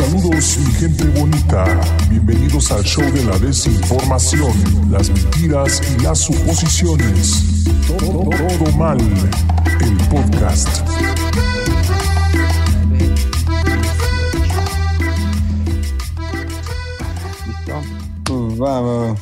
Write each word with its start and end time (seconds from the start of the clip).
Saludos 0.00 0.56
mi 0.56 0.72
gente 0.72 1.04
bonita, 1.20 1.64
bienvenidos 2.08 2.72
al 2.72 2.82
show 2.82 3.04
de 3.12 3.22
la 3.22 3.38
desinformación, 3.38 4.50
las 4.90 5.10
mentiras 5.10 5.82
y 5.92 6.02
las 6.02 6.20
suposiciones. 6.20 7.64
Todo, 7.86 8.30
todo 8.30 8.72
mal, 8.78 8.98
el 8.98 9.96
podcast. 10.08 10.68
¿Listo? 17.46 17.82
Pues 18.24 18.60
va, 18.60 18.80
va, 18.80 18.96
va. 18.96 19.16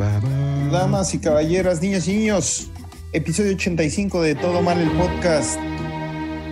Va, 0.00 0.18
va. 0.18 0.68
Damas 0.72 1.14
y 1.14 1.20
caballeras, 1.20 1.80
niñas 1.80 2.08
y 2.08 2.14
niños, 2.16 2.70
episodio 3.12 3.52
85 3.52 4.22
de 4.22 4.34
Todo 4.34 4.60
Mal 4.60 4.80
el 4.80 4.90
Podcast. 4.90 5.60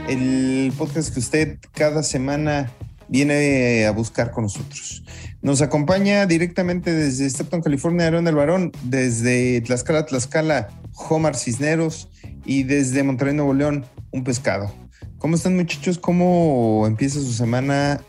El 0.08 0.72
podcast 0.78 1.12
que 1.12 1.18
usted 1.18 1.58
cada 1.72 2.04
semana 2.04 2.70
viene 3.08 3.86
a 3.86 3.90
buscar 3.92 4.30
con 4.30 4.44
nosotros. 4.44 5.02
Nos 5.42 5.60
acompaña 5.62 6.26
directamente 6.26 6.92
desde 6.92 7.28
Stepton, 7.28 7.60
California, 7.62 8.06
Aaron 8.06 8.26
el 8.28 8.34
Varón, 8.34 8.72
desde 8.84 9.60
Tlaxcala, 9.60 10.06
Tlaxcala, 10.06 10.68
Homar 11.08 11.36
Cisneros 11.36 12.08
y 12.46 12.62
desde 12.62 13.02
Monterrey, 13.02 13.34
Nuevo 13.34 13.52
León, 13.54 13.84
un 14.10 14.24
pescado. 14.24 14.72
¿Cómo 15.18 15.36
están 15.36 15.56
muchachos? 15.56 15.98
¿Cómo 15.98 16.84
empieza 16.86 17.18
su 17.20 17.32
semana? 17.32 18.00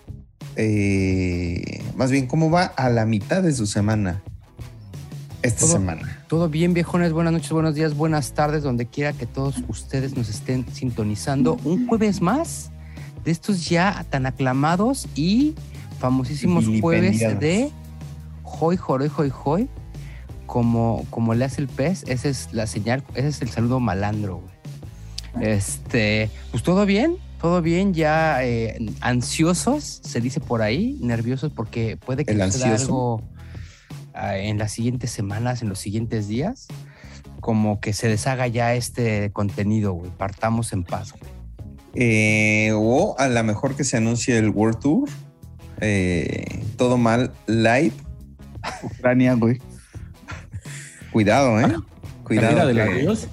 Eh, 0.56 1.82
más 1.96 2.12
bien, 2.12 2.28
¿cómo 2.28 2.50
va 2.50 2.64
a 2.66 2.90
la 2.90 3.06
mitad 3.06 3.44
de 3.44 3.52
su 3.54 3.66
semana? 3.66 4.22
Esta 5.42 5.62
Todo- 5.62 5.74
semana. 5.74 6.24
Todo 6.28 6.50
bien, 6.50 6.74
viejones. 6.74 7.14
Buenas 7.14 7.34
noches, 7.34 7.52
buenos 7.52 7.76
días, 7.76 7.96
buenas 7.96 8.34
tardes, 8.34 8.64
donde 8.64 8.88
quiera 8.88 9.14
que 9.14 9.26
todos 9.26 9.58
ustedes 9.68 10.16
nos 10.18 10.28
estén 10.30 10.66
sintonizando. 10.74 11.60
Un 11.64 11.88
jueves 11.88 12.22
más 12.22 12.72
de 13.26 13.32
estos 13.32 13.68
ya 13.68 14.06
tan 14.10 14.26
aclamados 14.26 15.08
y 15.16 15.56
famosísimos 16.00 16.66
jueves 16.80 17.20
de 17.40 17.72
Hoy, 18.44 18.78
Joroy, 18.78 19.12
Hoy, 19.18 19.32
Hoy. 19.44 19.70
Como, 20.46 21.06
como 21.10 21.34
le 21.34 21.44
hace 21.44 21.60
el 21.60 21.68
pez, 21.68 22.04
esa 22.08 22.30
es 22.30 22.54
la 22.54 22.68
señal, 22.68 23.04
ese 23.16 23.30
es 23.30 23.42
el 23.42 23.50
saludo 23.50 23.80
malandro, 23.80 24.42
güey. 24.42 25.48
Este, 25.50 26.30
pues 26.52 26.62
todo 26.62 26.86
bien, 26.86 27.18
todo 27.42 27.64
bien, 27.64 27.96
ya 27.96 28.44
eh, 28.46 28.78
ansiosos, 29.02 30.02
se 30.04 30.22
dice 30.22 30.40
por 30.40 30.62
ahí, 30.62 30.98
nerviosos 31.02 31.52
porque 31.52 31.98
puede 31.98 32.26
que 32.26 32.34
suceda 32.52 32.76
algo 32.76 33.24
ah, 34.14 34.38
en 34.38 34.60
las 34.60 34.72
siguientes 34.72 35.10
semanas, 35.10 35.64
en 35.64 35.70
los 35.70 35.80
siguientes 35.80 36.28
días, 36.28 36.68
como 37.42 37.82
que 37.82 37.92
se 37.92 38.08
deshaga 38.08 38.48
ya 38.48 38.76
este 38.76 39.32
contenido, 39.32 39.94
güey. 39.94 40.12
Partamos 40.12 40.72
en 40.74 40.84
paz, 40.84 41.12
güey. 41.12 41.35
Eh, 41.96 42.72
o 42.74 43.16
a 43.18 43.28
lo 43.28 43.44
mejor 43.44 43.76
que 43.76 43.84
se 43.84 43.98
anuncie 43.98 44.38
el 44.38 44.50
World 44.50 44.80
Tour. 44.80 45.10
Eh, 45.82 46.64
todo 46.78 46.98
mal 46.98 47.32
live. 47.48 47.94
Ucrania, 48.84 49.34
güey. 49.34 49.60
Cuidado, 51.12 51.60
¿eh? 51.60 51.68
La 51.68 51.82
Cuidado. 52.24 52.50
gira 52.50 52.66
de 52.66 52.74
la 52.74 52.88
que- 52.88 53.02
Dios. 53.02 53.28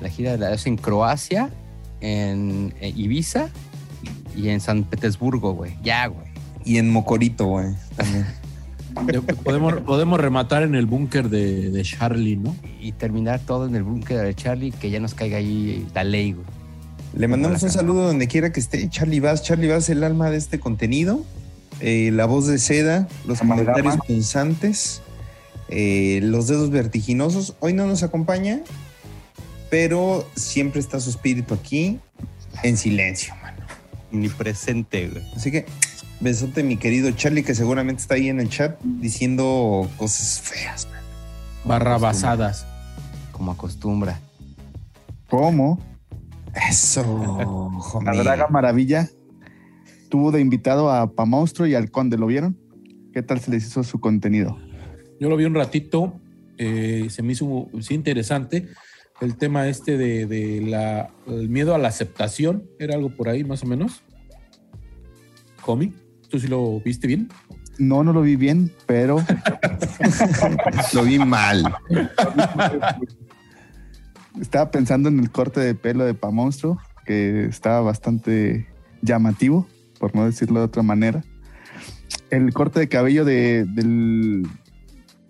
La 0.00 0.08
gira 0.08 0.32
de 0.32 0.38
la 0.38 0.56
en 0.64 0.76
Croacia, 0.76 1.50
en, 2.00 2.72
Ibiza 2.80 3.50
y 4.36 4.48
en 4.48 4.60
San 4.60 4.84
Petersburgo, 4.84 5.52
güey. 5.52 5.76
Ya, 5.82 6.06
güey. 6.06 6.26
Y 6.64 6.78
en 6.78 6.90
Mocorito, 6.90 7.46
güey. 7.46 7.74
También. 7.96 8.26
Podemos, 9.44 9.74
podemos 9.82 10.20
rematar 10.20 10.64
en 10.64 10.74
el 10.74 10.84
búnker 10.84 11.28
de, 11.30 11.70
de 11.70 11.82
Charlie, 11.84 12.36
¿no? 12.36 12.56
Y 12.80 12.90
terminar 12.90 13.38
todo 13.38 13.68
en 13.68 13.76
el 13.76 13.84
búnker 13.84 14.18
de 14.18 14.34
Charlie, 14.34 14.72
que 14.72 14.90
ya 14.90 14.98
nos 14.98 15.14
caiga 15.14 15.38
ahí 15.38 15.86
la 15.94 16.02
ley, 16.02 16.32
güey. 16.32 16.44
Le 17.12 17.28
mandamos 17.28 17.62
un 17.62 17.70
saludo 17.70 18.06
donde 18.06 18.28
quiera 18.28 18.52
que 18.52 18.60
esté. 18.60 18.88
Charlie 18.88 19.20
Vaz. 19.20 19.42
Charlie 19.42 19.68
Vaz, 19.68 19.88
el 19.88 20.04
alma 20.04 20.30
de 20.30 20.36
este 20.36 20.60
contenido. 20.60 21.24
Eh, 21.80 22.10
la 22.12 22.26
voz 22.26 22.46
de 22.46 22.58
seda, 22.58 23.08
los 23.26 23.40
Amalgama. 23.40 23.72
comentarios 23.72 24.06
punzantes, 24.06 25.02
eh, 25.68 26.20
los 26.22 26.46
dedos 26.46 26.70
vertiginosos. 26.70 27.56
Hoy 27.60 27.72
no 27.72 27.86
nos 27.86 28.02
acompaña, 28.02 28.60
pero 29.70 30.28
siempre 30.36 30.80
está 30.80 31.00
su 31.00 31.08
espíritu 31.10 31.54
aquí 31.54 31.98
en 32.62 32.76
silencio, 32.76 33.34
mano. 33.42 33.64
Omnipresente, 34.12 35.08
güey. 35.08 35.24
Así 35.34 35.50
que 35.50 35.64
besote, 36.20 36.62
mi 36.62 36.76
querido 36.76 37.10
Charlie, 37.12 37.42
que 37.42 37.54
seguramente 37.54 38.02
está 38.02 38.16
ahí 38.16 38.28
en 38.28 38.40
el 38.40 38.50
chat 38.50 38.78
diciendo 38.82 39.88
cosas 39.96 40.38
feas, 40.40 40.86
man. 40.86 41.00
Barrabasadas. 41.64 42.66
Como 43.32 43.52
acostumbra. 43.52 44.20
¿Cómo? 45.30 45.80
Eso, 46.68 47.02
La 48.04 48.10
homie. 48.10 48.22
Draga 48.22 48.48
Maravilla 48.48 49.08
tuvo 50.08 50.32
de 50.32 50.40
invitado 50.40 50.90
a 50.90 51.12
Pa 51.12 51.24
Monstruo 51.24 51.66
y 51.66 51.74
al 51.74 51.90
Conde, 51.90 52.18
¿lo 52.18 52.26
vieron? 52.26 52.58
¿Qué 53.12 53.22
tal 53.22 53.40
se 53.40 53.50
les 53.50 53.66
hizo 53.66 53.82
su 53.84 54.00
contenido? 54.00 54.58
Yo 55.20 55.28
lo 55.28 55.36
vi 55.36 55.44
un 55.44 55.54
ratito, 55.54 56.20
eh, 56.58 57.06
se 57.10 57.22
me 57.22 57.32
hizo 57.32 57.68
sí, 57.80 57.94
interesante. 57.94 58.68
El 59.20 59.36
tema 59.36 59.68
este 59.68 59.98
de, 59.98 60.26
de 60.26 60.62
la, 60.62 61.10
el 61.26 61.48
miedo 61.48 61.74
a 61.74 61.78
la 61.78 61.88
aceptación, 61.88 62.64
era 62.78 62.94
algo 62.94 63.10
por 63.10 63.28
ahí 63.28 63.44
más 63.44 63.62
o 63.62 63.66
menos. 63.66 64.02
Comi, 65.60 65.92
¿tú 66.28 66.38
sí 66.40 66.48
lo 66.48 66.80
viste 66.80 67.06
bien? 67.06 67.28
No, 67.78 68.02
no 68.02 68.12
lo 68.12 68.22
vi 68.22 68.36
bien, 68.36 68.72
pero 68.86 69.24
Lo 70.94 71.02
vi 71.04 71.18
mal. 71.18 71.62
estaba 74.40 74.70
pensando 74.70 75.08
en 75.08 75.18
el 75.20 75.30
corte 75.30 75.60
de 75.60 75.74
pelo 75.74 76.04
de 76.04 76.14
Pa 76.14 76.30
Monstruo, 76.30 76.78
que 77.06 77.44
estaba 77.46 77.80
bastante 77.80 78.66
llamativo, 79.02 79.66
por 79.98 80.14
no 80.14 80.24
decirlo 80.24 80.60
de 80.60 80.66
otra 80.66 80.82
manera. 80.82 81.24
El 82.30 82.52
corte 82.52 82.80
de 82.80 82.88
cabello 82.88 83.24
de- 83.24 83.64
del, 83.64 84.46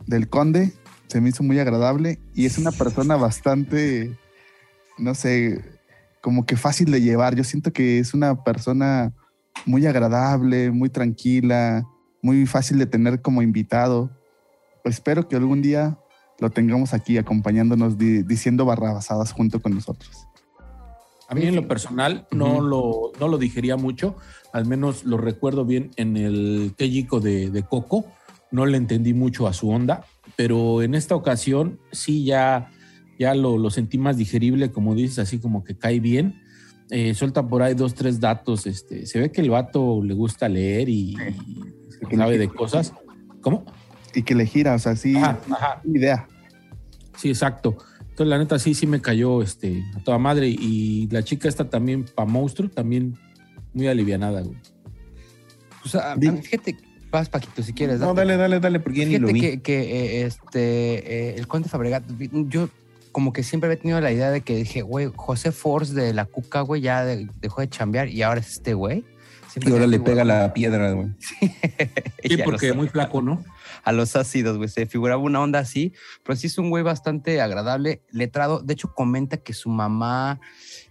del 0.07 0.29
Conde 0.29 0.73
se 1.09 1.21
me 1.21 1.31
hizo 1.31 1.43
muy 1.43 1.59
agradable 1.59 2.21
y 2.35 2.47
es 2.47 2.59
una 2.59 2.71
persona 2.73 3.17
bastante, 3.17 4.17
no 4.99 5.15
sé, 5.15 5.65
como 6.21 6.47
que 6.47 6.57
fácil 6.57 6.91
de 6.91 7.01
llevar. 7.01 7.35
Yo 7.35 7.45
siento 7.45 7.73
que 7.73 7.99
es 7.99 8.15
una 8.15 8.45
persona 8.45 9.13
muy 9.67 9.87
agradable, 9.87 10.71
muy 10.71 10.89
tranquila, 10.91 11.85
muy 12.23 12.47
fácil 12.47 12.79
de 12.79 12.87
tener 12.87 13.23
como 13.23 13.43
invitado. 13.43 14.11
Espero 14.85 15.27
que 15.27 15.37
algún 15.37 15.63
día 15.63 15.99
lo 16.41 16.51
tengamos 16.51 16.95
aquí 16.95 17.19
acompañándonos 17.19 17.99
di- 17.99 18.23
diciendo 18.23 18.65
barrabasadas 18.65 19.33
junto 19.33 19.61
con 19.61 19.75
nosotros. 19.75 20.27
A 21.29 21.35
mí 21.35 21.43
en 21.45 21.55
lo 21.55 21.69
personal 21.69 22.27
no, 22.33 22.61
lo, 22.61 23.13
no 23.21 23.29
lo 23.29 23.39
digería 23.39 23.77
mucho, 23.77 24.17
al 24.53 24.67
menos 24.67 25.05
lo 25.05 25.17
recuerdo 25.17 25.65
bien 25.65 25.93
en 25.97 26.17
el 26.17 26.75
de, 26.77 27.51
de 27.51 27.63
Coco, 27.63 28.05
no 28.51 28.67
le 28.67 28.77
entendí 28.77 29.15
mucho 29.15 29.47
a 29.47 29.53
su 29.53 29.71
onda, 29.71 30.05
pero 30.35 30.83
en 30.83 30.97
esta 30.97 31.15
ocasión 31.15 31.79
sí 31.93 32.25
ya, 32.25 32.73
ya 33.17 33.37
lo, 33.37 33.59
lo 33.59 33.71
sentí 33.71 33.97
más 33.97 34.17
digerible, 34.17 34.73
como 34.73 34.97
dices, 34.97 35.21
así 35.21 35.39
como 35.39 35.63
que 35.63 35.77
cae 35.79 36.01
bien. 36.01 36.43
Eh, 36.91 37.15
suelta 37.15 37.47
por 37.47 37.63
ahí 37.63 37.75
dos, 37.75 37.95
tres 37.95 38.19
datos, 38.19 38.67
este, 38.67 39.07
se 39.07 39.21
ve 39.21 39.31
que 39.31 39.41
el 39.41 39.51
vato 39.51 40.03
le 40.03 40.15
gusta 40.15 40.49
leer 40.49 40.89
y, 40.89 41.17
y 42.11 42.17
sabe 42.17 42.39
de 42.39 42.49
cosas. 42.49 42.93
¿Cómo? 43.41 43.65
Y 44.15 44.23
que 44.23 44.35
le 44.35 44.47
gira, 44.47 44.75
o 44.75 44.79
sea, 44.79 44.97
sí, 44.97 45.17
Ajá, 45.17 45.39
ajá. 45.51 45.81
idea. 45.85 46.27
Sí, 47.17 47.29
exacto. 47.29 47.77
Entonces, 48.01 48.27
la 48.27 48.39
neta, 48.39 48.59
sí, 48.59 48.75
sí 48.75 48.87
me 48.87 49.01
cayó 49.01 49.43
este, 49.43 49.83
a 49.97 50.03
toda 50.03 50.19
madre. 50.19 50.49
Y 50.49 51.09
la 51.11 51.23
chica 51.23 51.49
esta 51.49 51.69
también, 51.71 52.05
pa' 52.05 52.25
monstruo, 52.25 52.69
también 52.69 53.17
muy 53.73 53.87
alivianada, 53.89 54.41
güey. 54.43 54.57
Pues, 55.83 55.95
a- 55.95 56.17
fíjate, 56.17 56.77
vas, 57.11 57.29
Paquito, 57.29 57.63
si 57.63 57.73
quieres. 57.73 58.01
No, 58.01 58.09
date. 58.09 58.21
dale, 58.21 58.37
dale, 58.37 58.61
dale, 58.61 58.81
porque 58.81 59.01
ya 59.01 59.07
ni 59.07 59.19
lo 59.19 59.29
Fíjate 59.29 59.33
vi. 59.33 59.41
que, 59.59 59.63
que, 59.63 59.81
eh, 59.83 60.27
este, 60.27 61.31
eh, 61.31 61.35
el 61.39 61.47
Conde 61.47 61.69
Fabregat, 61.69 62.05
yo 62.49 62.69
como 63.13 63.33
que 63.33 63.43
siempre 63.43 63.69
había 63.69 63.81
tenido 63.81 64.01
la 64.01 64.13
idea 64.13 64.31
de 64.31 64.43
que 64.43 64.57
dije, 64.57 64.83
güey, 64.83 65.11
José 65.15 65.53
Force 65.53 65.95
de 65.95 66.13
la 66.15 66.25
Cuca, 66.27 66.61
güey, 66.63 66.83
ya 66.83 67.05
de- 67.05 67.29
dejó 67.41 67.61
de 67.61 67.69
chambear 67.69 68.09
y 68.09 68.23
ahora 68.23 68.41
es 68.41 68.53
este 68.53 68.75
güey. 68.75 69.05
Siempre 69.49 69.71
Y 69.71 69.73
ahora 69.73 69.87
le 69.89 69.99
me 69.99 70.05
pega 70.05 70.25
la 70.25 70.53
piedra, 70.53 70.93
güey. 70.93 71.09
Sí, 72.23 72.37
porque 72.45 72.73
muy 72.73 72.89
flaco, 72.89 73.21
¿no? 73.23 73.43
A 73.83 73.93
los 73.93 74.17
ácidos, 74.17 74.57
güey. 74.57 74.69
Se 74.69 74.87
figuraba 74.87 75.23
una 75.23 75.41
onda 75.41 75.59
así, 75.59 75.93
pero 76.23 76.37
sí 76.37 76.47
es 76.47 76.59
un 76.59 76.71
güey 76.71 76.83
bastante 76.83 77.41
agradable, 77.41 78.03
letrado. 78.11 78.61
De 78.61 78.75
hecho, 78.75 78.95
comenta 78.95 79.39
que 79.39 79.53
su 79.53 79.69
mamá 79.69 80.41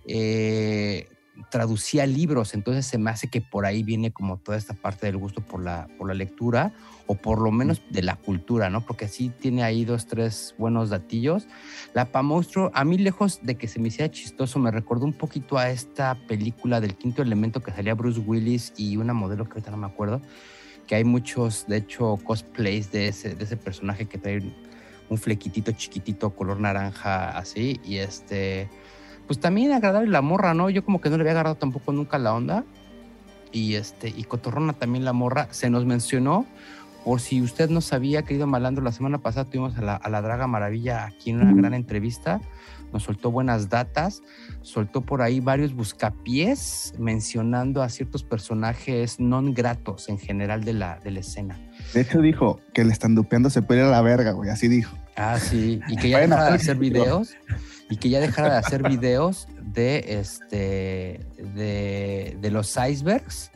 eh, 0.05 1.07
traducía 1.49 2.05
libros, 2.05 2.53
entonces 2.53 2.85
se 2.85 2.97
me 2.97 3.09
hace 3.09 3.29
que 3.29 3.41
por 3.41 3.65
ahí 3.65 3.83
viene 3.83 4.11
como 4.11 4.37
toda 4.37 4.57
esta 4.57 4.73
parte 4.73 5.05
del 5.05 5.17
gusto 5.17 5.41
por 5.41 5.63
la, 5.63 5.87
por 5.97 6.07
la 6.07 6.13
lectura 6.13 6.73
o 7.07 7.15
por 7.15 7.39
lo 7.41 7.51
menos 7.51 7.81
de 7.89 8.03
la 8.03 8.15
cultura, 8.15 8.69
¿no? 8.69 8.81
Porque 8.81 9.07
sí 9.07 9.31
tiene 9.39 9.63
ahí 9.63 9.85
dos, 9.85 10.05
tres 10.05 10.53
buenos 10.57 10.89
datillos. 10.89 11.47
La 11.93 12.07
Monstruo, 12.21 12.71
a 12.73 12.83
mí 12.83 12.97
lejos 12.97 13.39
de 13.41 13.55
que 13.55 13.67
se 13.67 13.79
me 13.79 13.87
hiciera 13.87 14.11
chistoso, 14.11 14.59
me 14.59 14.69
recordó 14.69 15.05
un 15.05 15.13
poquito 15.13 15.57
a 15.57 15.69
esta 15.69 16.15
película 16.27 16.81
del 16.81 16.95
quinto 16.95 17.21
elemento 17.21 17.61
que 17.61 17.71
salía 17.71 17.95
Bruce 17.95 18.19
Willis 18.19 18.73
y 18.77 18.97
una 18.97 19.13
modelo 19.13 19.45
que 19.45 19.53
ahorita 19.53 19.71
no 19.71 19.77
me 19.77 19.87
acuerdo, 19.87 20.21
que 20.89 20.95
hay 20.95 21.03
muchos, 21.03 21.67
de 21.67 21.77
hecho, 21.77 22.17
cosplays 22.23 22.91
de 22.91 23.09
ese, 23.09 23.35
de 23.35 23.43
ese 23.43 23.57
personaje 23.57 24.07
que 24.07 24.17
trae 24.17 24.41
un 25.07 25.19
flequitito 25.19 25.71
chiquitito, 25.71 26.31
color 26.31 26.59
naranja, 26.59 27.37
así, 27.37 27.79
y 27.83 27.97
este, 27.97 28.67
pues 29.27 29.39
también 29.39 29.71
agradable 29.71 30.09
la 30.09 30.23
morra, 30.23 30.55
¿no? 30.55 30.67
Yo 30.71 30.83
como 30.83 30.99
que 30.99 31.11
no 31.11 31.17
le 31.17 31.21
había 31.21 31.33
agarrado 31.33 31.57
tampoco 31.57 31.91
nunca 31.91 32.17
la 32.17 32.33
onda. 32.33 32.63
y 33.51 33.75
este 33.75 34.09
y 34.09 34.23
cotorrona 34.23 34.73
también 34.73 35.05
la 35.05 35.13
morra. 35.13 35.47
Se 35.51 35.69
nos 35.69 35.85
mencionó, 35.85 36.47
por 37.03 37.21
si 37.21 37.41
usted 37.41 37.69
no 37.69 37.81
sabía, 37.81 38.23
querido 38.23 38.47
Malandro, 38.47 38.83
la 38.83 38.91
semana 38.91 39.19
pasada 39.19 39.45
tuvimos 39.45 39.77
a 39.77 39.81
la, 39.81 39.95
a 39.95 40.09
la 40.09 40.21
Draga 40.21 40.47
Maravilla 40.47 41.05
aquí 41.05 41.29
en 41.31 41.41
una 41.41 41.53
gran 41.53 41.73
entrevista. 41.73 42.41
Nos 42.91 43.03
soltó 43.03 43.31
buenas 43.31 43.69
datas, 43.69 44.23
soltó 44.61 45.01
por 45.01 45.21
ahí 45.21 45.39
varios 45.39 45.73
buscapiés 45.73 46.93
mencionando 46.97 47.83
a 47.83 47.89
ciertos 47.89 48.23
personajes 48.23 49.19
non 49.19 49.53
gratos 49.53 50.09
en 50.09 50.17
general 50.17 50.65
de 50.65 50.73
la, 50.73 50.97
de 50.99 51.11
la 51.11 51.19
escena. 51.21 51.59
De 51.93 52.01
hecho, 52.01 52.19
dijo 52.21 52.59
que 52.73 52.81
el 52.81 52.91
estandupeando 52.91 53.49
se 53.49 53.61
puede 53.61 53.81
ir 53.81 53.85
a 53.85 53.91
la 53.91 54.01
verga, 54.01 54.31
güey. 54.31 54.49
Así 54.49 54.67
dijo. 54.67 54.97
Ah, 55.15 55.37
sí, 55.39 55.79
y 55.87 55.97
que 55.97 56.09
ya 56.09 56.19
dejara 56.19 56.49
de 56.49 56.55
hacer 56.55 56.77
videos 56.77 57.35
y 57.89 57.97
que 57.97 58.09
ya 58.09 58.19
dejara 58.19 58.53
de 58.53 58.57
hacer 58.65 58.83
videos 58.83 59.47
de 59.61 60.19
este 60.19 61.25
de, 61.37 62.37
de 62.41 62.51
los 62.51 62.75
icebergs 62.75 63.51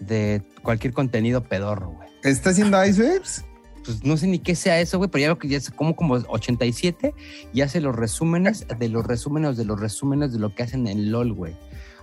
de 0.00 0.42
cualquier 0.62 0.92
contenido 0.92 1.44
pedorro, 1.44 1.90
güey. 1.90 2.11
¿Está 2.22 2.50
haciendo 2.50 2.84
icebergs? 2.84 3.44
Pues 3.84 4.04
no 4.04 4.16
sé 4.16 4.28
ni 4.28 4.38
qué 4.38 4.54
sea 4.54 4.78
eso, 4.80 4.98
güey, 4.98 5.10
pero 5.10 5.22
ya 5.22 5.26
veo 5.28 5.38
que 5.38 5.48
ya 5.48 5.56
es 5.58 5.68
como 5.70 5.96
como 5.96 6.14
87 6.14 7.14
y 7.52 7.60
hace 7.62 7.80
los 7.80 7.96
resúmenes 7.96 8.64
de 8.78 8.88
los 8.88 9.04
resúmenes 9.04 9.56
de 9.56 9.64
los 9.64 9.80
resúmenes 9.80 10.32
de 10.32 10.38
lo 10.38 10.54
que 10.54 10.62
hacen 10.62 10.86
en 10.86 11.10
LOL, 11.10 11.32
güey. 11.32 11.54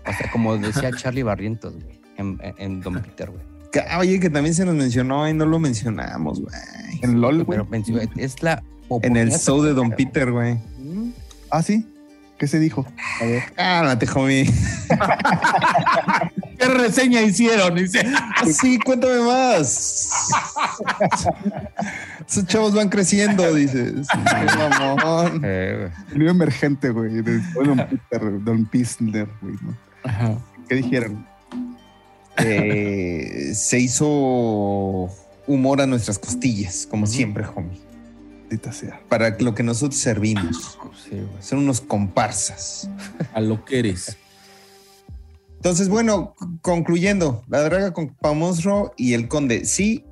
O 0.05 0.11
sea, 0.17 0.29
como 0.31 0.57
decía 0.57 0.91
Charlie 0.97 1.23
Barrientos, 1.23 1.75
güey, 1.75 2.01
en, 2.17 2.37
en- 2.57 2.81
Don 2.81 3.01
Peter, 3.01 3.29
güey. 3.31 3.43
Ah, 3.87 3.99
Oye, 3.99 4.19
que 4.19 4.29
también 4.29 4.53
se 4.55 4.65
nos 4.65 4.75
mencionó 4.75 5.29
y 5.29 5.33
no 5.33 5.45
lo 5.45 5.59
mencionamos, 5.59 6.41
güey. 6.41 6.53
En 7.01 7.21
LOL, 7.21 7.43
güey. 7.45 7.59
Es 8.17 8.41
la 8.43 8.61
En 9.03 9.15
el 9.15 9.31
show 9.31 9.61
de 9.61 9.73
Don 9.73 9.91
Peter, 9.91 10.31
güey. 10.31 10.57
Ah, 11.51 11.61
sí. 11.63 11.85
¿Qué 12.39 12.47
se 12.47 12.57
dijo? 12.59 12.85
A 13.21 13.25
ver. 13.25 13.43
Cálmate, 13.53 14.07
homie. 14.15 14.51
¿Qué 16.59 16.65
reseña 16.65 17.21
hicieron? 17.21 17.75
Dice. 17.75 18.05
Sí, 18.53 18.79
cuéntame 18.79 19.19
más. 19.19 20.29
Esos 22.27 22.47
chavos 22.47 22.73
van 22.73 22.89
creciendo, 22.89 23.53
dices. 23.53 24.07
Mamón. 24.79 25.41
Eh, 25.43 25.91
emergente, 26.15 26.89
güey. 26.89 27.21
de 27.21 27.39
Don 27.53 27.77
Peter, 27.77 28.43
Don 28.43 28.65
Pisner, 28.65 29.27
güey. 29.41 29.55
¿no? 29.61 29.77
Ajá. 30.03 30.37
¿Qué 30.67 30.75
dijeron? 30.75 31.27
Eh, 32.37 33.51
se 33.53 33.79
hizo 33.79 35.09
humor 35.47 35.81
a 35.81 35.85
nuestras 35.85 36.17
costillas, 36.17 36.87
como 36.89 37.07
siempre, 37.07 37.45
homie. 37.55 37.81
Sea. 38.71 38.99
Para 39.09 39.37
lo 39.39 39.53
que 39.53 39.61
nosotros 39.61 39.99
servimos. 39.99 40.77
Sí, 41.03 41.11
güey. 41.11 41.41
Son 41.41 41.59
unos 41.59 41.81
comparsas. 41.81 42.89
A 43.33 43.41
lo 43.41 43.63
que 43.63 43.79
eres. 43.79 44.17
Entonces, 45.59 45.89
bueno, 45.89 46.35
concluyendo, 46.61 47.43
la 47.49 47.61
draga 47.63 47.91
con 47.91 48.15
Pamonstro 48.15 48.93
y 48.95 49.13
el 49.13 49.27
conde, 49.27 49.65
¿sí 49.65 50.05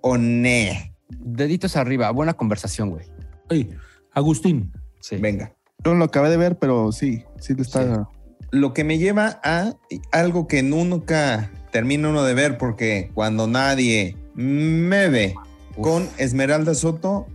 o 0.00 0.18
ne? 0.18 0.92
Deditos 1.08 1.76
arriba, 1.76 2.10
buena 2.10 2.34
conversación, 2.34 2.90
güey. 2.90 3.06
Oye, 3.48 3.70
Agustín, 4.12 4.72
Sí. 4.98 5.16
Venga. 5.16 5.52
Yo 5.84 5.92
no 5.92 5.98
lo 5.98 6.04
acabé 6.06 6.30
de 6.30 6.36
ver, 6.36 6.58
pero 6.58 6.92
sí, 6.92 7.24
sí 7.40 7.54
le 7.54 7.62
está. 7.62 8.08
Lo 8.50 8.72
que 8.72 8.84
me 8.84 8.98
lleva 8.98 9.40
a 9.42 9.74
algo 10.12 10.46
que 10.46 10.62
nunca 10.62 11.50
termina 11.72 12.08
uno 12.08 12.22
de 12.22 12.34
ver, 12.34 12.58
porque 12.58 13.10
cuando 13.14 13.46
nadie 13.46 14.16
me 14.34 15.08
ve 15.08 15.34
Uf. 15.76 15.82
con 15.82 16.08
Esmeralda 16.18 16.74
Soto, 16.74 17.26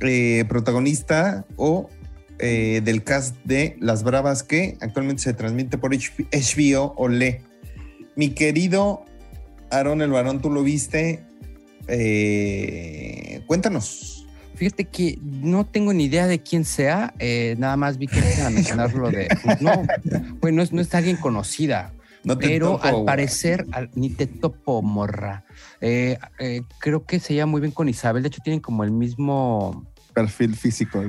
eh, 0.00 0.44
protagonista 0.48 1.46
o 1.56 1.88
eh, 2.38 2.80
del 2.84 3.02
cast 3.04 3.36
de 3.44 3.76
Las 3.80 4.02
Bravas, 4.02 4.42
que 4.42 4.76
actualmente 4.80 5.22
se 5.22 5.32
transmite 5.34 5.78
por 5.78 5.92
HBO 5.94 6.94
o 6.96 7.08
Le. 7.08 7.42
Mi 8.14 8.30
querido 8.30 9.04
Aarón 9.70 10.02
el 10.02 10.10
Varón, 10.10 10.40
tú 10.40 10.50
lo 10.50 10.62
viste. 10.62 11.24
Eh, 11.88 13.42
cuéntanos. 13.46 14.26
Fíjate 14.54 14.86
que 14.86 15.18
no 15.22 15.66
tengo 15.66 15.92
ni 15.92 16.04
idea 16.04 16.26
de 16.26 16.40
quién 16.42 16.64
sea, 16.64 17.12
eh, 17.18 17.56
nada 17.58 17.76
más 17.76 17.98
vi 17.98 18.06
que 18.06 18.20
a 18.42 18.48
mencionarlo 18.50 19.10
de. 19.10 19.28
pues, 19.42 19.60
no, 19.60 19.82
pues 20.40 20.54
no 20.54 20.62
es, 20.62 20.72
no 20.72 20.80
es 20.80 20.94
alguien 20.94 21.16
conocida, 21.16 21.92
No 22.24 22.38
te 22.38 22.48
pero 22.48 22.72
topo, 22.72 22.82
al 22.84 23.04
parecer, 23.04 23.66
al- 23.72 23.90
ni 23.94 24.08
te 24.08 24.26
topo, 24.26 24.80
morra. 24.80 25.44
Eh, 25.82 26.16
eh, 26.38 26.62
creo 26.80 27.04
que 27.04 27.20
se 27.20 27.34
lleva 27.34 27.44
muy 27.46 27.60
bien 27.60 27.72
con 27.72 27.88
Isabel, 27.90 28.22
de 28.22 28.28
hecho 28.28 28.40
tienen 28.42 28.60
como 28.60 28.82
el 28.82 28.92
mismo. 28.92 29.84
Perfil 30.14 30.56
físico. 30.56 31.04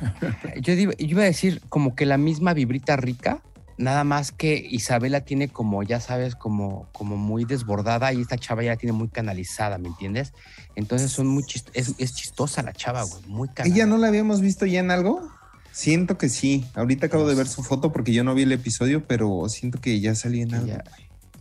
Yo, 0.60 0.74
digo- 0.76 0.92
yo 0.92 1.06
iba 1.06 1.22
a 1.22 1.26
decir 1.26 1.60
como 1.68 1.94
que 1.94 2.06
la 2.06 2.18
misma 2.18 2.54
vibrita 2.54 2.96
rica, 2.96 3.42
nada 3.78 4.04
más 4.04 4.32
que 4.32 4.54
Isabela 4.70 5.22
tiene 5.22 5.48
como, 5.48 5.82
ya 5.82 6.00
sabes, 6.00 6.34
como, 6.34 6.88
como 6.92 7.16
muy 7.16 7.44
desbordada 7.44 8.12
y 8.12 8.20
esta 8.20 8.36
chava 8.36 8.62
ya 8.62 8.70
la 8.70 8.76
tiene 8.76 8.92
muy 8.92 9.08
canalizada, 9.08 9.78
¿me 9.78 9.88
entiendes? 9.88 10.32
Entonces 10.76 11.10
son 11.10 11.26
muy 11.26 11.42
chist- 11.44 11.70
es, 11.74 11.94
es 11.98 12.14
chistosa 12.14 12.62
la 12.62 12.72
chava, 12.72 13.02
güey, 13.04 13.22
muy 13.26 13.48
canalizada. 13.48 13.74
¿Ella 13.74 13.86
no 13.86 13.98
la 13.98 14.08
habíamos 14.08 14.40
visto 14.40 14.66
ya 14.66 14.80
en 14.80 14.90
algo? 14.90 15.28
Siento 15.72 16.18
que 16.18 16.28
sí. 16.28 16.66
Ahorita 16.74 17.06
acabo 17.06 17.26
de 17.26 17.34
ver 17.34 17.48
su 17.48 17.62
foto 17.62 17.92
porque 17.92 18.12
yo 18.12 18.24
no 18.24 18.34
vi 18.34 18.42
el 18.42 18.52
episodio, 18.52 19.06
pero 19.06 19.48
siento 19.48 19.80
que 19.80 19.98
ya 20.00 20.14
salía 20.14 20.42
en 20.42 20.54
algo. 20.54 20.66
Ella- 20.66 20.84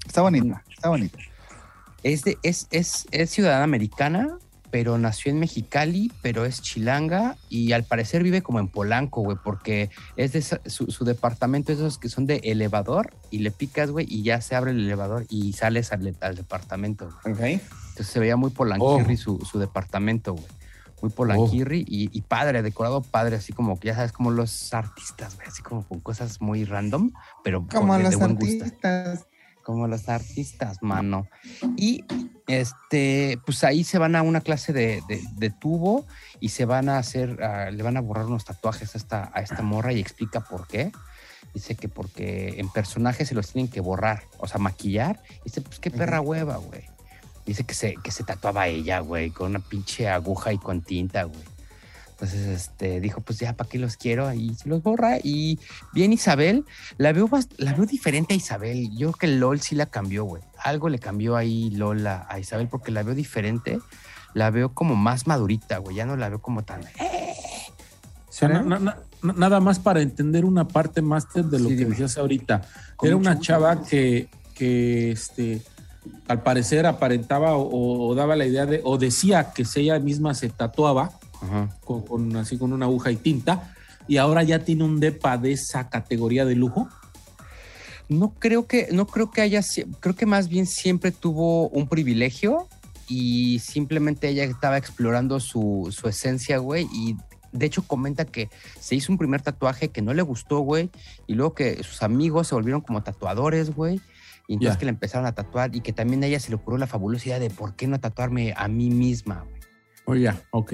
Está 0.07 0.21
bonita, 0.21 0.63
está 0.73 0.89
bonita. 0.89 1.19
Es, 2.01 2.23
de, 2.23 2.37
es, 2.41 2.67
es, 2.71 3.07
es 3.11 3.29
ciudadana 3.29 3.63
americana, 3.65 4.39
pero 4.71 4.97
nació 4.97 5.31
en 5.31 5.39
Mexicali, 5.39 6.11
pero 6.21 6.45
es 6.45 6.61
chilanga 6.61 7.37
y 7.49 7.73
al 7.73 7.83
parecer 7.83 8.23
vive 8.23 8.41
como 8.41 8.59
en 8.59 8.67
Polanco, 8.69 9.21
güey, 9.21 9.37
porque 9.43 9.89
es 10.15 10.31
de 10.33 10.41
su, 10.41 10.85
su 10.89 11.05
departamento, 11.05 11.73
esos 11.73 11.97
que 11.97 12.09
son 12.09 12.25
de 12.25 12.37
elevador 12.43 13.13
y 13.29 13.39
le 13.39 13.51
picas, 13.51 13.91
güey, 13.91 14.05
y 14.09 14.23
ya 14.23 14.41
se 14.41 14.55
abre 14.55 14.71
el 14.71 14.79
elevador 14.79 15.25
y 15.29 15.53
sales 15.53 15.91
al, 15.91 16.15
al 16.21 16.35
departamento. 16.35 17.09
Ok. 17.25 17.39
Entonces 17.41 18.07
se 18.07 18.19
veía 18.19 18.37
muy 18.37 18.49
Polanquirri 18.51 19.15
Oh. 19.15 19.17
su, 19.17 19.39
su 19.45 19.59
departamento, 19.59 20.33
güey. 20.33 20.45
Muy 21.01 21.09
Polanquirri 21.11 21.83
y, 21.87 22.15
y 22.15 22.21
padre, 22.21 22.61
decorado 22.61 23.01
padre, 23.01 23.35
así 23.35 23.53
como 23.53 23.79
que 23.79 23.87
ya 23.87 23.95
sabes, 23.95 24.11
como 24.11 24.29
los 24.29 24.71
artistas, 24.73 25.35
güey, 25.35 25.47
así 25.47 25.63
como 25.63 25.83
con 25.83 25.99
cosas 25.99 26.39
muy 26.41 26.63
random, 26.63 27.11
pero 27.43 27.65
Como 27.67 27.97
de- 27.97 28.07
de 28.09 28.15
buen 28.17 28.35
gusto 28.35 28.63
artistas. 28.65 29.25
Como 29.61 29.87
los 29.87 30.09
artistas, 30.09 30.77
mano. 30.81 31.27
Y 31.77 32.03
este, 32.47 33.39
pues 33.45 33.63
ahí 33.63 33.83
se 33.83 33.97
van 33.97 34.15
a 34.15 34.21
una 34.23 34.41
clase 34.41 34.73
de, 34.73 35.01
de- 35.07 35.21
de 35.37 35.49
tubo 35.49 36.05
y 36.39 36.49
se 36.49 36.65
van 36.65 36.89
a 36.89 36.97
hacer, 36.97 37.41
ah, 37.43 37.69
le 37.71 37.81
van 37.83 37.97
a 37.97 38.01
borrar 38.01 38.25
unos 38.25 38.45
tatuajes 38.45 38.93
a 38.95 38.97
esta, 38.97 39.31
a 39.33 39.41
esta 39.41 39.61
morra 39.61 39.93
y 39.93 39.99
explica 39.99 40.41
por 40.41 40.67
qué. 40.67 40.91
Dice 41.53 41.75
que 41.75 41.89
porque 41.89 42.55
en 42.59 42.69
personajes 42.69 43.27
se 43.27 43.35
los 43.35 43.51
tienen 43.51 43.69
que 43.69 43.81
borrar, 43.81 44.23
o 44.37 44.47
sea, 44.47 44.57
maquillar. 44.57 45.21
Dice, 45.43 45.61
pues 45.61 45.79
qué 45.79 45.91
perra 45.91 46.21
hueva, 46.21 46.57
güey. 46.57 46.83
Dice 47.45 47.63
que 47.63 47.73
se, 47.73 47.95
que 48.03 48.11
se 48.11 48.23
tatuaba 48.23 48.67
ella, 48.67 48.99
güey, 48.99 49.31
con 49.31 49.49
una 49.51 49.59
pinche 49.59 50.07
aguja 50.07 50.53
y 50.53 50.57
con 50.57 50.81
tinta, 50.81 51.23
güey. 51.23 51.43
Entonces, 52.21 52.47
este, 52.49 52.99
dijo, 53.01 53.21
pues 53.21 53.39
ya, 53.39 53.53
¿para 53.53 53.67
qué 53.67 53.79
los 53.79 53.97
quiero? 53.97 54.31
Y 54.31 54.53
se 54.53 54.69
los 54.69 54.83
borra. 54.83 55.17
Y 55.23 55.59
bien 55.91 56.13
Isabel, 56.13 56.65
la 56.97 57.13
veo, 57.13 57.27
la 57.57 57.73
veo 57.73 57.87
diferente 57.87 58.35
a 58.35 58.37
Isabel. 58.37 58.91
Yo 58.95 59.11
creo 59.11 59.31
que 59.31 59.37
LOL 59.39 59.59
sí 59.59 59.73
la 59.73 59.87
cambió, 59.87 60.25
güey. 60.25 60.43
Algo 60.59 60.87
le 60.87 60.99
cambió 60.99 61.35
ahí 61.35 61.71
LOL 61.71 62.05
a, 62.05 62.27
a 62.29 62.37
Isabel 62.39 62.67
porque 62.67 62.91
la 62.91 63.01
veo 63.01 63.15
diferente. 63.15 63.79
La 64.35 64.51
veo 64.51 64.71
como 64.75 64.95
más 64.95 65.25
madurita, 65.25 65.79
güey. 65.79 65.95
Ya 65.95 66.05
no 66.05 66.15
la 66.15 66.29
veo 66.29 66.39
como 66.41 66.63
tan... 66.63 66.81
O 66.81 66.85
sea, 68.33 68.47
na- 68.49 68.61
na- 68.63 68.79
na- 69.23 69.33
nada 69.33 69.59
más 69.59 69.79
para 69.79 70.01
entender 70.01 70.45
una 70.45 70.67
parte 70.67 71.01
más 71.01 71.25
de 71.33 71.41
lo 71.43 71.69
Sí, 71.69 71.69
que 71.69 71.75
dime. 71.75 71.89
decías 71.89 72.17
ahorita. 72.19 72.61
Era 73.01 73.15
una 73.15 73.39
chava 73.39 73.81
que, 73.83 74.29
que 74.53 75.11
este, 75.11 75.63
al 76.27 76.43
parecer 76.43 76.85
aparentaba 76.85 77.55
o, 77.57 78.07
o 78.09 78.13
daba 78.15 78.35
la 78.35 78.45
idea 78.45 78.67
de, 78.67 78.79
o 78.83 78.97
decía 78.99 79.51
que 79.53 79.65
ella 79.75 79.97
misma 79.99 80.35
se 80.35 80.49
tatuaba. 80.49 81.11
Con, 81.83 82.01
con- 82.03 82.35
así 82.35 82.57
con 82.57 82.73
una 82.73 82.85
aguja 82.85 83.11
y 83.11 83.15
tinta, 83.15 83.73
y 84.07 84.17
ahora 84.17 84.43
ya 84.43 84.59
tiene 84.59 84.83
un 84.83 84.99
depa 84.99 85.37
de 85.37 85.51
esa 85.53 85.89
categoría 85.89 86.45
de 86.45 86.55
lujo. 86.55 86.87
No 88.09 88.33
creo 88.37 88.67
que, 88.67 88.89
no 88.91 89.07
creo 89.07 89.31
que 89.31 89.41
haya, 89.41 89.61
creo 89.99 90.15
que 90.15 90.25
más 90.25 90.49
bien 90.49 90.65
siempre 90.65 91.11
tuvo 91.11 91.69
un 91.69 91.87
privilegio 91.87 92.67
y 93.07 93.59
simplemente 93.59 94.27
ella 94.29 94.43
estaba 94.43 94.77
explorando 94.77 95.39
su, 95.39 95.87
su 95.97 96.09
esencia, 96.09 96.57
güey, 96.57 96.87
y 96.93 97.15
de 97.53 97.65
hecho 97.65 97.83
comenta 97.83 98.25
que 98.25 98.49
se 98.79 98.95
hizo 98.95 99.11
un 99.11 99.17
primer 99.17 99.41
tatuaje 99.41 99.89
que 99.89 100.01
no 100.01 100.13
le 100.13 100.21
gustó, 100.23 100.59
güey, 100.59 100.89
y 101.27 101.35
luego 101.35 101.53
que 101.53 101.83
sus 101.83 102.03
amigos 102.03 102.47
se 102.47 102.55
volvieron 102.55 102.81
como 102.81 103.01
tatuadores, 103.01 103.73
güey, 103.73 104.01
y 104.47 104.55
entonces 104.55 104.77
que 104.77 104.85
le 104.85 104.91
empezaron 104.91 105.25
a 105.25 105.31
tatuar 105.33 105.73
y 105.73 105.79
que 105.79 105.93
también 105.93 106.21
a 106.23 106.27
ella 106.27 106.39
se 106.39 106.49
le 106.49 106.55
ocurrió 106.55 106.77
la 106.79 106.87
fabulosa 106.87 107.25
idea 107.27 107.39
de 107.39 107.49
por 107.49 107.75
qué 107.75 107.87
no 107.87 107.99
tatuarme 107.99 108.53
a 108.57 108.67
mí 108.67 108.89
misma, 108.89 109.45
güey. 109.49 109.60
Oh, 110.05 110.15
ya, 110.15 110.41
ok. 110.51 110.73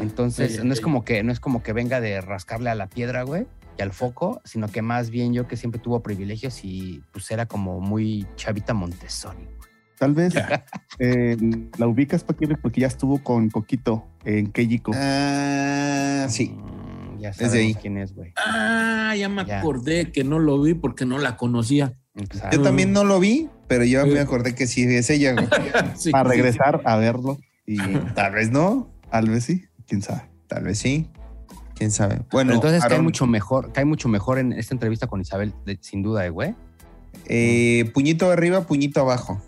Entonces, 0.00 0.64
no 0.64 0.72
es 0.72 0.80
como 0.80 1.04
que 1.04 1.22
no 1.22 1.30
es 1.32 1.40
como 1.40 1.62
que 1.62 1.72
venga 1.72 2.00
de 2.00 2.20
rascarle 2.20 2.70
a 2.70 2.74
la 2.74 2.88
piedra, 2.88 3.22
güey, 3.22 3.46
y 3.78 3.82
al 3.82 3.92
foco, 3.92 4.40
sino 4.44 4.68
que 4.68 4.82
más 4.82 5.10
bien 5.10 5.32
yo 5.34 5.46
que 5.46 5.56
siempre 5.56 5.80
tuvo 5.80 6.02
privilegios 6.02 6.64
y 6.64 7.02
pues 7.12 7.30
era 7.30 7.46
como 7.46 7.80
muy 7.80 8.26
chavita 8.36 8.74
Montessori. 8.74 9.44
güey. 9.44 9.70
Tal 9.98 10.14
vez 10.14 10.34
eh, 10.98 11.36
la 11.78 11.86
ubicas, 11.86 12.24
Paquire, 12.24 12.56
porque 12.56 12.80
ya 12.80 12.88
estuvo 12.88 13.22
con 13.22 13.50
Coquito 13.50 14.04
en 14.24 14.50
Keyiko. 14.50 14.90
Ah, 14.94 16.26
sí. 16.28 16.48
Mm, 16.56 17.20
ya 17.20 17.28
Desde 17.30 17.46
sabemos 17.46 17.76
ahí. 17.76 17.80
quién 17.80 17.98
es, 17.98 18.12
güey. 18.14 18.32
Ah, 18.36 19.14
ya 19.16 19.28
me 19.28 19.44
Ya. 19.44 19.60
acordé 19.60 20.10
que 20.10 20.24
no 20.24 20.40
lo 20.40 20.60
vi 20.60 20.74
porque 20.74 21.04
no 21.04 21.18
la 21.18 21.36
conocía. 21.36 21.92
Exacto. 22.16 22.56
Yo 22.56 22.62
también 22.64 22.92
no 22.92 23.04
lo 23.04 23.20
vi, 23.20 23.48
pero 23.68 23.84
yo 23.84 24.04
me 24.06 24.18
acordé 24.18 24.56
que 24.56 24.66
sí 24.66 24.82
es 24.82 25.08
ella, 25.08 25.34
güey. 25.34 25.46
Sí, 25.96 26.10
Para 26.10 26.30
sí, 26.30 26.36
regresar 26.36 26.80
a 26.84 26.96
verlo 26.96 27.38
y 27.66 27.76
Tal 28.14 28.32
vez 28.32 28.50
no, 28.50 28.90
tal 29.10 29.28
vez 29.30 29.44
sí, 29.44 29.66
quién 29.86 30.02
sabe. 30.02 30.22
tal 30.48 30.64
vez 30.64 30.78
sí. 30.78 31.08
Quién 31.74 31.90
sabe. 31.90 32.16
Pero 32.16 32.28
Bueno, 32.30 32.52
entonces 32.54 32.84
cae 32.84 33.00
mucho 33.00 33.26
mejor, 33.26 33.72
cae 33.72 33.84
mucho 33.84 34.08
mejor 34.08 34.38
en 34.38 34.52
esta 34.52 34.74
entrevista 34.74 35.06
con 35.06 35.20
Isabel, 35.20 35.54
de- 35.64 35.78
sin 35.80 36.02
duda, 36.02 36.24
eh, 36.26 36.30
güey. 36.30 36.54
eh, 37.26 37.90
puñito 37.94 38.30
arriba, 38.30 38.62
puñito 38.66 39.00
abajo. 39.00 39.40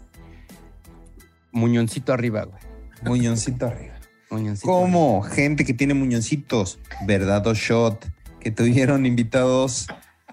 Muñoncito 1.53 2.13
arriba, 2.13 2.45
güey. 2.45 2.61
Muñoncito 3.03 3.67
arriba. 3.67 3.95
Muñoncito 4.31 4.67
Como 4.67 5.23
gente 5.23 5.65
que 5.65 5.75
tiene 5.75 5.95
muñoncitos, 5.95 6.79
verdad 7.07 7.47
o 7.47 7.55
shot, 7.55 8.05
que 8.41 8.51
tuvieron 8.51 9.07
invitados. 9.07 9.87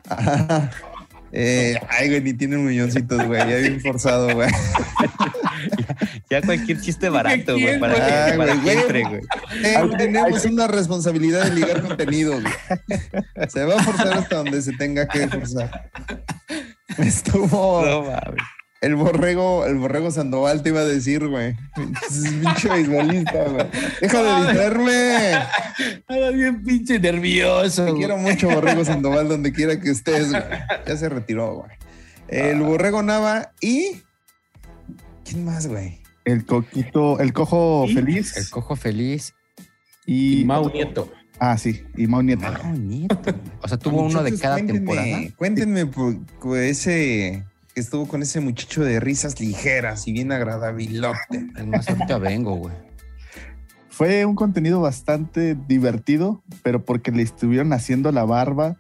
a- 0.10 0.70
eh, 1.32 1.76
ay, 1.90 2.08
güey, 2.10 2.22
ni 2.22 2.34
tienen 2.34 2.64
muñoncitos, 2.64 3.26
güey. 3.28 3.40
Ya 3.42 3.58
bien 3.58 3.80
forzado, 3.82 4.34
güey. 4.34 4.50
Ya 6.32 6.42
cualquier 6.42 6.80
chiste 6.80 7.10
barato, 7.10 7.54
güey, 7.60 7.78
para, 7.78 8.26
Ay, 8.26 8.38
para 8.38 8.56
güey, 8.56 8.64
que 8.64 8.74
güey. 8.74 8.78
entre, 8.84 9.04
güey. 9.04 9.22
Eh, 9.66 9.76
tenemos 9.98 10.46
una 10.46 10.68
responsabilidad 10.68 11.44
de 11.44 11.56
ligar 11.56 11.82
contenido, 11.82 12.40
güey. 12.40 13.50
Se 13.50 13.66
va 13.66 13.76
a 13.76 13.84
forzar 13.84 14.14
hasta 14.18 14.38
donde 14.38 14.62
se 14.62 14.72
tenga 14.74 15.08
que 15.10 15.28
forzar. 15.28 15.92
Estuvo 16.98 17.86
No 17.86 18.04
mames. 18.04 18.42
el 18.82 18.96
borrego, 18.96 19.66
el 19.66 19.76
borrego 19.76 20.10
Sandoval 20.10 20.64
te 20.64 20.70
iba 20.70 20.80
a 20.80 20.86
decir, 20.86 21.28
güey. 21.28 21.56
Es 22.10 22.24
pinche 22.30 22.70
beisbolista, 22.70 23.44
güey. 23.50 23.66
Deja 24.00 24.24
de 24.24 24.44
distraerme. 24.46 25.34
Anda 26.08 26.30
bien 26.32 26.64
pinche 26.64 26.98
nervioso. 27.00 27.86
Te 27.86 27.94
quiero 27.94 28.18
mucho, 28.18 28.50
Borrego 28.50 28.86
Sandoval, 28.86 29.28
donde 29.28 29.52
quiera 29.52 29.80
que 29.80 29.92
estés, 29.92 30.30
güey. 30.32 30.44
Ya 30.88 30.96
se 30.98 31.10
retiró, 31.10 31.56
güey. 31.56 31.72
El 32.30 32.62
Borrego 32.62 33.04
Nava 33.04 33.52
y. 33.60 34.02
¿Quién 35.26 35.46
más, 35.46 35.68
güey? 35.68 36.01
El 36.26 36.46
coquito, 36.46 37.20
el 37.20 37.34
cojo 37.34 37.86
¿Y? 37.88 37.94
feliz 37.96 38.38
El 38.38 38.50
cojo 38.50 38.76
feliz. 38.76 39.34
y, 40.06 40.42
Y 40.42 40.46
Mau 40.46 40.70
Nieto. 40.72 41.12
ah 41.40 41.58
sí, 41.58 41.84
y 41.98 42.08
Mau 42.08 42.22
Nieto. 42.22 42.44
Mau 42.64 42.74
Nieto. 42.78 43.20
O 43.62 43.68
sea, 43.68 43.78
tuvo 43.78 44.04
uno 44.04 44.22
de 44.24 44.38
cada 44.38 44.58
cuéntenme- 44.60 44.74
temporada. 44.74 45.20
Cuéntenme 45.38 45.86
por, 45.88 46.20
por 46.40 46.58
ese 46.60 47.46
que 47.74 47.80
estuvo 47.80 48.08
con 48.08 48.22
ese 48.22 48.40
muchacho 48.42 48.84
de 48.84 49.00
risas 49.00 49.40
ligeras 49.40 50.08
y 50.08 50.12
bien 50.12 50.32
agradabilote. 50.32 51.48
El 51.58 51.68
más 51.68 51.88
ahorita 51.90 52.18
vengo, 52.18 52.56
güey. 52.56 52.76
Fue 53.90 54.26
un 54.26 54.36
contenido 54.36 54.82
bastante 54.82 55.56
divertido, 55.68 56.44
pero 56.64 56.84
porque 56.86 57.12
le 57.12 57.24
estuvieron 57.24 57.72
haciendo 57.74 58.12
la 58.12 58.24
barba 58.26 58.78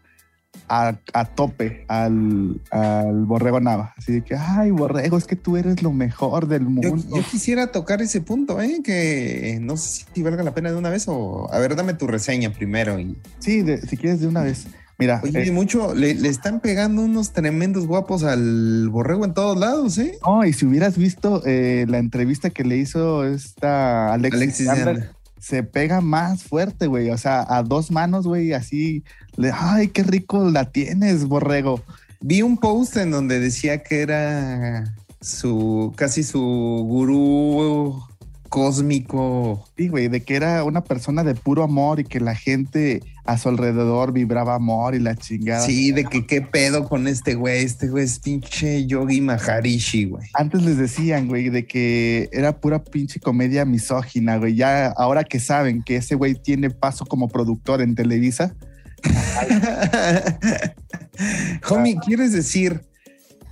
a, 0.67 0.95
a 1.13 1.25
tope 1.25 1.85
al, 1.87 2.61
al 2.71 3.25
Borrego 3.25 3.59
Nava. 3.59 3.93
Así 3.97 4.13
de 4.13 4.21
que, 4.23 4.35
ay, 4.35 4.71
Borrego, 4.71 5.17
es 5.17 5.25
que 5.25 5.35
tú 5.35 5.57
eres 5.57 5.81
lo 5.83 5.91
mejor 5.91 6.47
del 6.47 6.61
mundo. 6.63 6.95
yo 6.95 7.23
quisiera 7.29 7.67
tocar 7.71 8.01
ese 8.01 8.21
punto, 8.21 8.61
¿eh? 8.61 8.79
Que 8.83 9.59
no 9.61 9.75
sé 9.77 10.05
si 10.13 10.23
valga 10.23 10.43
la 10.43 10.53
pena 10.53 10.71
de 10.71 10.77
una 10.77 10.89
vez 10.89 11.05
o. 11.07 11.51
A 11.53 11.59
ver, 11.59 11.75
dame 11.75 11.93
tu 11.93 12.07
reseña 12.07 12.51
primero. 12.53 12.99
Y, 12.99 13.17
Sí, 13.39 13.61
de- 13.63 13.81
si 13.81 13.97
quieres 13.97 14.21
de 14.21 14.27
una 14.27 14.41
vez. 14.43 14.67
Mira, 14.97 15.19
oye, 15.23 15.47
eh, 15.47 15.51
mucho, 15.51 15.95
le, 15.95 16.13
le 16.13 16.29
están 16.29 16.59
pegando 16.59 17.01
unos 17.01 17.31
tremendos 17.33 17.87
guapos 17.87 18.23
al 18.23 18.87
borrego 18.89 19.25
en 19.25 19.33
todos 19.33 19.57
lados, 19.57 19.97
¿eh? 19.97 20.19
no, 20.23 20.45
y 20.45 20.53
si 20.53 20.67
hubieras 20.67 20.95
visto 20.95 21.41
eh, 21.43 21.85
la 21.89 21.97
entrevista 21.97 22.51
que 22.51 22.63
le 22.63 22.77
hizo 22.77 23.25
esta 23.25 24.13
Alexis, 24.13 24.41
Alexis 24.41 24.65
Sandler. 24.67 25.09
se 25.39 25.63
pega 25.63 26.01
más 26.01 26.43
fuerte, 26.43 26.85
güey. 26.85 27.09
O 27.09 27.17
sea, 27.17 27.43
a 27.49 27.63
dos 27.63 27.89
manos, 27.89 28.27
güey, 28.27 28.53
así. 28.53 29.03
Le- 29.37 29.51
ay, 29.53 29.89
qué 29.89 30.03
rico 30.03 30.49
la 30.49 30.71
tienes, 30.71 31.25
Borrego. 31.25 31.81
Vi 32.21 32.41
un 32.41 32.57
post 32.57 32.97
en 32.97 33.11
donde 33.11 33.39
decía 33.39 33.81
que 33.83 34.01
era 34.01 34.93
su 35.21 35.93
casi 35.95 36.23
su 36.23 36.39
gurú 36.87 38.01
cósmico. 38.49 39.65
Sí, 39.77 39.87
güey, 39.87 40.07
de 40.07 40.21
que 40.23 40.35
era 40.35 40.63
una 40.63 40.83
persona 40.83 41.23
de 41.23 41.35
puro 41.35 41.63
amor 41.63 41.99
y 41.99 42.03
que 42.03 42.19
la 42.19 42.35
gente 42.35 43.01
a 43.23 43.37
su 43.37 43.49
alrededor 43.49 44.11
vibraba 44.11 44.55
amor 44.55 44.93
y 44.93 44.99
la 44.99 45.15
chingada. 45.15 45.65
Sí, 45.65 45.91
de 45.91 46.03
que 46.05 46.25
qué 46.27 46.41
pedo 46.41 46.87
con 46.87 47.07
este 47.07 47.35
güey. 47.35 47.63
Este 47.63 47.87
güey 47.87 48.03
es 48.03 48.19
pinche 48.19 48.85
Yogi 48.85 49.21
Maharishi, 49.21 50.05
güey. 50.05 50.27
Antes 50.33 50.63
les 50.63 50.77
decían, 50.77 51.27
güey, 51.27 51.49
de 51.49 51.65
que 51.65 52.29
era 52.33 52.59
pura 52.59 52.83
pinche 52.83 53.19
comedia 53.19 53.63
misógina, 53.63 54.37
güey. 54.37 54.55
Ya 54.55 54.87
ahora 54.87 55.23
que 55.23 55.39
saben 55.39 55.81
que 55.81 55.95
ese 55.95 56.15
güey 56.15 56.35
tiene 56.35 56.69
paso 56.71 57.05
como 57.05 57.29
productor 57.29 57.81
en 57.81 57.95
Televisa, 57.95 58.53
Homie, 61.69 61.97
¿quieres 62.05 62.33
decir 62.33 62.81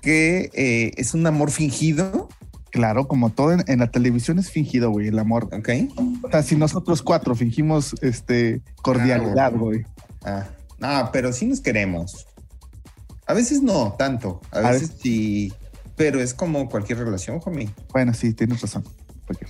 que 0.01 0.49
eh, 0.53 0.91
es 0.97 1.13
un 1.13 1.25
amor 1.27 1.51
fingido? 1.51 2.29
claro, 2.71 3.07
como 3.07 3.31
todo 3.31 3.53
en, 3.53 3.63
en 3.67 3.79
la 3.79 3.89
televisión 3.91 4.37
es 4.39 4.51
fingido, 4.51 4.91
güey, 4.91 5.07
el 5.07 5.19
amor. 5.19 5.45
Ok. 5.51 5.69
O 6.23 6.29
sea, 6.29 6.43
si 6.43 6.55
nosotros 6.55 7.01
cuatro 7.01 7.35
fingimos 7.35 7.95
este 8.01 8.61
cordialidad, 8.81 9.53
güey. 9.53 9.85
Ah, 10.81 11.09
pero 11.11 11.33
sí 11.33 11.45
nos 11.45 11.61
queremos. 11.61 12.27
A 13.25 13.33
veces 13.33 13.61
no 13.61 13.95
tanto. 13.97 14.39
A, 14.51 14.59
A 14.59 14.71
veces 14.71 14.93
sí. 15.01 15.51
Pero 15.95 16.21
es 16.21 16.33
como 16.33 16.69
cualquier 16.69 16.99
relación, 16.99 17.41
homie. 17.43 17.69
Bueno, 17.91 18.13
sí, 18.13 18.33
tienes 18.33 18.61
razón. 18.61 18.83
Porque- 19.27 19.45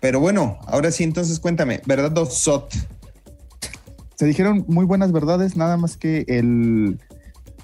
Pero 0.00 0.20
bueno, 0.20 0.58
ahora 0.66 0.90
sí, 0.90 1.04
entonces 1.04 1.38
cuéntame, 1.40 1.82
¿verdad 1.86 2.14
sot? 2.30 2.72
Se 4.16 4.26
dijeron 4.26 4.64
muy 4.68 4.84
buenas 4.84 5.12
verdades, 5.12 5.56
nada 5.56 5.76
más 5.76 5.96
que 5.96 6.24
el, 6.28 6.98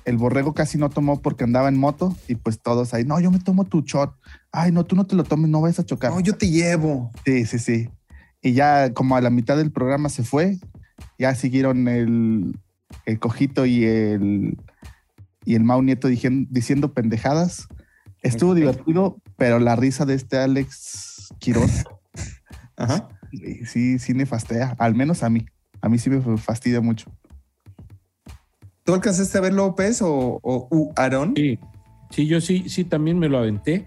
el 0.04 0.16
borrego 0.18 0.52
casi 0.54 0.78
no 0.78 0.90
tomó 0.90 1.20
porque 1.22 1.44
andaba 1.44 1.68
en 1.68 1.78
moto 1.78 2.16
y 2.28 2.34
pues 2.36 2.60
todos 2.60 2.92
ahí, 2.94 3.04
no, 3.04 3.18
yo 3.20 3.30
me 3.30 3.38
tomo 3.40 3.64
tu 3.64 3.80
shot. 3.82 4.14
Ay, 4.52 4.70
no, 4.70 4.84
tú 4.84 4.94
no 4.96 5.06
te 5.06 5.16
lo 5.16 5.24
tomes, 5.24 5.50
no 5.50 5.60
vayas 5.62 5.78
a 5.80 5.86
chocar. 5.86 6.12
No, 6.12 6.20
yo 6.20 6.36
te 6.36 6.48
llevo. 6.50 7.10
Sí, 7.24 7.46
sí, 7.46 7.58
sí. 7.58 7.88
Y 8.42 8.52
ya 8.52 8.92
como 8.92 9.16
a 9.16 9.20
la 9.20 9.30
mitad 9.30 9.56
del 9.56 9.70
programa 9.72 10.08
se 10.10 10.24
fue, 10.24 10.58
ya 11.18 11.34
siguieron 11.34 11.88
el, 11.88 12.58
el 13.06 13.18
cojito 13.18 13.64
y 13.64 13.84
el, 13.84 14.58
y 15.44 15.54
el 15.54 15.64
Mau 15.64 15.80
Nieto 15.82 16.08
dijen- 16.08 16.48
diciendo 16.50 16.92
pendejadas. 16.92 17.66
Estuvo 18.22 18.54
divertido, 18.54 19.16
pero 19.36 19.58
la 19.58 19.74
risa 19.74 20.04
de 20.04 20.14
este 20.14 20.36
Alex 20.38 21.28
Quiroz, 21.40 21.84
Ajá. 22.76 23.08
sí, 23.32 23.64
sí, 23.64 23.98
sí 23.98 24.14
me 24.14 24.26
fastea, 24.26 24.76
al 24.78 24.94
menos 24.94 25.22
a 25.22 25.30
mí. 25.30 25.46
A 25.82 25.88
mí 25.88 25.98
sí 25.98 26.08
me 26.08 26.38
fastidia 26.38 26.80
mucho. 26.80 27.10
¿Tú 28.84 28.94
alcanzaste 28.94 29.36
a 29.38 29.40
ver 29.42 29.52
López 29.52 30.00
o, 30.02 30.40
o 30.42 30.92
Aarón? 30.96 31.34
Sí, 31.36 31.58
sí, 32.10 32.26
yo 32.26 32.40
sí, 32.40 32.68
sí, 32.68 32.84
también 32.84 33.18
me 33.18 33.28
lo 33.28 33.38
aventé. 33.38 33.86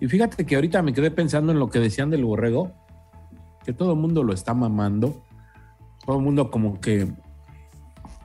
Y 0.00 0.08
fíjate 0.08 0.44
que 0.44 0.56
ahorita 0.56 0.82
me 0.82 0.92
quedé 0.92 1.10
pensando 1.10 1.52
en 1.52 1.58
lo 1.58 1.70
que 1.70 1.78
decían 1.78 2.10
del 2.10 2.24
borrego, 2.24 2.72
que 3.64 3.72
todo 3.72 3.92
el 3.92 3.98
mundo 3.98 4.22
lo 4.22 4.32
está 4.34 4.52
mamando. 4.52 5.22
Todo 6.04 6.16
el 6.18 6.22
mundo 6.22 6.50
como 6.50 6.80
que 6.80 7.06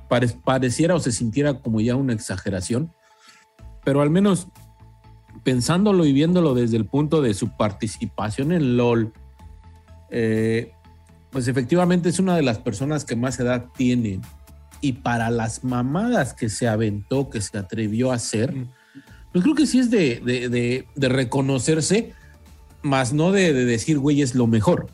pare- 0.09 0.35
pareciera 0.43 0.95
o 0.95 0.99
se 0.99 1.11
sintiera 1.11 1.61
como 1.61 1.79
ya 1.79 1.95
una 1.95 2.13
exageración. 2.13 2.91
Pero 3.85 4.01
al 4.01 4.09
menos 4.09 4.47
pensándolo 5.43 6.05
y 6.05 6.11
viéndolo 6.11 6.53
desde 6.53 6.75
el 6.75 6.85
punto 6.85 7.21
de 7.21 7.33
su 7.33 7.55
participación 7.55 8.51
en 8.51 8.75
LOL, 8.75 9.13
eh, 10.09 10.73
pues 11.31 11.47
efectivamente 11.47 12.09
es 12.09 12.19
una 12.19 12.35
de 12.35 12.41
las 12.41 12.57
personas 12.59 13.05
que 13.05 13.15
más 13.15 13.39
edad 13.39 13.65
tiene. 13.77 14.19
Y 14.81 14.93
para 14.93 15.29
las 15.29 15.63
mamadas 15.63 16.33
que 16.33 16.49
se 16.49 16.67
aventó, 16.67 17.29
que 17.29 17.41
se 17.41 17.57
atrevió 17.57 18.11
a 18.11 18.15
hacer, 18.15 18.53
pues 19.31 19.43
creo 19.43 19.55
que 19.55 19.67
sí 19.67 19.79
es 19.79 19.91
de, 19.91 20.21
de- 20.25 20.49
de- 20.49 20.85
de 20.95 21.09
reconocerse, 21.09 22.13
más 22.81 23.11
no 23.13 23.31
de, 23.31 23.53
de 23.53 23.65
decir, 23.65 23.99
güey, 23.99 24.21
es 24.21 24.35
lo 24.35 24.47
mejor. 24.47 24.87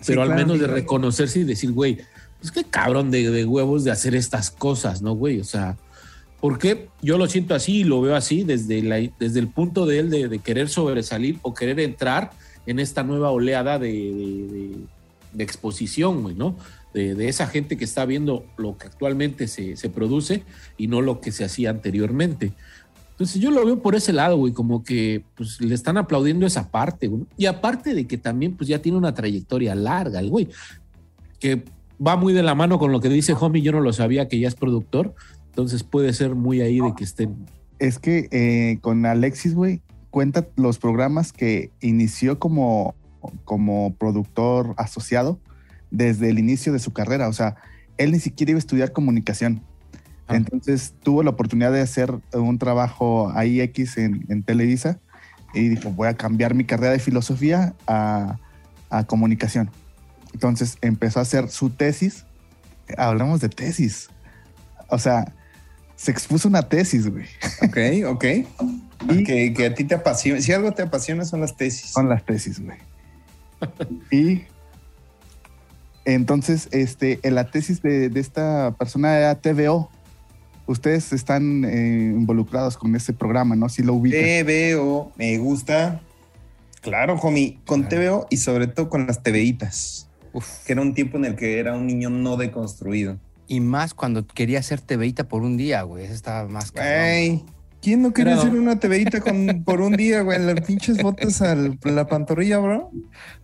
Sí, 0.00 0.08
Pero 0.08 0.22
al 0.22 0.34
menos 0.34 0.60
de 0.60 0.66
reconocerse 0.66 1.40
y 1.40 1.44
decir, 1.44 1.72
güey, 1.72 1.98
pues 2.40 2.52
qué 2.52 2.64
cabrón 2.64 3.10
de, 3.10 3.30
de 3.30 3.44
huevos 3.46 3.82
de 3.84 3.90
hacer 3.90 4.14
estas 4.14 4.50
cosas, 4.50 5.00
¿no, 5.00 5.14
güey? 5.14 5.40
O 5.40 5.44
sea, 5.44 5.78
porque 6.40 6.90
yo 7.00 7.16
lo 7.16 7.26
siento 7.26 7.54
así 7.54 7.78
y 7.78 7.84
lo 7.84 8.02
veo 8.02 8.14
así 8.14 8.44
desde, 8.44 8.82
la, 8.82 8.96
desde 9.18 9.40
el 9.40 9.48
punto 9.48 9.86
de 9.86 9.98
él 10.00 10.10
de 10.10 10.38
querer 10.40 10.68
sobresalir 10.68 11.38
o 11.40 11.54
querer 11.54 11.80
entrar 11.80 12.30
en 12.66 12.78
esta 12.78 13.02
nueva 13.02 13.30
oleada 13.30 13.78
de, 13.78 13.88
de- 15.36 15.44
exposición, 15.44 16.22
güey, 16.22 16.34
¿no? 16.34 16.56
De, 16.94 17.14
de 17.14 17.28
esa 17.28 17.46
gente 17.46 17.76
que 17.76 17.84
está 17.84 18.04
viendo 18.06 18.44
lo 18.56 18.78
que 18.78 18.86
actualmente 18.86 19.48
se, 19.48 19.76
se 19.76 19.90
produce 19.90 20.42
y 20.78 20.86
no 20.86 21.02
lo 21.02 21.20
que 21.20 21.32
se 21.32 21.44
hacía 21.44 21.70
anteriormente. 21.70 22.52
Entonces 23.10 23.40
yo 23.40 23.50
lo 23.50 23.64
veo 23.64 23.80
por 23.80 23.94
ese 23.94 24.12
lado, 24.12 24.36
güey, 24.36 24.52
como 24.52 24.84
que 24.84 25.24
pues, 25.36 25.60
le 25.60 25.74
están 25.74 25.96
aplaudiendo 25.96 26.46
esa 26.46 26.70
parte, 26.70 27.08
güey. 27.08 27.24
Y 27.38 27.46
aparte 27.46 27.94
de 27.94 28.06
que 28.06 28.18
también 28.18 28.56
pues 28.56 28.68
ya 28.68 28.80
tiene 28.82 28.98
una 28.98 29.14
trayectoria 29.14 29.74
larga 29.74 30.20
el 30.20 30.28
güey, 30.28 30.48
que 31.38 31.64
va 32.04 32.16
muy 32.16 32.32
de 32.32 32.42
la 32.42 32.54
mano 32.54 32.78
con 32.78 32.92
lo 32.92 33.00
que 33.00 33.08
dice 33.08 33.32
Homie, 33.32 33.62
yo 33.62 33.72
no 33.72 33.80
lo 33.80 33.92
sabía 33.92 34.28
que 34.28 34.38
ya 34.38 34.48
es 34.48 34.54
productor, 34.54 35.14
entonces 35.46 35.82
puede 35.82 36.12
ser 36.12 36.34
muy 36.34 36.60
ahí 36.60 36.80
de 36.80 36.94
que 36.94 37.04
estén. 37.04 37.46
Es 37.78 37.98
que 37.98 38.28
eh, 38.30 38.78
con 38.82 39.06
Alexis, 39.06 39.54
güey, 39.54 39.80
cuenta 40.10 40.46
los 40.56 40.78
programas 40.78 41.32
que 41.32 41.70
inició 41.80 42.38
como, 42.38 42.94
como 43.44 43.94
productor 43.94 44.74
asociado 44.76 45.38
desde 45.90 46.30
el 46.30 46.38
inicio 46.38 46.72
de 46.72 46.78
su 46.78 46.92
carrera. 46.92 47.28
O 47.28 47.32
sea, 47.32 47.56
él 47.98 48.12
ni 48.12 48.20
siquiera 48.20 48.50
iba 48.50 48.58
a 48.58 48.60
estudiar 48.60 48.92
comunicación. 48.92 49.62
Entonces 50.28 50.92
tuvo 51.04 51.22
la 51.22 51.30
oportunidad 51.30 51.72
de 51.72 51.80
hacer 51.80 52.12
un 52.32 52.58
trabajo 52.58 53.30
ahí 53.36 53.60
X 53.60 53.96
en, 53.96 54.26
en 54.28 54.42
Televisa 54.42 54.98
y 55.54 55.68
dijo, 55.68 55.90
voy 55.90 56.08
a 56.08 56.14
cambiar 56.16 56.54
mi 56.54 56.64
carrera 56.64 56.92
de 56.92 56.98
filosofía 56.98 57.74
a, 57.86 58.38
a 58.90 59.04
comunicación. 59.04 59.70
Entonces 60.34 60.78
empezó 60.82 61.20
a 61.20 61.22
hacer 61.22 61.48
su 61.48 61.70
tesis. 61.70 62.24
Hablamos 62.98 63.40
de 63.40 63.48
tesis. 63.48 64.08
O 64.88 64.98
sea, 64.98 65.32
se 65.94 66.10
expuso 66.10 66.48
una 66.48 66.68
tesis, 66.68 67.08
güey. 67.08 67.26
Ok, 67.62 68.06
ok. 68.06 68.24
Y- 69.10 69.52
que 69.52 69.66
a 69.66 69.74
ti 69.74 69.84
te 69.84 69.94
apasiona. 69.94 70.40
Si 70.40 70.52
algo 70.52 70.72
te 70.72 70.82
apasiona 70.82 71.24
son 71.24 71.40
las 71.42 71.56
tesis. 71.56 71.90
Son 71.90 72.08
las 72.08 72.24
tesis, 72.24 72.58
güey. 72.60 72.78
Y 74.10 74.42
entonces, 76.06 76.68
este, 76.70 77.18
en 77.24 77.34
la 77.34 77.50
tesis 77.50 77.82
de, 77.82 78.08
de 78.08 78.20
esta 78.20 78.74
persona 78.78 79.18
era 79.18 79.34
TVO. 79.34 79.90
Ustedes 80.68 81.12
están 81.12 81.64
eh, 81.64 82.12
involucrados 82.14 82.76
con 82.76 82.94
ese 82.94 83.12
programa, 83.12 83.56
¿no? 83.56 83.68
Si 83.68 83.82
lo 83.82 83.94
ubican. 83.94 84.20
TVO, 84.20 85.12
me 85.16 85.36
gusta. 85.38 86.00
Claro, 86.80 87.16
homie, 87.16 87.58
con 87.66 87.88
TVO 87.88 88.28
y 88.30 88.36
sobre 88.36 88.68
todo 88.68 88.88
con 88.88 89.08
las 89.08 89.22
TVitas, 89.24 90.08
Uf. 90.32 90.64
que 90.64 90.72
era 90.72 90.82
un 90.82 90.94
tiempo 90.94 91.18
en 91.18 91.24
el 91.24 91.34
que 91.34 91.58
era 91.58 91.74
un 91.74 91.88
niño 91.88 92.08
no 92.08 92.36
deconstruido. 92.36 93.18
Y 93.48 93.58
más 93.58 93.92
cuando 93.92 94.24
quería 94.26 94.60
hacer 94.60 94.80
TVita 94.80 95.26
por 95.26 95.42
un 95.42 95.56
día, 95.56 95.82
güey. 95.82 96.04
Eso 96.04 96.14
estaba 96.14 96.48
más 96.48 96.70
cabrón. 96.70 97.42
¿Quién 97.86 98.02
no 98.02 98.12
quería 98.12 98.34
hacer 98.34 98.50
una 98.52 98.80
TVita 98.80 99.20
con, 99.20 99.62
por 99.64 99.80
un 99.80 99.94
día, 99.96 100.22
güey? 100.22 100.40
Las 100.44 100.60
pinches 100.62 101.00
botas 101.00 101.40
a 101.40 101.54
la 101.54 102.06
pantorrilla, 102.08 102.58
bro. 102.58 102.90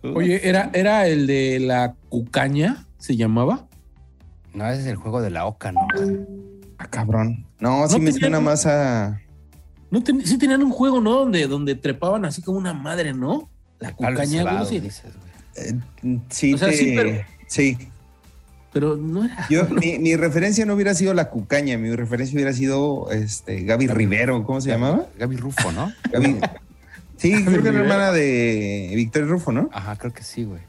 Oye, 0.03 0.45
¿era, 0.49 0.69
¿era 0.73 1.07
el 1.07 1.27
de 1.27 1.61
la 1.61 1.95
cucaña? 2.09 2.85
¿Se 2.97 3.15
llamaba? 3.15 3.69
No, 4.53 4.67
ese 4.69 4.81
es 4.81 4.87
el 4.87 4.97
juego 4.97 5.21
de 5.21 5.29
la 5.29 5.45
oca, 5.45 5.71
¿no? 5.71 5.87
Ah, 6.77 6.87
cabrón. 6.89 7.45
No, 7.61 7.87
sí 7.87 7.93
No 7.93 7.99
me 7.99 8.05
tenía- 8.11 8.19
suena 8.19 8.39
más 8.41 8.65
a. 8.65 9.21
No 9.91 10.03
ten- 10.03 10.25
sí 10.25 10.37
tenían 10.37 10.61
un 10.61 10.71
juego, 10.71 10.99
¿no? 10.99 11.11
Donde, 11.19 11.47
donde 11.47 11.75
trepaban 11.75 12.25
así 12.25 12.41
como 12.41 12.57
una 12.57 12.73
madre, 12.73 13.13
¿no? 13.13 13.49
La 13.79 13.93
cucaña, 13.93 14.43
güey. 14.65 14.77
eh, 15.55 15.73
sí, 16.29 16.53
O 16.53 16.57
sea, 16.57 16.67
te- 16.67 16.75
sí, 16.75 16.93
pero- 16.97 17.21
sí. 17.47 17.77
Pero 18.73 18.95
no 18.97 19.23
era. 19.25 19.47
Yo, 19.49 19.65
mi, 19.69 19.99
mi 19.99 20.15
referencia 20.15 20.65
no 20.65 20.73
hubiera 20.73 20.93
sido 20.95 21.13
la 21.13 21.29
cucaña, 21.29 21.77
mi 21.77 21.95
referencia 21.95 22.35
hubiera 22.35 22.53
sido 22.53 23.09
este, 23.11 23.61
Gaby 23.63 23.87
Rivero, 23.87 24.43
¿cómo 24.43 24.59
se 24.61 24.69
llamaba? 24.69 25.05
Gaby 25.19 25.37
Rufo, 25.37 25.71
¿no? 25.71 25.91
Gaby. 26.11 26.37
Sí, 27.17 27.45
creo 27.45 27.61
que 27.63 27.69
era 27.69 27.77
la 27.77 27.83
hermana 27.83 28.11
de 28.11 28.91
Victoria 28.95 29.27
Rufo, 29.29 29.51
¿no? 29.51 29.69
Ajá, 29.71 29.95
creo 29.95 30.11
que 30.11 30.23
sí, 30.23 30.43
güey. 30.43 30.59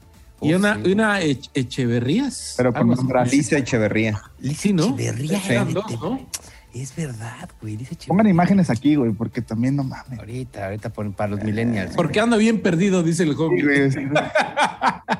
Y 0.41 0.53
una, 0.53 0.75
sí, 0.75 0.81
y 0.85 0.91
una 0.91 1.21
Ech- 1.21 1.49
Echeverrías. 1.53 2.53
Pero 2.57 2.71
con 2.73 2.89
brazos. 3.07 3.33
Alicia 3.33 3.57
Echeverría. 3.57 4.21
Sí, 4.55 4.71
¿no? 4.73 4.93
Echeverría, 4.93 5.39
Sí, 5.39 5.51
eran 5.51 5.67
fíjate. 5.67 5.93
dos, 5.97 6.01
¿no? 6.01 6.29
Es 6.73 6.93
verdad, 6.95 7.49
güey. 7.61 7.77
Dice 7.77 7.95
Pongan 8.05 8.27
imágenes 8.27 8.69
aquí, 8.69 8.95
güey, 8.95 9.11
porque 9.13 9.41
también 9.41 9.75
no 9.77 9.83
mames. 9.85 10.19
Ahorita, 10.19 10.65
ahorita 10.65 10.89
ponen 10.91 11.13
para 11.13 11.31
los 11.31 11.43
millennials. 11.43 11.95
Porque 11.95 12.19
ando 12.19 12.37
bien 12.37 12.61
perdido, 12.61 13.01
dice 13.01 13.23
el 13.23 13.29
Sí, 13.29 13.35
joven. 13.35 13.63
güey, 13.63 13.91
sí. 13.91 13.99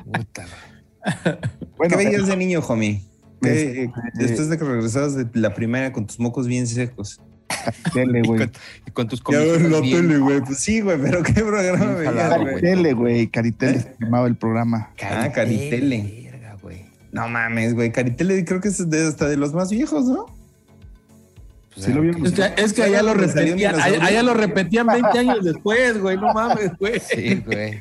Puta, 0.04 0.42
güey. 0.42 0.75
Bueno, 1.76 1.96
¿Qué 1.98 2.04
veías 2.06 2.26
de 2.26 2.36
niño, 2.36 2.60
homie? 2.66 3.02
¿Qué- 3.42 3.84
Este, 3.84 3.90
después 4.14 4.48
de 4.48 4.56
que 4.58 4.64
regresabas 4.64 5.14
de 5.14 5.26
la 5.34 5.52
primaria 5.54 5.92
con 5.92 6.06
tus 6.06 6.18
mocos 6.18 6.46
bien 6.46 6.66
secos. 6.66 7.20
tele, 7.92 8.20
Y 8.24 8.26
güey. 8.26 8.38
con, 8.40 8.52
y 8.86 8.90
con 8.92 9.08
tus 9.08 9.22
Ya 9.30 9.38
ves 9.38 9.46
comisiones 9.48 9.70
la 9.72 9.80
bien- 9.80 9.96
tele, 10.08 10.18
güey. 10.18 10.40
Pues 10.40 10.58
sí, 10.58 10.80
güey, 10.80 10.98
pero 11.00 11.22
qué 11.22 11.32
programa 11.34 11.92
veías. 11.94 12.14
Caritele, 12.14 12.92
güey. 12.94 13.26
Caritele 13.28 13.80
se 13.80 13.94
llamaba 14.00 14.26
el 14.26 14.36
programa. 14.36 14.90
Ah, 15.02 15.30
Caritele. 15.32 16.28
Verga, 16.32 16.56
güey. 16.62 16.84
No 17.12 17.28
mames, 17.28 17.74
güey. 17.74 17.92
Caritele 17.92 18.44
creo 18.44 18.60
que 18.60 18.68
es 18.68 18.88
de, 18.90 19.06
hasta 19.06 19.28
de 19.28 19.36
los 19.36 19.52
más 19.54 19.70
viejos, 19.70 20.06
¿no? 20.06 20.26
Sí 21.76 21.92
lo 21.92 22.00
vieron. 22.00 22.24
Es 22.24 22.32
que, 22.32 22.52
es 22.56 22.72
que 22.72 22.82
allá 22.84 23.02
lo 23.02 23.12
repetían, 23.14 23.78
allá, 23.78 24.04
allá 24.04 24.22
lo 24.22 24.34
repetían 24.34 24.86
20 24.86 25.18
años 25.18 25.44
después, 25.44 26.00
güey. 26.00 26.16
No 26.16 26.32
mames, 26.32 26.72
güey. 26.78 27.00
Sí, 27.00 27.42
güey. 27.44 27.78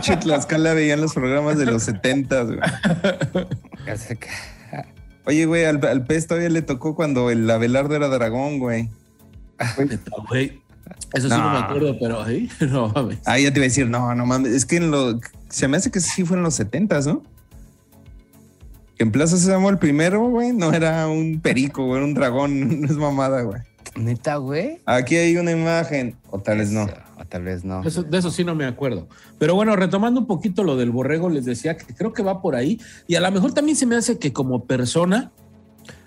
Che, 0.00 0.16
Tlaxcala 0.16 0.74
veían 0.74 1.00
los 1.00 1.14
programas 1.14 1.58
de 1.58 1.66
los 1.66 1.84
70, 1.84 2.42
güey. 2.42 2.58
Oye, 5.24 5.46
güey, 5.46 5.64
al, 5.64 5.84
al 5.86 6.04
pez 6.04 6.26
todavía 6.26 6.48
le 6.48 6.62
tocó 6.62 6.96
cuando 6.96 7.30
el 7.30 7.48
Abelardo 7.48 7.94
era 7.94 8.08
dragón, 8.08 8.58
güey. 8.58 8.90
Eso 11.12 11.28
sí 11.28 11.34
no. 11.34 11.38
No. 11.38 11.50
me 11.52 11.58
acuerdo, 11.58 11.96
pero 12.00 12.28
¿eh? 12.28 12.48
no 12.60 12.88
mames. 12.88 13.18
Ah, 13.24 13.38
ya 13.38 13.52
te 13.52 13.58
iba 13.58 13.64
a 13.64 13.68
decir, 13.68 13.88
no, 13.88 14.14
no 14.14 14.26
mames. 14.26 14.52
Es 14.52 14.66
que 14.66 14.76
en 14.76 14.90
lo, 14.90 15.20
se 15.48 15.68
me 15.68 15.76
hace 15.76 15.90
que 15.90 16.00
sí 16.00 16.24
fue 16.24 16.36
en 16.36 16.42
los 16.42 16.54
70, 16.54 17.00
¿no? 17.02 17.22
Que 19.02 19.06
en 19.06 19.10
Plaza 19.10 19.36
Sésamo 19.36 19.68
el 19.68 19.78
primero, 19.78 20.28
güey, 20.28 20.52
no 20.52 20.72
era 20.72 21.08
un 21.08 21.40
perico, 21.40 21.86
güey, 21.86 21.96
era 21.96 22.04
un 22.06 22.14
dragón. 22.14 22.80
No 22.82 22.86
es 22.86 22.92
mamada, 22.96 23.42
güey. 23.42 23.60
Neta, 23.96 24.36
güey. 24.36 24.78
Aquí 24.86 25.16
hay 25.16 25.36
una 25.36 25.50
imagen, 25.50 26.14
o 26.30 26.38
tal 26.38 26.58
vez 26.58 26.70
no. 26.70 26.84
O 27.18 27.24
tal 27.24 27.42
vez 27.42 27.64
no. 27.64 27.82
Eso- 27.82 28.04
de 28.04 28.16
eso 28.18 28.30
sí 28.30 28.44
no 28.44 28.54
me 28.54 28.64
acuerdo. 28.64 29.08
Pero 29.40 29.56
bueno, 29.56 29.74
retomando 29.74 30.20
un 30.20 30.26
poquito 30.28 30.62
lo 30.62 30.76
del 30.76 30.92
borrego, 30.92 31.30
les 31.30 31.44
decía 31.44 31.76
que 31.76 31.92
creo 31.92 32.12
que 32.12 32.22
va 32.22 32.40
por 32.40 32.54
ahí. 32.54 32.80
Y 33.08 33.16
a 33.16 33.20
lo 33.20 33.28
mejor 33.32 33.52
también 33.52 33.76
se 33.76 33.86
me 33.86 33.96
hace 33.96 34.20
que 34.20 34.32
como 34.32 34.66
persona 34.66 35.32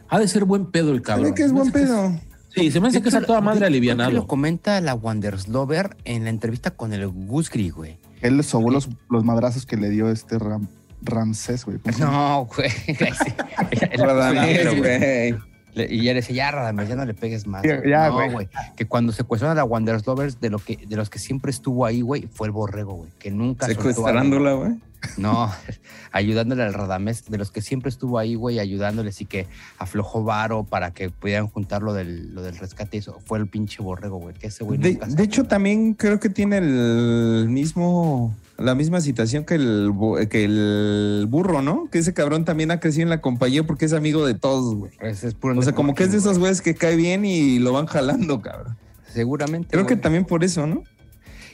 ha 0.08 0.18
de 0.18 0.30
ser 0.30 0.46
buen 0.46 0.68
pedo 0.68 0.94
el 0.94 1.02
cabrón. 1.02 1.26
Sabe 1.26 1.36
que 1.36 1.44
es 1.44 1.52
buen 1.52 1.74
pedo. 1.74 2.18
Sí, 2.56 2.72
se 2.72 2.80
me 2.80 2.88
hace 2.88 3.02
que 3.02 3.10
es 3.10 3.16
a 3.16 3.24
toda 3.24 3.42
madre 3.42 3.58
Creo 3.60 3.68
alivianado. 3.68 4.12
Lo 4.12 4.26
comenta 4.26 4.80
la 4.80 4.96
Wanderslover 4.96 5.98
en 6.06 6.24
la 6.24 6.30
entrevista 6.30 6.72
con 6.72 6.94
el 6.94 7.06
Gusgri, 7.10 7.72
güey. 7.72 7.98
Él 8.22 8.42
sobó 8.46 8.72
los, 8.72 8.88
los 9.10 9.26
madrazos 9.26 9.66
que 9.66 9.76
le 9.76 9.90
dio 9.90 10.10
este 10.10 10.40
Ram- 10.40 10.70
Ramsés, 11.06 11.66
güey. 11.66 11.80
No, 12.00 12.48
güey. 12.56 12.70
Radamés, 13.98 14.78
güey. 14.78 15.36
Y 15.76 16.04
ya 16.04 16.14
le 16.14 16.22
decía, 16.22 16.36
ya, 16.36 16.52
Radamés, 16.52 16.88
ya 16.88 16.96
no 16.96 17.06
le 17.06 17.14
pegues 17.14 17.48
más. 17.48 17.64
Ya, 17.64 17.78
güey". 17.78 17.90
ya, 17.90 18.08
no, 18.08 18.14
güey. 18.14 18.32
güey. 18.32 18.50
Que 18.76 18.86
cuando 18.86 19.12
secuestraron 19.12 19.58
a 19.58 19.62
la 19.62 19.66
Wanderers 19.66 20.08
Lovers, 20.08 20.40
de, 20.40 20.50
lo 20.50 20.60
que, 20.60 20.78
de 20.78 20.96
los 20.96 21.10
que 21.10 21.20
siempre 21.20 21.52
estuvo 21.52 21.86
ahí, 21.86 22.02
güey, 22.02 22.28
fue 22.32 22.48
el 22.48 22.52
borrego, 22.52 22.94
güey. 22.94 23.12
Que 23.20 23.32
nunca 23.32 23.66
Secuestrándola, 23.66 24.54
güey. 24.54 24.76
No, 25.18 25.52
ayudándole 26.12 26.64
al 26.64 26.74
Radamés, 26.74 27.26
de 27.26 27.38
los 27.38 27.52
que 27.52 27.62
siempre 27.62 27.90
estuvo 27.90 28.18
ahí, 28.18 28.36
güey, 28.36 28.60
ayudándoles 28.60 29.22
y 29.22 29.26
que 29.26 29.48
aflojó 29.78 30.24
varo 30.24 30.64
para 30.64 30.92
que 30.92 31.10
pudieran 31.10 31.48
juntar 31.48 31.84
lo 31.84 31.94
del, 31.94 32.34
lo 32.34 32.42
del 32.42 32.58
rescate. 32.58 32.98
y 32.98 33.00
Eso 33.02 33.20
fue 33.26 33.40
el 33.40 33.48
pinche 33.48 33.82
borrego, 33.82 34.18
güey. 34.18 34.36
Que 34.36 34.48
ese 34.48 34.64
güey 34.64 34.80
De, 34.80 34.94
nunca 34.94 35.08
de 35.08 35.24
hecho, 35.24 35.46
también 35.46 35.94
creo 35.94 36.20
que 36.20 36.30
tiene 36.30 36.58
el 36.58 37.48
mismo, 37.50 38.34
la 38.58 38.76
misma 38.76 39.02
situación 39.02 39.44
que 39.44 39.56
el, 39.56 39.92
que 40.30 40.46
el 40.46 41.26
burro, 41.28 41.62
¿no? 41.62 41.90
Que 41.92 42.00
ese 42.00 42.14
cabrón 42.14 42.46
también 42.46 42.72
ha 42.72 42.80
crecido 42.80 43.04
en 43.04 43.10
la 43.10 43.22
compañía 43.22 43.66
porque 43.66 43.86
es 43.86 43.94
amigo 43.94 44.26
de 44.26 44.34
todos, 44.34 44.76
güey. 44.76 44.92
Ese 45.02 45.28
es 45.28 45.34
puro 45.34 45.58
O 45.58 45.62
sea, 45.62 45.74
como 45.74 45.94
que 45.94 46.04
es 46.04 46.12
de 46.12 46.20
esos 46.20 46.40
güeyes 46.40 46.62
que 46.62 46.76
cae 46.76 46.96
bien 46.96 47.26
y 47.26 47.60
lo 47.60 47.74
van 47.74 47.86
jalando, 47.86 48.42
cabrón. 48.42 48.78
Seguramente. 49.12 49.70
Creo 49.72 49.86
que 49.86 49.96
también 49.96 50.26
por 50.26 50.44
eso, 50.44 50.68
¿no? 50.68 50.84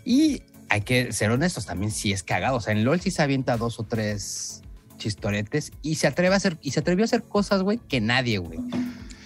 Y 0.05 0.43
hay 0.69 0.81
que 0.81 1.11
ser 1.11 1.31
honestos, 1.31 1.65
también 1.65 1.91
sí 1.91 2.11
es 2.11 2.23
cagado. 2.23 2.57
O 2.57 2.61
sea, 2.61 2.73
en 2.73 2.83
LOL 2.83 3.01
sí 3.01 3.11
se 3.11 3.21
avienta 3.21 3.57
dos 3.57 3.79
o 3.79 3.83
tres 3.83 4.61
chistoretes 4.97 5.71
y 5.81 5.95
se 5.95 6.07
atreve 6.07 6.35
a 6.35 6.37
hacer, 6.37 6.57
y 6.61 6.71
se 6.71 6.79
atrevió 6.79 7.03
a 7.03 7.05
hacer 7.05 7.23
cosas, 7.23 7.63
güey, 7.63 7.79
que 7.79 7.99
nadie, 7.99 8.37
güey. 8.37 8.59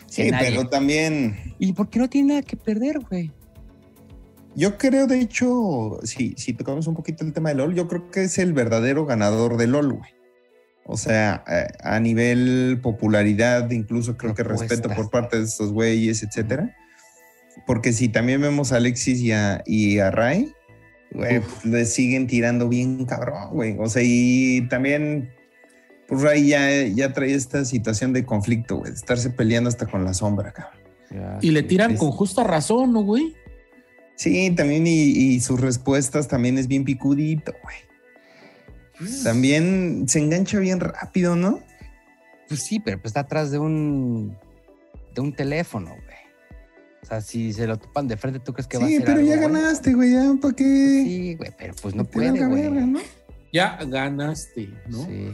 Sí, 0.07 0.31
nadie. 0.31 0.51
pero 0.51 0.69
también 0.69 1.53
¿Y 1.59 1.73
por 1.73 1.89
qué 1.89 1.99
no 1.99 2.09
tiene 2.09 2.29
nada 2.29 2.41
que 2.41 2.55
perder, 2.55 2.99
güey? 2.99 3.31
Yo 4.55 4.77
creo, 4.77 5.07
de 5.07 5.19
hecho, 5.19 5.99
si, 6.03 6.33
si 6.37 6.53
tocamos 6.53 6.87
un 6.87 6.95
poquito 6.95 7.23
el 7.23 7.33
tema 7.33 7.49
de 7.49 7.55
LOL, 7.55 7.75
yo 7.75 7.87
creo 7.87 8.09
que 8.09 8.23
es 8.23 8.37
el 8.37 8.53
verdadero 8.53 9.05
ganador 9.05 9.57
de 9.57 9.67
LOL, 9.67 9.93
güey. 9.93 10.09
O 10.87 10.97
sea, 10.97 11.43
eh, 11.47 11.67
a 11.83 11.99
nivel 11.99 12.79
popularidad, 12.81 13.69
incluso 13.71 14.17
creo 14.17 14.35
que 14.35 14.43
respeto 14.43 14.89
por 14.89 15.09
parte 15.09 15.37
de 15.37 15.43
estos 15.45 15.71
güeyes, 15.73 16.21
etcétera. 16.21 16.75
Porque 17.65 17.91
si 17.91 18.07
también 18.09 18.41
vemos 18.41 18.71
a 18.71 18.77
Alexis 18.77 19.19
y 19.21 19.31
a, 19.31 19.63
y 19.65 19.97
a 19.99 20.11
Ray, 20.11 20.53
güey, 21.11 21.39
pues, 21.39 21.65
le 21.65 21.85
siguen 21.85 22.27
tirando 22.27 22.69
bien 22.69 23.05
cabrón, 23.05 23.49
güey. 23.51 23.75
O 23.79 23.89
sea, 23.89 24.03
y 24.05 24.67
también, 24.69 25.31
pues 26.07 26.21
Ray 26.21 26.47
ya, 26.47 26.69
ya 26.83 27.13
trae 27.13 27.33
esta 27.33 27.65
situación 27.65 28.13
de 28.13 28.23
conflicto, 28.23 28.77
güey, 28.77 28.91
de 28.91 28.97
estarse 28.97 29.31
peleando 29.31 29.69
hasta 29.69 29.87
con 29.87 30.05
la 30.05 30.13
sombra, 30.13 30.51
cabrón. 30.53 31.39
Y 31.41 31.49
le 31.51 31.63
tiran 31.63 31.91
es- 31.91 31.99
con 31.99 32.11
justa 32.11 32.43
razón, 32.43 32.93
¿no, 32.93 33.01
güey? 33.03 33.33
Sí, 34.15 34.51
también, 34.55 34.87
y, 34.87 34.91
y 35.11 35.39
sus 35.41 35.59
respuestas 35.59 36.27
también 36.27 36.57
es 36.57 36.67
bien 36.67 36.85
picudito, 36.85 37.53
güey. 37.63 37.75
También 39.23 40.05
se 40.07 40.19
engancha 40.19 40.57
bien 40.59 40.79
rápido, 40.79 41.35
¿no? 41.35 41.59
Pues 42.47 42.61
sí, 42.61 42.79
pero 42.79 42.97
pues 42.97 43.07
está 43.09 43.21
atrás 43.21 43.51
de 43.51 43.59
un 43.59 44.37
de 45.13 45.21
un 45.21 45.33
teléfono, 45.33 45.89
güey. 45.91 46.15
O 47.03 47.05
sea, 47.05 47.21
si 47.21 47.53
se 47.53 47.67
lo 47.67 47.77
topan 47.77 48.07
de 48.07 48.17
frente, 48.17 48.39
¿tú 48.39 48.53
crees 48.53 48.67
que 48.67 48.77
va 48.77 48.85
a 48.85 48.87
Sí, 48.87 48.95
hacer 48.95 49.05
pero 49.05 49.19
algo, 49.19 49.29
ya 49.29 49.37
güey? 49.37 49.51
ganaste, 49.51 49.93
güey, 49.93 50.11
ya, 50.13 50.33
¿para 50.41 50.55
qué? 50.55 50.63
Sí, 51.03 51.35
güey, 51.35 51.51
pero 51.57 51.73
pues 51.81 51.93
no 51.93 52.05
puede, 52.05 52.45
güey. 52.47 52.93
Ya 53.53 53.77
ganaste, 53.85 54.69
¿no? 54.87 55.05
Sí. 55.05 55.31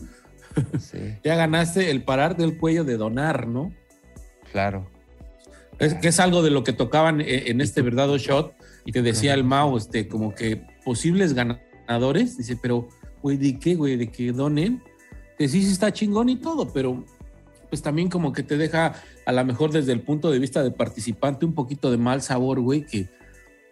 sí, 0.80 1.16
Ya 1.22 1.36
ganaste 1.36 1.90
el 1.90 2.04
parar 2.04 2.36
del 2.36 2.56
cuello 2.58 2.84
de 2.84 2.96
donar, 2.96 3.46
¿no? 3.46 3.72
claro. 4.50 4.88
Es, 5.78 5.94
que 5.94 6.08
es 6.08 6.20
algo 6.20 6.42
de 6.42 6.50
lo 6.50 6.62
que 6.64 6.72
tocaban 6.72 7.20
eh, 7.20 7.44
en 7.46 7.60
este 7.60 7.82
verdadero 7.82 8.16
shot 8.18 8.54
y 8.84 8.92
te 8.92 9.02
decía 9.02 9.34
el 9.34 9.44
Mao, 9.44 9.76
este, 9.76 10.08
como 10.08 10.34
que 10.34 10.62
posibles 10.84 11.34
ganadores, 11.34 12.36
dice, 12.36 12.56
pero, 12.60 12.88
güey, 13.22 13.36
¿de 13.36 13.58
qué, 13.58 13.74
güey? 13.74 13.96
¿De 13.96 14.08
que 14.08 14.32
donen? 14.32 14.82
Que 15.38 15.48
sí, 15.48 15.62
sí 15.64 15.72
está 15.72 15.92
chingón 15.92 16.28
y 16.28 16.36
todo, 16.36 16.72
pero 16.72 17.04
pues 17.70 17.82
también 17.82 18.08
como 18.08 18.32
que 18.32 18.42
te 18.44 18.56
deja 18.56 18.94
a 19.26 19.32
lo 19.32 19.44
mejor 19.44 19.72
desde 19.72 19.92
el 19.92 20.00
punto 20.00 20.30
de 20.30 20.38
vista 20.38 20.62
de 20.62 20.70
participante 20.70 21.44
un 21.44 21.54
poquito 21.54 21.90
de 21.90 21.96
mal 21.96 22.22
sabor, 22.22 22.60
güey, 22.60 22.86
que 22.86 23.08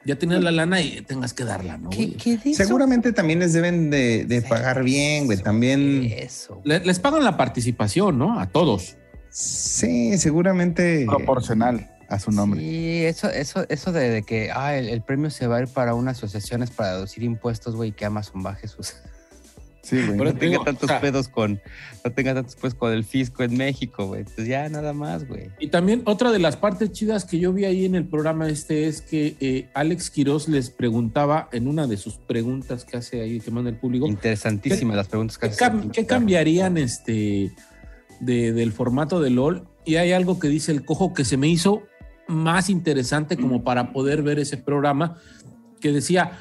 ya 0.05 0.17
tienes 0.17 0.43
la 0.43 0.51
lana 0.51 0.81
y 0.81 1.03
tengas 1.03 1.33
que 1.33 1.45
darla, 1.45 1.77
¿no? 1.79 1.91
¿Qué, 1.91 2.15
qué 2.15 2.37
de 2.37 2.51
eso? 2.51 2.65
Seguramente 2.65 3.13
también 3.13 3.39
les 3.39 3.53
deben 3.53 3.91
de, 3.91 4.25
de 4.25 4.43
pagar 4.43 4.83
bien, 4.83 5.27
güey. 5.27 5.39
También. 5.39 6.03
Eso. 6.13 6.61
Le- 6.65 6.85
les 6.85 6.99
pagan 6.99 7.23
la 7.23 7.37
participación, 7.37 8.19
¿no? 8.19 8.41
A 8.41 8.49
todos. 8.49 8.97
Sí, 9.33 10.19
seguramente. 10.19 11.05
Proporcional 11.07 11.89
a 12.09 12.19
su 12.19 12.31
nombre. 12.31 12.61
Sí, 12.61 13.05
eso, 13.05 13.31
eso, 13.31 13.65
eso 13.71 13.91
de, 13.93 14.11
de 14.11 14.23
que 14.23 14.51
ah, 14.55 14.77
el, 14.77 14.89
el 14.91 15.01
premio 15.03 15.31
se 15.31 15.47
va 15.47 15.57
a 15.57 15.63
ir 15.63 15.69
para 15.69 15.95
una 15.95 16.11
asociación 16.11 16.63
es 16.63 16.71
para 16.71 16.95
deducir 16.97 17.23
impuestos, 17.23 17.75
güey, 17.75 17.93
que 17.93 18.05
Amazon 18.05 18.43
baje 18.43 18.69
sus. 18.69 18.95
Sí, 19.85 19.97
güey. 20.07 20.17
Por 20.17 20.29
no 20.29 20.35
tenga 20.35 20.51
digo, 20.53 20.63
tantos 20.65 20.85
o 20.85 20.87
sea- 20.87 21.01
pedos 21.01 21.27
con. 21.27 21.61
No 22.05 22.13
tenga 22.13 22.35
tantos 22.35 22.55
pedos 22.55 22.75
con 22.75 22.93
el 22.93 23.03
fisco 23.03 23.43
en 23.43 23.57
México, 23.57 24.07
güey. 24.07 24.23
Pues 24.23 24.47
ya 24.47 24.69
nada 24.69 24.93
más, 24.93 25.27
güey. 25.27 25.49
Y 25.59 25.69
también 25.71 26.03
otra 26.05 26.31
de 26.31 26.39
las 26.39 26.57
partes 26.57 26.93
chidas 26.93 27.25
que 27.25 27.41
yo 27.41 27.53
vi 27.53 27.65
ahí 27.65 27.85
en 27.85 27.97
el 27.97 28.05
programa 28.07 28.49
este 28.49 28.87
es 28.87 29.01
que 29.03 29.35
eh, 29.41 29.67
Alex 29.75 30.11
Quiroz 30.11 30.47
les 30.47 30.71
preguntaba 30.71 31.49
en 31.51 31.67
una 31.67 31.89
de 31.89 31.97
sus 31.97 32.15
preguntas 32.15 32.85
que 32.85 32.97
hace 32.99 33.23
ahí, 33.23 33.41
que 33.41 33.51
manda 33.51 33.71
el 33.71 33.77
público, 33.77 34.07
Interesantísimas 34.07 34.95
las 34.95 35.09
preguntas 35.09 35.37
que 35.37 35.49
¿qué, 35.49 35.53
hace. 35.53 35.65
cam- 35.65 35.91
qué 35.91 36.07
cambiarían 36.07 36.77
este 36.79 37.51
de- 38.23 38.53
del 38.53 38.73
formato 38.73 39.21
de 39.21 39.31
LOL? 39.31 39.69
Y 39.85 39.97
hay 39.97 40.13
algo 40.13 40.39
que 40.39 40.49
dice 40.49 40.73
el 40.73 40.85
cojo 40.85 41.13
que 41.13 41.25
se 41.25 41.37
me 41.37 41.49
hizo 41.49 41.83
más 42.29 42.71
interesante 42.71 43.37
como 43.37 43.63
para 43.65 43.93
poder 43.93 44.23
ver 44.23 44.39
ese 44.39 44.57
programa, 44.57 45.17
que 45.81 45.93
decía 45.93 46.39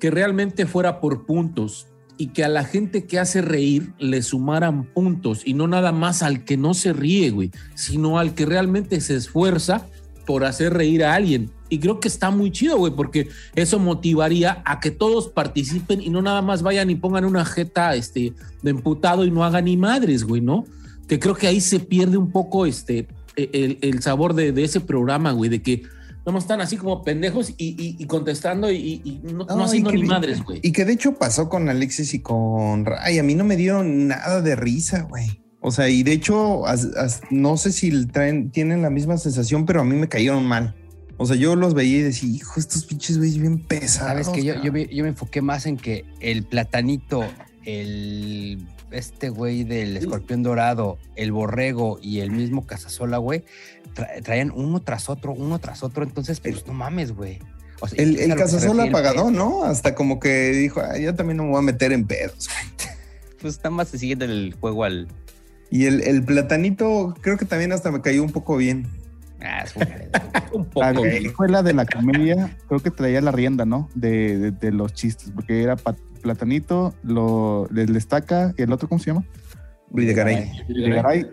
que 0.00 0.10
realmente 0.10 0.66
fuera 0.66 1.00
por 1.00 1.24
puntos 1.24 1.86
y 2.18 2.28
que 2.28 2.44
a 2.44 2.48
la 2.48 2.64
gente 2.64 3.06
que 3.06 3.18
hace 3.18 3.40
reír 3.40 3.92
le 3.98 4.20
sumaran 4.22 4.84
puntos 4.92 5.42
y 5.46 5.54
no 5.54 5.68
nada 5.68 5.92
más 5.92 6.22
al 6.22 6.44
que 6.44 6.56
no 6.56 6.74
se 6.74 6.92
ríe, 6.92 7.30
güey, 7.30 7.50
sino 7.74 8.18
al 8.18 8.34
que 8.34 8.44
realmente 8.44 9.00
se 9.00 9.16
esfuerza 9.16 9.86
por 10.26 10.44
hacer 10.44 10.74
reír 10.74 11.04
a 11.04 11.14
alguien. 11.14 11.50
Y 11.68 11.78
creo 11.78 12.00
que 12.00 12.08
está 12.08 12.30
muy 12.30 12.50
chido, 12.50 12.76
güey, 12.76 12.92
porque 12.94 13.28
eso 13.54 13.78
motivaría 13.78 14.62
a 14.64 14.78
que 14.78 14.90
todos 14.90 15.28
participen 15.28 16.00
y 16.02 16.10
no 16.10 16.20
nada 16.20 16.42
más 16.42 16.62
vayan 16.62 16.90
y 16.90 16.96
pongan 16.96 17.24
una 17.24 17.44
jeta 17.44 17.94
este, 17.94 18.34
de 18.62 18.70
emputado 18.70 19.24
y 19.24 19.30
no 19.30 19.44
hagan 19.44 19.64
ni 19.64 19.76
madres, 19.76 20.24
güey, 20.24 20.42
¿no? 20.42 20.64
Que 21.12 21.20
creo 21.20 21.34
que 21.34 21.46
ahí 21.46 21.60
se 21.60 21.78
pierde 21.80 22.16
un 22.16 22.30
poco 22.32 22.64
este, 22.66 23.06
el, 23.36 23.78
el 23.82 24.02
sabor 24.02 24.34
de, 24.34 24.52
de 24.52 24.64
ese 24.64 24.80
programa, 24.80 25.32
güey, 25.32 25.50
de 25.50 25.60
que 25.62 25.82
no 26.24 26.38
están 26.38 26.60
así 26.60 26.76
como 26.76 27.02
pendejos 27.02 27.50
y, 27.50 27.54
y- 27.78 27.96
y 27.98 28.06
contestando 28.06 28.70
y, 28.70 29.02
y 29.04 29.20
no, 29.24 29.44
no 29.44 29.56
No, 29.56 29.64
haciendo 29.64 29.90
que 29.90 29.96
ni 29.96 30.02
de- 30.02 30.08
madres, 30.08 30.42
güey. 30.42 30.60
Y 30.62 30.72
que 30.72 30.84
de 30.84 30.92
hecho 30.92 31.14
pasó 31.14 31.48
con 31.48 31.68
Alexis 31.68 32.14
y 32.14 32.20
con 32.20 32.84
Ray. 32.86 33.18
A 33.18 33.22
mí 33.22 33.34
no 33.34 33.44
me 33.44 33.56
dieron 33.56 34.06
nada 34.08 34.40
de 34.40 34.54
risa, 34.56 35.02
güey. 35.02 35.42
O 35.60 35.70
sea, 35.70 35.88
y 35.88 36.02
de 36.02 36.12
hecho, 36.12 36.66
as- 36.66 36.88
as- 36.96 37.20
no 37.30 37.56
sé 37.56 37.72
si 37.72 38.06
traen, 38.06 38.50
tienen 38.50 38.82
la 38.82 38.90
misma 38.90 39.16
sensación, 39.18 39.66
pero 39.66 39.80
a 39.80 39.84
mí 39.84 39.94
me 39.96 40.08
cayeron 40.08 40.44
mal. 40.46 40.74
O 41.18 41.26
sea, 41.26 41.36
yo 41.36 41.56
los 41.56 41.74
veía 41.74 41.98
y 41.98 42.02
decía, 42.02 42.30
hijo, 42.30 42.58
estos 42.58 42.84
pinches 42.86 43.18
güeyes 43.18 43.38
bien 43.38 43.58
pesados. 43.58 44.10
Sabes 44.10 44.28
que 44.28 44.42
yo, 44.44 44.54
cabrón". 44.54 44.66
yo, 44.66 44.72
me, 44.72 44.86
yo 44.94 45.02
me 45.04 45.10
enfoqué 45.10 45.42
más 45.42 45.66
en 45.66 45.76
que 45.76 46.04
el 46.20 46.44
platanito, 46.44 47.22
el 47.64 48.66
este 48.92 49.28
güey 49.30 49.64
del 49.64 49.96
escorpión 49.96 50.42
dorado, 50.42 50.98
el 51.16 51.32
borrego 51.32 51.98
y 52.02 52.20
el 52.20 52.30
mismo 52.30 52.66
cazasola, 52.66 53.18
güey, 53.18 53.44
tra- 53.94 54.22
traían 54.22 54.50
uno 54.54 54.80
tras 54.80 55.08
otro, 55.08 55.32
uno 55.32 55.58
tras 55.58 55.82
otro. 55.82 56.04
Entonces, 56.04 56.40
pues 56.40 56.66
no 56.66 56.72
mames, 56.72 57.12
güey. 57.12 57.38
O 57.80 57.88
sea, 57.88 58.02
El, 58.02 58.18
el 58.20 58.30
a 58.32 58.34
lo 58.36 58.42
que 58.42 58.48
se 58.48 58.54
cazasola 58.56 58.84
refiere 58.84 58.88
el 58.88 58.94
apagadón, 59.06 59.32
pedo. 59.34 59.44
¿no? 59.44 59.64
Hasta 59.64 59.94
como 59.94 60.20
que 60.20 60.50
dijo, 60.50 60.80
"Ay, 60.88 61.02
yo 61.04 61.14
también 61.14 61.36
no 61.38 61.44
me 61.44 61.50
voy 61.50 61.58
a 61.58 61.62
meter 61.62 61.92
en 61.92 62.06
pedos. 62.06 62.48
Pues 63.40 63.54
está 63.56 63.70
más 63.70 63.88
siguiendo 63.88 64.24
el 64.24 64.54
juego 64.60 64.84
al. 64.84 65.08
Y 65.68 65.86
el, 65.86 66.00
el 66.02 66.22
platanito, 66.24 67.12
creo 67.22 67.36
que 67.36 67.44
también 67.44 67.72
hasta 67.72 67.90
me 67.90 68.00
cayó 68.00 68.22
un 68.22 68.30
poco 68.30 68.56
bien. 68.56 68.86
Ah, 69.40 69.64
es 69.64 69.74
un 69.74 69.82
Un 70.60 70.64
poco, 70.66 71.04
La 71.04 71.12
escuela 71.14 71.62
de 71.64 71.72
la 71.72 71.84
comedia, 71.84 72.56
creo 72.68 72.78
que 72.80 72.92
traía 72.92 73.20
la 73.20 73.32
rienda, 73.32 73.64
¿no? 73.64 73.88
De, 73.96 74.38
de- 74.38 74.50
de 74.52 74.70
los 74.70 74.94
chistes, 74.94 75.32
porque 75.34 75.60
era 75.60 75.74
pa- 75.74 75.96
Platanito, 76.22 76.94
lo, 77.02 77.68
el 77.76 77.92
Destaca, 77.92 78.54
y 78.56 78.62
el 78.62 78.72
otro, 78.72 78.88
¿cómo 78.88 78.98
se 78.98 79.06
llama? 79.10 79.24
Videgaray. 79.90 80.50
Videgaray, 80.68 81.26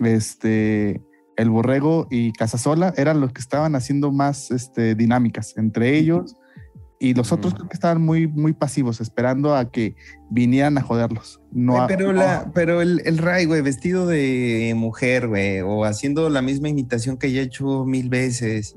este, 0.00 1.00
el 1.36 1.50
Borrego 1.50 2.08
y 2.10 2.32
Casasola 2.32 2.92
eran 2.96 3.20
los 3.20 3.32
que 3.32 3.40
estaban 3.40 3.74
haciendo 3.76 4.10
más 4.12 4.50
este, 4.50 4.94
dinámicas 4.94 5.54
entre 5.56 5.96
ellos 5.96 6.36
y 7.00 7.12
los 7.12 7.32
otros 7.32 7.54
creo 7.54 7.68
que 7.68 7.74
estaban 7.74 8.00
muy, 8.00 8.26
muy 8.26 8.54
pasivos, 8.54 9.00
esperando 9.00 9.54
a 9.54 9.70
que 9.70 9.94
vinieran 10.30 10.78
a 10.78 10.80
joderlos. 10.80 11.40
No 11.52 11.86
pero 11.86 12.10
a- 12.10 12.12
la, 12.14 12.50
pero 12.54 12.80
el, 12.80 13.02
el 13.04 13.18
Ray, 13.18 13.44
güey, 13.44 13.60
vestido 13.60 14.06
de 14.06 14.72
mujer, 14.74 15.28
güey, 15.28 15.60
o 15.60 15.84
haciendo 15.84 16.30
la 16.30 16.40
misma 16.40 16.68
imitación 16.70 17.18
que 17.18 17.30
ya 17.30 17.42
he 17.42 17.44
hecho 17.44 17.84
mil 17.84 18.08
veces. 18.08 18.76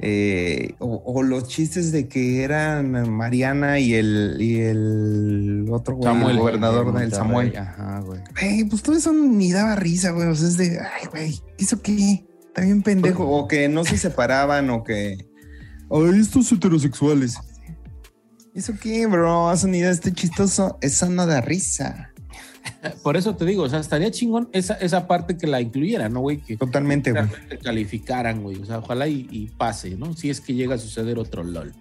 Eh, 0.00 0.74
o, 0.78 1.02
o 1.04 1.22
los 1.22 1.48
chistes 1.48 1.90
de 1.90 2.06
que 2.06 2.44
eran 2.44 3.10
Mariana 3.10 3.80
y 3.80 3.94
el, 3.94 4.36
y 4.38 4.60
el 4.60 5.66
otro 5.70 5.96
güey, 5.96 6.04
Samuel. 6.04 6.36
el 6.36 6.38
gobernador 6.38 6.92
del 6.96 7.12
Samuel. 7.12 7.56
Ajá, 7.56 8.00
güey. 8.00 8.20
Pues 8.68 8.82
todo 8.82 8.96
eso 8.96 9.12
ni 9.12 9.52
daba 9.52 9.74
risa, 9.74 10.10
güey. 10.10 10.28
O 10.28 10.34
sea, 10.36 10.48
es 10.48 10.56
de, 10.56 10.78
ay, 10.78 11.06
güey, 11.10 11.40
¿eso 11.58 11.82
qué? 11.82 12.24
Está 12.46 12.62
bien 12.62 12.82
pendejo. 12.82 13.28
O 13.28 13.48
que 13.48 13.68
no 13.68 13.84
se 13.84 13.98
separaban, 13.98 14.70
o 14.70 14.84
que. 14.84 15.26
Ay, 15.90 16.20
estos 16.20 16.52
heterosexuales. 16.52 17.36
¿Eso 18.54 18.74
qué, 18.80 19.06
bro? 19.06 19.52
Eso 19.52 19.66
ni 19.66 19.80
da 19.82 19.90
este 19.90 20.12
chistoso. 20.12 20.78
Eso 20.80 21.08
no 21.08 21.26
da 21.26 21.40
risa. 21.40 22.12
Por 23.02 23.16
eso 23.16 23.36
te 23.36 23.44
digo, 23.44 23.64
o 23.64 23.68
sea, 23.68 23.80
estaría 23.80 24.10
chingón 24.10 24.48
esa, 24.52 24.74
esa 24.74 25.06
parte 25.06 25.36
que 25.36 25.46
la 25.46 25.60
incluyera, 25.60 26.08
¿no, 26.08 26.20
güey? 26.20 26.38
Que 26.38 26.56
Totalmente, 26.56 27.12
güey. 27.12 27.24
calificaran, 27.62 28.42
güey. 28.42 28.60
O 28.60 28.64
sea, 28.64 28.78
ojalá 28.78 29.08
y, 29.08 29.26
y 29.30 29.48
pase, 29.48 29.96
¿no? 29.96 30.14
Si 30.14 30.30
es 30.30 30.40
que 30.40 30.54
llega 30.54 30.74
a 30.74 30.78
suceder 30.78 31.18
otro 31.18 31.44
LOL. 31.44 31.72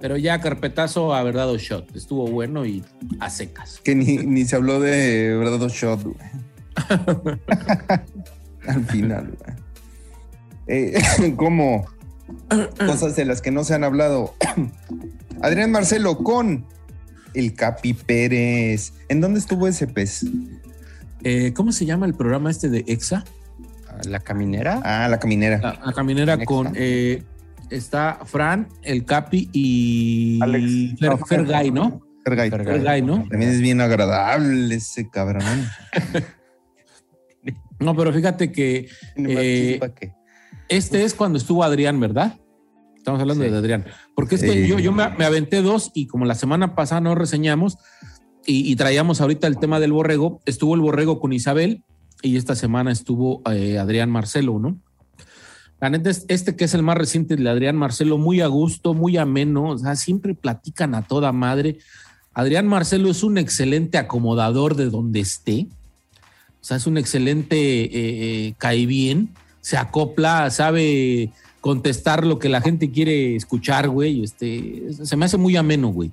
Pero 0.00 0.16
ya 0.16 0.40
carpetazo 0.40 1.14
a 1.14 1.22
verdad 1.22 1.50
o 1.50 1.58
shot. 1.58 1.94
Estuvo 1.94 2.26
bueno 2.26 2.64
y 2.64 2.82
a 3.18 3.28
secas. 3.28 3.80
Que 3.84 3.94
ni, 3.94 4.16
ni 4.18 4.44
se 4.44 4.56
habló 4.56 4.80
de 4.80 5.36
verdad 5.36 5.68
shot, 5.68 6.02
güey. 6.02 6.16
Al 8.66 8.84
final, 8.86 9.36
güey. 9.38 9.56
Eh, 10.66 11.34
¿Cómo? 11.36 11.86
Cosas 12.78 13.16
de 13.16 13.24
las 13.24 13.42
que 13.42 13.50
no 13.50 13.64
se 13.64 13.74
han 13.74 13.84
hablado. 13.84 14.34
Adrián 15.42 15.70
Marcelo 15.70 16.18
con 16.18 16.64
el 17.34 17.54
Capi 17.54 17.94
Pérez. 17.94 18.92
¿En 19.08 19.20
dónde 19.20 19.38
estuvo 19.40 19.66
ese 19.68 19.86
pez? 19.86 20.24
Eh, 21.22 21.52
¿Cómo 21.54 21.72
se 21.72 21.86
llama 21.86 22.06
el 22.06 22.14
programa 22.14 22.50
este 22.50 22.68
de 22.68 22.84
EXA? 22.86 23.24
La 24.08 24.20
caminera. 24.20 24.80
Ah, 24.84 25.08
la 25.08 25.18
caminera. 25.18 25.58
La, 25.58 25.80
la 25.84 25.92
caminera 25.92 26.34
Exa. 26.34 26.44
con... 26.46 26.72
eh, 26.74 27.22
está 27.70 28.20
Fran, 28.24 28.68
el 28.82 29.04
Capi 29.04 29.50
y 29.52 30.38
Alex. 30.42 30.98
Fer, 31.00 31.10
No, 31.10 31.18
Fergay, 31.18 31.70
¿no? 31.70 32.00
Fergay. 32.24 32.50
Fergay. 32.50 32.74
Fergay, 32.76 33.02
¿no? 33.02 33.26
También 33.28 33.50
es 33.50 33.60
bien 33.60 33.80
agradable 33.80 34.74
ese 34.74 35.08
cabrón. 35.08 35.42
No, 37.78 37.96
pero 37.96 38.12
fíjate 38.12 38.52
que 38.52 38.88
eh, 39.16 39.80
que- 39.98 40.12
Este 40.68 41.02
es 41.02 41.14
cuando 41.14 41.38
estuvo 41.38 41.64
Adrián, 41.64 41.98
¿verdad? 41.98 42.38
Estamos 43.00 43.20
hablando 43.20 43.44
Sí. 43.44 43.50
de 43.50 43.56
Adrián. 43.56 43.86
Porque 44.14 44.34
es 44.34 44.42
que 44.42 44.52
Sí. 44.52 44.68
yo, 44.68 44.78
yo 44.78 44.92
me, 44.92 45.08
me 45.16 45.24
aventé 45.24 45.62
dos 45.62 45.90
y 45.94 46.06
como 46.06 46.26
la 46.26 46.34
semana 46.34 46.74
pasada 46.74 47.00
no 47.00 47.14
reseñamos 47.14 47.78
y, 48.46 48.70
y 48.70 48.76
traíamos 48.76 49.20
ahorita 49.22 49.46
el 49.46 49.58
tema 49.58 49.80
del 49.80 49.92
borrego, 49.92 50.40
estuvo 50.44 50.74
el 50.74 50.82
borrego 50.82 51.18
con 51.18 51.32
Isabel 51.32 51.82
y 52.22 52.36
esta 52.36 52.54
semana 52.54 52.92
estuvo 52.92 53.40
eh, 53.50 53.78
Adrián 53.78 54.10
Marcelo, 54.10 54.58
¿no? 54.58 54.78
La 55.80 55.88
neta, 55.88 56.10
es- 56.10 56.26
este 56.28 56.56
que 56.56 56.64
es 56.64 56.74
el 56.74 56.82
más 56.82 56.98
reciente 56.98 57.36
de 57.36 57.48
Adrián 57.48 57.76
Marcelo, 57.76 58.18
muy 58.18 58.42
a 58.42 58.48
gusto, 58.48 58.92
muy 58.92 59.16
ameno, 59.16 59.70
o 59.70 59.78
sea, 59.78 59.96
siempre 59.96 60.34
platican 60.34 60.94
a 60.94 61.00
toda 61.02 61.32
madre. 61.32 61.78
Adrián 62.34 62.66
Marcelo 62.68 63.10
es 63.10 63.22
un 63.22 63.38
excelente 63.38 63.96
acomodador 63.96 64.76
de 64.76 64.90
donde 64.90 65.20
esté. 65.20 65.68
O 66.60 66.64
sea, 66.64 66.76
es 66.76 66.86
un 66.86 66.98
excelente 66.98 67.56
eh, 67.56 67.88
eh, 68.48 68.54
cae 68.58 68.84
bien, 68.84 69.30
se 69.62 69.78
acopla, 69.78 70.50
sabe 70.50 71.32
contestar 71.60 72.26
lo 72.26 72.38
que 72.38 72.48
la 72.48 72.60
gente 72.60 72.90
quiere 72.90 73.36
escuchar, 73.36 73.88
güey. 73.88 74.22
Este, 74.24 74.92
se 74.92 75.16
me 75.16 75.26
hace 75.26 75.36
muy 75.36 75.56
ameno, 75.56 75.88
güey. 75.88 76.10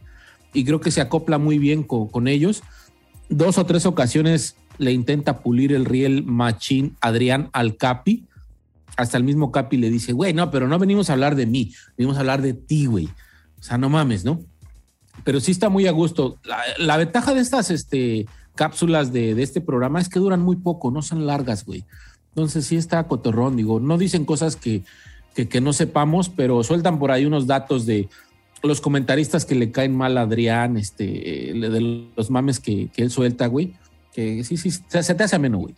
Y 0.53 0.65
creo 0.65 0.81
que 0.81 0.91
se 0.91 1.01
acopla 1.01 1.37
muy 1.37 1.57
bien 1.57 1.83
con, 1.83 2.27
ellos. 2.27 2.63
Dos 3.29 3.57
o 3.57 3.65
tres 3.65 3.85
ocasiones 3.85 4.55
le 4.77 4.91
intenta 4.91 5.39
pulir 5.39 5.73
el 5.73 5.85
riel 5.85 6.23
machín 6.23 6.95
Adrián 7.01 7.49
al 7.53 7.77
Capi. 7.77 8.25
Hasta 8.95 9.17
el 9.17 9.23
mismo 9.23 9.51
Capi 9.51 9.77
le 9.77 9.89
dice, 9.89 10.13
güey, 10.13 10.33
no, 10.33 10.49
pero 10.49 10.67
no 10.67 10.79
venimos 10.79 11.09
a 11.09 11.13
hablar 11.13 11.35
de 11.35 11.45
mí, 11.45 11.73
venimos 11.97 12.17
a 12.17 12.21
hablar 12.21 12.41
de 12.41 12.53
ti, 12.53 12.87
güey. 12.87 13.05
O 13.59 13.63
sea, 13.63 13.77
no 13.77 13.89
mames, 13.89 14.25
¿no? 14.25 14.41
Pero 15.23 15.39
sí 15.39 15.51
está 15.51 15.69
muy 15.69 15.87
a 15.87 15.91
gusto. 15.91 16.39
La, 16.43 16.59
la 16.79 16.97
ventaja 16.97 17.33
de 17.33 17.41
estas 17.41 17.69
este, 17.69 18.25
cápsulas 18.55 19.13
de, 19.13 19.35
de 19.35 19.43
este 19.43 19.61
programa 19.61 19.99
es 19.99 20.09
que 20.09 20.19
duran 20.19 20.41
muy 20.41 20.55
poco, 20.55 20.89
no 20.89 21.01
son 21.01 21.27
largas, 21.27 21.65
güey. 21.65 21.85
Entonces 22.29 22.65
sí 22.65 22.75
está 22.75 23.07
cotorrón, 23.07 23.55
digo, 23.55 23.79
no 23.79 23.97
dicen 23.97 24.25
cosas 24.25 24.55
que, 24.55 24.83
que, 25.37 25.47
que 25.47 25.61
no 25.61 25.71
sepamos, 25.71 26.29
pero 26.29 26.63
sueltan 26.63 26.97
por 26.97 27.11
ahí 27.11 27.27
unos 27.27 27.45
datos 27.45 27.85
de 27.85 28.09
los 28.63 28.81
comentaristas 28.81 29.45
que 29.45 29.53
le 29.53 29.69
caen 29.69 29.95
mal 29.95 30.17
a 30.17 30.21
Adrián, 30.21 30.77
este, 30.77 31.51
eh, 31.51 31.53
de 31.53 32.07
los 32.15 32.31
mames 32.31 32.59
que, 32.59 32.87
que 32.87 33.03
él 33.03 33.11
suelta, 33.11 33.45
güey. 33.45 33.75
Que 34.15 34.43
sí, 34.43 34.57
sí, 34.57 34.71
se, 34.71 35.03
se 35.03 35.13
te 35.13 35.23
hace 35.23 35.35
ameno, 35.35 35.59
güey. 35.59 35.75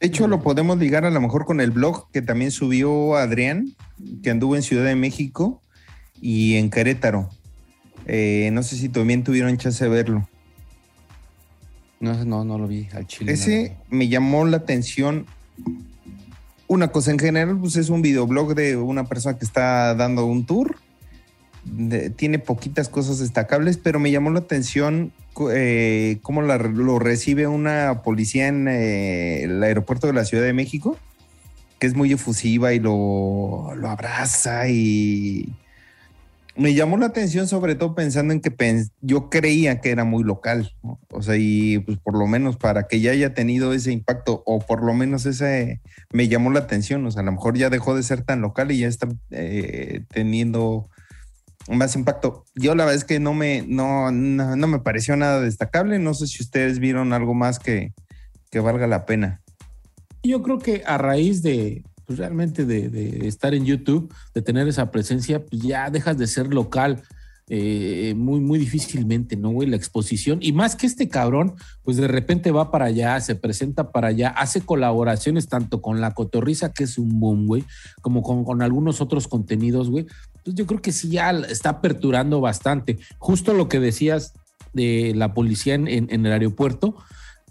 De 0.00 0.08
hecho, 0.08 0.26
lo 0.26 0.42
podemos 0.42 0.78
ligar 0.78 1.04
a 1.04 1.10
lo 1.10 1.20
mejor 1.20 1.44
con 1.44 1.60
el 1.60 1.70
blog 1.70 2.10
que 2.10 2.22
también 2.22 2.50
subió 2.50 3.14
Adrián, 3.14 3.76
que 4.20 4.30
anduvo 4.30 4.56
en 4.56 4.62
Ciudad 4.62 4.84
de 4.84 4.96
México 4.96 5.62
y 6.20 6.56
en 6.56 6.68
Querétaro. 6.68 7.30
Eh, 8.06 8.50
no 8.52 8.64
sé 8.64 8.74
si 8.74 8.88
también 8.88 9.22
tuvieron 9.22 9.56
chance 9.58 9.84
de 9.84 9.90
verlo. 9.90 10.28
No, 12.00 12.24
no, 12.24 12.44
no 12.44 12.58
lo 12.58 12.66
vi 12.66 12.88
al 12.94 13.06
chile. 13.06 13.32
Ese 13.32 13.76
me 13.90 14.08
llamó 14.08 14.44
la 14.44 14.56
atención. 14.56 15.26
Una 16.68 16.88
cosa 16.88 17.10
en 17.10 17.18
general, 17.18 17.58
pues 17.58 17.76
es 17.76 17.88
un 17.88 18.02
videoblog 18.02 18.54
de 18.54 18.76
una 18.76 19.04
persona 19.04 19.38
que 19.38 19.44
está 19.44 19.94
dando 19.94 20.26
un 20.26 20.46
tour. 20.46 20.76
Tiene 22.16 22.38
poquitas 22.38 22.88
cosas 22.88 23.18
destacables, 23.18 23.78
pero 23.78 23.98
me 23.98 24.10
llamó 24.10 24.30
la 24.30 24.40
atención 24.40 25.12
eh, 25.50 26.18
cómo 26.22 26.42
lo 26.42 26.98
recibe 26.98 27.46
una 27.46 28.02
policía 28.04 28.48
en 28.48 28.68
eh, 28.68 29.42
el 29.44 29.62
aeropuerto 29.62 30.06
de 30.06 30.12
la 30.12 30.24
Ciudad 30.24 30.44
de 30.44 30.52
México, 30.52 30.96
que 31.78 31.86
es 31.86 31.94
muy 31.94 32.12
efusiva 32.12 32.72
y 32.72 32.78
lo 32.78 33.70
abraza 33.84 34.68
y 34.68 35.48
me 36.58 36.74
llamó 36.74 36.96
la 36.98 37.06
atención 37.06 37.46
sobre 37.48 37.74
todo 37.76 37.94
pensando 37.94 38.34
en 38.34 38.40
que 38.40 38.54
pens- 38.54 38.90
yo 39.00 39.30
creía 39.30 39.80
que 39.80 39.90
era 39.90 40.04
muy 40.04 40.24
local, 40.24 40.72
o 41.10 41.22
sea, 41.22 41.36
y 41.38 41.78
pues 41.78 41.98
por 41.98 42.18
lo 42.18 42.26
menos 42.26 42.56
para 42.56 42.86
que 42.88 43.00
ya 43.00 43.12
haya 43.12 43.32
tenido 43.32 43.72
ese 43.72 43.92
impacto 43.92 44.42
o 44.44 44.58
por 44.58 44.84
lo 44.84 44.92
menos 44.92 45.24
ese 45.24 45.80
me 46.12 46.28
llamó 46.28 46.50
la 46.50 46.58
atención, 46.60 47.06
o 47.06 47.10
sea, 47.10 47.22
a 47.22 47.24
lo 47.24 47.32
mejor 47.32 47.56
ya 47.56 47.70
dejó 47.70 47.94
de 47.94 48.02
ser 48.02 48.22
tan 48.22 48.40
local 48.40 48.70
y 48.72 48.78
ya 48.80 48.88
está 48.88 49.08
eh, 49.30 50.02
teniendo 50.10 50.88
más 51.70 51.94
impacto. 51.96 52.44
Yo 52.54 52.74
la 52.74 52.84
verdad 52.84 52.96
es 52.96 53.04
que 53.04 53.20
no 53.20 53.34
me, 53.34 53.62
no, 53.66 54.10
no 54.10 54.66
me 54.66 54.78
pareció 54.80 55.16
nada 55.16 55.40
destacable, 55.40 55.98
no 55.98 56.14
sé 56.14 56.26
si 56.26 56.42
ustedes 56.42 56.78
vieron 56.78 57.12
algo 57.12 57.34
más 57.34 57.58
que, 57.58 57.92
que 58.50 58.58
valga 58.60 58.86
la 58.86 59.06
pena. 59.06 59.42
Yo 60.22 60.42
creo 60.42 60.58
que 60.58 60.82
a 60.86 60.98
raíz 60.98 61.42
de 61.42 61.84
pues, 62.08 62.18
realmente 62.18 62.64
de, 62.64 62.88
de 62.88 63.28
estar 63.28 63.54
en 63.54 63.64
YouTube, 63.64 64.12
de 64.34 64.42
tener 64.42 64.66
esa 64.66 64.90
presencia, 64.90 65.44
pues 65.44 65.62
ya 65.62 65.90
dejas 65.90 66.18
de 66.18 66.26
ser 66.26 66.52
local 66.52 67.04
eh, 67.50 68.14
muy, 68.14 68.40
muy 68.40 68.58
difícilmente, 68.58 69.34
¿no, 69.36 69.50
güey? 69.50 69.68
La 69.68 69.76
exposición. 69.76 70.38
Y 70.42 70.52
más 70.52 70.76
que 70.76 70.86
este 70.86 71.08
cabrón, 71.08 71.54
pues 71.82 71.96
de 71.96 72.06
repente 72.06 72.50
va 72.50 72.70
para 72.70 72.86
allá, 72.86 73.18
se 73.20 73.34
presenta 73.36 73.90
para 73.90 74.08
allá, 74.08 74.28
hace 74.30 74.60
colaboraciones 74.60 75.48
tanto 75.48 75.80
con 75.80 76.00
La 76.00 76.12
Cotorriza, 76.12 76.72
que 76.72 76.84
es 76.84 76.98
un 76.98 77.20
boom, 77.20 77.46
güey, 77.46 77.64
como 78.02 78.22
con, 78.22 78.60
algunos 78.60 79.00
otros 79.00 79.28
contenidos, 79.28 79.88
güey. 79.88 80.06
Pues 80.44 80.56
yo 80.56 80.66
creo 80.66 80.82
que 80.82 80.92
sí 80.92 81.08
ya 81.08 81.30
está 81.30 81.70
aperturando 81.70 82.40
bastante. 82.40 82.98
Justo 83.18 83.54
lo 83.54 83.68
que 83.68 83.80
decías 83.80 84.34
de 84.74 85.14
la 85.14 85.32
policía 85.32 85.74
en 85.74 86.26
el 86.26 86.32
aeropuerto, 86.32 86.96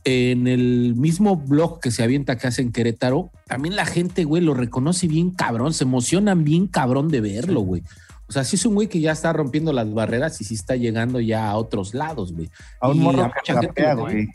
en 0.08 0.48
el 0.48 0.96
mismo 0.96 1.36
blog 1.36 1.82
que 1.82 1.92
se 1.92 2.02
avienta 2.02 2.38
que 2.38 2.48
hace 2.48 2.62
en 2.62 2.72
Querétaro, 2.72 3.30
también 3.46 3.76
la 3.76 3.86
gente, 3.86 4.24
güey, 4.24 4.42
lo 4.42 4.54
reconoce 4.54 5.06
bien 5.06 5.32
cabrón, 5.32 5.74
se 5.74 5.84
emocionan 5.84 6.46
bien 6.46 6.68
cabrón 6.68 7.10
de 7.10 7.20
verlo, 7.20 7.60
güey. 7.60 7.84
O 8.30 8.32
sea, 8.32 8.46
sí 8.46 8.56
es 8.56 8.66
un 8.66 8.76
güey 8.76 8.88
que 8.88 9.02
ya 9.02 9.12
está 9.12 9.34
rompiendo 9.34 9.74
las 9.74 9.94
barreras 9.94 10.40
y 10.40 10.46
sí 10.46 10.56
está 10.56 10.78
llegando 10.78 11.20
ya 11.20 11.50
a 11.50 11.58
otros 11.58 11.94
lados, 11.94 12.32
güey. 12.32 12.50
A 12.80 12.88
un 12.88 12.96
Y 12.96 13.00
morro 13.02 13.26
a 13.26 13.34
que 13.44 13.52
rapea, 13.52 13.96
güey. 13.96 14.30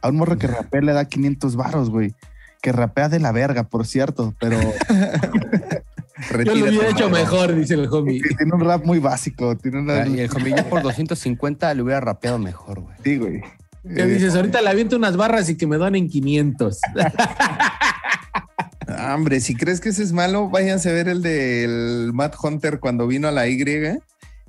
A 0.00 0.08
un 0.08 0.16
morro 0.16 0.38
que 0.38 0.46
rapea 0.46 0.80
le 0.80 0.94
da 0.94 1.04
500 1.04 1.54
baros, 1.54 1.90
güey. 1.90 2.14
Que 2.62 2.72
rapea 2.72 3.10
de 3.10 3.20
la 3.20 3.32
verga, 3.32 3.64
por 3.64 3.86
cierto, 3.86 4.34
pero 4.40 4.58
Yo 6.44 6.54
lo 6.54 6.64
hubiera 6.64 6.88
hecho 6.88 7.10
mejor, 7.10 7.54
dice 7.54 7.74
el 7.74 7.88
homie. 7.92 8.22
tiene 8.38 8.54
un 8.54 8.60
rap 8.60 8.86
muy 8.86 8.98
básico. 8.98 9.54
Tiene 9.56 9.80
una... 9.80 10.06
Y 10.06 10.20
el 10.20 10.30
homie, 10.34 10.54
yo 10.56 10.66
por 10.66 10.80
250 10.82 11.74
le 11.74 11.82
hubiera 11.82 12.00
rapeado 12.00 12.38
mejor, 12.38 12.80
güey. 12.80 12.96
Sí, 13.04 13.18
güey. 13.18 13.42
¿Qué 13.82 14.04
dices? 14.06 14.34
Ahorita 14.34 14.60
le 14.62 14.68
aviento 14.68 14.96
unas 14.96 15.16
barras 15.16 15.48
y 15.48 15.56
que 15.56 15.66
me 15.66 15.76
donen 15.76 16.08
500. 16.08 16.78
Ah, 18.92 19.14
Hombre, 19.14 19.40
si 19.40 19.54
crees 19.54 19.80
que 19.80 19.90
ese 19.90 20.02
es 20.02 20.12
malo, 20.12 20.48
váyanse 20.50 20.90
a 20.90 20.92
ver 20.92 21.08
el 21.08 21.22
del 21.22 22.10
Matt 22.12 22.34
Hunter 22.42 22.80
cuando 22.80 23.06
vino 23.06 23.28
a 23.28 23.30
la 23.30 23.46
Y 23.46 23.62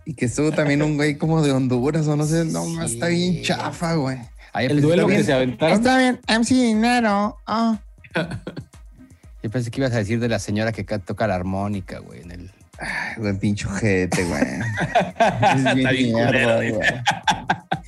y 0.04 0.14
que 0.16 0.26
estuvo 0.26 0.52
también 0.52 0.82
un 0.82 0.98
güey 0.98 1.16
como 1.16 1.44
de 1.44 1.52
Honduras 1.52 2.08
o 2.08 2.16
no 2.16 2.26
sé, 2.26 2.46
no, 2.46 2.66
Sí. 2.66 2.96
está 2.96 3.08
bien 3.08 3.44
chafa, 3.44 3.94
güey. 3.96 4.18
Ahí 4.52 4.66
El 4.66 4.82
duelo 4.82 5.06
que 5.08 5.18
que 5.18 5.24
se 5.24 5.32
aventaron. 5.34 5.78
Está 5.78 5.98
bien, 6.00 6.20
MC 6.28 6.56
Dinero. 6.56 7.38
Ah. 7.46 7.80
Yo 9.44 9.50
pensé 9.52 9.70
que 9.70 9.80
ibas 9.82 9.94
a 9.94 9.98
decir 9.98 10.20
de 10.20 10.28
la 10.28 10.40
señora 10.40 10.72
que 10.72 10.86
ca- 10.86 11.00
toca 11.00 11.28
la 11.28 11.36
armónica, 11.36 12.00
güey, 12.00 12.22
en 12.22 12.32
el... 12.32 12.52
Ay, 12.82 13.14
güey, 13.18 13.38
pinche 13.38 13.68
ojete, 13.68 14.24
güey. 14.24 14.42
Eres 14.42 15.56
Está 15.58 15.74
bien 15.74 15.92
bien 15.92 16.14
mierda, 16.14 16.32
culero, 16.32 16.76
güey. 16.76 16.90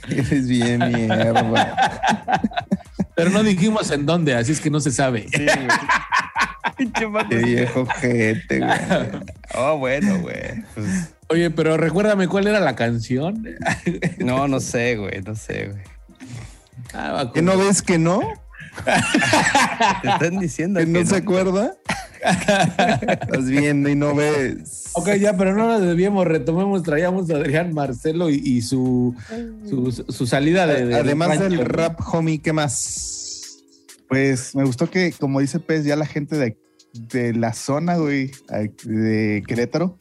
Eres 0.10 0.48
bien 0.48 0.80
mierda. 0.80 2.42
Pero 3.16 3.30
no 3.32 3.42
dijimos 3.44 3.90
en 3.92 4.06
dónde, 4.06 4.36
así 4.36 4.52
es 4.52 4.62
que 4.62 4.70
no 4.70 4.80
se 4.80 4.92
sabe. 4.92 5.26
Qué 7.30 7.38
viejo 7.38 7.82
ojete, 7.82 8.60
güey. 8.60 8.80
Oh, 9.56 9.78
bueno, 9.78 10.20
güey. 10.20 10.64
Pues, 10.76 11.10
Oye, 11.30 11.50
pero 11.50 11.78
recuérdame 11.78 12.28
cuál 12.28 12.48
era 12.48 12.60
la 12.60 12.76
canción. 12.76 13.44
no, 14.20 14.48
no 14.48 14.60
sé, 14.60 14.98
güey, 14.98 15.22
no 15.22 15.36
sé, 15.36 15.70
güey. 15.70 15.84
Ah, 16.94 17.32
¿Que 17.34 17.42
no 17.42 17.58
ves 17.58 17.82
que 17.82 17.98
no? 17.98 18.22
Te 20.02 20.10
están 20.10 20.40
diciendo 20.40 20.80
¿Que 20.80 20.86
que 20.86 20.92
no 20.92 21.06
se 21.06 21.16
acuerda? 21.16 21.74
Estás 22.22 23.46
viendo 23.46 23.90
y 23.90 23.96
no 23.96 24.14
ves. 24.16 24.83
Ok, 24.96 25.10
ya, 25.20 25.36
pero 25.38 25.56
no 25.56 25.68
nos 25.68 25.82
desviemos, 25.82 26.26
retomemos, 26.28 26.84
traíamos 26.84 27.30
a 27.30 27.36
Adrián 27.36 27.74
Marcelo 27.74 28.30
y, 28.30 28.36
y 28.36 28.62
su, 28.62 29.16
su, 29.68 29.92
su 29.92 30.28
salida 30.28 30.68
de, 30.68 30.86
de- 30.86 30.96
Además 30.96 31.40
del 31.40 31.58
rap, 31.66 32.00
homie, 32.14 32.40
¿qué 32.40 32.54
más? 32.54 33.58
Pues 34.08 34.56
me 34.56 34.64
gustó 34.64 34.90
que, 34.92 35.12
como 35.20 35.40
dice 35.40 35.60
Pez, 35.60 35.84
ya 35.86 35.96
la 35.96 36.06
gente 36.06 36.38
de, 36.38 36.58
de 36.94 37.34
la 37.34 37.54
zona, 37.54 37.98
güey, 37.98 38.32
de 38.84 39.44
Querétaro, 39.48 39.98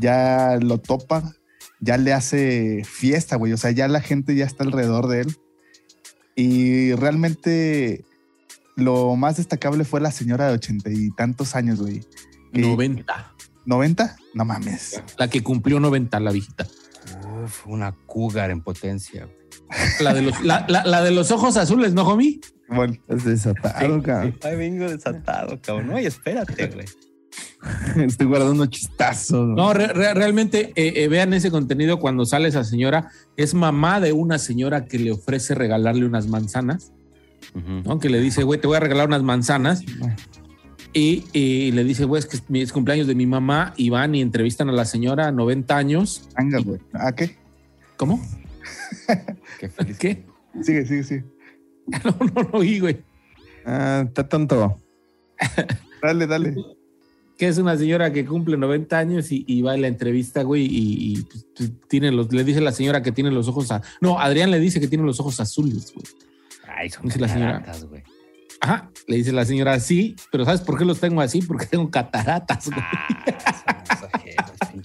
ya 0.00 0.58
lo 0.62 0.78
topa, 0.78 1.34
ya 1.80 1.98
le 1.98 2.12
hace 2.14 2.82
fiesta, 2.84 3.36
güey. 3.36 3.52
O 3.52 3.56
sea, 3.58 3.70
ya 3.72 3.88
la 3.88 4.00
gente 4.00 4.34
ya 4.34 4.46
está 4.46 4.64
alrededor 4.64 5.08
de 5.08 5.20
él. 5.22 5.36
Y 6.34 6.92
realmente 6.92 8.04
lo 8.76 9.16
más 9.16 9.36
destacable 9.36 9.84
fue 9.84 10.00
la 10.00 10.12
señora 10.12 10.46
de 10.48 10.54
ochenta 10.54 10.88
y 10.90 11.10
tantos 11.10 11.54
años, 11.54 11.80
güey. 11.80 12.00
Que- 12.52 12.62
90. 12.62 13.34
¿90? 13.68 14.16
No 14.34 14.44
mames. 14.44 15.02
La 15.18 15.28
que 15.28 15.42
cumplió 15.42 15.78
90, 15.78 16.18
la 16.20 16.32
viejita. 16.32 16.66
Uf, 17.44 17.66
una 17.66 17.92
cougar 18.06 18.50
en 18.50 18.62
potencia, 18.62 19.26
güey. 19.26 19.36
La 20.00 20.14
de 20.14 20.22
los, 20.22 20.42
la, 20.42 20.64
la- 20.68 20.84
la 20.84 21.02
de 21.02 21.10
los 21.10 21.30
ojos 21.30 21.56
azules, 21.58 21.92
¿no, 21.92 22.02
homie? 22.08 22.40
Bueno, 22.68 22.94
Es 23.08 23.24
desatado, 23.24 24.02
cabrón. 24.02 24.36
Ay, 24.42 24.56
vengo 24.56 24.88
desatado, 24.88 25.60
cabrón. 25.60 25.90
Oye, 25.90 26.06
espérate, 26.06 26.66
güey. 26.68 26.86
Estoy 28.06 28.26
guardando 28.26 28.66
chistazos. 28.66 29.46
No, 29.48 29.72
re- 29.74 29.88
re- 29.88 30.14
realmente 30.14 30.72
eh, 30.74 30.92
eh, 31.04 31.08
vean 31.08 31.32
ese 31.34 31.50
contenido 31.50 31.98
cuando 31.98 32.24
sale 32.24 32.48
esa 32.48 32.64
señora. 32.64 33.10
Es 33.36 33.52
mamá 33.54 34.00
de 34.00 34.12
una 34.12 34.38
señora 34.38 34.86
que 34.86 34.98
le 34.98 35.12
ofrece 35.12 35.54
regalarle 35.54 36.06
unas 36.06 36.26
manzanas. 36.28 36.92
¿no? 37.84 37.98
Que 37.98 38.08
le 38.10 38.20
dice, 38.20 38.42
güey, 38.42 38.60
te 38.60 38.66
voy 38.66 38.76
a 38.76 38.80
regalar 38.80 39.06
unas 39.08 39.22
manzanas. 39.22 39.82
Y, 40.92 41.24
y 41.32 41.72
le 41.72 41.84
dice, 41.84 42.04
güey, 42.04 42.20
es 42.20 42.26
que 42.26 42.38
es 42.60 42.72
cumpleaños 42.72 43.06
de 43.06 43.14
mi 43.14 43.26
mamá. 43.26 43.74
Y 43.76 43.90
van 43.90 44.14
y 44.14 44.22
entrevistan 44.22 44.68
a 44.68 44.72
la 44.72 44.84
señora, 44.84 45.30
90 45.32 45.76
años. 45.76 46.28
anga, 46.34 46.58
güey. 46.60 46.80
¿A 46.92 47.12
qué? 47.12 47.36
¿Cómo? 47.96 48.20
Qué 49.60 49.68
feliz. 49.68 49.98
¿Qué? 49.98 50.24
Sigue, 50.62 50.86
sigue, 50.86 51.04
sigue. 51.04 51.24
No, 52.04 52.14
no, 52.20 52.42
no 52.42 52.50
oí, 52.52 52.80
güey. 52.80 53.02
Ah, 53.64 54.04
está 54.06 54.28
tonto. 54.28 54.80
Dale, 56.02 56.26
dale. 56.26 56.54
Que 57.36 57.48
es 57.48 57.58
una 57.58 57.76
señora 57.76 58.12
que 58.12 58.24
cumple 58.24 58.56
90 58.56 58.98
años 58.98 59.32
y, 59.32 59.44
y 59.46 59.62
va 59.62 59.72
a 59.72 59.76
la 59.76 59.88
entrevista, 59.88 60.42
güey, 60.42 60.64
y, 60.64 61.12
y, 61.12 61.22
pues, 61.22 61.46
pues, 61.56 61.72
tiene 61.88 62.12
los, 62.12 62.32
le 62.32 62.44
dice 62.44 62.60
la 62.60 62.72
señora 62.72 63.02
que 63.02 63.10
tiene 63.10 63.30
los 63.30 63.48
ojos 63.48 63.70
a, 63.72 63.82
no, 64.00 64.20
Adrián 64.20 64.50
le 64.50 64.60
dice 64.60 64.80
que 64.80 64.86
tiene 64.86 65.04
los 65.04 65.18
ojos 65.18 65.40
azules, 65.40 65.92
güey. 65.92 66.06
Ay, 66.68 66.90
son 66.90 67.04
Dice 67.04 67.18
la 67.18 67.28
señora. 67.28 67.64
Ajá, 68.60 68.90
le 69.06 69.16
dice 69.16 69.32
la 69.32 69.44
señora, 69.44 69.78
sí, 69.78 70.16
pero 70.32 70.44
¿sabes 70.44 70.60
por 70.60 70.78
qué 70.78 70.84
los 70.84 70.98
tengo 70.98 71.20
así? 71.20 71.42
Porque 71.42 71.66
tengo 71.66 71.90
cataratas, 71.90 72.68
güey. 72.68 72.80
Ah, 72.80 73.86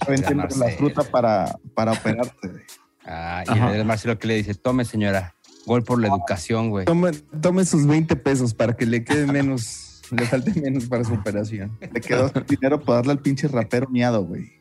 Adrián 0.00 0.48
la 0.56 0.68
fruta 0.70 1.02
para, 1.02 1.58
para 1.74 1.92
operarte. 1.92 2.64
Ah, 3.04 3.44
y 3.46 3.50
Ajá. 3.50 3.76
el 3.76 3.84
Marcelo 3.84 4.18
que 4.18 4.28
le 4.28 4.36
dice, 4.36 4.54
tome 4.54 4.84
señora, 4.84 5.34
gol 5.66 5.82
por 5.82 6.00
la 6.00 6.08
educación, 6.08 6.70
güey. 6.70 6.84
Tome, 6.84 7.12
tome 7.40 7.64
sus 7.64 7.86
20 7.86 8.16
pesos 8.16 8.54
para 8.54 8.74
que 8.76 8.86
le 8.86 9.04
quede 9.04 9.26
menos, 9.26 10.02
le 10.10 10.26
falte 10.26 10.58
menos 10.60 10.86
para 10.86 11.04
su 11.04 11.14
operación. 11.14 11.76
Le 11.80 12.00
quedó 12.00 12.28
dinero 12.48 12.80
para 12.80 12.96
darle 12.98 13.12
al 13.12 13.20
pinche 13.20 13.48
rapero 13.48 13.88
miado, 13.88 14.24
güey. 14.24 14.52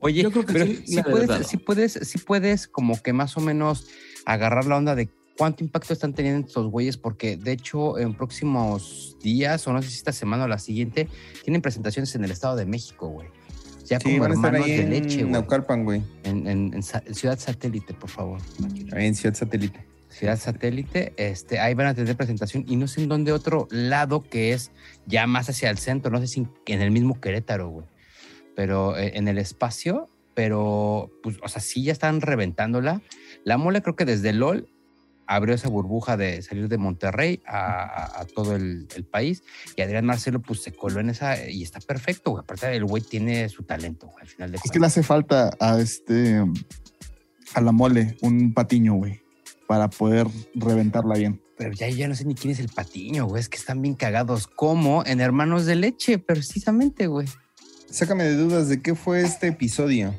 Oye, 0.00 0.22
Yo 0.22 0.30
creo 0.30 0.46
que 0.46 0.52
pero 0.52 0.66
sí, 0.66 1.02
puedes, 1.02 1.46
sí 1.46 1.56
puedes, 1.58 1.92
sí 1.92 2.18
puedes 2.18 2.66
como 2.66 3.00
que 3.00 3.12
más 3.12 3.36
o 3.36 3.40
menos 3.40 3.86
agarrar 4.24 4.64
la 4.64 4.76
onda 4.78 4.94
de 4.94 5.10
cuánto 5.40 5.64
impacto 5.64 5.94
están 5.94 6.12
teniendo 6.12 6.46
estos 6.46 6.66
güeyes, 6.66 6.98
porque 6.98 7.38
de 7.38 7.52
hecho 7.52 7.98
en 7.98 8.12
próximos 8.12 9.16
días, 9.22 9.66
o 9.66 9.72
no 9.72 9.80
sé 9.80 9.88
si 9.88 9.96
esta 9.96 10.12
semana 10.12 10.44
o 10.44 10.48
la 10.48 10.58
siguiente, 10.58 11.08
tienen 11.42 11.62
presentaciones 11.62 12.14
en 12.14 12.24
el 12.24 12.30
Estado 12.30 12.56
de 12.56 12.66
México, 12.66 13.08
güey. 13.08 13.28
Ya 13.86 13.98
Sí, 13.98 14.04
como 14.04 14.18
van 14.18 14.32
a 14.32 14.34
estar 14.34 14.54
hermanos 14.54 14.76
de 14.76 14.84
leche, 14.84 15.20
en 15.20 15.28
güey. 15.28 15.32
Naucalpan, 15.32 15.84
güey. 15.84 16.02
En 16.24 16.82
Ciudad 16.82 17.38
Satélite, 17.38 17.94
por 17.94 18.10
favor. 18.10 18.38
Ahí 18.92 19.06
en 19.06 19.14
Ciudad 19.14 19.34
Satélite. 19.34 19.80
Ciudad 20.10 20.38
Satélite, 20.38 21.14
este, 21.16 21.58
ahí 21.58 21.72
van 21.72 21.86
a 21.86 21.94
tener 21.94 22.14
presentación 22.18 22.66
y 22.68 22.76
no 22.76 22.86
sé 22.86 23.00
en 23.00 23.08
dónde 23.08 23.32
otro 23.32 23.66
lado 23.70 24.22
que 24.22 24.52
es 24.52 24.72
ya 25.06 25.26
más 25.26 25.48
hacia 25.48 25.70
el 25.70 25.78
centro, 25.78 26.10
no 26.10 26.18
sé 26.18 26.26
si 26.26 26.46
en 26.66 26.82
el 26.82 26.90
mismo 26.90 27.18
Querétaro, 27.18 27.70
güey, 27.70 27.86
pero 28.54 28.94
eh, 28.98 29.12
en 29.14 29.26
el 29.26 29.38
espacio, 29.38 30.10
pero 30.34 31.10
pues, 31.22 31.38
o 31.42 31.48
sea, 31.48 31.62
sí 31.62 31.82
ya 31.82 31.92
están 31.92 32.20
reventándola. 32.20 33.00
La 33.44 33.56
mole 33.56 33.80
creo 33.80 33.96
que 33.96 34.04
desde 34.04 34.34
LOL 34.34 34.68
abrió 35.32 35.54
esa 35.54 35.68
burbuja 35.68 36.16
de 36.16 36.42
salir 36.42 36.68
de 36.68 36.76
Monterrey 36.76 37.40
a, 37.46 37.84
a- 37.84 38.20
a 38.20 38.24
todo 38.24 38.56
el, 38.56 38.88
el 38.96 39.04
país 39.04 39.44
y 39.76 39.82
Adrián 39.82 40.04
Marcelo 40.04 40.40
pues 40.42 40.60
se 40.62 40.72
coló 40.72 40.98
en 41.00 41.08
esa 41.10 41.48
y 41.48 41.62
está 41.62 41.78
perfecto, 41.80 42.32
güey. 42.32 42.42
Aparte 42.42 42.74
el 42.74 42.84
güey 42.84 43.00
tiene 43.02 43.48
su 43.48 43.62
talento, 43.62 44.08
güey, 44.08 44.22
al 44.22 44.28
final 44.28 44.50
de 44.50 44.58
Es 44.64 44.70
que 44.70 44.80
le 44.80 44.86
hace 44.86 45.02
falta 45.04 45.50
a 45.60 45.78
este 45.80 46.44
a 47.54 47.60
la 47.60 47.72
mole 47.72 48.16
un 48.22 48.52
patiño, 48.54 48.94
güey, 48.94 49.20
para 49.68 49.88
poder 49.88 50.26
reventarla 50.54 51.14
bien. 51.16 51.40
Pero 51.56 51.72
ya, 51.74 51.88
ya 51.88 52.08
no 52.08 52.14
sé 52.14 52.24
ni 52.24 52.34
quién 52.34 52.52
es 52.52 52.58
el 52.58 52.68
patiño, 52.68 53.26
güey. 53.26 53.40
Es 53.40 53.48
que 53.48 53.58
están 53.58 53.82
bien 53.82 53.94
cagados. 53.94 54.46
Como 54.46 55.04
en 55.04 55.20
Hermanos 55.20 55.66
de 55.66 55.76
Leche, 55.76 56.18
precisamente, 56.18 57.06
güey. 57.06 57.28
Sácame 57.90 58.24
de 58.24 58.34
dudas 58.36 58.68
de 58.68 58.80
qué 58.80 58.94
fue 58.94 59.20
este 59.22 59.48
episodio. 59.48 60.18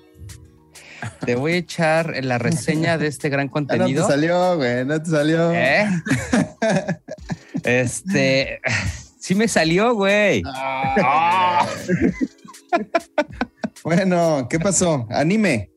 Te 1.25 1.35
voy 1.35 1.53
a 1.53 1.57
echar 1.57 2.23
la 2.23 2.37
reseña 2.37 2.97
de 2.97 3.07
este 3.07 3.29
gran 3.29 3.47
Ah, 3.53 3.59
no 3.59 3.65
te 3.67 3.77
contenido. 3.77 4.07
salió, 4.07 4.55
güey, 4.57 4.85
no 4.85 5.01
te 5.01 5.09
salió. 5.09 5.51
¿Eh? 5.53 5.85
Este. 7.63 8.59
Sí 9.19 9.35
me 9.35 9.47
salió, 9.47 9.93
güey. 9.93 10.41
Ah. 10.45 11.67
Bueno, 13.83 14.47
¿qué 14.47 14.59
pasó? 14.59 15.07
Anime. 15.09 15.69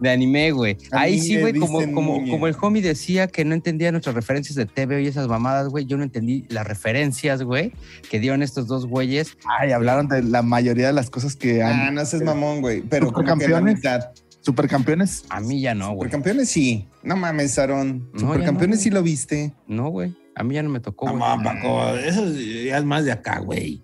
De 0.00 0.10
anime, 0.10 0.50
güey. 0.50 0.76
Ahí 0.90 1.20
sí, 1.20 1.40
güey, 1.40 1.54
como, 1.54 1.78
como, 1.94 2.16
niña. 2.16 2.32
como 2.32 2.48
el 2.48 2.56
homie 2.60 2.82
decía 2.82 3.28
que 3.28 3.44
no 3.44 3.54
entendía 3.54 3.92
nuestras 3.92 4.16
referencias 4.16 4.56
de 4.56 4.66
TV 4.66 5.02
y 5.02 5.06
esas 5.06 5.28
mamadas, 5.28 5.68
güey. 5.68 5.86
Yo 5.86 5.96
no 5.96 6.02
entendí 6.02 6.44
las 6.48 6.66
referencias, 6.66 7.44
güey, 7.44 7.72
que 8.10 8.18
dieron 8.18 8.42
estos 8.42 8.66
dos 8.66 8.86
güeyes. 8.86 9.36
Ay, 9.60 9.70
hablaron 9.70 10.08
de 10.08 10.24
la 10.24 10.42
mayoría 10.42 10.88
de 10.88 10.92
las 10.94 11.10
cosas 11.10 11.36
que 11.36 11.62
han. 11.62 11.72
Ah, 11.80 11.90
no 11.92 12.04
seas 12.04 12.22
mamón, 12.22 12.60
güey. 12.60 12.80
Pero 12.82 13.12
como 13.12 13.18
que 13.18 13.24
la 13.28 13.34
Supercampeones. 13.36 13.74
mitad. 13.76 14.00
Supercampeones. 14.42 15.24
A 15.30 15.40
mí 15.40 15.60
ya 15.60 15.74
no, 15.74 15.86
güey. 15.88 15.98
Supercampeones 15.98 16.48
sí. 16.50 16.86
No 17.02 17.16
mames, 17.16 17.58
Aaron. 17.58 18.10
No, 18.12 18.20
Supercampeones 18.20 18.78
no. 18.78 18.82
sí 18.82 18.90
lo 18.90 19.02
viste. 19.02 19.54
No, 19.66 19.88
güey. 19.88 20.14
A 20.34 20.42
mí 20.44 20.54
ya 20.54 20.62
no 20.62 20.70
me 20.70 20.80
tocó, 20.80 21.06
No, 21.06 21.12
güey. 21.18 21.44
Paco, 21.44 21.88
eso 21.96 22.26
ya 22.30 22.78
es 22.78 22.84
más 22.84 23.04
de 23.04 23.12
acá, 23.12 23.38
güey. 23.38 23.82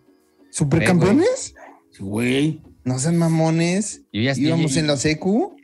¿Supercampeones? 0.51 1.55
Sí, 1.91 2.03
Güey. 2.03 2.63
No 2.85 2.99
sean 2.99 3.17
mamones. 3.19 4.03
Yo 4.13 4.23
ya 4.23 4.33
Íbamos 4.37 4.75
yo- 4.75 4.81
en 4.81 4.87
la 4.87 4.97
secu. 4.97 5.55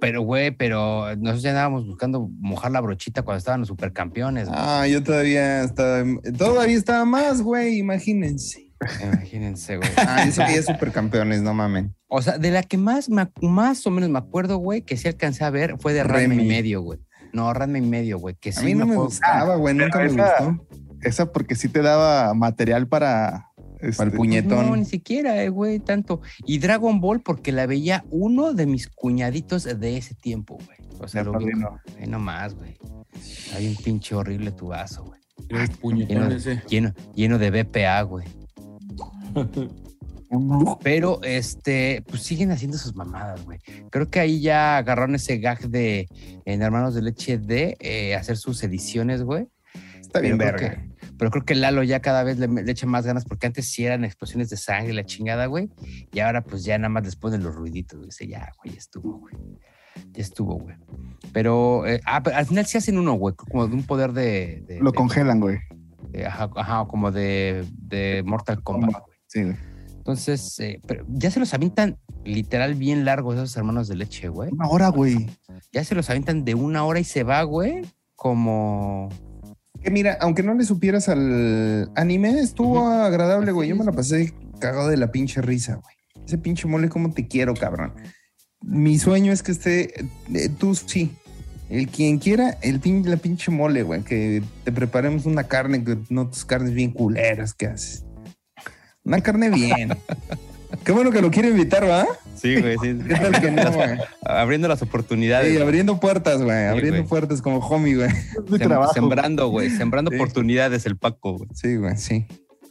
Pero, 0.00 0.22
güey, 0.22 0.52
pero 0.52 1.16
nosotros 1.16 1.42
ya 1.42 1.50
andábamos 1.50 1.84
buscando 1.86 2.28
mojar 2.38 2.70
la 2.70 2.80
brochita 2.80 3.22
cuando 3.22 3.38
estaban 3.38 3.60
los 3.60 3.68
supercampeones. 3.68 4.46
güey. 4.48 4.58
Ah, 4.60 4.86
yo 4.86 5.02
todavía 5.02 5.64
estaba. 5.64 6.04
Todavía 6.36 6.76
estaba 6.76 7.04
más, 7.04 7.42
güey. 7.42 7.78
Imagínense. 7.78 8.67
Imagínense, 9.02 9.76
güey. 9.76 9.88
Ah, 9.96 10.22
eso 10.24 10.42
que 10.46 10.52
ya 10.52 10.58
es 10.60 10.66
supercampeones, 10.66 11.42
no 11.42 11.54
mamen. 11.54 11.94
O 12.08 12.22
sea, 12.22 12.38
de 12.38 12.50
la 12.50 12.62
que 12.62 12.76
más, 12.78 13.08
me 13.10 13.28
más 13.42 13.86
o 13.86 13.90
menos 13.90 14.08
me 14.10 14.18
acuerdo, 14.18 14.58
güey, 14.58 14.82
que 14.82 14.96
sí 14.96 15.08
alcancé 15.08 15.44
a 15.44 15.50
ver 15.50 15.76
fue 15.78 15.92
de 15.92 16.04
Ranma 16.04 16.34
y 16.34 16.46
medio, 16.46 16.82
güey. 16.82 16.98
No, 17.32 17.52
Ranma 17.52 17.78
y 17.78 17.82
medio, 17.82 18.18
güey. 18.18 18.36
Que 18.40 18.52
sí 18.52 18.60
A 18.60 18.62
mí 18.64 18.74
no 18.74 18.86
me 18.86 18.92
acuerdo- 18.92 19.04
gustaba, 19.10 19.56
güey. 19.56 19.74
Nunca 19.74 19.98
me 19.98 20.08
gustó. 20.08 20.66
Esa 21.02 21.32
porque 21.32 21.54
sí 21.54 21.68
te 21.68 21.82
daba 21.82 22.32
material 22.34 22.88
para. 22.88 23.50
este, 23.80 23.96
Para 23.98 24.10
el 24.10 24.16
puñetón. 24.16 24.66
No, 24.66 24.76
ni 24.76 24.84
siquiera, 24.84 25.42
eh, 25.42 25.48
güey, 25.48 25.78
tanto. 25.78 26.20
Y 26.46 26.58
Dragon 26.58 27.00
Ball 27.00 27.20
porque 27.20 27.52
la 27.52 27.66
veía 27.66 28.04
uno 28.10 28.52
de 28.54 28.66
mis 28.66 28.88
cuñaditos 28.88 29.64
de 29.64 29.96
ese 29.96 30.14
tiempo, 30.14 30.56
güey. 30.56 30.78
O 31.00 31.06
sea, 31.06 31.22
Ya 31.22 31.30
lo 31.30 31.38
vi. 31.38 31.46
¿no? 31.46 31.78
Nomás, 32.08 32.54
güey. 32.54 32.76
Hay 33.54 33.68
un 33.68 33.76
pinche 33.76 34.14
horrible 34.14 34.50
tu 34.50 34.68
vaso, 34.68 35.04
güey. 35.04 35.20
Ese. 36.34 36.60
Lleno, 36.68 36.92
lleno 37.14 37.38
de 37.38 37.50
BPA, 37.50 38.02
güey. 38.02 38.26
Pero 40.82 41.20
este, 41.22 42.02
pues 42.08 42.22
siguen 42.22 42.50
haciendo 42.50 42.76
sus 42.76 42.94
mamadas, 42.94 43.44
güey. 43.46 43.58
Creo 43.90 44.10
que 44.10 44.20
ahí 44.20 44.40
ya 44.40 44.76
agarraron 44.76 45.14
ese 45.14 45.38
gag 45.38 45.68
de 45.70 46.06
en 46.44 46.60
Hermanos 46.62 46.94
de 46.94 47.00
Leche 47.02 47.38
de 47.38 47.76
eh, 47.80 48.14
hacer 48.14 48.36
sus 48.36 48.62
ediciones, 48.62 49.22
güey. 49.22 49.46
Está 50.00 50.20
bien, 50.20 50.36
pero 50.38 50.56
creo 50.56 50.68
verga. 50.70 50.82
que- 50.82 50.88
pero 51.18 51.30
creo 51.32 51.44
que 51.44 51.54
Lalo 51.56 51.82
ya 51.82 52.00
cada 52.00 52.22
vez 52.22 52.38
le, 52.38 52.46
le 52.46 52.70
echa 52.70 52.86
más 52.86 53.04
ganas 53.04 53.24
porque 53.24 53.46
antes 53.48 53.66
sí 53.70 53.84
eran 53.84 54.04
explosiones 54.04 54.50
de 54.50 54.56
sangre 54.56 54.92
la 54.92 55.04
chingada, 55.04 55.46
güey. 55.46 55.70
Y 56.12 56.20
ahora 56.20 56.42
pues 56.44 56.62
ya 56.64 56.76
nada 56.78 56.90
más 56.90 57.04
les 57.04 57.16
ponen 57.16 57.42
los 57.42 57.54
ruiditos, 57.54 57.98
güey. 57.98 58.08
Dice, 58.10 58.26
ya, 58.28 58.52
güey, 58.62 58.74
ya 58.74 58.78
estuvo, 58.78 59.18
güey. 59.18 59.34
Ya 60.12 60.22
estuvo, 60.22 60.58
güey. 60.60 60.76
Pero, 61.32 61.86
eh, 61.86 62.00
ah, 62.04 62.22
pero 62.22 62.36
al 62.36 62.46
final 62.46 62.66
sí 62.66 62.78
hacen 62.78 62.98
uno, 62.98 63.14
güey, 63.14 63.34
como 63.34 63.66
de 63.66 63.74
un 63.74 63.82
poder 63.82 64.12
de... 64.12 64.62
de- 64.68 64.78
Lo 64.80 64.92
de- 64.92 64.96
congelan, 64.96 65.40
güey. 65.40 65.58
de- 66.10 66.26
ajá, 66.26 66.50
ajá, 66.54 66.84
como 66.86 67.10
de, 67.10 67.64
de 67.72 68.22
Mortal 68.24 68.62
Kombat. 68.62 68.90
güey. 69.04 69.17
Sí, 69.28 69.42
güey. 69.44 69.56
Entonces, 70.08 70.58
eh, 70.60 70.80
pero 70.86 71.04
ya 71.08 71.30
se 71.30 71.38
los 71.38 71.52
avientan 71.52 71.98
literal 72.24 72.74
bien 72.74 73.04
largos 73.04 73.36
esos 73.36 73.54
hermanos 73.56 73.88
de 73.88 73.96
leche, 73.96 74.28
güey. 74.28 74.50
Una 74.50 74.68
hora, 74.68 74.88
güey. 74.88 75.28
Ya 75.70 75.84
se 75.84 75.94
los 75.94 76.08
avientan 76.08 76.46
de 76.46 76.54
una 76.54 76.84
hora 76.84 76.98
y 76.98 77.04
se 77.04 77.24
va, 77.24 77.42
güey. 77.42 77.82
Como... 78.16 79.10
Que 79.82 79.90
mira, 79.90 80.16
aunque 80.20 80.42
no 80.42 80.54
le 80.54 80.64
supieras 80.64 81.08
al 81.08 81.90
anime, 81.94 82.40
estuvo 82.40 82.88
agradable, 82.88 83.52
güey. 83.52 83.68
Yo 83.68 83.76
me 83.76 83.84
la 83.84 83.92
pasé 83.92 84.32
cagado 84.58 84.88
de 84.88 84.96
la 84.96 85.12
pinche 85.12 85.42
risa, 85.42 85.74
güey. 85.76 85.94
Ese 86.26 86.38
pinche 86.38 86.66
mole, 86.66 86.88
cómo 86.88 87.12
te 87.12 87.28
quiero, 87.28 87.54
cabrón. 87.54 87.92
Mi 88.62 88.98
sueño 88.98 89.30
es 89.30 89.42
que 89.42 89.52
esté, 89.52 90.00
eh, 90.34 90.48
tú 90.58 90.74
sí. 90.74 91.14
El 91.68 91.86
quien 91.88 92.18
quiera, 92.18 92.56
el 92.62 92.80
pin, 92.80 93.08
la 93.08 93.18
pinche 93.18 93.50
mole, 93.50 93.82
güey. 93.82 94.02
Que 94.02 94.42
te 94.64 94.72
preparemos 94.72 95.26
una 95.26 95.44
carne, 95.44 95.84
que 95.84 95.98
no 96.08 96.28
tus 96.28 96.46
carnes 96.46 96.72
bien 96.72 96.92
culeras 96.92 97.52
que 97.52 97.66
haces. 97.66 98.04
Una 99.08 99.20
carne 99.22 99.48
bien. 99.50 99.96
Qué 100.84 100.92
bueno 100.92 101.10
que 101.10 101.22
lo 101.22 101.30
quiere 101.30 101.48
invitar, 101.48 101.88
¿va? 101.88 102.06
Sí, 102.36 102.60
güey, 102.60 102.76
sí. 102.82 102.98
¿Qué 103.08 103.14
tal 103.14 103.40
que 103.40 103.50
no, 103.50 103.72
güey? 103.72 103.98
Abriendo 104.24 104.68
las 104.68 104.82
oportunidades. 104.82 105.50
Sí, 105.56 105.60
abriendo 105.60 105.98
puertas, 105.98 106.42
güey. 106.42 106.66
abriendo 106.66 106.98
güey. 106.98 107.08
puertas 107.08 107.40
como 107.42 107.58
homie, 107.58 107.96
güey. 107.96 108.10
Mi 108.48 108.58
Sem- 108.58 108.64
trabajo. 108.68 108.92
sembrando, 108.92 109.48
güey. 109.48 109.70
Sembrando 109.70 110.10
Sí. 110.10 110.16
oportunidades 110.18 110.84
el 110.84 110.96
Paco, 110.98 111.38
güey. 111.38 111.48
Sí, 111.54 111.76
güey, 111.76 111.96
sí. 111.96 112.26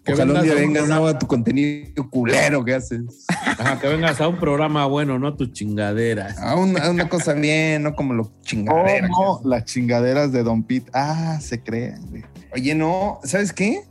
Que 0.06 0.13
Ojalá 0.13 0.36
un 0.39 0.43
día 0.43 0.54
a 0.54 0.56
un 0.56 0.62
vengas. 0.62 0.88
¿no? 0.88 1.08
a 1.08 1.19
tu 1.19 1.28
contenido 1.28 2.10
culero 2.10 2.63
que 2.63 2.76
haces. 2.76 3.26
Ajá, 3.28 3.78
que 3.80 3.88
vengas 3.88 4.21
a 4.21 4.28
un 4.30 4.39
programa 4.39 4.86
bueno, 4.86 5.19
no 5.19 5.36
tus 5.36 5.52
chingaderas. 5.52 6.38
A 6.38 6.56
una, 6.56 6.86
a 6.86 6.91
una 6.91 7.10
cosa 7.10 7.34
bien, 7.34 7.84
no 7.84 7.93
como 7.95 8.13
lo 8.13 8.32
chingadera. 8.43 9.10
¿Cómo? 9.10 9.41
Las 9.43 9.65
chingaderas 9.65 10.32
de 10.32 10.43
Don 10.43 10.63
Pete. 10.63 10.89
Ah, 10.93 11.39
se 11.41 11.62
crean, 11.62 12.06
güey. 12.10 12.23
Oye, 12.54 12.73
no, 12.76 13.19
¿sabes 13.26 13.52
qué? 13.52 13.82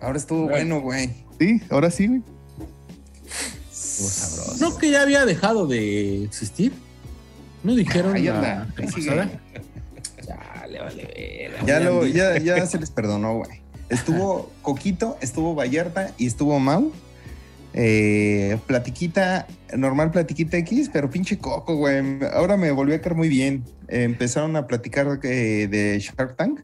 Ahora 0.00 0.18
estuvo 0.18 0.42
Güey. 0.44 0.50
bueno, 0.66 0.80
güey. 0.82 1.10
Sí, 1.40 1.62
ahora 1.70 1.90
sí, 1.90 2.06
güey. 2.06 2.22
Estuvo 3.72 4.08
sabroso. 4.08 4.62
¿No 4.62 4.76
que 4.76 4.90
ya 4.90 5.00
había 5.00 5.24
dejado 5.24 5.66
de 5.66 6.24
existir? 6.24 6.70
¿No 7.64 7.74
dijeron 7.74 8.14
Ahí 8.14 8.24
la 8.24 8.36
anda, 8.36 8.68
ahí? 8.76 9.40
Dale, 10.28 10.80
vale, 10.80 11.48
verga. 11.50 11.66
Ya, 11.66 11.80
lo, 11.80 12.06
ya, 12.06 12.38
ya 12.38 12.66
se 12.66 12.78
les 12.78 12.90
perdonó, 12.90 13.38
güey. 13.38 13.62
Estuvo 13.88 14.50
Coquito, 14.60 15.16
estuvo 15.22 15.54
Vallarta 15.54 16.12
y 16.18 16.26
estuvo 16.26 16.58
Mau. 16.58 16.92
Eh, 17.72 18.58
platiquita, 18.66 19.46
normal 19.74 20.10
platiquita 20.10 20.58
X, 20.58 20.90
pero 20.92 21.08
pinche 21.08 21.38
Coco, 21.38 21.74
güey. 21.74 22.18
Ahora 22.34 22.58
me 22.58 22.70
volvió 22.70 22.96
a 22.96 23.00
caer 23.00 23.14
muy 23.14 23.30
bien. 23.30 23.64
Eh, 23.88 24.02
empezaron 24.02 24.56
a 24.56 24.66
platicar 24.66 25.20
eh, 25.22 25.68
de 25.70 25.98
Shark 26.00 26.36
Tank. 26.36 26.60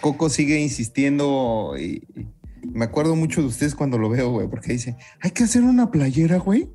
Coco 0.00 0.28
sigue 0.28 0.58
insistiendo 0.58 1.74
y, 1.78 2.02
y 2.16 2.26
me 2.62 2.84
acuerdo 2.84 3.16
mucho 3.16 3.40
de 3.40 3.48
ustedes 3.48 3.74
cuando 3.74 3.98
lo 3.98 4.08
veo, 4.08 4.30
güey, 4.30 4.48
porque 4.48 4.72
dice, 4.72 4.96
hay 5.20 5.30
que 5.30 5.44
hacer 5.44 5.62
una 5.62 5.90
playera, 5.90 6.38
güey. 6.38 6.68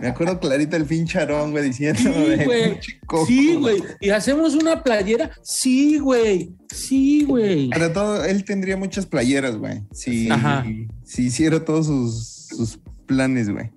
Me 0.00 0.08
acuerdo 0.08 0.40
clarita 0.40 0.76
el 0.76 0.86
pinche 0.86 1.18
Aarón, 1.18 1.50
güey, 1.50 1.64
diciendo 1.64 2.00
Sí, 2.00 2.44
güey. 2.44 2.80
Sí, 3.26 3.54
güey. 3.56 3.82
¿Y 4.00 4.10
hacemos 4.10 4.54
una 4.54 4.82
playera? 4.82 5.30
Sí, 5.42 5.98
güey. 5.98 6.54
Sí, 6.72 7.24
güey. 7.24 7.68
Para 7.68 7.92
todo, 7.92 8.24
él 8.24 8.44
tendría 8.44 8.76
muchas 8.76 9.06
playeras, 9.06 9.56
güey. 9.56 9.82
Si, 9.92 10.30
Ajá. 10.30 10.64
si 11.04 11.26
hiciera 11.26 11.64
todos 11.64 11.86
sus, 11.86 12.46
sus 12.56 12.80
planes, 13.06 13.50
güey. 13.50 13.70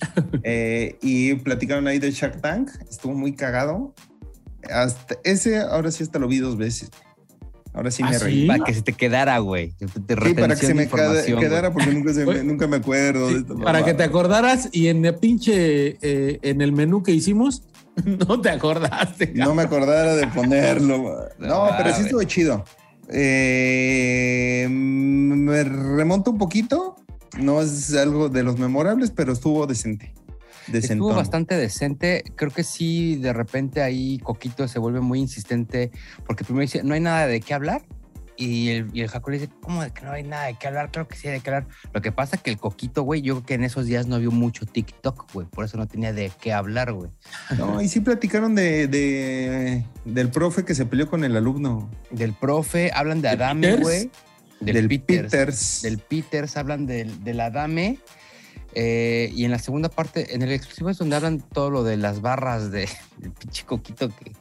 Eh, 0.42 0.98
y 1.00 1.34
platicaron 1.34 1.86
ahí 1.86 1.98
de 1.98 2.10
Shark 2.10 2.40
Tank. 2.42 2.70
Estuvo 2.90 3.14
muy 3.14 3.34
cagado. 3.34 3.94
Hasta 4.70 5.16
ese, 5.24 5.58
ahora 5.60 5.90
sí 5.90 6.02
hasta 6.02 6.18
lo 6.18 6.28
vi 6.28 6.38
dos 6.38 6.56
veces. 6.56 6.90
Ahora 7.74 7.90
sí 7.90 8.02
¿Ah, 8.04 8.10
me 8.10 8.18
sí? 8.18 8.24
reí. 8.24 8.46
Para 8.46 8.64
que 8.64 8.72
se 8.72 8.82
te 8.82 8.92
quedara, 8.92 9.36
güey. 9.38 9.74
Sí, 9.78 9.86
para 10.34 10.54
que 10.56 10.64
se 10.66 10.74
me 10.74 10.86
quedara 10.88 11.72
porque 11.72 11.92
nunca, 11.92 12.12
se 12.14 12.20
me, 12.20 12.24
Güey. 12.26 12.44
nunca 12.44 12.66
me 12.68 12.76
acuerdo 12.76 13.28
de 13.28 13.38
esto. 13.38 13.56
Para 13.58 13.84
que 13.84 13.94
te 13.94 14.04
acordaras 14.04 14.68
y 14.70 14.86
en 14.88 15.04
el 15.04 15.16
pinche, 15.16 15.98
eh, 16.00 16.38
en 16.42 16.60
el 16.62 16.72
menú 16.72 17.02
que 17.02 17.10
hicimos, 17.10 17.64
no 18.04 18.40
te 18.40 18.50
acordaste. 18.50 19.32
No 19.34 19.54
me 19.54 19.62
acordara 19.62 20.14
de 20.14 20.26
ponerlo. 20.28 21.28
No, 21.40 21.64
Ah, 21.66 21.74
pero 21.76 21.94
sí 21.94 22.02
estuvo 22.02 22.22
chido. 22.22 22.64
Eh, 23.10 24.66
me 24.70 25.64
remonto 25.64 26.30
un 26.30 26.38
poquito. 26.38 26.96
No 27.38 27.60
es 27.60 27.92
algo 27.96 28.28
de 28.28 28.44
los 28.44 28.58
memorables, 28.58 29.10
pero 29.10 29.32
estuvo 29.32 29.66
decente. 29.66 30.12
Estuvo 30.66 30.80
Decentón. 30.80 31.16
bastante 31.16 31.56
decente. 31.56 32.24
Creo 32.36 32.50
que 32.50 32.64
sí, 32.64 33.16
de 33.16 33.32
repente 33.32 33.82
ahí 33.82 34.18
Coquito 34.18 34.66
se 34.68 34.78
vuelve 34.78 35.00
muy 35.00 35.20
insistente 35.20 35.90
porque 36.26 36.44
primero 36.44 36.62
dice, 36.62 36.82
no 36.82 36.94
hay 36.94 37.00
nada 37.00 37.26
de 37.26 37.40
qué 37.40 37.54
hablar. 37.54 37.82
Y 38.36 38.70
el, 38.70 38.90
y 38.92 39.02
el 39.02 39.08
Jaco 39.08 39.30
le 39.30 39.38
dice, 39.38 39.52
¿cómo 39.60 39.80
de 39.84 39.92
que 39.92 40.02
no 40.02 40.10
hay 40.10 40.24
nada 40.24 40.46
de 40.46 40.54
qué 40.54 40.66
hablar? 40.66 40.90
Claro 40.90 41.06
que 41.06 41.14
sí 41.16 41.28
hay 41.28 41.34
de 41.34 41.40
qué 41.40 41.50
hablar. 41.50 41.68
Lo 41.92 42.02
que 42.02 42.10
pasa 42.10 42.34
es 42.34 42.42
que 42.42 42.50
el 42.50 42.58
Coquito, 42.58 43.04
güey, 43.04 43.22
yo 43.22 43.34
creo 43.36 43.46
que 43.46 43.54
en 43.54 43.62
esos 43.62 43.86
días 43.86 44.08
no 44.08 44.18
vio 44.18 44.32
mucho 44.32 44.66
TikTok, 44.66 45.32
güey. 45.32 45.46
Por 45.46 45.64
eso 45.64 45.76
no 45.76 45.86
tenía 45.86 46.12
de 46.12 46.32
qué 46.40 46.52
hablar, 46.52 46.92
güey. 46.92 47.10
No, 47.56 47.80
y 47.80 47.88
sí 47.88 48.00
platicaron 48.00 48.56
de, 48.56 48.88
de- 48.88 49.84
del 50.04 50.30
profe 50.30 50.64
que 50.64 50.74
se 50.74 50.84
peleó 50.84 51.08
con 51.08 51.22
el 51.22 51.36
alumno. 51.36 51.88
Del 52.10 52.32
profe, 52.32 52.90
hablan 52.92 53.22
de 53.22 53.28
¿De 53.28 53.34
Adame, 53.34 53.76
güey. 53.76 54.10
Del, 54.60 54.74
Del 54.74 54.88
Peters. 54.88 55.30
Peters. 55.30 55.82
Del 55.82 55.98
Peters, 55.98 56.56
hablan 56.56 56.86
del, 56.86 57.22
del 57.22 57.38
Adame. 57.38 57.98
Eh, 58.74 59.30
y 59.34 59.44
en 59.44 59.50
la 59.50 59.58
segunda 59.58 59.88
parte, 59.88 60.34
en 60.34 60.42
el 60.42 60.50
exclusivo 60.52 60.90
es 60.90 60.98
donde 60.98 61.16
hablan 61.16 61.40
todo 61.40 61.70
lo 61.70 61.84
de 61.84 61.96
las 61.96 62.20
barras 62.20 62.70
de, 62.70 62.88
del 63.18 63.30
pinche 63.32 63.64
coquito 63.64 64.08
que, 64.08 64.32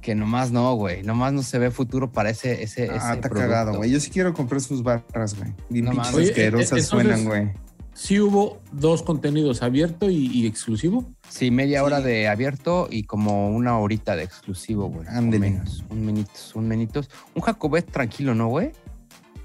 que 0.00 0.14
nomás 0.14 0.50
no, 0.50 0.74
güey. 0.74 1.02
Nomás 1.02 1.32
no 1.32 1.42
se 1.42 1.58
ve 1.58 1.70
futuro 1.70 2.10
para 2.10 2.30
ese. 2.30 2.62
ese, 2.62 2.82
Ah, 2.90 2.96
ese 2.96 2.96
está 2.96 3.28
producto. 3.28 3.38
cagado, 3.40 3.74
güey. 3.76 3.90
Yo 3.90 4.00
sí 4.00 4.10
quiero 4.10 4.34
comprar 4.34 4.60
sus 4.60 4.82
barras, 4.82 5.36
güey. 5.38 5.52
Bien 5.70 5.84
No 5.84 5.92
pinches 5.92 6.08
asquerosas 6.30 6.36
eh, 6.38 6.62
entonces- 6.80 6.86
suenan, 6.86 7.24
güey. 7.24 7.50
Sí 7.94 8.18
hubo 8.20 8.58
dos 8.72 9.02
contenidos, 9.02 9.62
abierto 9.62 10.08
y, 10.08 10.26
y 10.26 10.46
exclusivo. 10.46 11.04
Sí, 11.28 11.50
media 11.50 11.84
hora 11.84 11.98
Sí. 11.98 12.04
de 12.04 12.26
abierto 12.28 12.88
y 12.90 13.02
como 13.02 13.50
una 13.50 13.78
horita 13.78 14.16
de 14.16 14.22
exclusivo, 14.24 14.88
güey. 14.88 15.06
menos. 15.38 15.84
Un 15.90 16.06
minitos, 16.06 16.56
un 16.56 16.68
minitos. 16.68 17.10
Un 17.34 17.42
Jacobet 17.42 17.84
tranquilo, 17.90 18.34
¿no, 18.34 18.48
güey? 18.48 18.72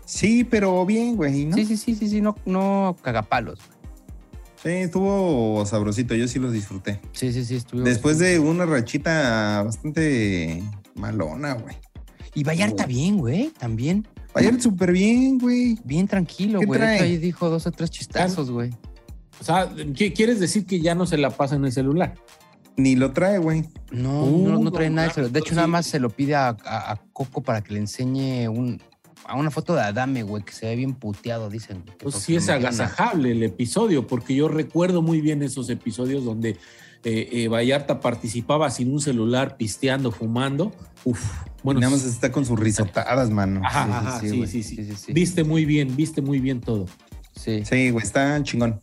Sí, 0.08 0.46
pero 0.46 0.86
bien, 0.86 1.18
güey, 1.18 1.46
¿no? 1.46 1.56
Sí, 1.58 1.66
sí, 1.66 1.76
sí, 1.76 1.94
sí, 1.94 2.08
sí, 2.08 2.22
no, 2.22 2.34
no 2.46 2.96
cagapalos. 3.02 3.60
Sí, 4.64 4.70
estuvo 4.70 5.66
sabrosito. 5.66 6.16
Yo 6.16 6.28
sí 6.30 6.40
los 6.40 6.54
disfruté. 6.54 7.02
Sí, 7.12 7.34
sí, 7.34 7.44
sí, 7.44 7.58
estuvo. 7.58 7.82
Después 7.82 8.18
de 8.18 8.40
una 8.40 8.66
rachita 8.66 9.64
bastante 9.64 10.64
malona, 10.96 11.54
güey. 11.56 11.76
Y 12.34 12.44
Vallarta 12.44 12.86
bien, 12.86 13.18
güey, 13.18 13.50
también. 13.60 14.08
Ayer 14.34 14.62
súper 14.62 14.92
bien, 14.94 15.40
güey. 15.40 15.78
Bien 15.84 16.08
tranquilo, 16.08 16.60
¿Qué 16.62 16.66
güey. 16.68 16.80
De 16.80 16.86
Ahí 16.88 17.18
dijo 17.18 17.50
dos 17.50 17.68
o 17.68 17.72
tres 17.72 17.90
chistazos, 17.92 18.50
güey. 18.50 18.72
O 19.42 19.44
sea, 19.44 19.70
¿qué- 19.96 20.14
¿quieres 20.14 20.40
decir 20.40 20.66
que 20.66 20.80
ya 20.80 20.96
no 20.96 21.06
se 21.06 21.18
la 21.18 21.32
pasa 21.32 21.56
en 21.56 21.66
el 21.66 21.72
celular? 21.72 22.14
Ni 22.78 22.96
lo 22.96 23.12
trae, 23.12 23.40
güey. 23.40 23.66
No, 23.92 24.24
Uh, 24.24 24.48
no, 24.48 24.60
no 24.60 24.72
trae 24.72 24.90
no, 24.90 24.98
nada. 24.98 25.10
claro, 25.10 25.30
De 25.30 25.40
hecho, 25.40 25.50
sí. 25.50 25.56
nada 25.56 25.68
más 25.68 25.86
se 25.88 26.00
lo 26.00 26.10
pide 26.12 26.36
a, 26.36 26.50
a- 26.64 26.92
a 26.92 26.96
Coco 27.14 27.42
para 27.42 27.62
que 27.62 27.74
le 27.74 27.80
enseñe 27.80 28.48
un, 28.48 28.80
a 29.28 29.36
una 29.36 29.52
foto 29.52 29.76
de 29.76 29.82
Adame, 29.82 30.24
güey, 30.24 30.44
que 30.44 30.54
se 30.54 30.66
ve 30.68 30.76
bien 30.76 30.94
puteado, 30.96 31.50
dicen. 31.50 31.84
que 31.84 32.04
Pues 32.04 32.16
sí 32.16 32.36
es 32.36 32.50
agasajable 32.50 33.32
el 33.32 33.44
episodio, 33.44 34.08
porque 34.08 34.34
yo 34.36 34.48
recuerdo 34.48 35.02
muy 35.02 35.22
bien 35.22 35.44
esos 35.44 35.70
episodios 35.70 36.24
donde 36.24 36.52
eh, 37.04 37.30
eh, 37.32 37.48
Vallarta 37.48 38.00
participaba 38.00 38.70
sin 38.72 38.92
un 38.92 39.00
celular, 39.02 39.58
pisteando, 39.58 40.12
fumando. 40.12 40.72
Uf, 41.04 41.22
bueno, 41.64 41.80
Nada 41.80 41.92
más 41.92 42.06
está 42.06 42.32
con 42.32 42.46
sus 42.46 42.60
risotadas, 42.60 43.30
mano. 43.30 43.62
Ajá, 43.64 43.86
Sí, 43.86 43.92
ajá, 43.92 44.20
sí, 44.20 44.30
sí, 44.30 44.48
sí, 44.48 44.64
sí, 44.64 44.76
Sí, 44.76 44.86
sí, 44.86 44.96
sí. 44.96 45.14
Viste 45.14 45.44
muy 45.44 45.66
bien, 45.66 45.96
viste 45.96 46.22
muy 46.22 46.40
bien 46.40 46.62
todo. 46.62 46.86
Sí. 47.36 47.64
Sí, 47.66 47.92
güey, 47.92 48.04
está 48.06 48.42
chingón. 48.44 48.82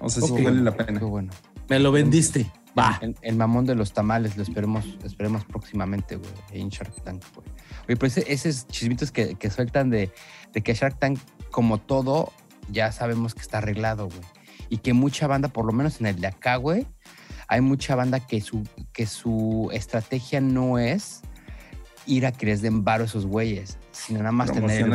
O 0.00 0.08
sea, 0.10 0.22
sí 0.22 0.32
Ok. 0.32 0.44
vale 0.44 0.62
la 0.62 0.76
pena. 0.76 0.98
Qué 0.98 1.04
bueno. 1.04 1.30
Me 1.68 1.78
lo 1.78 1.90
vendiste. 1.92 2.50
Va. 2.78 2.98
El, 3.00 3.16
el 3.22 3.36
mamón 3.36 3.64
de 3.66 3.74
los 3.74 3.92
tamales, 3.92 4.36
lo 4.36 4.42
esperemos, 4.42 4.84
esperemos 5.04 5.44
próximamente, 5.44 6.16
güey, 6.16 6.30
en 6.52 6.68
Shark 6.68 7.02
Tank, 7.02 7.22
güey. 7.34 7.46
Oye, 7.88 7.96
pero 7.96 8.06
ese- 8.06 8.30
esos 8.32 8.66
chismitos 8.68 9.10
que, 9.10 9.34
que 9.34 9.50
sueltan 9.50 9.90
de, 9.90 10.12
de 10.52 10.60
que 10.62 10.74
Shark 10.74 10.98
Tank, 10.98 11.18
como 11.50 11.78
todo, 11.78 12.32
ya 12.70 12.92
sabemos 12.92 13.34
que 13.34 13.40
está 13.40 13.58
arreglado, 13.58 14.08
güey. 14.08 14.20
Y 14.68 14.78
que 14.78 14.92
mucha 14.92 15.26
banda, 15.26 15.48
por 15.48 15.64
lo 15.64 15.72
menos 15.72 16.00
en 16.00 16.06
el 16.06 16.20
de 16.20 16.26
acá, 16.26 16.56
güey, 16.56 16.86
hay 17.48 17.62
mucha 17.62 17.94
banda 17.94 18.20
que 18.20 18.40
su, 18.42 18.62
que 18.92 19.06
su 19.06 19.70
estrategia 19.72 20.40
no 20.42 20.78
es 20.78 21.22
ir 22.04 22.26
a 22.26 22.32
que 22.32 22.44
les 22.46 22.60
den 22.60 22.84
varo 22.84 23.04
a 23.04 23.06
esos 23.06 23.24
güeyes, 23.26 23.78
sino 23.92 24.18
nada 24.18 24.32
más 24.32 24.48
tener 24.68 24.82
el 24.84 24.90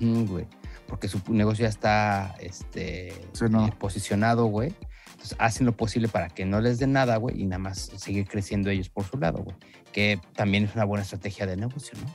boom, 0.00 0.26
güey. 0.26 0.46
Porque 0.86 1.08
su 1.08 1.20
negocio 1.28 1.62
ya 1.62 1.70
está 1.70 2.34
este, 2.40 3.12
Sí, 3.32 3.44
no. 3.48 3.66
eh, 3.66 3.72
posicionado, 3.78 4.44
güey. 4.46 4.74
Entonces 5.22 5.36
hacen 5.38 5.66
lo 5.66 5.76
posible 5.76 6.08
para 6.08 6.28
que 6.28 6.44
no 6.44 6.60
les 6.60 6.80
den 6.80 6.92
nada, 6.92 7.16
güey, 7.16 7.40
y 7.40 7.44
nada 7.46 7.58
más 7.60 7.92
seguir 7.96 8.26
creciendo 8.26 8.70
ellos 8.70 8.88
por 8.88 9.04
su 9.04 9.16
lado, 9.18 9.38
güey. 9.44 9.56
Que 9.92 10.20
también 10.34 10.64
es 10.64 10.74
una 10.74 10.84
buena 10.84 11.04
estrategia 11.04 11.46
de 11.46 11.56
negocio, 11.56 11.96
¿no? 12.02 12.12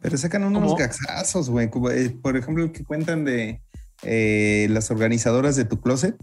Pero 0.00 0.18
sacan 0.18 0.42
unos 0.42 0.62
¿Cómo? 0.64 0.76
gaxazos, 0.76 1.48
güey. 1.48 1.70
Eh, 1.92 2.10
Por 2.20 2.36
ejemplo, 2.36 2.64
el 2.64 2.72
que 2.72 2.82
cuentan 2.84 3.24
de 3.24 3.60
eh, 4.02 4.66
las 4.70 4.90
organizadoras 4.90 5.54
de 5.54 5.64
tu 5.64 5.80
closet 5.80 6.16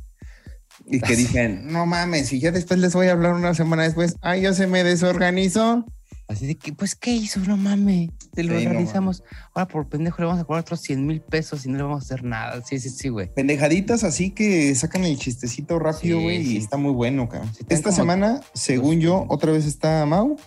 y 0.86 0.99
que 0.99 1.14
Ah, 1.14 1.16
dicen, 1.16 1.72
no 1.72 1.86
mames, 1.86 2.34
y 2.34 2.39
ya 2.41 2.51
después 2.51 2.80
les 2.80 2.93
voy 2.93 3.07
a 3.07 3.14
hablar 3.14 3.34
una 3.34 3.53
semana 3.53 3.84
después, 3.84 4.16
ay, 4.22 4.41
ya 4.41 4.53
se 4.53 4.68
me 4.68 4.84
desorganizó. 4.84 5.86
Así 6.28 6.45
de 6.45 6.55
que, 6.55 6.74
pues, 6.74 6.95
¿qué 6.95 7.12
hizo? 7.12 7.39
No 7.39 7.55
mames. 7.55 8.09
Te 8.34 8.43
lo 8.43 8.57
Sí, 8.57 8.63
no 8.65 8.71
organizamos. 8.71 9.23
Ahora 9.53 9.67
por 9.67 9.88
pendejo 9.89 10.21
le 10.21 10.25
vamos 10.27 10.41
a 10.41 10.45
cobrar 10.45 10.61
otros 10.61 10.79
100 10.82 11.05
mil 11.05 11.19
pesos 11.21 11.65
y 11.65 11.69
no 11.69 11.77
le 11.77 11.84
vamos 11.84 12.03
a 12.03 12.05
hacer 12.05 12.23
nada. 12.23 12.61
Sí, 12.65 12.79
sí, 12.79 12.89
sí, 12.89 13.09
güey. 13.09 13.34
Pendejaditas 13.34 14.03
así 14.03 14.29
que 14.32 14.73
sacan 14.75 15.03
el 15.03 15.17
chistecito 15.17 15.79
rápido, 15.79 16.17
Sí, 16.17 16.23
güey, 16.23 16.43
sí. 16.45 16.53
y 16.53 16.57
está 16.57 16.77
muy 16.77 16.91
bueno, 16.93 17.27
cabrón. 17.27 17.51
Esta 17.69 17.91
semana, 17.91 18.41
según 18.53 18.99
yo, 19.01 19.25
otra 19.27 19.51
vez 19.51 19.65
está 19.65 20.05
Mau, 20.05 20.38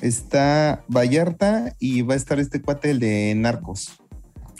está 0.00 0.84
Vallarta 0.88 1.74
y 1.78 2.02
va 2.02 2.14
a 2.14 2.16
estar 2.16 2.38
este 2.40 2.60
cuate, 2.62 2.90
el 2.90 2.98
de 3.00 3.34
Narcos. 3.36 3.98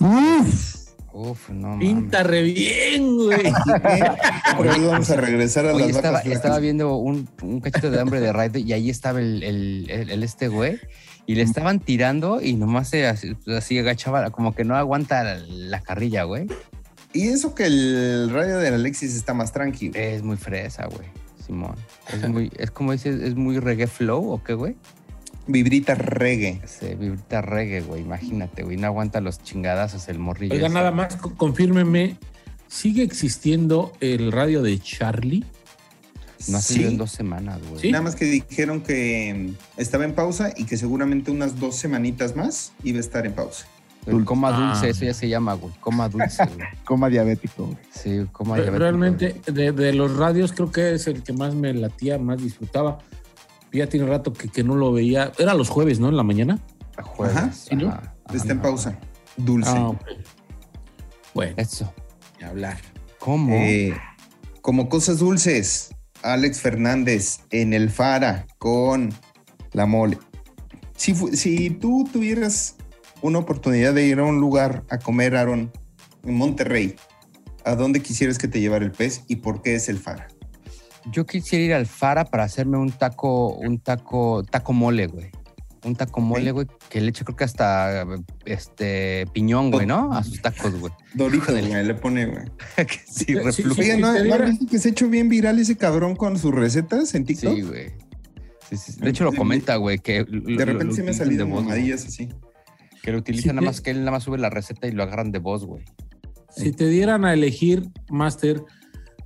Uf, 0.00 1.48
no 1.50 1.68
mames. 1.70 1.88
Pinta 1.88 2.22
re 2.22 2.42
bien, 2.42 3.16
güey. 3.16 3.42
Pero 4.58 4.72
hoy 4.72 4.84
vamos 4.84 5.10
a 5.10 5.16
regresar 5.16 5.66
a 5.66 5.74
Oye, 5.74 5.86
las 5.88 5.96
estaba, 5.96 6.18
vacas 6.18 6.32
estaba 6.32 6.58
viendo 6.58 6.94
un, 6.96 7.28
un 7.42 7.60
cachito 7.60 7.90
de 7.90 8.00
hambre 8.00 8.20
de 8.20 8.32
Raid 8.32 8.54
y 8.56 8.72
ahí 8.72 8.90
estaba 8.90 9.18
el, 9.20 9.42
el- 9.42 9.90
el- 9.90 10.10
el 10.10 10.22
este 10.22 10.48
güey 10.48 10.78
y 11.28 11.34
le 11.34 11.42
estaban 11.42 11.78
tirando 11.78 12.40
y 12.42 12.54
nomás 12.54 12.88
se 12.88 13.06
así, 13.06 13.36
así 13.56 13.78
agachaba, 13.78 14.30
como 14.30 14.54
que 14.54 14.64
no 14.64 14.74
aguanta 14.76 15.22
la, 15.22 15.36
la 15.46 15.80
carrilla, 15.82 16.24
güey. 16.24 16.48
Y 17.12 17.28
eso 17.28 17.54
que 17.54 17.66
el 17.66 18.30
radio 18.32 18.58
del 18.58 18.74
Alexis 18.74 19.14
está 19.14 19.34
más 19.34 19.52
tranquilo. 19.52 19.92
Es 19.94 20.22
muy 20.22 20.36
fresa, 20.38 20.86
güey, 20.86 21.06
Simón. 21.46 21.76
Es 22.12 22.28
muy, 22.28 22.50
es 22.58 22.70
como 22.70 22.92
dices, 22.92 23.20
es 23.22 23.34
muy 23.34 23.58
reggae 23.58 23.86
flow 23.86 24.30
o 24.32 24.42
qué, 24.42 24.54
güey. 24.54 24.76
Vibrita 25.46 25.94
reggae. 25.94 26.60
Ese 26.64 26.94
vibrita 26.94 27.40
reggae, 27.42 27.80
güey, 27.82 28.02
imagínate, 28.02 28.62
güey, 28.62 28.76
no 28.76 28.86
aguanta 28.86 29.20
los 29.20 29.42
chingadazos 29.42 30.08
el 30.08 30.18
morrillo. 30.18 30.54
Oiga, 30.54 30.66
ese. 30.66 30.74
nada 30.74 30.90
más, 30.90 31.16
co- 31.16 31.34
confírmeme. 31.34 32.16
¿Sigue 32.68 33.02
existiendo 33.02 33.92
el 34.00 34.30
radio 34.32 34.62
de 34.62 34.78
Charlie? 34.78 35.44
No 36.48 36.58
ha 36.58 36.60
Sí. 36.60 36.74
salido 36.74 36.90
en 36.90 36.96
dos 36.98 37.10
semanas, 37.10 37.60
güey. 37.68 37.80
Sí. 37.82 37.90
Nada 37.90 38.02
más 38.04 38.14
que 38.14 38.24
dijeron 38.26 38.80
que 38.80 39.54
mm, 39.56 39.80
estaba 39.80 40.04
en 40.04 40.14
pausa 40.14 40.52
y 40.56 40.64
que 40.64 40.76
seguramente 40.76 41.30
unas 41.30 41.58
dos 41.58 41.74
semanitas 41.76 42.36
más 42.36 42.72
iba 42.84 42.98
a 42.98 43.00
estar 43.00 43.26
en 43.26 43.32
pausa. 43.34 43.66
El 44.06 44.24
coma 44.24 44.52
dulce, 44.52 44.86
Ah. 44.86 44.88
eso 44.90 45.04
ya 45.04 45.12
se 45.12 45.28
llama, 45.28 45.54
güey. 45.54 45.74
Coma 45.80 46.08
dulce, 46.08 46.44
güey. 46.46 46.66
Coma 46.84 47.08
diabético, 47.08 47.64
güey. 47.66 47.78
Sí, 47.90 48.24
coma 48.32 48.54
diabético, 48.54 48.78
Realmente, 48.78 49.40
de, 49.46 49.72
de 49.72 49.92
los 49.92 50.16
radios, 50.16 50.52
creo 50.52 50.70
que 50.72 50.94
es 50.94 51.06
el 51.08 51.22
que 51.22 51.32
más 51.34 51.54
me 51.54 51.74
latía, 51.74 52.16
más 52.18 52.40
disfrutaba. 52.42 52.98
Ya 53.72 53.86
tiene 53.88 54.06
rato 54.06 54.32
que, 54.32 54.48
que 54.48 54.64
no 54.64 54.76
lo 54.76 54.92
veía. 54.92 55.32
Era 55.38 55.52
los 55.52 55.68
jueves, 55.68 56.00
¿no? 56.00 56.08
En 56.08 56.16
la 56.16 56.22
mañana. 56.22 56.58
Jueves, 57.02 57.36
Ajá, 57.36 57.52
sí, 57.52 57.76
¿no? 57.76 57.88
ajá, 57.88 58.14
Está 58.32 58.52
en 58.52 58.62
pausa. 58.62 58.98
Dulce. 59.36 59.70
Ah, 59.74 59.88
ok. 59.88 60.00
Bueno, 61.34 61.54
Eso. 61.58 61.92
ni 62.38 62.44
hablar. 62.46 62.78
¿Cómo? 63.18 63.52
Eh, 63.54 63.94
como 64.62 64.88
cosas 64.88 65.18
dulces, 65.18 65.90
Alex 66.32 66.60
Fernández 66.60 67.40
en 67.50 67.72
el 67.72 67.88
Fara 67.88 68.46
con 68.58 69.10
la 69.72 69.86
mole. 69.86 70.18
Si, 70.94 71.14
si 71.14 71.70
tú 71.70 72.08
tuvieras 72.12 72.76
una 73.22 73.38
oportunidad 73.38 73.94
de 73.94 74.06
ir 74.06 74.18
a 74.18 74.24
un 74.24 74.38
lugar 74.38 74.84
a 74.90 74.98
comer, 74.98 75.36
Aaron, 75.36 75.72
en 76.24 76.34
Monterrey, 76.34 76.96
¿a 77.64 77.74
dónde 77.74 78.00
quisieras 78.02 78.38
que 78.38 78.48
te 78.48 78.60
llevara 78.60 78.84
el 78.84 78.92
pez 78.92 79.22
y 79.26 79.36
por 79.36 79.62
qué 79.62 79.74
es 79.74 79.88
el 79.88 79.98
Fara? 79.98 80.28
Yo 81.10 81.24
quisiera 81.24 81.64
ir 81.64 81.72
al 81.72 81.86
Fara 81.86 82.24
para 82.26 82.44
hacerme 82.44 82.76
un 82.76 82.92
taco, 82.92 83.54
un 83.54 83.78
taco, 83.78 84.42
taco 84.42 84.72
mole, 84.72 85.06
güey. 85.06 85.30
Un 85.84 85.94
taco 85.94 86.20
mole, 86.20 86.50
güey, 86.50 86.66
que 86.88 87.00
le 87.00 87.10
eche 87.10 87.24
creo 87.24 87.36
que 87.36 87.44
hasta 87.44 88.04
este 88.44 89.26
piñón, 89.32 89.70
güey, 89.70 89.86
¿no? 89.86 90.12
A 90.12 90.24
sus 90.24 90.42
tacos, 90.42 90.74
güey. 90.80 90.92
Dorito, 91.14 91.52
güey, 91.52 91.84
le 91.84 91.94
pone, 91.94 92.26
güey. 92.26 92.44
Que 92.76 92.98
sí, 93.06 93.24
Sí, 93.26 93.34
reflujo. 93.36 93.74
sí, 93.76 93.80
Oye, 93.82 93.96
¿no, 93.98 94.12
te 94.12 94.18
¿no 94.18 94.24
diera- 94.24 94.44
has 94.44 94.50
visto 94.50 94.66
que 94.66 94.78
se 94.78 94.88
ha 94.88 94.90
hecho 94.90 95.08
bien 95.08 95.28
viral 95.28 95.58
ese 95.58 95.76
cabrón 95.76 96.16
con 96.16 96.36
sus 96.38 96.52
recetas 96.52 97.14
en 97.14 97.24
TikTok? 97.24 97.54
Sí, 97.54 97.62
güey. 97.62 97.86
Sí, 98.68 98.76
sí, 98.76 98.92
sí. 98.92 99.00
De 99.00 99.10
hecho, 99.10 99.24
lo 99.24 99.32
comenta, 99.34 99.76
güey, 99.76 99.98
que 99.98 100.24
De 100.24 100.30
lo- 100.30 100.58
repente 100.64 100.84
lo 100.86 100.92
sí 100.92 101.02
me 101.02 101.10
ha 101.10 101.14
salido 101.14 101.46
mamadillas 101.46 102.04
así. 102.06 102.28
Que 103.02 103.12
lo 103.12 103.18
utilizan 103.18 103.50
Sí, 103.50 103.54
nada 103.56 103.62
más 103.66 103.80
que 103.80 103.90
él 103.92 104.00
nada 104.00 104.10
más 104.10 104.24
sube 104.24 104.38
la 104.38 104.50
receta 104.50 104.88
y 104.88 104.92
lo 104.92 105.02
agarran 105.04 105.30
de 105.30 105.38
voz, 105.38 105.64
güey. 105.64 105.84
Si 106.50 106.72
te 106.72 106.88
dieran 106.88 107.24
a 107.24 107.32
elegir, 107.32 107.84
Master, 108.10 108.62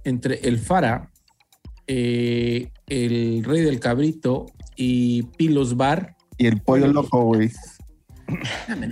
entre 0.05 0.41
el 0.47 0.59
Fara, 0.59 1.11
eh, 1.87 2.71
el 2.89 3.43
Rey 3.45 3.63
del 3.63 3.81
Cabrito 3.81 4.47
y 4.77 5.23
Pilos 5.39 5.77
Bar. 5.77 6.17
Y 6.43 6.47
el 6.49 6.61
pollo 6.61 6.89
loco, 6.89 7.23
güey. 7.23 7.53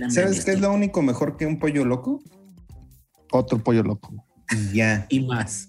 ¿Sabes 0.07 0.45
qué 0.45 0.51
es 0.51 0.61
lo 0.61 0.71
único 0.71 1.01
mejor 1.01 1.35
que 1.35 1.45
un 1.45 1.59
pollo 1.59 1.83
loco? 1.83 2.23
Otro 3.29 3.59
pollo 3.61 3.83
loco. 3.83 4.25
y 4.51 4.77
ya. 4.77 5.05
Y 5.09 5.19
más. 5.25 5.67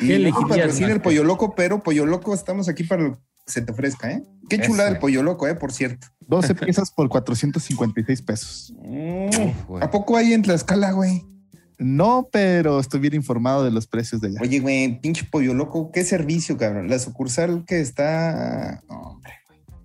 Y 0.00 0.06
¿Qué 0.06 0.08
no 0.08 0.14
elegirías, 0.14 0.48
patrocina 0.48 0.92
el 0.92 1.02
pollo 1.02 1.24
loco, 1.24 1.54
pero 1.54 1.82
pollo 1.82 2.06
loco, 2.06 2.32
estamos 2.32 2.70
aquí 2.70 2.84
para 2.84 3.02
lo 3.02 3.12
que 3.12 3.20
se 3.46 3.60
te 3.60 3.72
ofrezca, 3.72 4.10
¿eh? 4.10 4.22
Qué 4.48 4.58
chulada 4.58 4.88
el 4.88 4.98
pollo 4.98 5.22
loco, 5.22 5.46
¿eh? 5.46 5.54
Por 5.54 5.70
cierto. 5.72 6.06
12 6.20 6.54
piezas 6.54 6.90
por 6.90 7.10
456 7.10 8.22
pesos. 8.22 8.72
Uf, 8.78 9.66
güey. 9.68 9.84
¿A 9.84 9.90
poco 9.90 10.16
hay 10.16 10.32
en 10.32 10.40
Tlaxcala, 10.40 10.92
güey? 10.92 11.22
No, 11.82 12.28
pero 12.32 12.80
estoy 12.80 13.00
bien 13.00 13.14
informado 13.14 13.64
de 13.64 13.70
los 13.70 13.86
precios 13.86 14.20
de 14.20 14.28
allá. 14.28 14.38
Oye, 14.42 14.60
güey, 14.60 15.00
pinche 15.00 15.24
pollo 15.30 15.54
loco, 15.54 15.90
qué 15.92 16.04
servicio, 16.04 16.56
cabrón. 16.56 16.88
La 16.88 16.98
sucursal 16.98 17.64
que 17.66 17.80
está. 17.80 18.82
no, 18.88 19.00
hombre. 19.00 19.32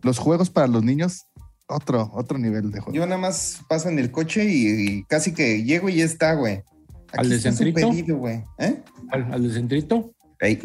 Los 0.04 0.18
juegos 0.20 0.50
para 0.50 0.68
los 0.68 0.84
niños, 0.84 1.26
otro, 1.68 2.10
otro 2.14 2.38
nivel 2.38 2.72
de 2.72 2.80
juego. 2.80 2.94
Yo 2.94 3.06
nada 3.06 3.20
más 3.20 3.62
paso 3.68 3.90
en 3.90 4.00
el 4.00 4.12
coche 4.12 4.46
y, 4.46 4.68
y 4.68 5.04
casi 5.06 5.34
que 5.34 5.64
llego 5.64 5.90
y 5.90 5.96
ya 5.98 6.06
está, 6.06 6.34
güey. 6.34 6.64
¿Al 7.14 7.30
de 7.30 7.40
centrito? 7.40 7.90
pedido, 7.90 8.18
güey. 8.18 8.44
¿Eh? 8.60 8.82
¿Al, 9.12 9.34
al 9.34 9.44
de 9.48 9.54
centrito? 9.54 10.14
Ey. 10.40 10.60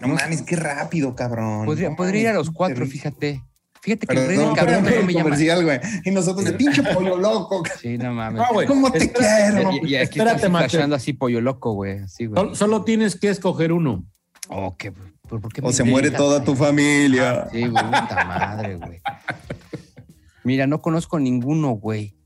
No 0.00 0.08
mames, 0.08 0.42
qué 0.42 0.56
rápido, 0.56 1.14
cabrón. 1.14 1.66
Podría, 1.66 1.90
No 1.90 1.96
podría 1.96 2.20
ir 2.22 2.28
a 2.28 2.32
los 2.34 2.50
cuatro, 2.50 2.76
servicio. 2.78 3.10
fíjate. 3.10 3.42
Fíjate 3.82 4.06
que 4.06 4.12
el 4.12 4.18
Perdón, 4.18 4.28
rey 4.28 4.46
del 4.46 4.54
cabrón 4.56 4.82
no 4.84 4.88
el 4.90 5.06
me 5.06 5.12
llama. 5.14 5.24
comercial, 5.24 5.64
güey. 5.64 5.80
Y 6.04 6.10
nosotros 6.10 6.44
de 6.44 6.52
pinche 6.52 6.82
pollo 6.82 7.16
loco. 7.16 7.62
Sí, 7.80 7.96
no 7.96 8.12
mames. 8.12 8.42
No. 8.42 8.66
¿Cómo 8.66 8.92
te 8.92 8.98
Espera- 8.98 9.50
quiero? 9.52 9.70
Y, 9.82 9.90
y 9.92 9.96
aquí 9.96 10.18
Espérate, 10.18 10.48
flashando 10.50 10.96
así 10.96 11.12
pollo 11.14 11.40
loco, 11.40 11.72
güey. 11.72 12.00
Güey. 12.18 12.28
Solo, 12.34 12.54
solo 12.54 12.84
tienes 12.84 13.18
que 13.18 13.30
escoger 13.30 13.72
uno. 13.72 14.04
Oh, 14.50 14.76
qué, 14.76 14.92
¿por, 14.92 15.40
por 15.40 15.52
qué 15.52 15.62
O 15.64 15.72
se 15.72 15.84
muere 15.84 16.08
invitas, 16.08 16.18
toda 16.26 16.44
tu 16.44 16.54
familia. 16.56 17.46
Sí, 17.52 17.60
güey, 17.68 17.84
puta 17.84 18.24
madre, 18.26 18.76
güey. 18.76 19.00
Mira, 20.44 20.66
no 20.66 20.80
conozco 20.80 21.18
ninguno, 21.18 21.70
güey. 21.72 22.16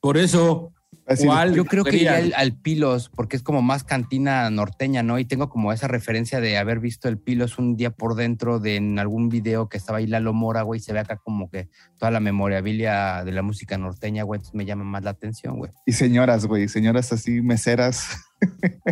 Por 0.00 0.16
eso, 0.16 0.72
Así 1.12 1.22
de- 1.22 1.28
¿cuál 1.28 1.54
Yo 1.54 1.64
creo 1.64 1.84
que 1.84 1.96
iría 1.96 2.16
al, 2.16 2.32
al 2.36 2.52
Pilos, 2.56 3.10
porque 3.14 3.36
es 3.36 3.42
como 3.42 3.62
más 3.62 3.84
cantina 3.84 4.48
norteña, 4.50 5.02
¿no? 5.02 5.18
Y 5.18 5.24
tengo 5.24 5.48
como 5.48 5.72
esa 5.72 5.88
referencia 5.88 6.40
de 6.40 6.58
haber 6.58 6.80
visto 6.80 7.08
el 7.08 7.18
Pilos 7.18 7.58
un 7.58 7.76
día 7.76 7.90
por 7.90 8.14
dentro 8.14 8.58
de 8.58 8.76
en 8.76 8.98
algún 8.98 9.28
video 9.28 9.68
que 9.68 9.76
estaba 9.78 9.98
ahí 9.98 10.06
Lalo 10.06 10.32
Mora, 10.32 10.62
güey. 10.62 10.80
Se 10.80 10.92
ve 10.92 11.00
acá 11.00 11.16
como 11.16 11.50
que 11.50 11.68
toda 11.98 12.10
la 12.10 12.20
memorabilia 12.20 13.24
de 13.24 13.32
la 13.32 13.42
música 13.42 13.78
norteña, 13.78 14.22
güey. 14.24 14.38
Entonces 14.38 14.54
me 14.54 14.64
llama 14.64 14.84
más 14.84 15.02
la 15.04 15.10
atención, 15.10 15.58
güey. 15.58 15.70
Y 15.86 15.92
señoras, 15.92 16.46
güey, 16.46 16.68
señoras 16.68 17.12
así, 17.12 17.40
meseras. 17.42 18.08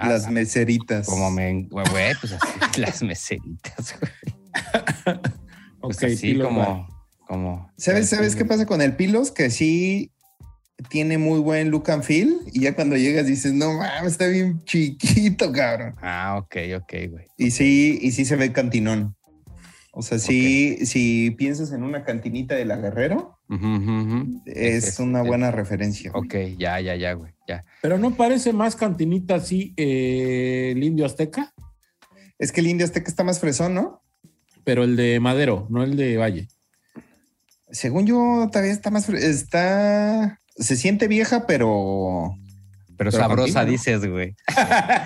Ah, 0.00 0.10
Las 0.10 0.30
meseritas. 0.30 1.06
Como 1.08 1.28
me, 1.32 1.64
güey, 1.64 1.84
güey, 1.90 2.14
pues 2.20 2.32
así, 2.34 2.58
las 2.80 3.02
meseritas, 3.02 3.96
güey. 4.00 4.12
Pues 5.80 5.96
Ok, 5.96 6.04
así 6.04 6.16
Pilos 6.32 6.46
va. 6.46 6.50
como, 6.50 6.88
como. 7.26 7.72
¿Sabes, 7.76 8.08
¿Sabes 8.08 8.34
qué 8.36 8.44
pasa 8.44 8.66
con 8.66 8.80
el 8.82 8.94
Pilos? 8.96 9.30
Que 9.30 9.50
sí 9.50 10.12
tiene 10.88 11.18
muy 11.18 11.40
buen 11.40 11.70
look 11.70 11.90
and 11.90 12.02
feel. 12.02 12.40
Y 12.52 12.60
ya 12.60 12.74
cuando 12.74 12.96
llegas 12.96 13.26
dices, 13.26 13.52
no 13.52 13.74
mames, 13.74 14.12
está 14.12 14.26
bien 14.26 14.62
chiquito, 14.64 15.52
cabrón. 15.52 15.94
Ah, 16.00 16.36
ok, 16.38 16.56
ok, 16.76 16.92
güey. 17.10 17.26
Y 17.36 17.50
sí, 17.50 17.98
y 18.00 18.12
sí 18.12 18.24
se 18.24 18.36
ve 18.36 18.52
cantinón. 18.52 19.16
O 19.92 20.02
sea, 20.02 20.18
sí, 20.18 20.86
si 20.86 21.32
piensas 21.32 21.72
en 21.72 21.82
una 21.82 22.04
cantinita 22.04 22.54
de 22.54 22.64
la 22.64 22.76
Guerrero, 22.76 23.40
es 24.46 25.00
una 25.00 25.22
buena 25.22 25.50
referencia. 25.50 26.12
Ok, 26.14 26.34
ya, 26.56 26.80
ya, 26.80 26.94
ya, 26.94 27.14
güey, 27.14 27.32
ya. 27.48 27.64
Pero 27.82 27.98
no 27.98 28.14
parece 28.14 28.52
más 28.52 28.76
cantinita 28.76 29.34
así 29.36 29.74
eh, 29.76 30.72
el 30.76 30.84
indio 30.84 31.04
azteca, 31.04 31.52
Es 32.38 32.52
que 32.52 32.60
el 32.60 32.68
Indio 32.68 32.86
Azteca 32.86 33.08
está 33.08 33.24
más 33.24 33.40
fresón, 33.40 33.74
¿no? 33.74 34.02
pero 34.68 34.84
el 34.84 34.96
de 34.96 35.18
Madero, 35.18 35.66
no 35.70 35.82
el 35.82 35.96
de 35.96 36.18
Valle. 36.18 36.46
Según 37.70 38.06
yo, 38.06 38.50
todavía 38.52 38.70
está 38.70 38.90
más 38.90 39.08
Está. 39.08 40.42
Se 40.58 40.76
siente 40.76 41.08
vieja, 41.08 41.46
pero. 41.46 42.34
Pero, 42.96 43.10
Pero 43.10 43.12
sabrosa 43.12 43.60
contigo, 43.60 43.60
¿no? 43.64 43.70
dices, 43.70 44.10
güey. 44.10 44.34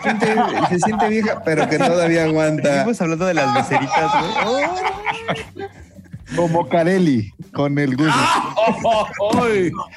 siente- 0.02 0.34
se 0.70 0.78
siente 0.80 1.08
vieja, 1.08 1.42
pero 1.44 1.68
que 1.68 1.76
todavía 1.78 2.24
aguanta. 2.24 2.72
Seguimos 2.72 3.00
hablando 3.02 3.26
de 3.26 3.34
las 3.34 3.54
beceritas, 3.54 4.12
güey. 4.46 5.66
Como 6.34 6.66
Carelli, 6.70 7.30
con 7.52 7.78
el 7.78 7.94
gusto. 7.96 8.14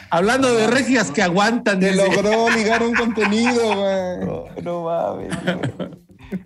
Hablando 0.09 0.53
de 0.53 0.67
regias 0.67 1.11
que 1.11 1.21
aguantan. 1.21 1.79
Te 1.79 1.95
logró 1.95 2.49
ligar 2.49 2.83
un 2.83 2.93
contenido, 2.93 3.61
güey. 3.75 4.25
No, 4.27 4.45
no 4.61 4.83
mames, 4.83 5.29
güey. 5.43 5.89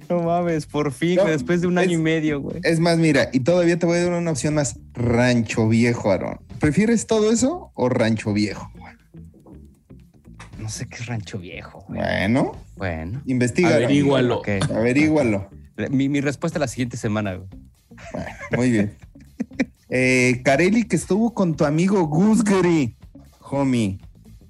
No 0.10 0.22
mames, 0.22 0.66
por 0.68 0.92
fin, 0.92 1.16
No, 1.16 1.22
güey, 1.24 1.34
después 1.34 1.62
de 1.62 1.68
un 1.68 1.78
año 1.80 1.98
y 1.98 2.02
medio, 2.02 2.42
güey. 2.42 2.60
Es 2.64 2.80
más, 2.80 2.98
mira, 2.98 3.30
y 3.32 3.40
todavía 3.40 3.80
te 3.80 3.86
voy 3.86 3.98
a 3.98 4.04
dar 4.04 4.14
una 4.14 4.30
opción 4.32 4.54
más. 4.54 4.78
Rancho 4.94 5.68
viejo, 5.68 6.12
Aarón. 6.12 6.40
¿Prefieres 6.60 7.08
todo 7.08 7.32
eso 7.32 7.72
o 7.74 7.90
rancho 7.90 8.34
viejo? 8.34 8.70
No 10.70 10.74
sé 10.76 10.88
qué 10.88 10.98
es 10.98 11.08
rancho 11.08 11.40
viejo, 11.40 11.84
güey. 11.88 12.00
Bueno, 12.00 12.56
Bueno. 12.78 13.24
investiga. 13.26 13.70
Averígualo. 13.74 14.44
Averígualo. 14.70 15.50
Mi, 15.90 16.10
mi 16.10 16.22
respuesta 16.22 16.60
la 16.60 16.68
siguiente 16.68 16.96
semana, 16.96 17.34
güey. 17.34 17.50
Bueno, 18.14 18.30
muy 18.56 18.70
bien. 18.70 18.96
Eh, 19.90 20.42
Carelli, 20.46 20.84
que 20.84 20.96
estuvo 20.96 21.34
con 21.34 21.56
tu 21.56 21.66
amigo 21.66 22.06
Gusgary, 22.06 22.96
homie. 23.50 23.98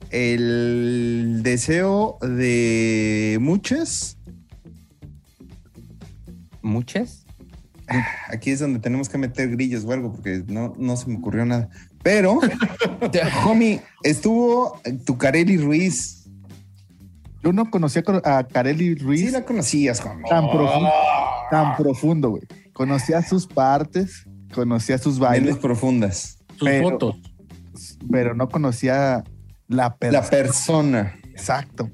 El 0.10 1.40
deseo 1.42 2.18
de 2.22 3.38
muchas. 3.40 4.18
¿Muchas? 6.62 7.26
Aquí 8.28 8.52
es 8.52 8.60
donde 8.60 8.80
tenemos 8.80 9.08
que 9.08 9.18
meter 9.18 9.50
grillos 9.52 9.86
o 9.86 9.94
algo, 9.94 10.12
porque 10.12 10.44
no, 10.48 10.76
no 10.78 10.98
se 10.98 11.10
me 11.10 11.16
ocurrió 11.16 11.46
nada. 11.46 11.70
Pero, 12.04 12.40
homie, 13.46 13.82
estuvo 14.04 14.80
tu 15.06 15.18
Carelli 15.18 15.58
Ruiz. 15.58 16.28
Yo 17.44 17.54
no 17.54 17.70
conocía 17.70 18.04
a 18.26 18.44
Carelli 18.44 18.96
Sí 18.98 19.04
Ruiz 19.04 19.32
la 19.32 19.46
conocías, 19.46 20.02
homie. 20.06 20.26
tan 20.30 20.50
profundo, 20.50 20.90
tan 21.52 21.78
profundo, 21.78 22.30
güey. 22.32 22.44
Conocía 22.74 23.22
sus 23.22 23.48
partes, 23.48 24.26
conocía 24.54 24.98
sus 24.98 25.20
bailes, 25.20 25.46
Menos 25.46 25.60
profundas. 25.60 26.38
Sus 26.58 26.68
Pero- 26.68 26.90
fotos. 26.90 27.16
pero 28.12 28.34
no 28.36 28.50
conocía 28.50 29.24
la 29.68 29.96
La 30.02 30.22
persona. 30.30 31.16
Exacto. 31.32 31.90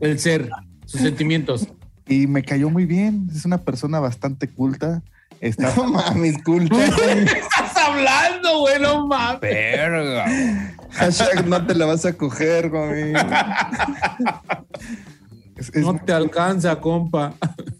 El 0.00 0.18
ser, 0.18 0.48
sus 0.86 1.02
sentimientos. 1.02 1.68
Y 2.08 2.26
me 2.26 2.42
cayó 2.42 2.70
muy 2.70 2.86
bien. 2.86 3.28
Es 3.34 3.44
una 3.44 3.58
persona 3.58 4.00
bastante 4.00 4.48
culta. 4.48 5.02
Está 5.40 5.74
No 5.76 5.90
mames, 5.90 6.42
culto. 6.42 6.76
hablando, 7.86 8.60
güey? 8.60 8.80
No 8.80 9.06
mames. 9.06 9.40
Verga. 9.40 10.74
Hashtag 10.90 11.46
no 11.46 11.66
te 11.66 11.74
la 11.74 11.86
vas 11.86 12.04
a 12.06 12.12
coger, 12.16 12.70
es- 15.56 15.70
es- 15.74 15.82
No 15.82 15.98
te 16.04 16.12
alcanza, 16.12 16.80
compa. 16.80 17.34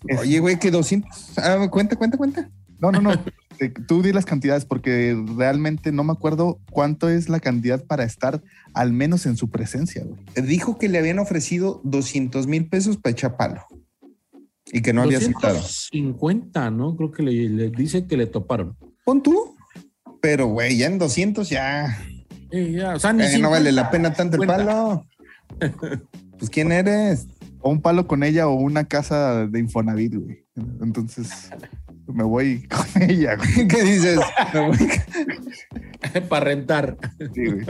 es- 0.06 0.20
Oye, 0.20 0.38
güey, 0.40 0.58
que 0.58 0.70
200. 0.70 1.38
Ah, 1.38 1.66
cuenta, 1.70 1.96
cuenta, 1.96 2.16
cuenta. 2.16 2.50
no, 2.78 2.90
no, 2.92 3.00
no. 3.00 3.12
Tú 3.88 4.02
di 4.02 4.12
las 4.12 4.26
cantidades 4.26 4.66
porque 4.66 5.16
realmente 5.34 5.90
no 5.90 6.04
me 6.04 6.12
acuerdo 6.12 6.58
cuánto 6.70 7.08
es 7.08 7.30
la 7.30 7.40
cantidad 7.40 7.82
para 7.84 8.04
estar 8.04 8.42
al 8.74 8.92
menos 8.92 9.24
en 9.24 9.38
su 9.38 9.48
presencia, 9.50 10.04
güey. 10.04 10.46
Dijo 10.46 10.76
que 10.76 10.90
le 10.90 10.98
habían 10.98 11.18
ofrecido 11.18 11.80
200 11.84 12.46
mil 12.46 12.68
pesos 12.68 12.98
para 12.98 13.12
echar 13.12 13.36
palo. 13.38 13.64
Y 14.72 14.82
que 14.82 14.92
no 14.92 15.02
había 15.02 15.18
aceptado. 15.18 15.54
250, 15.54 16.70
¿no? 16.70 16.96
Creo 16.96 17.12
que 17.12 17.22
le, 17.22 17.48
le 17.48 17.70
dice 17.70 18.06
que 18.06 18.16
le 18.18 18.26
toparon. 18.26 18.76
Pon 19.04 19.22
tú. 19.22 19.55
Pero, 20.26 20.48
güey, 20.48 20.76
ya 20.76 20.88
en 20.88 20.98
200 20.98 21.48
ya. 21.48 21.96
Eh, 22.50 22.72
ya, 22.72 22.96
o 22.96 22.98
sea, 22.98 23.12
ni 23.12 23.22
eh, 23.22 23.26
no 23.26 23.48
50, 23.48 23.48
vale 23.48 23.70
la 23.70 23.92
pena 23.92 24.12
tanto 24.12 24.34
el 24.34 24.40
50. 24.42 24.66
palo. 24.66 25.06
Pues, 26.36 26.50
¿quién 26.50 26.72
eres? 26.72 27.28
O 27.60 27.70
un 27.70 27.80
palo 27.80 28.08
con 28.08 28.24
ella 28.24 28.48
o 28.48 28.54
una 28.54 28.86
casa 28.86 29.46
de 29.46 29.60
Infonavit, 29.60 30.16
güey. 30.16 30.44
Entonces 30.82 31.48
me 32.08 32.24
voy 32.24 32.66
con 32.66 33.02
ella, 33.08 33.36
güey. 33.36 33.68
¿Qué 33.68 33.82
dices? 33.84 34.18
Me 34.52 34.66
voy. 34.66 34.78
Para 36.28 36.44
rentar. 36.44 36.96
Sí, 37.32 37.46
güey. 37.46 37.64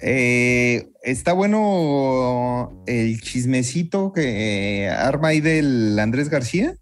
Eh, 0.00 0.88
está 1.02 1.34
bueno 1.34 2.82
el 2.86 3.20
chismecito 3.20 4.14
que 4.14 4.84
eh, 4.84 4.88
arma 4.88 5.28
ahí 5.28 5.42
del 5.42 5.98
Andrés 5.98 6.30
García. 6.30 6.76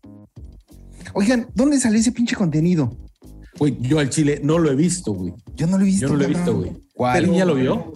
Oigan, 1.12 1.48
¿dónde 1.56 1.80
salió 1.80 1.98
ese 1.98 2.12
pinche 2.12 2.36
contenido? 2.36 2.96
Güey, 3.60 3.76
yo 3.80 3.98
al 3.98 4.08
Chile 4.08 4.40
no 4.42 4.58
lo 4.58 4.70
he 4.72 4.74
visto, 4.74 5.12
güey. 5.12 5.34
Yo 5.54 5.66
no 5.66 5.76
lo 5.76 5.82
he 5.84 5.86
visto. 5.86 6.06
Yo 6.06 6.12
no 6.12 6.18
lo 6.18 6.24
he 6.24 6.28
visto, 6.28 6.56
güey. 6.56 6.72
¿Cuál? 6.94 7.16
¿Alguien 7.18 7.36
ya 7.36 7.44
lo 7.44 7.54
vio? 7.54 7.92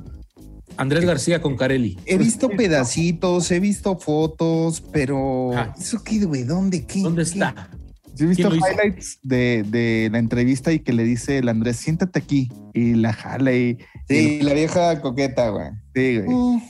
Andrés 0.77 1.05
García 1.07 1.41
con 1.41 1.57
Carelli. 1.57 1.99
He 2.05 2.19
visto 2.19 2.49
pedacitos, 2.51 3.51
he 3.51 3.61
visto 3.61 3.97
fotos, 3.99 4.83
pero 4.93 5.53
Ah. 5.57 5.75
¿eso 5.79 6.03
qué, 6.05 6.23
güey? 6.25 6.43
¿Dónde? 6.43 6.85
¿Qué? 6.85 7.01
¿Dónde 7.01 7.23
¿Qué? 7.25 7.31
está? 7.31 7.71
Yo 8.15 8.27
he 8.27 8.29
visto 8.29 8.49
highlights 8.55 9.19
de, 9.23 9.65
de 9.67 10.09
la 10.13 10.19
entrevista 10.19 10.71
y 10.71 10.81
que 10.81 10.93
le 10.93 11.03
dice 11.05 11.39
el 11.39 11.49
Andrés, 11.49 11.77
siéntate 11.79 12.19
aquí. 12.19 12.53
Y 12.75 12.95
la 12.95 13.13
jala 13.15 13.53
y. 13.53 13.79
Sí, 14.09 14.41
la 14.43 14.53
vieja 14.53 15.01
coqueta, 15.01 15.49
güey. 15.49 15.69
Sí, 15.95 16.19
güey. 16.21 16.29
Mm. 16.37 16.63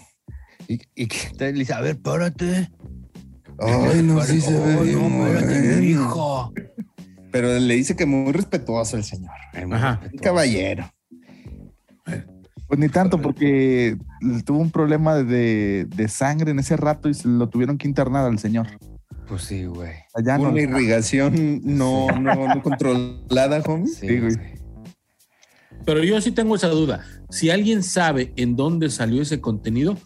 Y, 0.68 0.78
y 0.94 1.06
que 1.08 1.18
te 1.36 1.52
dice, 1.52 1.72
a 1.74 1.80
ver, 1.80 2.00
párate. 2.00 2.70
Ay, 3.58 4.02
no, 4.02 4.22
sí 4.22 4.40
se 4.40 4.52
ve 4.52 4.92
no, 4.92 5.18
párate, 5.24 5.76
mi 5.80 5.86
hijo. 5.88 6.52
Pero 7.34 7.48
le 7.58 7.74
dice 7.74 7.96
que 7.96 8.06
muy 8.06 8.30
respetuoso 8.32 8.96
el 8.96 9.02
señor. 9.02 9.34
Ajá. 9.72 10.00
Un 10.12 10.18
caballero. 10.20 10.88
Pues 12.68 12.78
ni 12.78 12.88
tanto, 12.88 13.20
porque 13.20 13.96
tuvo 14.44 14.60
un 14.60 14.70
problema 14.70 15.16
de, 15.16 15.84
de 15.96 16.08
sangre 16.08 16.52
en 16.52 16.60
ese 16.60 16.76
rato 16.76 17.08
y 17.08 17.14
se 17.14 17.26
lo 17.26 17.48
tuvieron 17.48 17.76
que 17.76 17.88
internar 17.88 18.24
al 18.24 18.38
señor. 18.38 18.68
Pues 19.26 19.42
sí, 19.42 19.64
güey. 19.64 19.90
Allá 20.14 20.38
no. 20.38 20.50
Una 20.50 20.60
irrigación 20.60 21.60
no, 21.64 22.06
no, 22.20 22.54
no 22.54 22.62
controlada, 22.62 23.60
homie. 23.66 23.88
Sí, 23.88 24.06
Sí, 24.06 24.18
güey. 24.20 24.34
güey. 24.36 24.54
Pero 25.84 26.04
yo 26.04 26.20
sí 26.20 26.30
tengo 26.30 26.54
esa 26.54 26.68
duda. 26.68 27.04
Si 27.30 27.50
alguien 27.50 27.82
sabe 27.82 28.32
en 28.36 28.54
dónde 28.54 28.90
salió 28.90 29.22
ese 29.22 29.40
contenido, 29.40 29.98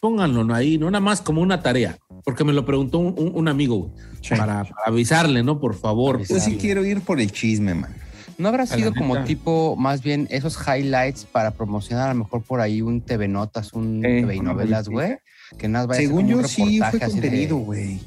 pónganlo 0.00 0.42
¿no? 0.42 0.54
ahí, 0.54 0.78
no 0.78 0.90
nada 0.90 1.04
más 1.04 1.20
como 1.20 1.42
una 1.42 1.62
tarea, 1.62 1.98
porque 2.24 2.44
me 2.44 2.52
lo 2.52 2.64
preguntó 2.64 2.98
un, 2.98 3.14
un- 3.18 3.32
un 3.34 3.48
amigo, 3.48 3.76
güey, 3.78 3.90
Sí. 4.20 4.30
para, 4.36 4.64
para 4.64 4.86
avisarle, 4.86 5.42
¿no? 5.42 5.58
Por 5.60 5.74
favor. 5.74 6.24
Yo 6.26 6.38
sí 6.40 6.56
quiero 6.60 6.84
ir 6.84 7.00
por 7.00 7.20
el 7.20 7.30
chisme, 7.32 7.74
man. 7.74 7.90
¿No 8.38 8.48
habrá 8.48 8.62
A 8.64 8.66
sido 8.66 8.94
como 8.94 9.14
neta. 9.14 9.26
tipo, 9.26 9.76
más 9.76 10.02
bien, 10.02 10.26
esos 10.30 10.56
highlights 10.66 11.24
para 11.26 11.50
promocionar 11.52 12.08
a 12.10 12.14
lo 12.14 12.20
mejor 12.24 12.42
por 12.42 12.60
ahí 12.60 12.80
un 12.82 13.00
TV 13.00 13.28
Notas, 13.28 13.72
un 13.72 14.04
Eh, 14.04 14.20
TV 14.22 14.40
novelas, 14.40 14.88
güey? 14.88 15.16
Que 15.58 15.68
nada 15.68 15.86
vaya 15.86 15.98
a 15.98 16.00
ser 16.00 16.06
Según 16.08 16.24
un 16.24 16.30
yo 16.42 16.48
sí 16.48 16.80
fue 16.90 16.98
contenido, 17.00 17.56
güey. 17.58 18.00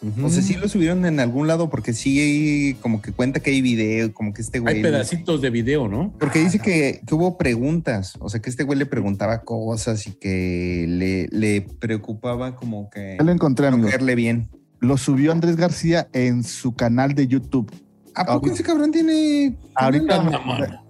Ujú. 0.00 0.26
O 0.26 0.30
sea, 0.30 0.42
sí 0.42 0.54
lo 0.54 0.68
subieron 0.68 1.04
en 1.06 1.18
algún 1.18 1.48
lado 1.48 1.68
porque 1.70 1.92
sí 1.92 2.20
hay 2.20 2.74
como 2.74 3.02
que 3.02 3.12
cuenta 3.12 3.40
que 3.40 3.50
hay 3.50 3.60
video, 3.62 4.12
como 4.14 4.32
que 4.32 4.42
este 4.42 4.60
güey. 4.60 4.76
Hay 4.76 4.82
pedacitos 4.82 5.40
de 5.42 5.50
video, 5.50 5.88
¿no? 5.88 6.14
Porque 6.20 6.38
dice 6.38 6.60
que, 6.60 7.00
que 7.04 7.14
hubo 7.14 7.36
preguntas, 7.36 8.14
o 8.20 8.28
sea, 8.28 8.40
que 8.40 8.48
este 8.48 8.62
güey 8.62 8.78
le 8.78 8.86
preguntaba 8.86 9.42
cosas 9.42 10.06
y 10.06 10.12
que 10.12 10.84
le, 10.88 11.26
le 11.36 11.62
preocupaba 11.62 12.54
como 12.54 12.88
que 12.90 13.16
Ya 13.18 13.24
lo 13.24 13.32
encontré, 13.32 13.68
no 13.70 13.76
amigo. 13.76 13.90
bien. 14.14 14.48
Lo 14.80 14.96
subió 14.96 15.32
Andrés 15.32 15.56
García 15.56 16.08
en 16.12 16.44
su 16.44 16.74
canal 16.74 17.14
de 17.14 17.26
YouTube. 17.26 17.68
¿A 18.14 18.24
poco 18.24 18.32
Ahorita- 18.46 18.54
ese 18.54 18.62
cabrón 18.62 18.92
tiene... 18.92 19.56
Ahorita 19.74 20.22
no, 20.22 20.30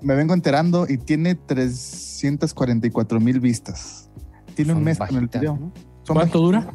me, 0.02 0.14
vengo 0.14 0.34
enterando 0.34 0.86
y 0.88 0.98
tiene 0.98 1.34
344 1.34 3.20
mil 3.20 3.40
vistas. 3.40 4.10
Tiene 4.54 4.74
un 4.74 4.84
mes 4.84 4.98
con 4.98 5.16
el 5.16 5.28
video. 5.28 5.56
¿no? 5.58 5.72
¿Cuánto 6.06 6.40
dura? 6.40 6.66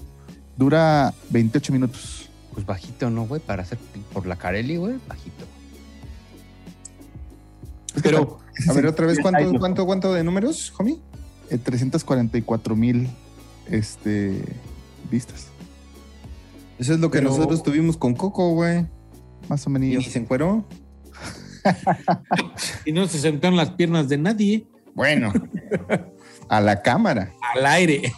Dura 0.58 1.14
28 1.32 1.74
minutos. 1.74 2.23
Pues 2.54 2.66
bajito, 2.66 3.10
¿no, 3.10 3.26
güey? 3.26 3.42
Para 3.42 3.64
hacer 3.64 3.78
por 4.14 4.26
la 4.28 4.36
Carelli, 4.36 4.78
güey, 4.78 4.96
bajito. 5.08 5.46
Pero, 8.02 8.40
A 8.70 8.74
ver, 8.74 8.88
otra 8.88 9.06
vez, 9.06 9.20
¿cuánto, 9.20 9.60
cuánto, 9.60 9.86
cuánto 9.86 10.14
de 10.14 10.24
números, 10.24 10.74
homie? 10.78 11.00
Eh, 11.50 11.58
344 11.58 12.76
mil 12.76 13.10
este, 13.70 14.42
vistas. 15.12 15.48
Eso 16.80 16.94
es 16.94 17.00
lo 17.00 17.10
que 17.12 17.20
Pero- 17.20 17.30
nosotros 17.32 17.64
tuvimos 17.64 17.98
con 17.98 18.14
Coco, 18.16 18.52
güey. 18.54 18.86
Más 19.50 19.66
o 19.68 19.70
Y 19.70 19.74
ni 19.74 19.90
menos. 19.90 20.06
se 20.06 20.20
encueró. 20.20 20.66
y 22.86 22.92
no 22.92 23.08
se 23.08 23.20
sentó 23.20 23.48
en 23.48 23.56
las 23.56 23.72
piernas 23.72 24.10
de 24.10 24.18
nadie, 24.18 24.68
Bueno, 24.96 25.32
a 26.50 26.62
la 26.62 26.82
cámara. 26.82 27.32
al 27.56 27.66
aire. 27.66 28.12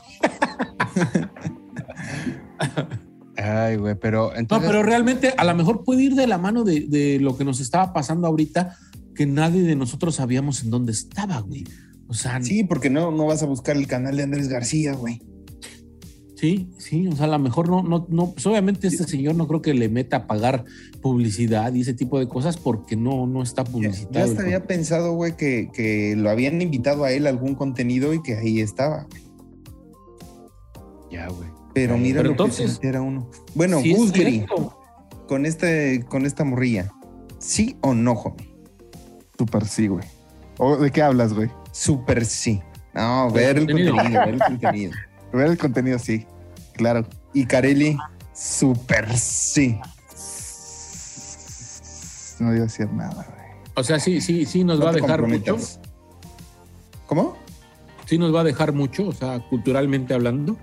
Ay, 3.38 3.76
güey, 3.78 3.96
pero 3.96 4.32
No, 4.32 4.38
entonces... 4.40 4.68
pero 4.70 4.84
realmente 4.84 5.34
a 5.38 5.44
lo 5.44 5.54
mejor 5.56 5.84
puede 5.84 6.04
ir 6.04 6.16
de 6.16 6.28
la 6.28 6.38
mano 6.38 6.64
de, 6.64 6.82
de 6.82 7.20
lo 7.20 7.38
que 7.38 7.44
nos 7.46 7.60
estaba 7.60 7.92
pasando 7.94 8.28
ahorita, 8.28 8.78
que 9.14 9.26
nadie 9.26 9.62
de 9.64 9.76
nosotros 9.76 10.16
sabíamos 10.16 10.64
en 10.64 10.70
dónde 10.70 10.92
estaba, 10.92 11.40
güey. 11.40 11.64
O 12.08 12.14
sea, 12.14 12.42
Sí, 12.42 12.64
porque 12.64 12.90
no, 12.90 13.12
no 13.12 13.26
vas 13.26 13.42
a 13.44 13.46
buscar 13.46 13.76
el 13.78 13.88
canal 13.88 14.16
de 14.18 14.24
Andrés 14.24 14.48
García, 14.48 14.94
güey. 14.94 15.22
Sí, 16.36 16.70
sí, 16.78 17.08
o 17.08 17.16
sea, 17.16 17.26
a 17.26 17.30
lo 17.30 17.40
mejor 17.40 17.70
no, 17.70 17.82
no, 17.82 18.06
no, 18.10 18.34
pues 18.34 18.46
obviamente 18.46 18.88
este 18.88 19.06
señor 19.06 19.36
no 19.36 19.48
creo 19.48 19.62
que 19.62 19.74
le 19.74 19.88
meta 19.88 20.18
a 20.18 20.28
pagar 20.28 20.66
publicidad 21.02 21.74
y 21.74 21.82
ese 21.82 21.94
tipo 21.94 22.20
de 22.20 22.28
cosas 22.28 22.58
porque 22.58 22.98
no, 22.98 23.26
no 23.26 23.42
está 23.42 23.64
Ya, 23.64 23.72
publicitado. 23.72 24.14
ya 24.14 24.24
hasta 24.32 24.42
había 24.44 24.68
pensado, 24.68 25.14
güey, 25.14 25.38
que, 25.38 25.70
que 25.74 26.14
lo 26.18 26.30
habían 26.30 26.62
invitado 26.62 27.06
a 27.06 27.12
él 27.12 27.26
a 27.26 27.30
algún 27.30 27.56
contenido 27.56 28.14
y 28.14 28.22
que 28.22 28.36
ahí 28.36 28.60
estaba. 28.60 29.08
Ya, 31.10 31.30
güey. 31.30 31.50
Pero 31.76 31.98
mira 31.98 32.22
pero 32.22 32.30
lo 32.32 32.38
que 32.38 32.44
entonces- 32.44 32.70
se 32.70 32.76
entera 32.78 33.02
uno. 33.02 33.30
Bueno, 33.54 33.80
Sí, 33.82 33.92
es 33.92 34.46
con, 35.28 35.46
este, 35.46 36.04
con 36.10 36.26
esta 36.26 36.44
morrilla, 36.44 36.92
¿sí 37.38 37.78
o 37.82 37.94
no, 37.94 38.14
homie? 38.14 38.56
Super 39.38 39.66
sí, 39.68 39.88
güey. 39.88 40.06
¿O 40.58 40.78
¿De 40.78 40.90
qué 40.90 41.02
hablas, 41.04 41.34
güey? 41.34 41.52
Súper 41.74 42.26
sí. 42.26 42.62
No, 42.94 43.30
ver 43.30 43.58
el 43.58 43.66
contenido. 43.68 43.96
ver 43.98 44.30
el 44.30 44.40
contenido. 44.48 44.92
Ver 45.34 45.48
el 45.48 45.58
contenido, 45.58 46.00
sí. 46.00 46.26
Claro. 46.74 47.06
Y 47.34 47.46
Carelli, 47.46 47.98
súper 48.34 49.18
sí. 49.18 49.78
No 52.40 52.48
voy 52.52 52.60
a 52.60 52.62
decir 52.64 52.90
nada, 52.94 53.14
güey. 53.16 53.46
O 53.76 53.84
sea, 53.84 54.00
sí, 54.00 54.22
sí, 54.22 54.46
sí 54.46 54.64
nos 54.64 54.80
No 54.80 54.86
va 54.86 54.92
a 54.92 54.94
dejar 54.94 55.22
mucho. 55.28 55.58
¿Cómo? 57.08 57.36
Sí 58.06 58.18
nos 58.18 58.34
va 58.34 58.42
a 58.42 58.44
dejar 58.46 58.72
mucho, 58.72 59.08
o 59.08 59.12
sea, 59.14 59.40
culturalmente 59.50 60.14
hablando. 60.14 60.58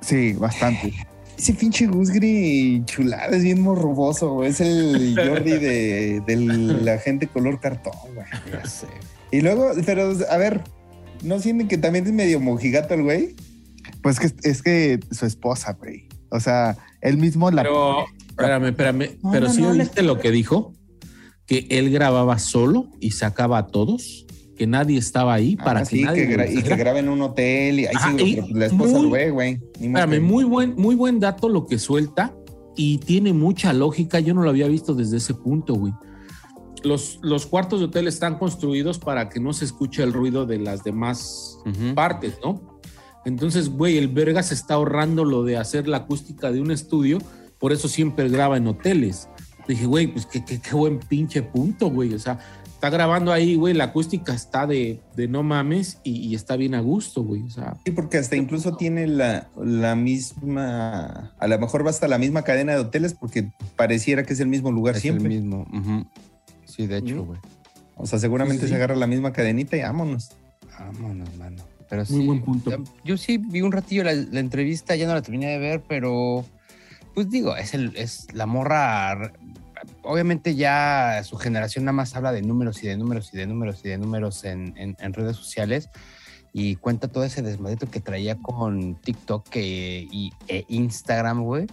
Sí, 0.00 0.32
bastante. 0.34 0.92
Ese 1.38 1.54
pinche 1.54 1.86
Gusgri 1.86 2.82
chulada, 2.84 3.36
es 3.36 3.42
bien 3.42 3.64
güey. 3.64 4.50
Es 4.50 4.60
el 4.60 5.16
Jordi 5.16 5.52
de, 5.52 6.22
de 6.26 6.36
la 6.36 6.98
gente 6.98 7.26
color 7.26 7.60
cartón, 7.60 7.92
güey. 8.14 8.26
Ya 8.52 8.64
sé. 8.66 8.86
Y 9.30 9.40
luego, 9.40 9.72
pero 9.86 10.12
a 10.28 10.36
ver, 10.36 10.62
¿no 11.22 11.38
sienten 11.38 11.68
que 11.68 11.78
también 11.78 12.06
es 12.06 12.12
medio 12.12 12.40
mojigato 12.40 12.94
el 12.94 13.04
güey? 13.04 13.36
Pues 14.02 14.18
que 14.18 14.30
es 14.42 14.62
que 14.62 15.00
su 15.10 15.26
esposa, 15.26 15.72
güey. 15.74 16.08
O 16.30 16.40
sea, 16.40 16.76
él 17.00 17.16
mismo 17.16 17.50
la. 17.50 17.62
Pero, 17.62 18.04
espérame, 18.28 18.66
espérame, 18.66 19.18
No, 19.22 19.30
pero 19.32 19.46
no, 19.46 19.52
sí 19.52 19.62
no, 19.62 19.70
oíste 19.70 20.02
lo 20.02 20.18
que 20.18 20.30
dijo, 20.30 20.72
que 21.46 21.66
él 21.70 21.90
grababa 21.90 22.38
solo 22.38 22.88
y 23.00 23.12
sacaba 23.12 23.58
a 23.58 23.66
todos, 23.66 24.26
que 24.60 24.66
nadie 24.66 24.98
estaba 24.98 25.32
ahí 25.32 25.56
para 25.56 25.80
Ah, 25.80 25.82
que 25.84 25.88
sí, 25.96 26.02
nadie 26.02 26.26
que 26.26 26.32
y 26.34 26.36
que 26.56 26.60
viera. 26.60 26.76
graba 26.76 26.98
en 26.98 27.08
un 27.08 27.22
hotel 27.22 27.80
y 27.80 27.86
ahí 27.86 27.94
Ajá, 27.96 28.12
sí, 28.18 28.24
y 28.32 28.36
pues 28.42 28.50
la 28.52 28.66
esposa 28.66 28.92
muy- 28.92 29.02
lo 29.04 29.10
ve, 29.10 29.30
güey. 29.30 29.58
Espérame, 29.80 30.10
que- 30.10 30.20
muy 30.20 30.44
buen, 30.44 30.74
muy 30.76 30.94
buen 30.96 31.18
dato 31.18 31.48
lo 31.48 31.64
que 31.66 31.78
suelta 31.78 32.34
y 32.76 32.98
tiene 32.98 33.32
mucha 33.32 33.72
lógica. 33.72 34.20
Yo 34.20 34.34
no 34.34 34.42
lo 34.42 34.50
había 34.50 34.68
visto 34.68 34.94
desde 34.94 35.16
ese 35.16 35.32
punto, 35.32 35.76
güey. 35.76 35.94
Los, 36.84 37.20
los 37.22 37.46
cuartos 37.46 37.80
de 37.80 37.86
hotel 37.86 38.06
están 38.06 38.36
construidos 38.38 38.98
para 38.98 39.30
que 39.30 39.40
no 39.40 39.54
se 39.54 39.64
escuche 39.64 40.02
el 40.02 40.12
ruido 40.12 40.44
de 40.44 40.58
las 40.58 40.84
demás 40.84 41.56
partes, 41.94 42.34
¿no? 42.44 42.78
Entonces, 43.24 43.70
güey, 43.70 43.96
el 43.96 44.08
verga 44.08 44.42
se 44.42 44.52
está 44.52 44.74
ahorrando 44.74 45.24
lo 45.24 45.42
de 45.42 45.56
hacer 45.56 45.88
la 45.88 45.96
acústica 45.98 46.52
de 46.52 46.60
un 46.60 46.70
estudio, 46.70 47.16
por 47.58 47.72
eso 47.72 47.88
siempre 47.88 48.28
graba 48.28 48.58
en 48.58 48.66
hoteles. 48.66 49.26
Dije, 49.66 49.86
güey, 49.86 50.06
pues 50.08 50.26
qué, 50.26 50.44
qué, 50.44 50.60
qué 50.60 50.74
buen 50.76 50.98
pinche 50.98 51.42
punto, 51.42 51.88
güey. 51.90 52.12
O 52.12 52.18
sea, 52.18 52.38
está 52.80 52.88
grabando 52.88 53.30
ahí, 53.30 53.56
güey, 53.56 53.74
la 53.74 53.84
acústica 53.84 54.32
está 54.32 54.66
de, 54.66 55.00
de 55.14 55.28
no 55.28 55.42
mames 55.42 55.98
y, 56.02 56.12
y 56.28 56.34
está 56.34 56.56
bien 56.56 56.74
a 56.74 56.80
gusto, 56.80 57.22
güey. 57.22 57.42
O 57.42 57.50
sea, 57.50 57.74
Sí, 57.84 57.90
porque 57.90 58.16
hasta 58.16 58.36
incluso 58.36 58.74
tiene 58.76 59.06
la, 59.06 59.48
la 59.62 59.94
misma, 59.94 61.34
a 61.38 61.46
lo 61.46 61.58
mejor 61.58 61.84
va 61.84 61.90
hasta 61.90 62.08
la 62.08 62.16
misma 62.16 62.42
cadena 62.42 62.72
de 62.72 62.78
hoteles 62.80 63.12
porque 63.12 63.50
pareciera 63.76 64.22
que 64.24 64.32
es 64.32 64.40
el 64.40 64.48
mismo 64.48 64.72
lugar 64.72 64.96
Es 64.96 65.02
siempre. 65.02 65.24
el 65.34 65.42
mismo. 65.42 65.66
Sí, 66.64 66.86
de 66.86 66.96
hecho, 66.98 67.24
güey. 67.24 67.38
O 67.96 68.06
sea, 68.06 68.18
seguramente 68.18 68.62
Sí, 68.62 68.68
sí. 68.68 68.70
se 68.70 68.76
agarra 68.76 68.96
la 68.96 69.06
misma 69.06 69.32
cadenita 69.34 69.76
y 69.76 69.82
vámonos. 69.82 70.30
Vámonos, 70.78 71.36
mano. 71.36 71.62
Pero 71.90 72.04
Muy 72.08 72.20
sí, 72.20 72.26
buen 72.26 72.40
punto. 72.42 72.82
Yo 73.04 73.18
sí 73.18 73.36
vi 73.36 73.60
un 73.60 73.72
ratillo 73.72 74.04
la, 74.04 74.14
la 74.14 74.40
entrevista, 74.40 74.96
ya 74.96 75.06
no 75.06 75.12
la 75.12 75.20
terminé 75.20 75.48
de 75.48 75.58
ver, 75.58 75.82
pero 75.86 76.46
pues 77.14 77.28
digo, 77.28 77.56
es 77.56 77.74
el, 77.74 77.94
es 77.96 78.26
la 78.32 78.46
morra. 78.46 79.32
Obviamente 80.02 80.54
ya 80.54 81.22
su 81.24 81.36
generación 81.36 81.84
nada 81.84 81.92
más 81.92 82.14
habla 82.16 82.32
de 82.32 82.42
números 82.42 82.82
y 82.82 82.86
de 82.88 82.96
números 82.96 83.30
y 83.32 83.36
de 83.36 83.46
números 83.46 83.80
y 83.84 83.88
de 83.88 83.98
números 83.98 84.44
en, 84.44 84.74
en- 84.76 85.12
redes 85.14 85.36
sociales 85.36 85.88
y 86.52 86.76
cuenta 86.76 87.08
todo 87.08 87.24
ese 87.24 87.42
desmadrito 87.42 87.90
que 87.90 88.00
traía 88.00 88.36
con 88.36 88.94
TikTok 88.96 89.48
que- 89.48 90.08
y, 90.10 90.32
e 90.48 90.64
Instagram, 90.68 91.42
güey, 91.42 91.66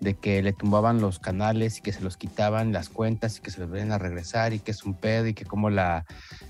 de 0.00 0.14
que 0.14 0.42
le 0.42 0.52
tumbaban 0.54 1.00
los 1.00 1.18
canales 1.18 1.78
y 1.78 1.80
que 1.82 1.92
se 1.92 2.00
los 2.00 2.16
quitaban 2.16 2.72
las 2.72 2.88
cuentas 2.88 3.36
y 3.36 3.40
que 3.42 3.50
se 3.50 3.60
los 3.60 3.70
venían 3.70 3.92
a 3.92 3.98
regresar 3.98 4.52
y 4.54 4.58
que 4.58 4.70
es 4.70 4.82
un 4.84 4.94
pedo 4.94 5.26
y 5.26 5.34
que 5.34 5.44
como 5.44 5.68
la 5.70 6.06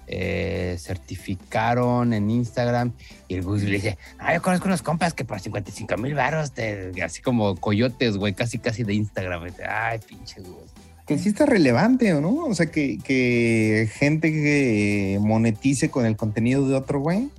eh, 0.06 0.76
certificaron 0.78 2.12
en 2.12 2.30
Instagram 2.30 2.92
y 3.28 3.34
el 3.34 3.42
Gus 3.42 3.62
le 3.62 3.72
dice, 3.72 3.98
ah, 4.18 4.34
yo 4.34 4.42
conozco 4.42 4.66
unos 4.66 4.82
compas 4.82 5.14
que 5.14 5.24
por 5.24 5.40
55 5.40 5.96
mil 5.96 6.14
baros, 6.14 6.52
te-", 6.52 6.92
así 7.02 7.22
como 7.22 7.56
coyotes, 7.56 8.16
güey, 8.16 8.34
casi 8.34 8.58
casi 8.58 8.84
de 8.84 8.94
Instagram. 8.94 9.42
Ay, 9.68 9.98
pinche 10.06 10.40
Gus. 10.40 10.70
Que 11.11 11.18
sí 11.18 11.30
está 11.30 11.44
relevante, 11.44 12.14
¿o 12.14 12.20
no? 12.20 12.44
O 12.44 12.54
sea, 12.54 12.66
que, 12.66 12.98
que 13.02 13.90
gente 13.94 14.30
que 14.30 15.18
monetice 15.20 15.90
con 15.90 16.06
el 16.06 16.16
contenido 16.16 16.68
de 16.68 16.76
otro, 16.76 17.00
güey, 17.00 17.30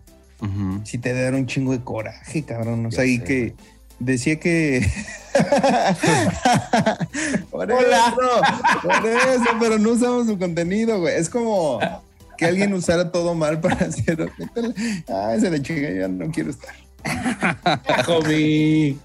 Ujú. 0.42 0.82
sí 0.84 0.98
te 0.98 1.14
dar 1.14 1.36
un 1.36 1.48
chingo 1.48 1.72
de 1.72 1.80
coraje, 1.80 2.44
cabrón. 2.44 2.88
O 2.88 2.90
Ya 2.90 2.96
sea, 2.98 3.06
y 3.06 3.20
sé, 3.20 3.24
que 3.24 3.54
decía 3.98 4.38
que... 4.42 4.86
por 7.50 7.72
Hola. 7.72 8.08
eso, 8.08 8.42
por 8.82 9.06
eso, 9.08 9.46
pero 9.62 9.80
no 9.80 9.92
usamos 9.92 10.28
su 10.28 10.38
contenido, 10.38 11.00
güey. 11.00 11.16
Es 11.16 11.30
como 11.30 11.80
que 12.38 12.48
alguien 12.48 12.74
usara 12.74 13.10
todo 13.10 13.36
mal 13.36 13.62
para 13.62 13.86
hacer... 13.86 14.30
Ah, 15.08 15.34
se 15.40 15.50
le 15.50 15.62
chinga, 15.62 15.90
ya 15.92 16.10
no 16.10 16.30
quiero 16.30 16.50
estar. 16.50 16.76
homie. 18.10 18.98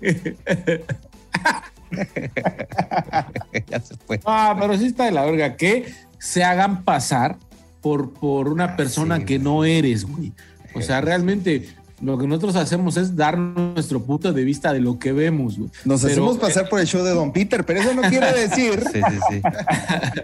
ya 3.68 3.80
se 3.80 3.96
fue. 3.96 4.20
Ah, 4.24 4.56
pero 4.58 4.76
sí 4.76 4.86
está 4.86 5.04
de 5.04 5.12
la 5.12 5.24
verga 5.24 5.56
que 5.56 5.92
se 6.18 6.44
hagan 6.44 6.84
pasar 6.84 7.36
por, 7.80 8.12
por 8.12 8.48
una 8.48 8.76
persona 8.76 9.18
sí, 9.18 9.24
que 9.24 9.38
no 9.38 9.64
eres, 9.64 10.04
güey. 10.04 10.32
O 10.74 10.82
sea, 10.82 11.00
realmente 11.00 11.68
lo 12.00 12.18
que 12.18 12.26
nosotros 12.26 12.56
hacemos 12.56 12.96
es 12.96 13.16
dar 13.16 13.38
nuestro 13.38 14.02
punto 14.02 14.32
de 14.32 14.44
vista 14.44 14.72
de 14.72 14.80
lo 14.80 14.98
que 14.98 15.12
vemos, 15.12 15.58
güey. 15.58 15.70
Nos 15.84 16.02
Pero- 16.02 16.12
hacemos 16.12 16.38
pasar 16.38 16.68
por 16.68 16.80
el 16.80 16.86
show 16.86 17.02
de 17.04 17.12
Don 17.12 17.32
Peter, 17.32 17.64
pero 17.64 17.80
eso 17.80 17.94
no 17.94 18.02
quiere 18.02 18.32
decir. 18.48 18.82
Sí, 18.92 19.00
sí, 19.00 19.18
sí. 19.30 19.42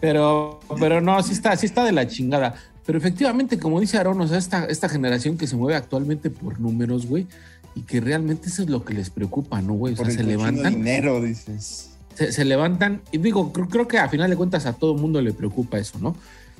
Pero, 0.00 0.58
pero 0.80 1.00
no, 1.00 1.22
sí 1.22 1.32
está, 1.32 1.54
sí 1.56 1.66
está 1.66 1.84
de 1.84 1.92
la 1.92 2.08
chingada. 2.08 2.54
Pero 2.84 2.98
efectivamente, 2.98 3.56
como 3.60 3.78
dice 3.78 3.98
Aaron, 3.98 4.20
o 4.20 4.26
sea, 4.26 4.36
esta, 4.36 4.64
esta 4.64 4.88
generación 4.88 5.38
que 5.38 5.46
se 5.46 5.54
mueve 5.54 5.76
actualmente 5.76 6.28
por 6.28 6.58
números, 6.58 7.06
güey, 7.06 7.28
y 7.74 7.82
que 7.82 8.00
realmente 8.00 8.48
eso 8.48 8.62
es 8.62 8.70
lo 8.70 8.84
que 8.84 8.94
les 8.94 9.10
preocupa, 9.10 9.60
¿no, 9.62 9.74
güey? 9.74 9.94
O 9.94 9.96
Por 9.96 10.06
sea, 10.06 10.14
el 10.14 10.20
se 10.20 10.24
levantan, 10.26 10.74
dinero, 10.74 11.20
dices. 11.20 11.90
se, 12.14 12.32
se 12.32 12.44
levantan, 12.44 13.02
y 13.12 13.18
digo, 13.18 13.52
creo, 13.52 13.68
creo 13.68 13.88
que 13.88 13.98
a 13.98 14.08
final 14.08 14.30
de 14.30 14.36
cuentas 14.36 14.66
a 14.66 14.74
todo 14.74 14.94
mundo 14.94 15.20
le 15.22 15.32
preocupa 15.32 15.78
eso, 15.78 15.98
¿no? 15.98 16.14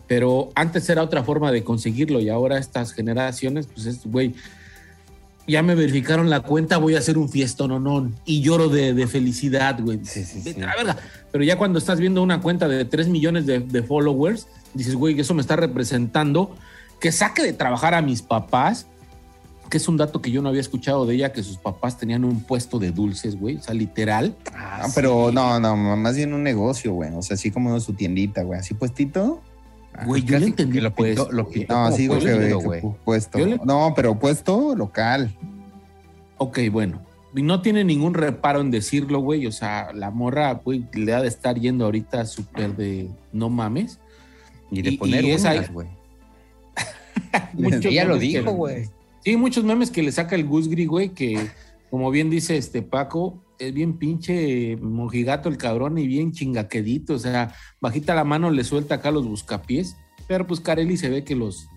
Pero 0.06 0.50
antes 0.54 0.88
era 0.88 1.02
otra 1.02 1.22
forma 1.22 1.52
de 1.52 1.64
conseguirlo 1.64 2.20
y 2.20 2.28
ahora 2.28 2.58
estas 2.58 2.92
generaciones, 2.92 3.66
pues 3.66 3.86
es, 3.86 4.04
güey, 4.04 4.34
ya 5.46 5.62
me 5.62 5.74
verificaron 5.74 6.30
la 6.30 6.40
cuenta, 6.40 6.76
voy 6.78 6.94
a 6.94 6.98
hacer 6.98 7.18
un 7.18 7.28
fiestón 7.28 7.70
no, 7.70 7.80
no, 7.80 8.10
y 8.24 8.42
lloro 8.42 8.68
de, 8.68 8.94
de 8.94 9.06
felicidad, 9.06 9.80
güey. 9.80 10.00
Sí, 10.04 10.24
sí, 10.24 10.40
sí. 10.40 10.54
la 10.60 10.74
verga. 10.76 10.96
Pero 11.30 11.44
ya 11.44 11.56
cuando 11.56 11.78
estás 11.78 11.98
viendo 11.98 12.22
una 12.22 12.40
cuenta 12.40 12.68
de 12.68 12.84
3 12.84 13.08
millones 13.08 13.46
de, 13.46 13.60
de 13.60 13.82
followers, 13.82 14.46
dices, 14.74 14.94
güey, 14.94 15.18
eso 15.18 15.34
me 15.34 15.40
está 15.40 15.56
representando 15.56 16.54
que 17.00 17.10
saque 17.10 17.42
de 17.42 17.52
trabajar 17.52 17.94
a 17.94 18.02
mis 18.02 18.22
papás, 18.22 18.86
que 19.72 19.78
es 19.78 19.88
un 19.88 19.96
dato 19.96 20.20
que 20.20 20.30
yo 20.30 20.42
no 20.42 20.50
había 20.50 20.60
escuchado 20.60 21.06
de 21.06 21.14
ella, 21.14 21.32
que 21.32 21.42
sus 21.42 21.56
papás 21.56 21.96
tenían 21.96 22.26
un 22.26 22.42
puesto 22.42 22.78
de 22.78 22.90
dulces, 22.90 23.40
güey, 23.40 23.56
o 23.56 23.62
sea, 23.62 23.72
literal. 23.72 24.36
Ah, 24.54 24.86
pero 24.94 25.32
no, 25.32 25.58
no, 25.60 25.74
más 25.96 26.14
bien 26.14 26.34
un 26.34 26.42
negocio, 26.42 26.92
güey. 26.92 27.08
O 27.14 27.22
sea, 27.22 27.36
así 27.36 27.50
como 27.50 27.80
su 27.80 27.94
tiendita, 27.94 28.42
güey. 28.42 28.60
Así 28.60 28.74
puestito. 28.74 29.40
Güey, 30.04 30.24
yo 30.24 30.38
le 30.38 30.48
entendí 30.48 30.74
que 30.76 30.82
lo 30.82 30.94
pintó, 30.94 31.32
lo 31.32 31.48
pintó 31.48 31.72
No, 31.72 31.90
sí, 31.90 32.06
güey, 32.06 32.20
puesto, 33.02 33.38
le- 33.38 33.60
No, 33.64 33.94
pero 33.96 34.18
puesto 34.18 34.76
local. 34.76 35.34
Ok, 36.36 36.58
bueno. 36.70 37.00
Y 37.34 37.40
no 37.40 37.62
tiene 37.62 37.82
ningún 37.82 38.12
reparo 38.12 38.60
en 38.60 38.70
decirlo, 38.70 39.20
güey. 39.20 39.46
O 39.46 39.52
sea, 39.52 39.90
la 39.94 40.10
morra, 40.10 40.52
güey, 40.52 40.84
le 40.92 41.14
ha 41.14 41.22
de 41.22 41.28
estar 41.28 41.58
yendo 41.58 41.86
ahorita 41.86 42.26
súper 42.26 42.76
de 42.76 43.08
no 43.32 43.48
mames. 43.48 44.00
Y 44.70 44.82
de 44.82 44.90
Y- 44.90 44.96
poner 44.98 45.24
y 45.24 45.32
uñas, 45.34 45.72
güey. 45.72 45.88
Ella 47.84 48.04
lo 48.04 48.18
dijo, 48.18 48.50
güey. 48.52 48.90
Sí, 49.24 49.36
muchos 49.36 49.64
memes 49.64 49.90
que 49.90 50.02
le 50.02 50.12
saca 50.12 50.34
el 50.34 50.46
Gusgri, 50.46 50.86
güey, 50.86 51.10
que 51.10 51.48
como 51.90 52.10
bien 52.10 52.30
dice 52.30 52.56
este 52.56 52.82
Paco, 52.82 53.42
es 53.58 53.72
bien 53.72 53.98
pinche 53.98 54.76
mojigato 54.76 55.48
el 55.48 55.56
cabrón 55.58 55.98
y 55.98 56.06
bien 56.06 56.32
chingaquedito. 56.32 57.14
O 57.14 57.18
sea, 57.18 57.54
bajita 57.80 58.14
la 58.14 58.24
mano 58.24 58.50
le 58.50 58.64
suelta 58.64 58.96
acá 58.96 59.10
los 59.10 59.26
buscapiés. 59.28 59.96
Pero 60.26 60.46
pues 60.46 60.60
Carelli 60.60 60.96
se 60.96 61.08
ve 61.10 61.22
que 61.24 61.34
los 61.36 61.68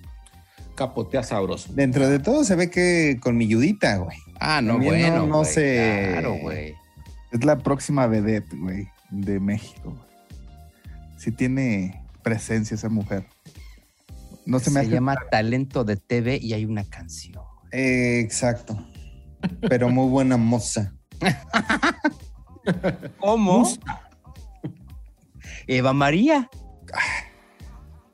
capotea 0.75 1.23
sabroso. 1.23 1.71
Dentro 1.73 2.07
de 2.07 2.19
todo 2.19 2.43
se 2.43 2.55
ve 2.55 2.69
que 2.69 3.17
con 3.21 3.37
mi 3.37 3.47
yudita, 3.47 3.97
güey. 3.97 4.17
Ah, 4.39 4.61
no, 4.61 4.73
También 4.73 4.93
bueno. 4.93 5.17
no- 5.17 5.27
no 5.27 5.37
güey, 5.39 5.53
sé. 5.53 6.09
Claro, 6.13 6.35
güey. 6.41 6.73
Es 7.31 7.43
la 7.45 7.57
próxima 7.59 8.07
vedette, 8.07 8.55
güey, 8.57 8.87
de 9.11 9.39
México. 9.39 9.91
güey. 9.91 10.05
Sí 11.17 11.31
tiene 11.31 12.01
presencia 12.23 12.75
esa 12.75 12.89
mujer. 12.89 13.25
No 14.45 14.59
se 14.59 14.65
Se, 14.65 14.71
me 14.71 14.79
hace 14.81 14.89
llama 14.89 15.15
Talento 15.31 15.83
de 15.83 15.97
TV 15.97 16.37
y 16.41 16.53
hay 16.53 16.65
una 16.65 16.83
canción. 16.83 17.43
Eh, 17.71 18.19
exacto. 18.19 18.77
Pero 19.67 19.89
muy 19.89 20.07
buena 20.09 20.37
moza. 20.37 20.93
¿Cómo? 23.19 23.67
Eva 25.67 25.93
María 25.93 26.49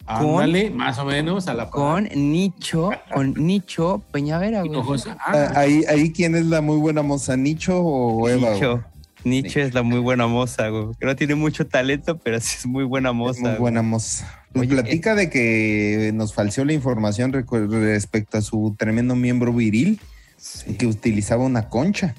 Ándale, 0.06 0.72
más 0.72 0.98
o 1.00 1.06
menos 1.06 1.48
a 1.48 1.54
la 1.54 1.66
par. 1.66 1.72
con 1.72 2.10
Nicho, 2.14 2.90
con 3.14 3.34
Nicho 3.34 4.04
Peñavera, 4.12 4.64
güey. 4.64 4.80
Ah, 5.08 5.18
Ah, 5.26 5.52
ahí, 5.56 5.84
ahí, 5.88 6.12
¿quién 6.12 6.36
es 6.36 6.46
la 6.48 6.60
muy 6.60 6.78
buena 6.78 7.02
moza? 7.02 7.38
¿Nicho 7.38 7.80
o 7.82 8.28
Eva? 8.28 8.50
güey? 8.50 8.54
Nicho. 8.56 8.84
Nicho 9.24 9.60
es 9.62 9.74
la 9.74 9.84
muy 9.84 10.00
buena 10.00 10.28
moza, 10.28 10.68
güey. 10.70 10.88
Que 11.00 11.06
no 11.06 11.16
tiene 11.16 11.36
mucho 11.36 11.66
talento, 11.68 12.18
pero 12.18 12.40
sí 12.42 12.58
es 12.60 12.66
muy 12.66 12.84
buena 12.84 13.10
Es 13.10 13.16
moza. 13.16 13.40
muy 13.42 13.50
güey. 13.52 13.60
buena 13.60 13.82
moza. 13.84 14.41
Oye, 14.54 14.68
platica 14.68 15.16
de 15.16 15.30
que 15.30 16.12
nos 16.14 16.34
falseó 16.34 16.66
la 16.66 16.74
información 16.74 17.32
respecto 17.32 18.38
a 18.38 18.42
su 18.42 18.76
tremendo 18.78 19.16
miembro 19.16 19.54
viril 19.54 20.00
Sí, 20.38 20.74
que 20.74 20.88
utilizaba 20.88 21.44
una 21.46 21.70
concha. 21.70 22.16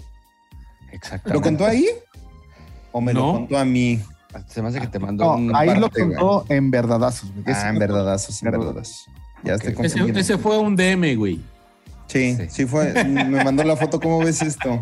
exactamente. 0.92 1.32
¿Lo 1.34 1.40
contó 1.42 1.66
ahí? 1.66 1.86
¿O 2.92 3.00
me 3.00 3.12
No. 3.12 3.20
lo 3.26 3.32
contó 3.34 3.58
a 3.58 3.64
mí? 3.64 4.00
Se 4.48 4.62
me 4.62 4.68
hace 4.68 4.80
que 4.80 4.86
te 4.86 4.98
mandó 4.98 5.24
No, 5.24 5.34
un... 5.36 5.54
ahí 5.56 5.74
lo 5.78 5.88
güey. 5.90 6.04
contó 6.16 6.46
en 6.48 6.70
verdadazos, 6.70 7.30
güey. 7.32 7.44
Ah, 7.54 7.68
en 7.68 7.78
verdadazos, 7.78 8.42
en 8.42 8.50
Verdad. 8.50 8.66
verdadazos. 8.66 9.06
Ya 9.44 9.56
Ok. 9.56 9.64
estoy 9.64 9.86
ese, 9.86 10.20
ese 10.20 10.38
fue 10.38 10.58
un 10.58 10.74
DM, 10.76 11.16
güey. 11.16 11.40
Sí, 12.06 12.36
Sí. 12.36 12.46
sí 12.48 12.66
fue. 12.66 12.92
Me 13.04 13.42
mandó 13.44 13.62
la 13.64 13.76
foto. 13.76 13.98
¿Cómo 14.00 14.20
ves 14.20 14.40
esto? 14.42 14.78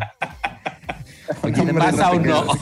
Oye, 1.43 1.59
Hombre, 1.59 1.73
¿Pasa 1.75 2.11
no 2.13 2.39
o 2.41 2.45
no? 2.45 2.53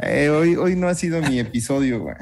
Eh, 0.00 0.28
hoy, 0.28 0.54
hoy 0.56 0.76
no 0.76 0.86
ha 0.88 0.94
sido 0.94 1.20
mi 1.22 1.40
episodio, 1.40 2.00
güey. 2.00 2.14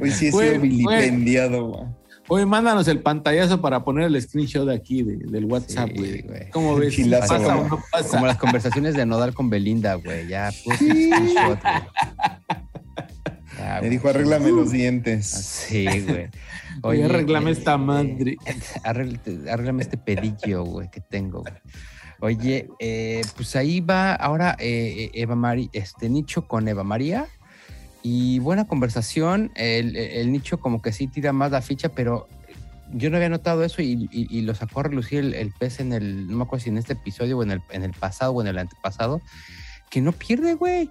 Hoy 0.00 0.10
sí 0.10 0.26
he 0.26 0.30
Güey, 0.30 0.48
sido 0.50 0.60
vilipendiado, 0.62 1.66
güey. 1.68 1.84
Oye, 2.28 2.44
mándanos 2.44 2.88
el 2.88 3.00
pantallazo 3.02 3.60
para 3.60 3.84
poner 3.84 4.06
el 4.06 4.20
screenshot 4.20 4.66
de 4.66 4.74
aquí 4.74 5.02
de- 5.04 5.16
del 5.30 5.44
WhatsApp, 5.44 5.90
Sí, 5.92 5.98
güey. 5.98 6.22
güey. 6.22 6.50
¿Cómo 6.50 6.74
ves? 6.74 6.92
Chilazo, 6.94 7.28
¿Pasa 7.34 7.54
güey. 7.54 7.66
o 7.66 7.68
no 7.68 7.82
pasa? 7.92 8.08
Como 8.10 8.26
las 8.26 8.36
conversaciones 8.36 8.94
de 8.96 9.06
Nodal 9.06 9.32
con 9.32 9.48
Belinda, 9.48 9.94
güey. 9.94 10.26
Ya, 10.26 10.50
puro 10.64 10.76
screenshot, 10.76 11.60
güey. 11.62 11.82
Ya, 13.58 13.74
Me 13.74 13.78
güey. 13.78 13.90
dijo, 13.90 14.08
arréglame 14.08 14.50
los 14.50 14.70
dientes. 14.72 15.26
Sí, 15.28 15.86
güey. 16.06 16.28
Oye, 16.82 17.04
arréglame 17.04 17.50
eh, 17.50 17.52
esta 17.54 17.78
madre. 17.78 18.36
Arréglame 18.84 19.82
este 19.82 19.96
pedillo, 19.96 20.64
güey, 20.64 20.90
que 20.90 21.00
tengo. 21.00 21.40
güey. 21.42 21.54
Oye, 22.20 22.68
eh, 22.80 23.22
pues 23.36 23.54
ahí 23.56 23.80
va 23.80 24.14
ahora 24.14 24.56
eh, 24.58 25.10
Eva 25.14 25.36
María, 25.36 25.68
este 25.72 26.08
Nicho 26.08 26.46
con 26.48 26.66
Eva 26.66 26.82
María. 26.82 27.26
Y 28.08 28.38
buena 28.38 28.66
conversación. 28.68 29.50
El, 29.56 29.96
el 29.96 30.30
Nicho 30.30 30.60
como 30.60 30.80
que 30.80 30.92
sí 30.92 31.08
tira 31.08 31.32
más 31.32 31.50
la 31.50 31.60
ficha, 31.60 31.88
pero 31.88 32.28
yo 32.92 33.10
no 33.10 33.16
había 33.16 33.28
notado 33.28 33.64
eso 33.64 33.82
y, 33.82 34.08
y- 34.12 34.28
y 34.30 34.42
lo 34.42 34.54
sacó 34.54 34.78
a 34.78 34.82
relucir 34.84 35.18
el, 35.18 35.34
el 35.34 35.50
pez 35.58 35.80
en 35.80 35.92
el, 35.92 36.28
no 36.28 36.36
me 36.36 36.44
acuerdo 36.44 36.62
si 36.62 36.70
en 36.70 36.78
este 36.78 36.92
episodio 36.92 37.36
o 37.38 37.42
en 37.42 37.50
el, 37.50 37.62
en 37.70 37.82
el 37.82 37.90
pasado 37.92 38.30
o 38.30 38.40
en 38.40 38.46
el 38.46 38.58
antepasado, 38.58 39.20
que 39.90 40.00
no 40.00 40.12
pierde, 40.12 40.54
güey. 40.54 40.88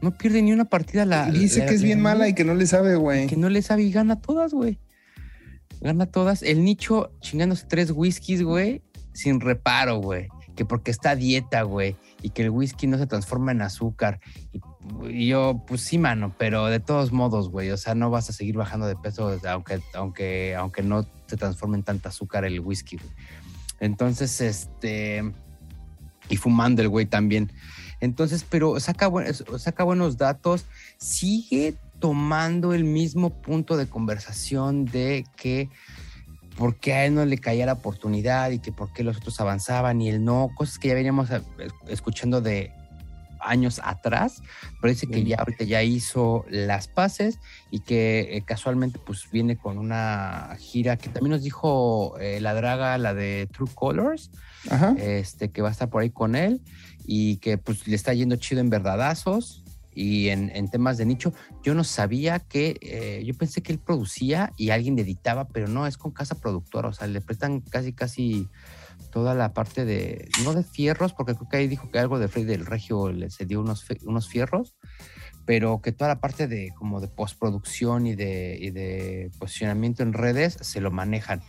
No 0.00 0.12
pierde 0.16 0.40
ni 0.40 0.50
una 0.50 0.64
partida 0.64 1.04
la. 1.04 1.28
Y 1.28 1.40
Dice 1.40 1.58
la- 1.60 1.66
que 1.66 1.74
es 1.74 1.82
la- 1.82 1.86
bien 1.88 2.00
mala 2.00 2.26
y 2.26 2.34
que 2.34 2.44
no 2.44 2.54
le 2.54 2.66
sabe, 2.66 2.92
que 2.92 2.96
güey. 2.96 3.26
no 3.36 3.50
le 3.50 3.60
sabe 3.60 3.82
y 3.82 3.92
gana 3.92 4.18
todas, 4.18 4.54
güey. 4.54 4.78
Gana 5.82 6.06
todas. 6.06 6.42
El 6.42 6.64
nicho 6.64 7.12
chingándose 7.20 7.66
tres 7.68 7.90
whiskies, 7.94 8.42
güey, 8.42 8.80
sin 9.12 9.40
reparo, 9.40 9.98
güey. 9.98 10.28
Que 10.56 10.64
porque 10.64 10.90
está 10.90 11.10
a 11.10 11.16
dieta, 11.16 11.62
güey. 11.64 11.96
Y 12.22 12.30
que 12.30 12.42
el 12.44 12.50
whisky 12.50 12.86
no 12.86 12.96
se 12.96 13.06
transforma 13.06 13.52
en 13.52 13.60
azúcar. 13.62 14.20
Y, 14.52 14.60
y 15.08 15.28
yo, 15.28 15.62
pues 15.66 15.82
sí, 15.82 15.98
mano, 15.98 16.34
pero 16.38 16.66
de 16.66 16.80
todos 16.80 17.12
modos, 17.12 17.50
güey. 17.50 17.70
O 17.70 17.76
sea, 17.76 17.94
no 17.94 18.10
vas 18.10 18.28
a 18.30 18.32
seguir 18.32 18.56
bajando 18.56 18.86
de 18.86 18.96
peso 18.96 19.38
aunque, 19.48 19.80
aunque, 19.94 20.54
aunque 20.56 20.82
no 20.82 21.06
se 21.26 21.36
transforme 21.36 21.76
en 21.78 21.82
tanta 21.82 22.08
azúcar 22.08 22.44
el 22.44 22.60
whisky, 22.60 22.96
güey. 22.96 23.10
Entonces, 23.80 24.40
este. 24.40 25.32
Y 26.28 26.36
fumando 26.36 26.82
el 26.82 26.88
güey 26.88 27.06
también. 27.06 27.50
Entonces, 28.00 28.44
pero 28.48 28.78
saca, 28.80 29.10
saca 29.58 29.84
buenos 29.84 30.18
datos. 30.18 30.66
Sigue 30.98 31.74
tomando 31.98 32.74
el 32.74 32.84
mismo 32.84 33.30
punto 33.30 33.76
de 33.76 33.88
conversación 33.88 34.84
de 34.84 35.24
que 35.36 35.68
por 36.56 36.76
qué 36.76 36.92
a 36.94 37.06
él 37.06 37.14
no 37.14 37.24
le 37.24 37.38
caía 37.38 37.66
la 37.66 37.74
oportunidad 37.74 38.50
y 38.50 38.58
que 38.58 38.72
por 38.72 38.92
qué 38.92 39.04
los 39.04 39.16
otros 39.16 39.40
avanzaban 39.40 40.00
y 40.02 40.08
él 40.08 40.24
no, 40.24 40.50
cosas 40.56 40.78
que 40.78 40.88
ya 40.88 40.94
veníamos 40.94 41.30
eh, 41.30 41.40
escuchando 41.86 42.40
de 42.40 42.72
años 43.48 43.80
atrás, 43.82 44.42
pero 44.80 44.92
dice 44.92 45.06
que 45.06 45.24
ya 45.24 45.36
ahorita 45.36 45.64
ya 45.64 45.82
hizo 45.82 46.44
las 46.48 46.88
paces 46.88 47.38
y 47.70 47.80
que 47.80 48.36
eh, 48.36 48.42
casualmente 48.44 48.98
pues 48.98 49.28
viene 49.30 49.56
con 49.56 49.78
una 49.78 50.56
gira 50.58 50.96
que 50.96 51.08
también 51.08 51.32
nos 51.32 51.42
dijo 51.42 52.18
eh, 52.18 52.40
la 52.40 52.54
draga, 52.54 52.98
la 52.98 53.14
de 53.14 53.48
True 53.52 53.70
Colors, 53.74 54.30
Ajá. 54.70 54.94
este, 54.98 55.50
que 55.50 55.62
va 55.62 55.68
a 55.68 55.72
estar 55.72 55.88
por 55.90 56.02
ahí 56.02 56.10
con 56.10 56.36
él 56.36 56.60
y 57.04 57.36
que 57.36 57.58
pues 57.58 57.86
le 57.88 57.96
está 57.96 58.12
yendo 58.14 58.36
chido 58.36 58.60
en 58.60 58.70
verdadazos 58.70 59.64
y 59.94 60.28
en, 60.28 60.50
en 60.54 60.70
temas 60.70 60.96
de 60.96 61.06
nicho. 61.06 61.32
Yo 61.64 61.74
no 61.74 61.82
sabía 61.82 62.38
que, 62.38 62.76
eh, 62.82 63.24
yo 63.26 63.34
pensé 63.34 63.62
que 63.62 63.72
él 63.72 63.80
producía 63.80 64.52
y 64.56 64.70
alguien 64.70 64.94
le 64.94 65.02
editaba, 65.02 65.48
pero 65.48 65.66
no, 65.66 65.86
es 65.86 65.96
con 65.96 66.12
casa 66.12 66.36
productora, 66.36 66.88
o 66.88 66.92
sea, 66.92 67.08
le 67.08 67.20
prestan 67.20 67.60
casi, 67.60 67.92
casi 67.92 68.48
toda 69.10 69.34
la 69.34 69.52
parte 69.52 69.84
de, 69.84 70.28
no 70.44 70.54
de 70.54 70.62
fierros, 70.62 71.12
porque 71.12 71.34
creo 71.34 71.48
que 71.48 71.56
ahí 71.56 71.68
dijo 71.68 71.90
que 71.90 71.98
algo 71.98 72.18
de 72.18 72.28
Freddy 72.28 72.46
del 72.46 72.66
Regio 72.66 73.10
le 73.12 73.30
cedió 73.30 73.60
unos, 73.60 73.84
unos 74.04 74.28
fierros, 74.28 74.76
pero 75.46 75.80
que 75.80 75.92
toda 75.92 76.08
la 76.08 76.20
parte 76.20 76.46
de 76.46 76.72
como 76.76 77.00
de 77.00 77.08
postproducción 77.08 78.06
y 78.06 78.14
de, 78.14 78.58
y 78.60 78.70
de 78.70 79.30
posicionamiento 79.38 80.02
en 80.02 80.12
redes 80.12 80.58
se 80.60 80.80
lo 80.80 80.90
manejan. 80.90 81.42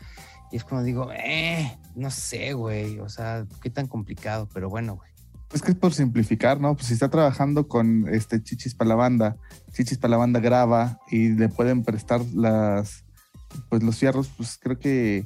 Y 0.52 0.58
es 0.58 0.64
cuando 0.64 0.86
digo, 0.86 1.12
eh, 1.12 1.78
no 1.96 2.10
sé, 2.10 2.54
güey, 2.54 3.00
o 3.00 3.10
sea, 3.10 3.46
qué 3.62 3.70
tan 3.70 3.88
complicado, 3.88 4.48
pero 4.54 4.70
bueno, 4.70 4.96
güey. 4.96 5.10
Es 5.54 5.62
que 5.62 5.72
es 5.72 5.78
por 5.78 5.94
simplificar, 5.94 6.62
¿no? 6.62 6.76
Pues 6.76 6.88
si 6.88 6.94
está 6.94 7.10
trabajando 7.10 7.68
con 7.68 8.08
este 8.08 8.42
Chichis 8.42 8.76
para 8.76 8.90
la 8.90 8.96
banda, 8.96 9.36
Chichis 9.74 9.98
para 9.98 10.12
la 10.12 10.18
banda 10.18 10.40
graba 10.40 11.00
y 11.10 11.30
le 11.30 11.50
pueden 11.50 11.84
prestar 11.84 12.22
las 12.34 13.04
pues 13.68 13.82
los 13.82 13.98
fierros, 13.98 14.30
pues 14.38 14.60
creo 14.62 14.78
que 14.80 15.26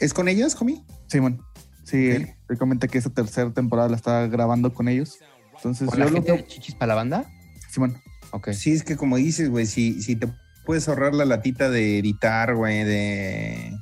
¿Es 0.00 0.12
con 0.14 0.28
ellas, 0.28 0.56
homie? 0.60 0.82
Simón, 1.08 1.40
sí, 1.84 2.08
Ok. 2.08 2.14
él, 2.16 2.34
él 2.48 2.58
comenta 2.58 2.88
que 2.88 2.98
esta 2.98 3.10
tercera 3.10 3.52
temporada 3.52 3.88
la 3.88 3.96
está 3.96 4.26
grabando 4.26 4.72
con 4.74 4.88
ellos. 4.88 5.18
Entonces, 5.56 5.88
¿Con 5.88 5.98
yo 5.98 6.04
la 6.04 6.10
lo 6.10 6.16
gente 6.16 6.32
de 6.32 6.46
Chichis 6.46 6.74
para 6.74 6.88
la 6.88 6.94
banda? 6.94 7.24
Simón, 7.70 7.96
Ok. 8.32 8.50
Sí, 8.52 8.72
es 8.72 8.82
que 8.82 8.96
como 8.96 9.16
dices, 9.16 9.48
güey, 9.48 9.66
si, 9.66 10.02
si 10.02 10.16
te 10.16 10.28
puedes 10.66 10.88
ahorrar 10.88 11.14
la 11.14 11.24
latita 11.24 11.70
de 11.70 11.98
editar, 11.98 12.54
güey, 12.56 12.82
de 12.84 13.72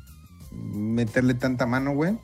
meterle 0.52 1.34
tanta 1.34 1.64
mano, 1.66 1.94
güey, 1.94 2.18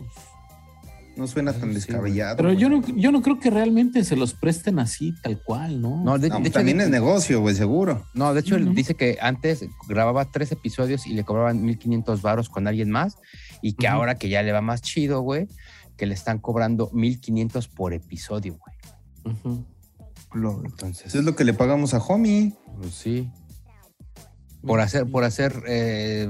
no 1.19 1.27
suena 1.27 1.53
tan 1.53 1.69
Sí, 1.71 1.75
descabellado. 1.75 2.37
Pero 2.37 2.49
güey. 2.51 2.59
yo 2.59 2.69
no, 2.71 2.81
yo 2.87 3.13
no 3.13 3.21
creo 3.23 3.39
que 3.41 3.51
realmente 3.51 4.05
se 4.05 4.17
los 4.17 4.33
presten 4.35 4.79
así, 4.79 5.13
tal 5.23 5.43
cual, 5.43 5.81
¿no? 5.83 6.03
No, 6.03 6.19
de, 6.19 6.29
No, 6.29 6.37
de 6.41 6.49
hecho, 6.49 6.53
también 6.53 6.79
de- 6.79 6.85
es 6.85 6.91
negocio, 6.91 7.41
güey, 7.41 7.55
seguro. 7.55 8.07
No, 8.15 8.33
de 8.33 8.41
hecho, 8.41 8.57
él 8.57 8.75
dice 8.75 8.95
que 8.95 9.19
antes 9.21 9.65
grababa 9.89 10.31
tres 10.31 10.53
episodios 10.53 11.07
y 11.07 11.13
le 11.15 11.25
cobraban 11.25 11.61
1500 11.63 12.23
varos 12.23 12.49
con 12.49 12.67
alguien 12.67 12.91
más 12.91 13.17
y 13.61 13.75
que 13.75 13.89
ahora 13.89 14.15
que 14.15 14.29
ya 14.29 14.43
le 14.43 14.53
va 14.53 14.61
más 14.63 14.81
chido, 14.81 15.21
güey, 15.21 15.49
que 15.97 16.07
le 16.07 16.15
están 16.15 16.39
cobrando 16.39 16.91
1500 16.93 17.69
por 17.69 17.93
episodio, 17.93 18.57
güey. 18.57 19.35
Ujú. 19.37 19.67
lo- 20.35 20.63
Entonces, 20.65 21.07
Eso 21.07 21.19
es 21.21 21.25
lo 21.25 21.35
que 21.35 21.43
le 21.45 21.55
pagamos 21.55 21.95
a 21.95 21.99
Homie. 21.99 22.55
pues 22.81 22.95
sí. 22.95 23.29
Por 24.63 24.81
hacer, 24.81 25.07
por 25.07 25.25
hacer 25.25 25.63
eh, 25.69 26.29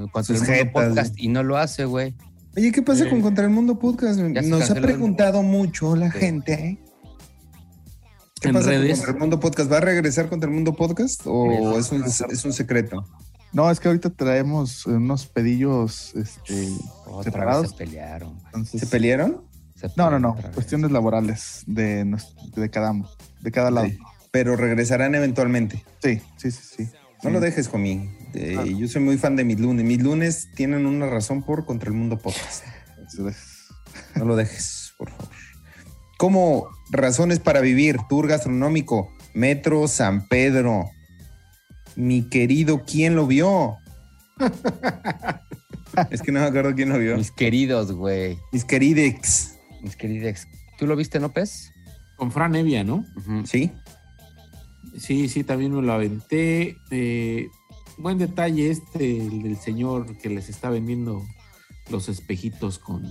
podcast 0.73 1.19
y 1.19 1.29
no 1.29 1.43
lo 1.43 1.57
hace, 1.57 1.85
güey. 1.87 2.15
Oye, 2.57 2.73
¿qué 2.73 2.83
pasa 2.83 3.05
Eh, 3.07 3.11
con 3.11 3.21
Contra 3.23 3.45
el 3.45 3.51
Mundo 3.51 3.79
Podcast? 3.79 4.19
Nos 4.19 4.71
ha 4.71 4.75
preguntado 4.75 5.43
mucho 5.43 5.95
la 5.97 6.11
Sí. 6.13 6.19
gente. 6.19 6.53
¿eh? 6.55 6.79
¿Qué 8.41 8.49
En 8.49 8.55
pasa 8.55 8.71
con. 8.73 8.89
Contra 8.89 9.11
el 9.13 9.19
Mundo 9.19 9.41
Podcast? 9.41 9.71
¿Va 9.73 9.77
a 9.79 9.81
regresar 9.81 10.29
Contra 10.29 10.49
el 10.49 10.55
Mundo 10.55 10.75
Podcast 10.75 11.23
o 11.27 11.79
es 11.79 11.91
un, 11.93 12.05
es 12.05 12.45
un 12.45 12.53
secreto? 12.53 13.05
No, 13.53 13.71
es 13.71 13.81
que 13.81 13.89
ahorita 13.89 14.11
traemos 14.11 14.87
unos 14.87 15.27
pedillos 15.27 16.15
este, 16.17 16.69
Otra 17.07 17.25
separados. 17.25 17.71
se 17.71 17.77
pelearon. 17.77 18.39
entonces- 18.47 18.81
¿Se 18.81 18.87
pelearon? 18.87 19.43
Se 19.75 19.89
No, 19.97 20.11
no, 20.11 20.19
no. 20.19 20.37
Cuestiones 20.55 20.91
laborales 20.91 21.63
de, 21.67 22.05
de 22.57 22.71
cada 22.71 22.93
de 23.41 23.51
cada 23.53 23.71
lado. 23.71 23.87
Sí. 23.87 23.99
Pero 24.33 24.57
regresarán 24.57 25.15
eventualmente. 25.15 25.85
Sí, 26.03 26.21
sí, 26.37 26.51
sí, 26.51 26.63
sí. 26.77 26.83
No 27.23 27.31
Sí. 27.31 27.31
lo 27.31 27.41
dejes, 27.41 27.71
Homie. 27.73 28.11
Ah. 28.57 28.65
Yo 28.65 28.89
soy 28.89 29.03
muy 29.03 29.19
fan 29.19 29.37
de 29.37 29.45
mis 29.45 29.59
lunes. 29.59 29.85
Mis 29.85 30.03
lunes 30.03 30.49
tienen 30.55 30.87
una 30.87 31.07
razón 31.07 31.43
por 31.43 31.65
Contra 31.65 31.89
el 31.89 31.97
Mundo 31.97 32.19
Podcast. 32.19 32.65
No 34.15 34.25
lo 34.25 34.37
dejes, 34.37 34.93
por 34.99 35.11
favor. 35.11 35.29
Como 36.19 36.69
razones 36.91 37.39
para 37.39 37.61
vivir, 37.61 37.99
tour 38.09 38.27
gastronómico, 38.27 39.13
Metro 39.35 39.87
San 39.89 40.27
Pedro. 40.29 40.91
Mi 41.97 42.29
querido, 42.29 42.85
¿quién 42.85 43.17
lo 43.17 43.27
vio? 43.27 43.77
es 46.11 46.23
que 46.23 46.33
no 46.33 46.41
me 46.41 46.47
acuerdo 46.47 46.75
quién 46.75 46.91
lo 46.91 46.99
vio. 46.99 47.17
Mis 47.17 47.31
queridos, 47.31 47.93
güey. 47.93 48.39
Mis 48.53 48.65
queridex. 48.65 49.57
Mis 49.83 49.97
queridos. 49.97 50.47
¿Tú 50.79 50.87
lo 50.87 50.97
viste, 50.97 51.19
López? 51.21 51.73
Con 52.17 52.33
Fran 52.33 52.55
Evia, 52.57 52.85
¿no? 52.85 53.05
¿Sí? 53.45 53.73
Sí, 54.97 55.29
sí, 55.29 55.45
también 55.45 55.75
me 55.75 55.83
lo 55.83 55.93
aventé. 55.93 56.77
Eh, 56.91 57.49
buen 57.99 58.19
detalle 58.19 58.71
este, 58.71 59.19
el 59.19 59.43
del 59.43 59.57
señor 59.57 60.17
que 60.19 60.31
les 60.31 60.49
está 60.49 60.71
vendiendo 60.71 61.23
los 61.91 62.09
espejitos 62.09 62.79
con, 62.79 63.03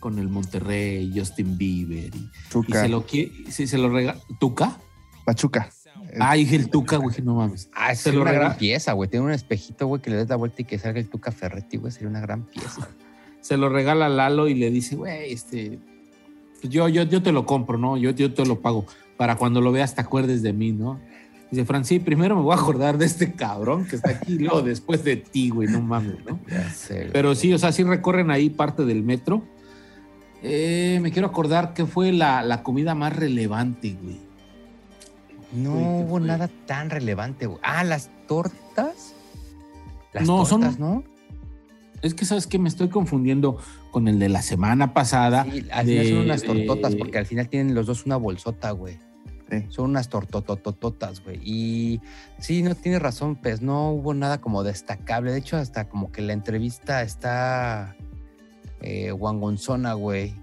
con 0.00 0.18
el 0.18 0.28
Monterrey, 0.28 1.12
Justin 1.14 1.56
Bieber. 1.58 2.10
Y, 2.14 2.30
se 2.72 2.88
lo 2.88 3.04
quiere, 3.06 3.50
se 3.50 3.78
lo 3.78 3.90
regala. 3.90 4.18
¿Tuca? 4.40 4.78
Pachuca. 5.24 5.70
Ah, 6.20 6.34
dije 6.34 6.56
el 6.56 6.70
Tuca, 6.70 6.98
güey, 6.98 7.16
no 7.22 7.34
mames. 7.34 7.70
Ah, 7.74 7.92
lo 8.06 8.22
una 8.22 8.32
gran 8.32 8.42
regala- 8.42 8.58
pieza, 8.58 8.92
güey. 8.92 9.08
Tiene 9.08 9.26
un 9.26 9.32
espejito, 9.32 9.86
güey, 9.86 10.00
que 10.02 10.10
le 10.10 10.16
des 10.16 10.28
la 10.28 10.36
vuelta 10.36 10.62
y 10.62 10.64
que 10.64 10.78
salga 10.78 11.00
el 11.00 11.08
Tuca 11.08 11.32
Ferretti, 11.32 11.76
güey. 11.76 11.92
Sería 11.92 12.08
una 12.08 12.20
gran 12.20 12.44
pieza. 12.44 12.88
Se 13.40 13.56
lo 13.56 13.68
regala 13.68 14.06
a 14.06 14.08
Lalo 14.08 14.48
y 14.48 14.54
le 14.54 14.70
dice, 14.70 14.96
güey, 14.96 15.32
este, 15.32 15.78
yo, 16.62 16.88
yo, 16.88 17.02
yo 17.02 17.22
te 17.22 17.32
lo 17.32 17.46
compro, 17.46 17.78
¿no? 17.78 17.96
Yo, 17.96 18.10
yo 18.10 18.32
te 18.32 18.46
lo 18.46 18.60
pago 18.60 18.86
para 19.16 19.36
cuando 19.36 19.60
lo 19.60 19.72
veas 19.72 19.94
te 19.94 20.00
acuerdes 20.00 20.42
de 20.42 20.52
mí, 20.52 20.72
¿no? 20.72 21.00
Dice, 21.54 21.64
Fran, 21.66 21.84
sí, 21.84 21.98
primero 22.00 22.34
me 22.36 22.42
voy 22.42 22.52
a 22.56 22.60
acordar 22.60 22.98
de 22.98 23.06
este 23.06 23.32
cabrón 23.32 23.86
que 23.86 23.96
está 23.96 24.10
aquí, 24.10 24.38
luego 24.38 24.62
después 24.62 25.04
de 25.04 25.16
ti, 25.16 25.50
güey, 25.50 25.68
no 25.68 25.80
mames, 25.80 26.16
¿no? 26.26 26.40
Ya 26.50 26.68
sé. 26.70 26.94
güey. 27.00 27.12
Pero 27.12 27.34
sí, 27.34 27.52
o 27.52 27.58
sea, 27.58 27.70
sí 27.72 27.82
recorren 27.84 28.30
ahí 28.30 28.50
parte 28.50 28.84
del 28.84 29.02
metro. 29.02 29.42
Eh, 30.42 30.98
me 31.00 31.10
quiero 31.12 31.28
acordar 31.28 31.72
que 31.74 31.86
fue 31.86 32.12
la, 32.12 32.42
la 32.42 32.62
comida 32.62 32.94
más 32.94 33.14
relevante, 33.16 33.96
güey. 34.02 34.20
no 35.52 35.70
Güey, 35.72 35.84
¿qué 35.84 36.04
hubo 36.04 36.20
nada 36.20 36.48
tan 36.66 36.90
relevante, 36.90 37.46
güey. 37.46 37.58
Ah, 37.62 37.84
las 37.84 38.10
tortas. 38.26 39.14
Las 40.12 40.26
No, 40.26 40.44
son- 40.44 40.60
tortas, 40.62 40.78
¿no? 40.78 41.04
Es 42.02 42.12
que, 42.12 42.26
¿sabes 42.26 42.46
qué? 42.46 42.58
Me 42.58 42.68
estoy 42.68 42.88
confundiendo 42.88 43.56
con 43.90 44.08
el 44.08 44.18
de 44.18 44.28
la 44.28 44.42
semana 44.42 44.92
pasada. 44.92 45.44
Sí, 45.50 45.64
al 45.72 45.86
final 45.86 46.04
son 46.06 46.14
de- 46.18 46.20
unas 46.24 46.42
tortotas, 46.42 46.92
de- 46.92 46.98
porque 46.98 47.16
al 47.18 47.24
final 47.26 47.48
tienen 47.48 47.74
los 47.74 47.86
dos 47.86 48.04
una 48.04 48.16
bolsota, 48.16 48.72
güey. 48.72 48.98
Sí. 49.50 49.66
Son 49.68 49.90
unas 49.90 50.08
tortototototas, 50.08 51.22
güey. 51.22 51.38
Y 51.44 52.00
sí, 52.38 52.62
no 52.62 52.74
tienes 52.74 53.02
razón, 53.02 53.36
pues 53.36 53.60
no 53.60 53.90
hubo 53.90 54.14
nada 54.14 54.40
como 54.40 54.62
destacable. 54.62 55.32
De 55.32 55.38
hecho, 55.38 55.56
hasta 55.56 55.88
como 55.88 56.10
que 56.10 56.22
la 56.22 56.32
entrevista 56.32 57.02
está 57.02 57.96
eh, 58.80 59.10
guangonzona, 59.10 59.94
güey. 59.94 60.34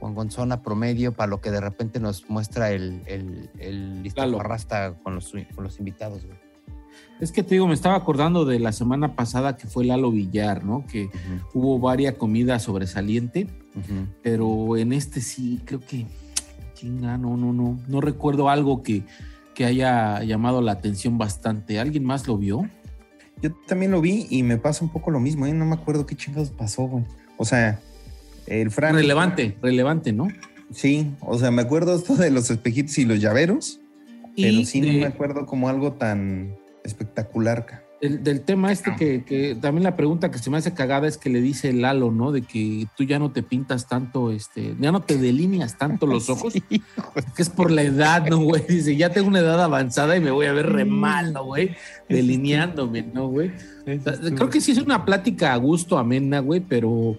Guangonzona 0.00 0.62
promedio 0.62 1.12
para 1.12 1.28
lo 1.28 1.40
que 1.40 1.50
de 1.50 1.60
repente 1.60 2.00
nos 2.00 2.28
muestra 2.30 2.70
el, 2.70 3.02
el, 3.06 3.50
el 3.58 4.02
listaparrasta 4.02 4.94
con 5.02 5.14
los, 5.14 5.32
con 5.54 5.64
los 5.64 5.78
invitados, 5.78 6.24
güey. 6.24 6.38
Es 7.20 7.32
que 7.32 7.42
te 7.42 7.54
digo, 7.54 7.66
me 7.66 7.74
estaba 7.74 7.96
acordando 7.96 8.46
de 8.46 8.58
la 8.58 8.72
semana 8.72 9.14
pasada 9.14 9.56
que 9.56 9.66
fue 9.66 9.84
Lalo 9.84 10.10
Villar, 10.10 10.64
¿no? 10.64 10.86
Que 10.86 11.10
hubo 11.52 11.78
varias 11.78 12.14
comidas 12.14 12.62
sobresaliente, 12.62 13.46
pero 14.22 14.78
en 14.78 14.94
este 14.94 15.20
sí, 15.20 15.60
creo 15.66 15.80
que, 15.80 16.06
chinga, 16.80 17.18
no, 17.18 17.36
no, 17.36 17.52
no. 17.52 17.78
No 17.88 18.00
recuerdo 18.00 18.48
algo 18.48 18.82
que, 18.82 19.02
que 19.54 19.64
haya 19.64 20.22
llamado 20.22 20.62
la 20.62 20.72
atención 20.72 21.18
bastante. 21.18 21.78
¿Alguien 21.78 22.04
más 22.04 22.26
lo 22.26 22.38
vio? 22.38 22.68
Yo 23.42 23.52
también 23.66 23.90
lo 23.92 24.00
vi 24.00 24.26
y 24.30 24.42
me 24.42 24.56
pasa 24.58 24.84
un 24.84 24.90
poco 24.92 25.10
lo 25.10 25.20
mismo, 25.20 25.46
¿eh? 25.46 25.52
No 25.52 25.64
me 25.64 25.74
acuerdo 25.74 26.06
qué 26.06 26.14
chingados 26.16 26.50
pasó, 26.50 26.84
güey. 26.84 27.04
O 27.36 27.44
sea, 27.44 27.80
el 28.46 28.70
Fran. 28.70 28.94
Relevante, 28.94 29.56
relevante, 29.62 30.12
¿no? 30.12 30.28
Sí, 30.72 31.10
o 31.20 31.38
sea, 31.38 31.50
me 31.50 31.62
acuerdo 31.62 31.96
esto 31.96 32.16
de 32.16 32.30
los 32.30 32.50
espejitos 32.50 32.96
y 32.98 33.04
los 33.04 33.20
llaveros, 33.20 33.80
pero 34.36 34.64
sí 34.64 34.80
de- 34.80 34.92
no 34.92 34.98
me 35.00 35.06
acuerdo 35.06 35.46
como 35.46 35.68
algo 35.68 35.92
tan 35.94 36.54
espectacular. 36.84 37.79
Del, 38.00 38.24
del 38.24 38.40
tema 38.40 38.72
este 38.72 38.96
que, 38.96 39.24
que 39.24 39.54
también 39.54 39.84
la 39.84 39.96
pregunta 39.96 40.30
que 40.30 40.38
se 40.38 40.48
me 40.50 40.56
hace 40.56 40.72
cagada 40.72 41.06
es 41.06 41.18
que 41.18 41.28
le 41.28 41.40
dice 41.40 41.72
Lalo, 41.72 42.10
¿no? 42.10 42.32
De 42.32 42.42
que 42.42 42.86
tú 42.96 43.04
ya 43.04 43.18
no 43.18 43.30
te 43.30 43.42
pintas 43.42 43.88
tanto, 43.88 44.30
este, 44.30 44.74
ya 44.80 44.90
no 44.90 45.02
te 45.02 45.18
delineas 45.18 45.76
tanto 45.76 46.06
los 46.06 46.30
ojos, 46.30 46.54
que 46.54 47.42
es 47.42 47.50
por 47.50 47.70
la 47.70 47.82
edad, 47.82 48.26
¿no, 48.26 48.38
güey? 48.38 48.64
Dice, 48.66 48.96
ya 48.96 49.10
tengo 49.10 49.28
una 49.28 49.40
edad 49.40 49.62
avanzada 49.62 50.16
y 50.16 50.20
me 50.20 50.30
voy 50.30 50.46
a 50.46 50.52
ver 50.52 50.72
re 50.72 50.84
mal, 50.84 51.32
¿no, 51.32 51.44
güey? 51.44 51.76
Delineándome, 52.08 53.02
¿no, 53.02 53.28
güey? 53.28 53.50
O 53.82 54.02
sea, 54.02 54.18
Creo 54.18 54.48
que 54.48 54.60
sí 54.60 54.72
es 54.72 54.78
una 54.78 55.04
plática 55.04 55.52
a 55.52 55.56
gusto, 55.56 55.98
amena, 55.98 56.40
güey, 56.40 56.60
pero 56.60 57.16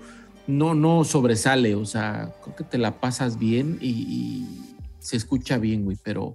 no, 0.47 0.73
no 0.73 1.03
sobresale, 1.03 1.75
o 1.75 1.85
sea, 1.85 2.33
creo 2.43 2.55
que 2.55 2.63
te 2.63 2.77
la 2.79 2.99
pasas 2.99 3.37
bien 3.37 3.77
y, 3.81 3.89
y 3.89 4.75
se 4.97 5.15
escucha 5.17 5.59
bien, 5.59 5.83
güey, 5.83 5.97
pero 6.01 6.33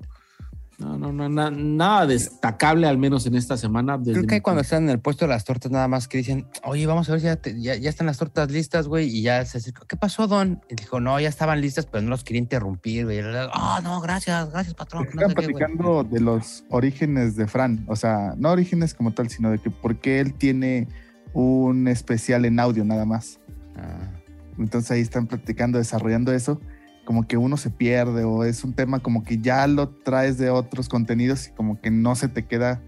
no, 0.78 0.98
no, 0.98 1.10
no, 1.12 1.28
na- 1.28 1.50
nada 1.50 2.06
destacable 2.06 2.86
al 2.86 2.98
menos 2.98 3.26
en 3.26 3.34
esta 3.34 3.56
semana. 3.56 3.96
desde 3.96 4.12
Creo 4.12 4.26
que 4.26 4.34
mi 4.36 4.40
cuando 4.42 4.60
están 4.62 4.84
en 4.84 4.90
el 4.90 4.98
puesto 5.00 5.24
de 5.24 5.30
las 5.30 5.44
tortas, 5.44 5.72
nada 5.72 5.88
más 5.88 6.06
que 6.06 6.18
dicen, 6.18 6.46
oye, 6.64 6.86
vamos 6.86 7.08
a 7.08 7.12
ver 7.12 7.20
si 7.20 7.26
ya, 7.26 7.36
te- 7.36 7.60
ya, 7.60 7.76
ya 7.76 7.88
están 7.88 8.06
las 8.06 8.18
tortas 8.18 8.50
listas, 8.50 8.86
güey. 8.86 9.08
Y 9.08 9.22
ya 9.22 9.44
se 9.46 9.58
acercó, 9.58 9.86
¿qué 9.86 9.96
pasó, 9.96 10.26
Don? 10.26 10.60
Y 10.68 10.74
dijo, 10.74 11.00
no, 11.00 11.18
ya 11.18 11.28
estaban 11.28 11.60
listas, 11.60 11.86
pero 11.86 12.02
no 12.02 12.10
los 12.10 12.24
quería 12.24 12.40
interrumpir, 12.40 13.04
güey. 13.06 13.20
Ah, 13.52 13.80
no, 13.82 14.00
gracias, 14.00 14.50
gracias, 14.50 14.74
patrón. 14.74 15.04
no 15.04 15.10
Están 15.22 15.28
qué, 15.28 15.34
güey". 15.34 15.46
platicando 15.54 16.04
de 16.04 16.20
los 16.20 16.64
orígenes 16.68 17.36
de 17.36 17.46
Fran, 17.46 17.84
o 17.88 17.96
sea, 17.96 18.34
no 18.36 18.50
orígenes 18.50 18.92
como 18.92 19.12
tal, 19.12 19.30
sino 19.30 19.50
de 19.50 19.58
que 19.58 19.70
por 19.70 19.96
qué 20.00 20.20
él 20.20 20.34
tiene 20.34 20.88
un 21.32 21.88
especial 21.88 22.44
en 22.44 22.60
audio 22.60 22.84
nada 22.84 23.04
más. 23.04 23.40
Ah, 23.76 24.10
Entonces 24.58 24.90
ahí 24.90 25.00
están 25.00 25.26
platicando, 25.26 25.76
desarrollando 25.78 26.32
eso, 26.32 26.60
como 27.06 27.26
que 27.26 27.38
uno 27.38 27.56
se 27.56 27.70
pierde 27.70 28.24
o 28.24 28.44
es 28.44 28.64
un 28.64 28.74
tema 28.74 28.98
como 28.98 29.22
que 29.22 29.38
ya 29.38 29.66
lo 29.68 29.88
traes 29.88 30.36
de 30.36 30.50
otros 30.50 30.90
contenidos 30.90 31.46
y 31.48 31.52
como 31.52 31.80
que 31.80 31.90
no 31.90 32.16
se 32.16 32.28
te 32.28 32.44
queda 32.44 32.82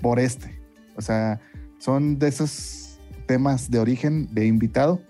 por 0.00 0.20
este. 0.20 0.54
O 0.94 1.02
sea, 1.02 1.40
son 1.78 2.18
de 2.18 2.28
esos 2.28 2.98
temas 3.26 3.70
de 3.70 3.80
origen 3.80 4.32
de 4.32 4.46
invitado 4.46 5.00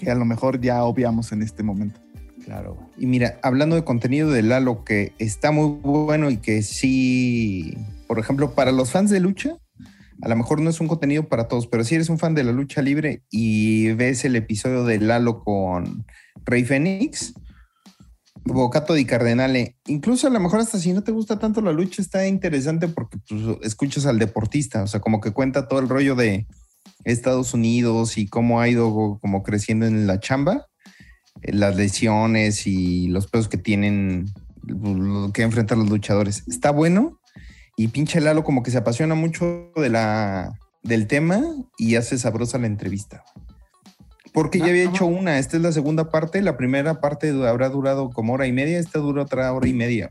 que 0.00 0.10
a 0.10 0.14
lo 0.14 0.24
mejor 0.24 0.60
ya 0.60 0.84
obviamos 0.84 1.32
en 1.32 1.40
este 1.40 1.62
momento. 1.62 2.00
claro. 2.44 2.76
Y 2.98 3.06
mira, 3.06 3.38
hablando 3.42 3.76
de 3.76 3.84
contenido 3.84 4.30
de 4.30 4.42
Lalo, 4.42 4.84
que 4.84 5.12
está 5.18 5.52
muy 5.52 5.78
bueno 5.82 6.30
y 6.30 6.38
que 6.38 6.62
sí, 6.62 7.78
por 8.08 8.18
ejemplo, 8.18 8.54
para 8.54 8.72
los 8.72 8.90
fans 8.90 9.10
de 9.10 9.20
lucha, 9.20 9.56
a 10.22 10.28
lo 10.28 10.36
mejor 10.36 10.60
no 10.60 10.70
es 10.70 10.80
un 10.80 10.88
contenido 10.88 11.28
para 11.28 11.48
todos, 11.48 11.66
pero 11.66 11.84
si 11.84 11.94
eres 11.94 12.08
un 12.08 12.18
fan 12.18 12.34
de 12.34 12.44
la 12.44 12.52
lucha 12.52 12.82
libre 12.82 13.22
y 13.30 13.92
ves 13.92 14.24
el 14.24 14.36
episodio 14.36 14.84
de 14.84 14.98
Lalo 15.00 15.42
con 15.44 16.06
Rey 16.44 16.64
Fénix, 16.64 17.34
Bocato 18.44 18.94
di 18.94 19.04
Cardenale, 19.04 19.76
incluso 19.86 20.28
a 20.28 20.30
lo 20.30 20.38
mejor 20.38 20.60
hasta 20.60 20.78
si 20.78 20.92
no 20.92 21.02
te 21.02 21.12
gusta 21.12 21.38
tanto 21.38 21.60
la 21.60 21.72
lucha, 21.72 22.00
está 22.00 22.26
interesante 22.26 22.88
porque 22.88 23.18
pues, 23.28 23.42
escuchas 23.62 24.06
al 24.06 24.18
deportista, 24.18 24.82
o 24.82 24.86
sea, 24.86 25.00
como 25.00 25.20
que 25.20 25.32
cuenta 25.32 25.68
todo 25.68 25.80
el 25.80 25.88
rollo 25.88 26.14
de 26.14 26.46
Estados 27.04 27.54
Unidos 27.54 28.18
y 28.18 28.28
cómo 28.28 28.60
ha 28.60 28.68
ido 28.68 29.18
como 29.20 29.42
creciendo 29.42 29.86
en 29.86 30.06
la 30.06 30.20
chamba, 30.20 30.66
eh, 31.42 31.52
las 31.52 31.76
lesiones 31.76 32.66
y 32.66 33.08
los 33.08 33.26
pesos 33.26 33.48
que 33.48 33.58
tienen 33.58 34.26
lo 34.62 35.32
que 35.32 35.42
enfrentan 35.42 35.80
los 35.80 35.90
luchadores. 35.90 36.44
Está 36.48 36.70
bueno 36.70 37.20
y 37.76 37.88
pinche 37.88 38.20
Lalo 38.20 38.42
como 38.42 38.62
que 38.62 38.70
se 38.70 38.78
apasiona 38.78 39.14
mucho 39.14 39.70
de 39.76 39.90
la, 39.90 40.58
del 40.82 41.06
tema 41.06 41.42
y 41.78 41.96
hace 41.96 42.18
sabrosa 42.18 42.58
la 42.58 42.66
entrevista. 42.66 43.22
Porque 44.32 44.58
ya 44.58 44.66
había 44.66 44.84
hecho 44.84 45.06
una, 45.06 45.38
esta 45.38 45.56
es 45.56 45.62
la 45.62 45.72
segunda 45.72 46.10
parte, 46.10 46.42
la 46.42 46.56
primera 46.56 47.00
parte 47.00 47.30
habrá 47.46 47.68
durado 47.68 48.10
como 48.10 48.34
hora 48.34 48.46
y 48.46 48.52
media, 48.52 48.78
esta 48.78 48.98
dura 48.98 49.22
otra 49.22 49.52
hora 49.52 49.68
y 49.68 49.72
media. 49.72 50.10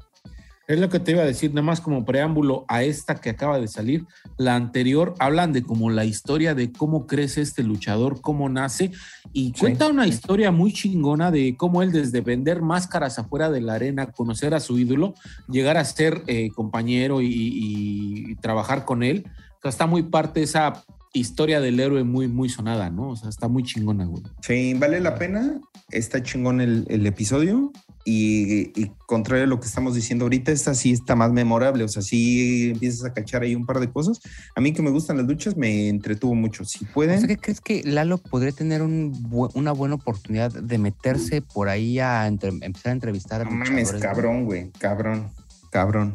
Es 0.68 0.80
lo 0.80 0.90
que 0.90 1.00
te 1.00 1.12
iba 1.12 1.22
a 1.22 1.26
decir, 1.26 1.52
nada 1.52 1.66
más 1.66 1.80
como 1.80 2.06
preámbulo 2.06 2.66
a 2.68 2.84
esta 2.84 3.16
que 3.16 3.30
acaba 3.30 3.60
de 3.60 3.68
salir. 3.68 4.06
La 4.38 4.56
anterior 4.56 5.14
hablan 5.20 5.54
de 5.54 5.62
como 5.62 5.92
la 5.92 6.06
historia 6.06 6.56
de 6.56 6.72
cómo 6.72 7.06
crece 7.06 7.42
este 7.42 7.62
luchador, 7.62 8.20
cómo 8.22 8.50
nace 8.50 8.92
y 9.32 9.52
cuenta 9.54 9.88
una 9.88 10.08
historia 10.08 10.52
muy 10.52 10.74
chingona 10.74 11.30
de 11.30 11.56
cómo 11.56 11.84
él 11.84 11.92
desde 11.92 12.22
vender 12.22 12.64
máscaras 12.64 13.20
afuera 13.20 13.52
de 13.52 13.62
la 13.62 13.76
arena, 13.76 14.08
conocer 14.08 14.56
a 14.56 14.60
su 14.60 14.80
ídolo, 14.80 15.14
llegar 15.48 15.78
a 15.78 15.86
ser 15.86 16.24
eh, 16.26 16.50
compañero 16.50 17.22
y, 17.22 17.28
y, 17.32 18.36
trabajar 18.36 18.86
con 18.86 19.04
él. 19.04 19.26
O 19.58 19.62
sea, 19.62 19.70
está 19.70 19.86
muy 19.86 20.04
parte 20.04 20.40
de 20.40 20.46
esa 20.46 20.84
historia 21.14 21.62
del 21.62 21.80
héroe 21.80 22.04
muy, 22.04 22.28
muy 22.28 22.50
sonada, 22.50 22.90
¿no? 22.90 23.10
O 23.10 23.16
sea, 23.16 23.30
está 23.30 23.48
muy 23.48 23.64
chingona, 23.64 24.06
güey. 24.06 24.24
Sí, 24.42 24.74
vale 24.74 25.00
la 25.00 25.16
pena. 25.16 25.62
Está 25.92 26.24
chingón 26.24 26.60
el, 26.60 26.86
el 26.90 27.06
episodio. 27.06 27.72
Y, 28.08 28.80
y, 28.80 28.92
contrario 29.08 29.46
a 29.46 29.48
lo 29.48 29.60
que 29.60 29.66
estamos 29.66 29.96
diciendo 29.96 30.26
ahorita, 30.26 30.52
esta 30.52 30.76
sí 30.76 30.92
está 30.92 31.16
más 31.16 31.32
memorable. 31.32 31.84
O 31.84 31.88
sea, 31.88 32.04
sí 32.04 32.70
empiezas 32.70 33.04
a 33.04 33.14
cachar 33.14 33.42
ahí 33.42 33.56
un 33.56 33.66
par 33.66 33.80
de 33.80 33.92
cosas. 33.92 34.20
A 34.56 34.62
mí 34.62 34.74
que 34.74 34.84
me 34.84 34.92
gustan 34.92 35.18
las 35.18 35.26
luchas, 35.26 35.58
me 35.58 35.90
entretuvo 35.90 36.36
mucho. 36.36 36.66
Si 36.66 36.86
pueden. 36.86 37.18
O 37.18 37.20
sea, 37.22 37.28
¿qué 37.28 37.38
crees 37.38 37.62
que 37.62 37.82
Lalo 37.84 38.20
podría 38.20 38.52
tener 38.52 38.84
un 38.84 39.12
bu 39.30 39.50
una 39.56 39.72
buena 39.72 39.96
oportunidad 39.96 40.52
de 40.52 40.78
meterse 40.78 41.42
por 41.42 41.68
ahí 41.68 41.98
a 41.98 42.28
empezar 42.28 42.90
a 42.90 42.92
entrevistar 42.92 43.42
a 43.42 43.46
No 43.46 43.52
mames, 43.52 43.92
cabrón, 43.94 44.46
güey. 44.46 44.70
Cabrón, 44.78 45.32
cabrón. 45.72 46.14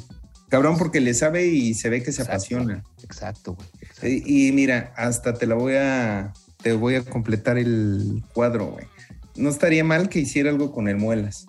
Cabrón, 0.48 0.78
porque 0.78 1.00
le 1.00 1.14
sabe 1.14 1.46
y 1.46 1.74
se 1.74 1.90
ve 1.90 2.04
que 2.04 2.12
se 2.12 2.22
Exacto, 2.22 2.32
apasiona. 2.32 2.84
Exacto, 3.02 3.56
güey. 3.56 4.22
Y, 4.24 4.48
y 4.48 4.52
mira, 4.52 4.92
hasta 4.96 5.34
te 5.34 5.46
la 5.46 5.56
voy 5.56 5.74
a. 5.74 6.32
Te 6.62 6.72
voy 6.72 6.94
a 6.94 7.02
completar 7.02 7.58
el 7.58 8.22
cuadro, 8.32 8.66
güey. 8.66 8.86
No 9.34 9.48
estaría 9.48 9.82
mal 9.82 10.08
que 10.08 10.20
hiciera 10.20 10.50
algo 10.50 10.70
con 10.70 10.86
el 10.86 10.96
Muelas. 10.96 11.46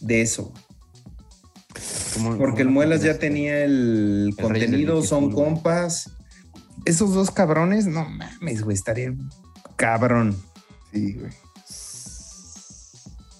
De 0.00 0.20
eso. 0.22 0.52
¿Cómo- 2.14 2.36
Porque 2.38 2.62
el 2.62 2.70
Muelas 2.70 3.02
ya 3.02 3.18
tenía 3.18 3.62
el, 3.64 4.34
contenido, 4.40 5.02
son 5.02 5.32
compas. 5.32 6.10
Esos 6.84 7.12
dos 7.14 7.30
cabrones, 7.30 7.86
no 7.86 8.08
mames, 8.08 8.62
güey, 8.62 8.74
estaría 8.76 9.12
cabrón. 9.76 10.36
Sí, 10.92 11.14
güey. 11.14 11.32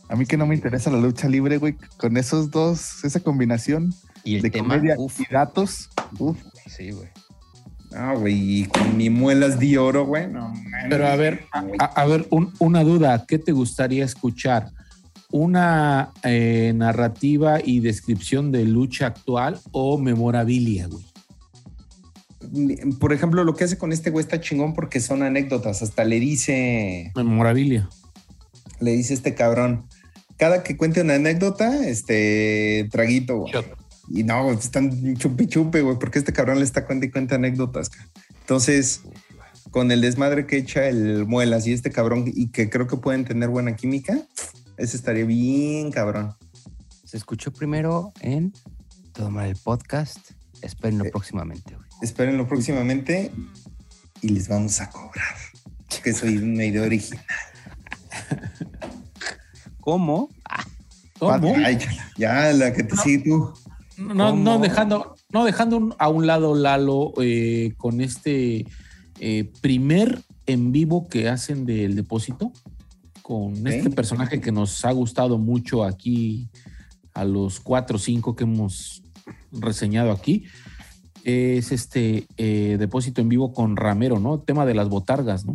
A 0.09 0.15
mí 0.17 0.25
que 0.27 0.37
no 0.37 0.47
me 0.47 0.55
interesa 0.55 0.91
la 0.91 0.99
lucha 0.99 1.29
libre, 1.29 1.59
güey. 1.59 1.77
Con 1.97 2.17
esos 2.17 2.51
dos, 2.51 3.05
esa 3.05 3.21
combinación 3.21 3.93
Y 4.25 4.37
el 4.37 4.43
de 4.43 4.51
tema, 4.51 4.75
comedia 4.77 4.95
uf, 4.99 5.21
y 5.21 5.25
datos, 5.33 5.91
uf, 6.19 6.39
sí, 6.69 6.91
güey. 6.91 7.09
Ah, 7.93 8.15
güey, 8.17 8.61
y 8.61 8.67
con 8.67 8.97
mi 8.97 9.11
muelas 9.11 9.59
de 9.59 9.79
oro, 9.79 10.05
güey, 10.07 10.29
no 10.31 10.49
mames. 10.51 10.87
Pero 10.91 11.07
a 11.09 11.17
ver, 11.17 11.45
a, 11.53 11.65
a- 11.79 11.85
a 12.03 12.05
ver, 12.07 12.27
un- 12.31 12.53
una 12.59 12.85
duda, 12.85 13.25
¿qué 13.27 13.39
te 13.39 13.53
gustaría 13.53 14.05
escuchar? 14.05 14.71
¿Una 15.39 16.15
eh, 16.23 16.73
narrativa 16.75 17.59
y 17.63 17.81
descripción 17.81 18.53
de 18.53 18.65
lucha 18.65 19.09
actual 19.09 19.61
o 19.71 19.99
memorabilia, 19.99 20.89
güey? 20.89 21.05
Por 22.99 23.13
ejemplo, 23.13 23.45
lo 23.45 23.55
que 23.55 23.65
hace 23.65 23.77
con 23.77 23.93
este 23.93 24.09
güey 24.09 24.23
está 24.23 24.41
chingón 24.41 24.73
porque 24.73 24.99
son 24.99 25.23
anécdotas. 25.23 25.83
Hasta 25.83 26.05
le 26.05 26.21
dice, 26.21 27.13
Memorabilia. 27.15 27.87
le 28.81 28.93
dice 28.93 29.13
este 29.13 29.35
cabrón. 29.35 29.85
Cada 30.39 30.63
que 30.63 30.79
cuente 30.79 31.03
una 31.03 31.17
anécdota, 31.17 31.87
este 31.87 32.89
traguito, 32.91 33.41
güey. 33.41 33.53
Y 34.09 34.23
no, 34.23 34.51
están 34.53 35.19
chupe 35.19 35.45
y 35.45 35.49
chupe, 35.49 35.83
güey, 35.83 35.99
porque 35.99 36.19
este 36.19 36.33
cabrón 36.33 36.61
le 36.61 36.65
está 36.65 36.87
cuenta 36.87 37.05
y 37.05 37.11
cuenta 37.11 37.35
anécdotas. 37.35 37.91
Entonces, 38.41 39.03
con 39.71 39.93
el 39.93 40.01
desmadre 40.01 40.47
que 40.47 40.57
echa 40.57 40.89
el 40.89 41.27
Muelas 41.27 41.67
y 41.67 41.75
este 41.75 41.91
cabrón, 41.91 42.25
y 42.27 42.49
que 42.49 42.71
creo 42.71 42.87
que 42.87 42.97
pueden 42.97 43.27
tener 43.27 43.51
buena 43.51 43.77
química, 43.77 44.27
ese 44.77 44.97
estaría 44.97 45.25
bien 45.25 45.91
cabrón. 45.93 46.35
Se 47.05 47.17
escuchó 47.17 47.53
primero 47.53 48.13
en 48.21 48.53
Todo 49.13 49.31
Mal 49.31 49.49
el 49.51 49.57
Podcast. 49.57 50.19
Espérenlo 50.63 51.05
Eh. 51.05 51.11
próximamente, 51.11 51.75
güey. 51.75 51.87
Espérenlo 52.03 52.47
próximamente 52.49 53.31
y 54.23 54.29
les 54.31 54.49
vamos 54.49 54.81
a 54.81 54.91
cobrar. 54.91 55.35
Que 56.03 56.13
soy 56.13 56.37
una 56.39 56.65
idea 56.65 56.83
original. 56.83 57.25
¿Cómo? 59.81 60.29
¿Cómo? 61.19 61.55
Ay, 61.65 61.79
ya, 61.79 61.91
ya, 62.17 62.53
la 62.53 62.73
que 62.73 62.83
te 62.83 62.97
sigue 62.97 63.19
tú. 63.25 63.53
No, 63.97 64.35
no 64.37 64.59
dejando, 64.59 65.17
no 65.31 65.45
dejando 65.45 65.77
un- 65.79 65.95
a 65.99 66.09
un 66.09 66.27
lado 66.27 66.55
Lalo 66.55 67.13
eh, 67.23 67.73
con 67.79 68.01
este 68.01 68.67
eh, 69.21 69.51
primer 69.63 70.23
en 70.47 70.73
vivo 70.73 71.09
que 71.09 71.29
hacen 71.29 71.65
del 71.65 71.97
depósito, 71.97 72.53
con 73.27 73.67
este 73.67 73.91
personaje 73.91 74.41
que 74.41 74.53
nos 74.53 74.85
ha 74.85 74.93
gustado 74.93 75.37
mucho 75.37 75.83
aquí 75.83 76.49
a 77.13 77.25
los 77.25 77.59
cuatro 77.59 77.97
o 77.97 77.99
cinco 77.99 78.37
que 78.37 78.45
hemos 78.45 79.03
reseñado 79.51 80.13
aquí. 80.13 80.45
Es 81.25 81.73
este 81.73 82.29
eh, 82.37 82.77
depósito 82.79 83.21
en 83.21 83.29
vivo 83.29 83.53
con 83.53 83.75
Ramero, 83.75 84.21
¿no? 84.21 84.39
Tema 84.39 84.65
de 84.65 84.75
las 84.75 84.89
botargas, 84.89 85.45
¿no? 85.45 85.55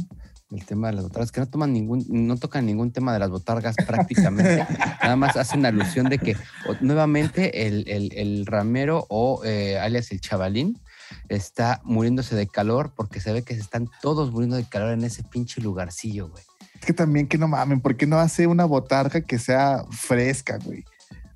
El 0.51 0.65
tema 0.65 0.89
de 0.89 0.95
las 0.95 1.03
botargas, 1.05 1.31
que 1.31 1.39
no 1.39 1.47
toman 1.47 1.71
ningún, 1.71 2.03
no 2.09 2.35
tocan 2.35 2.65
ningún 2.65 2.91
tema 2.91 3.13
de 3.13 3.19
las 3.19 3.29
botargas 3.29 3.77
prácticamente. 3.87 4.67
Nada 5.01 5.15
más 5.15 5.37
hacen 5.37 5.65
alusión 5.65 6.09
de 6.09 6.17
que 6.17 6.35
nuevamente 6.81 7.67
el, 7.67 7.87
el- 7.87 8.11
el 8.17 8.45
ramero 8.47 9.05
o 9.07 9.45
eh, 9.45 9.79
alias 9.79 10.11
el 10.11 10.19
chavalín 10.19 10.77
está 11.29 11.79
muriéndose 11.85 12.35
de 12.35 12.47
calor 12.47 12.91
porque 12.97 13.21
se 13.21 13.31
ve 13.31 13.43
que 13.43 13.53
se 13.55 13.61
están 13.61 13.87
todos 14.01 14.29
muriendo 14.33 14.57
de 14.57 14.65
calor 14.65 14.91
en 14.91 15.05
ese 15.05 15.23
pinche 15.23 15.61
lugarcillo, 15.61 16.27
güey. 16.27 16.43
Es 16.81 16.85
que 16.87 16.93
también 16.93 17.27
que 17.27 17.37
no 17.37 17.47
mamen, 17.47 17.79
¿por 17.79 17.95
qué 17.95 18.07
no 18.07 18.17
hace 18.17 18.47
una 18.47 18.65
botarga 18.65 19.21
que 19.21 19.37
sea 19.37 19.85
fresca, 19.91 20.57
güey? 20.65 20.83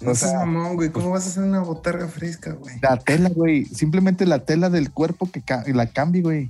No 0.02 0.12
O 0.12 0.16
seas 0.16 0.32
sea, 0.32 0.40
mamón, 0.40 0.76
güey. 0.76 0.90
¿Cómo 0.90 1.12
vas 1.12 1.26
a 1.26 1.30
hacer 1.30 1.44
una 1.44 1.62
botarga 1.62 2.08
fresca, 2.08 2.52
güey? 2.54 2.76
la 2.82 2.98
tela, 2.98 3.30
güey. 3.30 3.66
Simplemente 3.66 4.26
la 4.26 4.40
tela 4.40 4.70
del 4.70 4.92
cuerpo 4.92 5.30
que 5.32 5.42
ca- 5.42 5.64
la 5.68 5.86
cambie, 5.86 6.22
güey. 6.24 6.50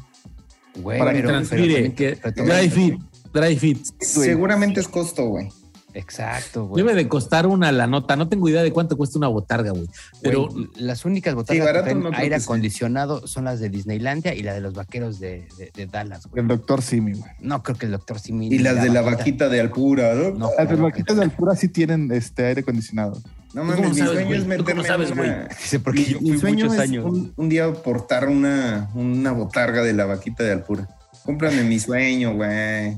Güey, 0.77 0.97
Para 0.99 1.11
que 1.11 1.17
pero- 1.19 1.29
Transpire, 1.29 1.93
que 1.93 2.17
pero 2.21 2.33
también- 2.35 2.57
dry 2.57 2.69
fit, 2.69 2.99
dry 3.33 3.55
fit. 3.57 3.85
Seguramente 3.99 4.79
es 4.79 4.87
costo, 4.87 5.27
güey. 5.27 5.49
Exacto, 5.95 6.65
güey. 6.65 6.83
Debe 6.83 6.93
de 6.95 7.07
costar 7.07 7.47
una 7.47 7.71
la 7.71 7.87
nota. 7.87 8.15
No 8.15 8.27
tengo 8.27 8.47
idea 8.49 8.61
de 8.61 8.71
cuánto 8.71 8.97
cuesta 8.97 9.17
una 9.17 9.27
botarga, 9.29 9.71
güey. 9.71 9.87
Pero 10.21 10.47
Güey, 10.49 10.67
las 10.75 11.05
únicas 11.05 11.33
botargas 11.35 11.65
barato 11.65 11.87
que 11.87 11.95
no 11.95 12.09
creo 12.09 12.19
aire 12.21 12.37
sea. 12.39 12.43
acondicionado 12.45 13.25
son 13.27 13.45
las 13.45 13.59
de 13.59 13.69
Disneylandia 13.69 14.33
y 14.35 14.43
la 14.43 14.53
de 14.53 14.61
los 14.61 14.73
vaqueros 14.73 15.19
de, 15.19 15.47
de- 15.57 15.71
de 15.73 15.85
Dallas, 15.87 16.27
güey. 16.27 16.41
El 16.41 16.47
doctor 16.49 16.81
Simi, 16.81 17.13
güey. 17.13 17.31
No 17.39 17.63
creo 17.63 17.77
que 17.77 17.85
el 17.85 17.93
doctor 17.93 18.19
Simi. 18.19 18.47
Y 18.47 18.59
las 18.59 18.81
de 18.83 18.89
la 18.89 19.01
vaquita 19.01 19.49
de 19.49 19.59
Alpura, 19.61 20.13
¿no? 20.15 20.31
No, 20.31 20.49
Las 20.57 20.69
de 20.69 20.75
vaquitas 20.75 21.15
de 21.15 21.23
Alpura 21.23 21.55
sí 21.55 21.69
tienen 21.69 22.11
este 22.11 22.45
aire 22.45 22.61
acondicionado. 22.61 23.13
No 23.53 23.61
¿Tú 23.61 23.67
mames, 23.67 23.89
mi 23.91 23.95
sabes, 23.95 24.11
sueño 24.11 24.25
güey? 24.27 24.37
es 24.39 24.43
¿Tú 24.57 24.63
cómo 24.65 24.75
meterme 24.81 24.83
sabes, 24.83 25.15
güey? 25.15 25.29
una... 25.29 25.47
Dice, 25.61 25.79
porque 25.79 25.99
Mi, 26.01 26.05
yo 26.07 26.19
mi 26.19 26.29
fui 26.31 26.39
sueño 26.39 26.65
muchos 26.65 26.73
es 26.73 26.79
años. 26.81 27.05
un, 27.05 27.33
un 27.37 27.47
día 27.49 27.71
portar 27.71 28.27
una, 28.27 28.89
una 28.95 29.31
botarga 29.31 29.81
de 29.81 29.93
la 29.93 30.03
vaquita 30.05 30.43
de 30.43 30.51
Alpura. 30.51 30.89
Cómprame 31.23 31.63
mi 31.63 31.79
sueño, 31.79 32.35
güey 32.35 32.97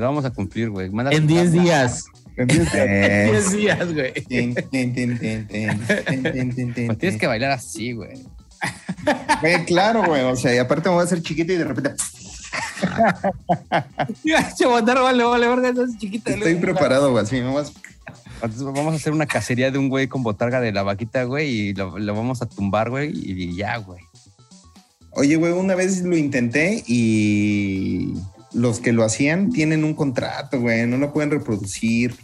lo 0.00 0.06
vamos 0.06 0.24
a 0.24 0.30
cumplir, 0.30 0.70
güey. 0.70 0.90
En 1.10 1.26
10 1.26 1.52
días. 1.52 2.06
En 2.36 2.46
10 2.48 2.68
eh. 2.74 3.42
días, 3.56 3.92
güey. 3.94 4.12
Tienes 6.98 7.18
que 7.18 7.26
bailar 7.26 7.50
así, 7.52 7.92
güey. 7.92 8.22
Güey, 9.40 9.64
claro, 9.64 10.04
güey. 10.04 10.22
O 10.22 10.36
sea, 10.36 10.54
y 10.54 10.58
aparte 10.58 10.88
me 10.88 10.96
voy 10.96 11.02
a 11.02 11.04
hacer 11.04 11.22
chiquito 11.22 11.52
y 11.52 11.56
de 11.56 11.64
repente. 11.64 11.94
Chabotar, 14.56 15.00
vale, 15.00 15.24
vale, 15.24 15.48
verga, 15.48 15.70
estás. 15.70 15.90
Estoy 16.00 16.54
preparado, 16.56 17.10
güey. 17.10 17.24
Así. 17.24 17.40
Vamos 17.40 17.72
a 18.92 18.96
hacer 18.96 19.12
una 19.12 19.26
cacería 19.26 19.70
de 19.70 19.78
un 19.78 19.88
güey 19.88 20.08
con 20.08 20.22
botarga 20.22 20.60
de 20.60 20.72
la 20.72 20.82
vaquita, 20.82 21.24
güey, 21.24 21.48
y 21.48 21.74
lo 21.74 22.14
vamos 22.14 22.42
a 22.42 22.46
tumbar, 22.46 22.90
güey, 22.90 23.10
y 23.14 23.56
ya, 23.56 23.78
güey. 23.78 24.00
Oye, 25.12 25.36
güey, 25.36 25.52
una 25.52 25.74
vez 25.74 26.02
lo 26.02 26.14
intenté 26.16 26.84
y 26.86 28.12
los 28.56 28.80
que 28.80 28.92
lo 28.92 29.04
hacían 29.04 29.50
tienen 29.52 29.84
un 29.84 29.94
contrato, 29.94 30.60
güey. 30.60 30.86
No 30.86 30.96
lo 30.96 31.12
pueden 31.12 31.30
reproducir. 31.30 32.14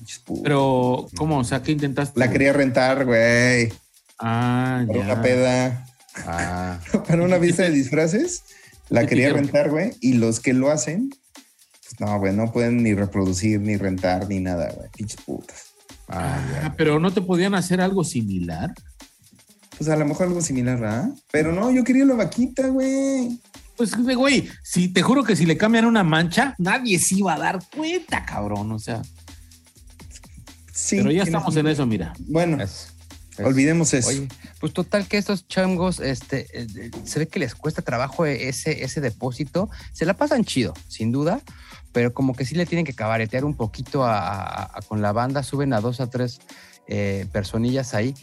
Pero, 0.42 1.08
¿cómo? 1.16 1.38
O 1.38 1.44
sea, 1.44 1.62
¿qué 1.62 1.72
intentaste? 1.72 2.18
La 2.18 2.30
quería 2.30 2.52
rentar, 2.54 3.04
güey. 3.04 3.72
Ah, 4.18 4.82
Para 4.86 4.98
ya. 4.98 5.04
una 5.04 5.22
peda. 5.22 5.86
Ah, 6.26 6.78
para 7.06 7.22
una 7.22 7.36
vista 7.38 7.62
de 7.64 7.70
disfraces. 7.70 8.44
La 8.88 9.02
¿Qué 9.02 9.08
te 9.08 9.14
quería 9.16 9.32
rentar, 9.32 9.70
güey. 9.70 9.92
Y 10.00 10.14
los 10.14 10.40
que 10.40 10.52
lo 10.54 10.70
hacen, 10.70 11.10
pues 11.10 12.00
no, 12.00 12.18
güey, 12.18 12.34
no 12.34 12.50
pueden 12.50 12.82
ni 12.82 12.94
reproducir, 12.94 13.60
ni 13.60 13.76
rentar, 13.76 14.28
ni 14.28 14.40
nada, 14.40 14.72
güey. 14.74 14.88
Pinches 14.96 15.20
putas. 15.20 15.74
ah. 16.08 16.40
Ah, 16.64 16.74
pero 16.76 16.98
no 16.98 17.10
te 17.12 17.20
podían 17.20 17.54
hacer 17.54 17.80
algo 17.80 18.04
similar. 18.04 18.72
Pues 19.76 19.88
a 19.90 19.96
lo 19.96 20.04
mejor 20.06 20.28
algo 20.28 20.40
similar, 20.40 20.78
¿verdad? 20.80 21.08
Pero 21.30 21.52
no, 21.52 21.70
yo 21.70 21.84
quería 21.84 22.04
la 22.04 22.14
vaquita, 22.14 22.68
güey. 22.68 23.38
Pues, 23.76 23.96
güey, 23.96 24.48
si 24.62 24.88
te 24.88 25.02
juro 25.02 25.24
que 25.24 25.34
si 25.36 25.46
le 25.46 25.56
cambian 25.56 25.86
una 25.86 26.04
mancha, 26.04 26.54
nadie 26.58 26.98
se 26.98 27.16
iba 27.16 27.34
a 27.34 27.38
dar 27.38 27.58
cuenta, 27.74 28.24
cabrón. 28.24 28.70
O 28.72 28.78
sea, 28.78 29.02
Sí, 30.72 30.96
pero 30.96 31.10
ya 31.12 31.22
estamos 31.22 31.56
en 31.56 31.66
eso, 31.66 31.86
mira. 31.86 32.12
Bueno, 32.18 32.60
Es- 32.62 32.88
es- 33.38 33.44
olvidemos 33.46 33.92
eso. 33.94 34.08
Oye, 34.08 34.28
pues 34.60 34.72
total 34.72 35.06
que 35.06 35.18
estos 35.18 35.46
changos, 35.46 36.00
este, 36.00 36.46
eh, 36.52 36.66
eh, 36.76 36.90
se 37.04 37.18
ve 37.20 37.28
que 37.28 37.38
les 37.38 37.54
cuesta 37.54 37.82
trabajo 37.82 38.24
ese, 38.26 38.82
ese 38.84 39.00
depósito. 39.00 39.70
Se 39.92 40.04
la 40.06 40.14
pasan 40.14 40.44
chido, 40.44 40.74
sin 40.88 41.12
duda, 41.12 41.40
pero 41.92 42.12
como 42.14 42.34
que 42.34 42.44
sí 42.44 42.54
le 42.54 42.66
tienen 42.66 42.84
que 42.86 42.94
cabaretear 42.94 43.44
un 43.44 43.54
poquito 43.54 44.04
a, 44.04 44.18
a- 44.18 44.62
a- 44.78 44.82
con 44.82 45.02
la 45.02 45.12
banda. 45.12 45.42
Suben 45.42 45.72
a 45.72 45.80
dos 45.80 46.00
a 46.00 46.08
tres 46.10 46.40
eh, 46.88 47.26
personillas 47.32 47.94
ahí. 47.94 48.14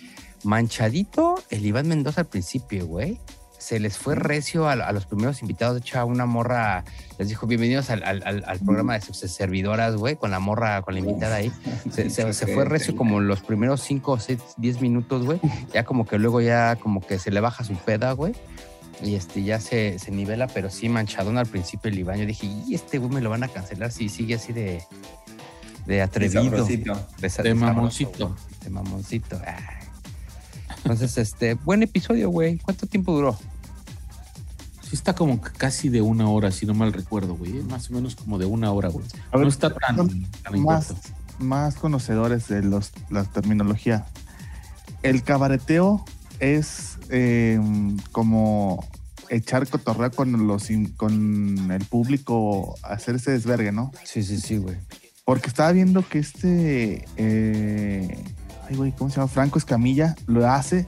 Manchadito 0.43 1.41
el 1.49 1.65
Iván 1.65 1.87
Mendoza 1.87 2.21
al 2.21 2.27
principio, 2.27 2.85
güey. 2.87 3.19
Se 3.59 3.79
les 3.79 3.97
fue 3.97 4.15
recio 4.15 4.67
a, 4.67 4.71
a 4.71 4.91
los 4.93 5.05
primeros 5.05 5.41
invitados. 5.41 5.75
De 5.75 5.81
hecho, 5.81 5.99
a 5.99 6.05
una 6.05 6.25
morra 6.25 6.83
les 7.17 7.27
dijo: 7.27 7.45
Bienvenidos 7.45 7.89
al, 7.89 8.03
al- 8.03 8.23
al- 8.25 8.43
al 8.47 8.59
programa 8.59 8.97
de 8.97 9.01
servidoras, 9.13 9.95
güey, 9.95 10.15
con 10.15 10.31
la 10.31 10.39
morra, 10.39 10.81
con 10.81 10.93
la 10.95 11.01
invitada 11.01 11.35
ahí. 11.35 11.51
Se, 11.91 12.09
se- 12.09 12.33
se 12.33 12.47
fue 12.47 12.63
recio 12.65 12.95
como 12.95 13.19
los 13.19 13.41
primeros 13.41 13.81
5 13.81 14.11
o 14.13 14.17
6, 14.19 14.39
10 14.57 14.81
minutos, 14.81 15.25
güey. 15.25 15.39
Ya 15.73 15.83
como 15.83 16.07
que 16.07 16.17
luego 16.17 16.39
ya 16.41 16.77
como 16.77 17.05
que 17.05 17.19
se 17.19 17.31
le 17.31 17.41
baja 17.41 17.63
su 17.65 17.75
peda, 17.75 18.13
güey. 18.13 18.33
Y 19.03 19.15
este 19.15 19.43
ya 19.43 19.59
se, 19.59 19.99
se 19.99 20.11
nivela, 20.11 20.47
pero 20.47 20.69
sí 20.69 20.89
manchadón 20.89 21.37
al 21.37 21.45
principio 21.45 21.89
el 21.91 21.99
Iván. 21.99 22.17
Yo 22.19 22.25
dije, 22.25 22.47
y 22.47 22.73
este 22.75 22.97
güey 22.97 23.11
me 23.11 23.21
lo 23.21 23.29
van 23.29 23.43
a 23.43 23.47
cancelar 23.49 23.91
si 23.91 24.09
sigue 24.09 24.35
así 24.35 24.51
de, 24.53 24.83
de 25.85 26.01
atrevido. 26.01 26.41
De, 26.41 26.49
De 27.21 27.29
sabroso, 27.29 27.55
mamoncito. 27.65 28.35
De 28.63 28.69
mamoncito. 28.69 29.41
Ay. 29.45 29.78
Entonces, 30.83 31.17
este, 31.17 31.53
buen 31.53 31.83
episodio, 31.83 32.29
güey. 32.29 32.57
¿Cuánto 32.57 32.87
tiempo 32.87 33.13
duró? 33.13 33.37
Sí 34.81 34.95
está 34.95 35.13
como 35.13 35.39
que 35.41 35.51
casi 35.51 35.89
de 35.89 36.01
una 36.01 36.29
hora, 36.29 36.51
si 36.51 36.65
no 36.65 36.73
mal 36.73 36.93
recuerdo, 36.93 37.35
güey. 37.35 37.53
Más 37.63 37.89
o 37.91 37.93
menos 37.93 38.15
como 38.15 38.39
de 38.39 38.45
una 38.45 38.71
hora, 38.71 38.89
güey. 38.89 39.05
A 39.31 39.37
ver, 39.37 39.45
No 39.45 39.49
está 39.49 39.73
tan, 39.73 40.25
tan 40.41 40.65
más, 41.39 41.75
conocedores 41.75 42.47
de 42.47 42.63
los, 42.63 42.91
la 43.09 43.23
terminología. 43.23 44.07
El 45.03 45.23
cabareteo 45.23 46.03
es 46.39 46.97
eh, 47.09 47.59
como 48.11 48.85
echar 49.29 49.67
cotorreo 49.67 50.11
con 50.11 50.47
los 50.47 50.69
con 50.97 51.71
el 51.71 51.85
público, 51.85 52.75
hacerse 52.83 53.31
desvergue, 53.31 53.71
¿no? 53.71 53.91
Sí, 54.03 54.23
sí, 54.23 54.39
sí, 54.39 54.57
güey. 54.57 54.77
Porque 55.23 55.47
estaba 55.47 55.71
viendo 55.71 56.07
que 56.07 56.19
este 56.19 57.05
eh, 57.15 58.23
ay 58.69 58.75
güey, 58.75 58.91
¿cómo 58.91 59.09
se 59.09 59.17
llama? 59.17 59.27
Franco 59.27 59.57
Escamilla 59.59 60.15
lo 60.27 60.47
hace, 60.49 60.85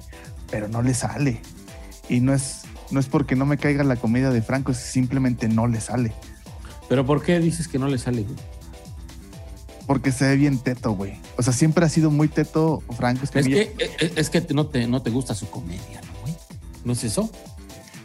pero 0.50 0.68
no 0.68 0.82
le 0.82 0.94
sale. 0.94 1.42
Y 2.10 2.20
no 2.20 2.34
es, 2.34 2.62
no 2.92 3.00
es 3.00 3.08
porque 3.08 3.36
no 3.36 3.46
me 3.46 3.58
caiga 3.58 3.84
la 3.84 3.96
comedia 3.96 4.30
de 4.30 4.42
Franco, 4.42 4.72
es 4.72 4.80
que 4.80 4.84
simplemente 4.90 5.48
no 5.48 5.68
le 5.68 5.80
sale. 5.82 6.14
Pero 6.90 7.06
¿por 7.06 7.24
qué 7.24 7.40
dices 7.40 7.68
que 7.68 7.80
no 7.80 7.88
le 7.88 7.98
sale, 7.98 8.24
güey? 8.24 8.36
Porque 9.88 10.12
se 10.12 10.26
ve 10.28 10.36
bien 10.36 10.60
teto, 10.60 10.92
güey. 10.94 11.16
O 11.38 11.44
sea, 11.44 11.54
siempre 11.54 11.86
ha 11.86 11.90
sido 11.90 12.12
muy 12.12 12.28
teto 12.28 12.82
Franco 12.96 13.24
Es 13.24 13.30
Escamilla. 13.36 13.66
que, 13.78 13.90
es, 14.00 14.12
es 14.16 14.30
que 14.30 14.46
no, 14.54 14.68
te, 14.68 14.88
no 14.88 15.02
te 15.02 15.10
gusta 15.10 15.34
su 15.36 15.50
comedia, 15.50 16.02
¿no, 16.02 16.22
güey? 16.22 16.36
¿No 16.86 16.94
es 16.94 17.04
eso? 17.04 17.30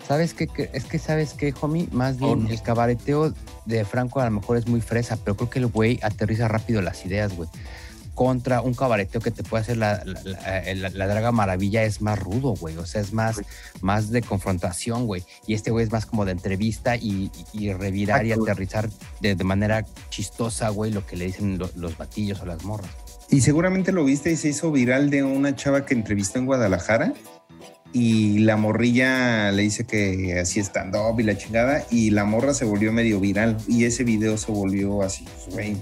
¿Sabes 0.09 0.35
qué? 0.35 0.49
Es 0.73 0.85
que, 0.85 0.99
¿sabes 0.99 1.35
qué, 1.35 1.53
homie? 1.61 1.89
Más 1.93 2.17
Oh, 2.21 2.35
bien, 2.37 2.45
no. 2.45 2.51
el 2.51 2.63
cabareteo 2.63 3.35
de 3.67 3.85
Franco 3.85 4.21
a 4.21 4.25
lo 4.25 4.31
mejor 4.31 4.57
es 4.57 4.67
muy 4.69 4.81
fresa, 4.81 5.17
pero 5.17 5.37
creo 5.37 5.51
que 5.51 5.59
el 5.59 5.67
güey 5.67 5.99
aterriza 6.03 6.47
rápido 6.49 6.81
las 6.81 7.05
ideas, 7.05 7.35
güey. 7.37 7.49
Contra 8.17 8.63
un 8.63 8.73
cabareteo 8.75 9.21
que 9.21 9.31
te 9.31 9.43
puede 9.45 9.61
hacer 9.63 9.77
la, 9.77 10.03
la, 10.05 10.91
la- 10.91 11.07
Draga 11.07 11.31
Maravilla 11.33 11.85
es 11.85 12.01
más 12.01 12.19
rudo, 12.19 12.55
güey. 12.55 12.77
O 12.79 12.87
sea, 12.87 13.01
es 13.03 13.13
más, 13.13 13.41
más 13.83 14.11
de 14.11 14.23
confrontación, 14.23 15.07
güey. 15.07 15.23
Y 15.47 15.53
este 15.55 15.71
güey 15.71 15.85
es 15.85 15.93
más 15.93 16.07
como 16.07 16.25
de 16.25 16.33
entrevista 16.33 16.97
y, 16.97 17.31
y- 17.53 17.67
y 17.67 17.73
revirar 17.75 18.25
y 18.27 18.33
aterrizar 18.33 18.89
de, 19.21 19.35
de 19.37 19.45
manera 19.45 19.85
chistosa, 20.09 20.71
güey, 20.71 20.91
lo 20.93 21.07
que 21.07 21.17
le 21.17 21.27
dicen 21.27 21.59
lo- 21.59 21.71
los 21.77 21.97
batillos 21.99 22.41
o 22.41 22.47
las 22.47 22.65
morras. 22.65 22.91
Y 23.31 23.43
seguramente 23.43 23.93
lo 23.93 24.03
viste 24.05 24.33
y 24.33 24.37
se 24.37 24.49
hizo 24.49 24.73
viral 24.73 25.11
de 25.11 25.23
una 25.23 25.55
chava 25.55 25.85
que 25.85 25.93
entrevistó 25.95 26.39
en 26.39 26.47
Guadalajara 26.47 27.13
y 27.93 28.39
la 28.41 28.57
morrilla 28.57 29.51
le 29.53 29.63
dice 29.63 29.85
que 29.85 30.39
así 30.41 30.61
stand-up 30.61 31.19
y 31.21 31.23
la 31.23 31.37
chingada 31.37 31.85
y 31.91 32.11
la 32.11 32.25
morra 32.25 32.53
se 32.55 32.65
volvió 32.65 32.93
medio 32.93 33.21
viral 33.21 33.57
y 33.69 33.85
ese 33.85 34.05
video 34.05 34.37
se 34.39 34.53
volvió 34.53 35.03
así, 35.03 35.25
güey, 35.51 35.77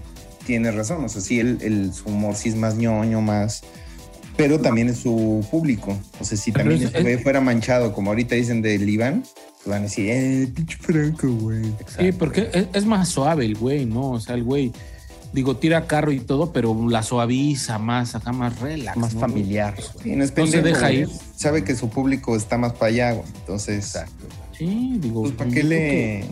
tienes 0.46 0.74
razón, 0.74 1.04
o 1.04 1.08
sea, 1.08 1.20
sí, 1.20 1.40
el, 1.40 1.58
el- 1.62 1.92
su 1.94 2.08
humor 2.08 2.34
sí 2.36 2.48
es 2.50 2.56
más 2.56 2.76
ñoño, 2.76 3.20
más... 3.20 3.62
Pero 4.36 4.60
también 4.60 4.88
es 4.88 4.98
su 4.98 5.46
público. 5.48 5.96
O 6.20 6.24
sea, 6.24 6.36
si 6.36 6.50
también 6.50 6.82
es- 6.82 6.88
ese 6.92 7.02
güey 7.02 7.18
fuera 7.18 7.40
manchado, 7.40 7.92
como 7.92 8.10
ahorita 8.10 8.34
dicen 8.34 8.62
del 8.62 8.88
Iván, 8.88 9.22
pues 9.22 9.66
van 9.66 9.78
a 9.78 9.82
decir, 9.82 10.08
eh, 10.10 10.48
pinche 10.52 10.76
Franco, 10.76 11.28
güey. 11.28 11.62
Sí, 11.96 12.10
porque 12.12 12.50
es, 12.52 12.66
es 12.72 12.84
más 12.84 13.08
suave 13.08 13.44
el 13.46 13.54
güey, 13.56 13.86
¿no? 13.86 14.10
O 14.10 14.20
sea, 14.20 14.34
el 14.34 14.42
güey, 14.42 14.72
digo, 15.32 15.56
tira 15.56 15.86
carro 15.86 16.10
y 16.10 16.18
todo, 16.18 16.52
pero 16.52 16.76
la 16.90 17.04
suaviza 17.04 17.78
más, 17.78 18.16
acá 18.16 18.32
más 18.32 18.58
relax. 18.58 18.96
Más 18.96 19.14
¿no? 19.14 19.20
familiar. 19.20 19.76
Sí, 20.02 20.16
no, 20.16 20.24
es 20.24 20.36
No 20.36 20.46
se 20.46 20.52
pendejo, 20.52 20.64
deja 20.78 20.92
ir. 20.92 21.08
Sabe 21.36 21.62
que 21.62 21.76
su 21.76 21.88
público 21.88 22.34
está 22.34 22.58
más 22.58 22.72
para 22.72 22.86
allá, 22.90 23.12
güey. 23.12 23.28
Entonces, 23.38 23.84
Exacto. 23.86 24.26
Sí, 24.58 24.96
digo. 24.98 25.22
pues 25.22 25.34
¿para 25.34 25.50
qué 25.50 25.62
le...? 25.62 25.78
que- 25.78 26.24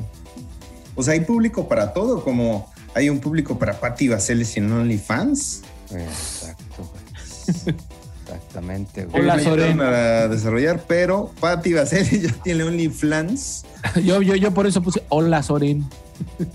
O 0.97 1.05
sea, 1.05 1.15
hay 1.15 1.21
público 1.21 1.69
para 1.69 1.93
todo, 1.93 2.25
como 2.25 2.72
hay 2.95 3.09
un 3.09 3.21
público 3.21 3.59
para 3.59 3.79
Patty 3.79 4.09
Vaselis 4.09 4.57
en 4.57 4.73
OnlyFans. 4.73 5.63
Exacto, 5.91 6.91
güey. 6.91 7.77
Exactamente, 8.25 9.05
güey. 9.07 9.23
Hola, 9.23 9.39
Soren. 9.41 9.81
a 9.81 10.29
desarrollar, 10.29 10.85
pero 10.87 11.33
Patty 11.41 11.73
Vaselis 11.75 12.23
ya 12.29 12.33
tiene 12.43 12.65
OnlyFans. 12.65 13.65
Yo, 14.05 14.23
yo, 14.23 14.37
yo 14.37 14.53
por 14.53 14.67
eso 14.67 14.83
puse 14.83 15.03
hola, 15.09 15.43
Soren. 15.43 15.85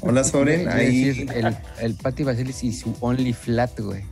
Hola, 0.01 0.23
Soren. 0.23 0.67
Ahí, 0.69 1.03
decir 1.05 1.31
el, 1.33 1.57
el 1.79 1.95
Pati 1.95 2.23
Vaselis 2.23 2.63
y 2.63 2.73
su 2.73 2.95
Only 2.99 3.33
Flat, 3.33 3.79
güey. 3.79 4.03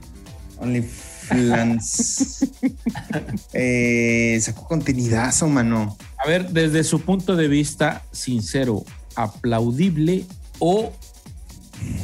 OnlyFans. 0.60 2.46
eh, 3.54 4.38
sacó 4.42 4.68
contenidazo, 4.68 5.48
mano. 5.48 5.98
A 6.18 6.28
ver, 6.28 6.50
desde 6.50 6.84
su 6.84 7.02
punto 7.02 7.36
de 7.36 7.48
vista 7.48 8.04
sincero, 8.12 8.84
aplaudible 9.16 10.26
o 10.60 10.94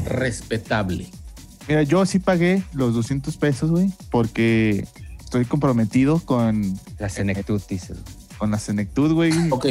respetable. 0.06 1.08
Mira, 1.68 1.84
yo 1.84 2.06
sí 2.06 2.20
pagué 2.20 2.64
los 2.74 2.94
200 2.94 3.38
pesos, 3.38 3.70
güey, 3.72 3.92
porque 4.10 4.86
estoy 5.20 5.46
comprometido 5.46 6.20
con, 6.20 6.78
La 7.00 7.10
senectud, 7.10 7.62
dices. 7.70 7.98
con 8.38 8.52
la 8.52 8.60
senectud, 8.60 9.14
güey. 9.14 9.32
Ok. 9.52 9.68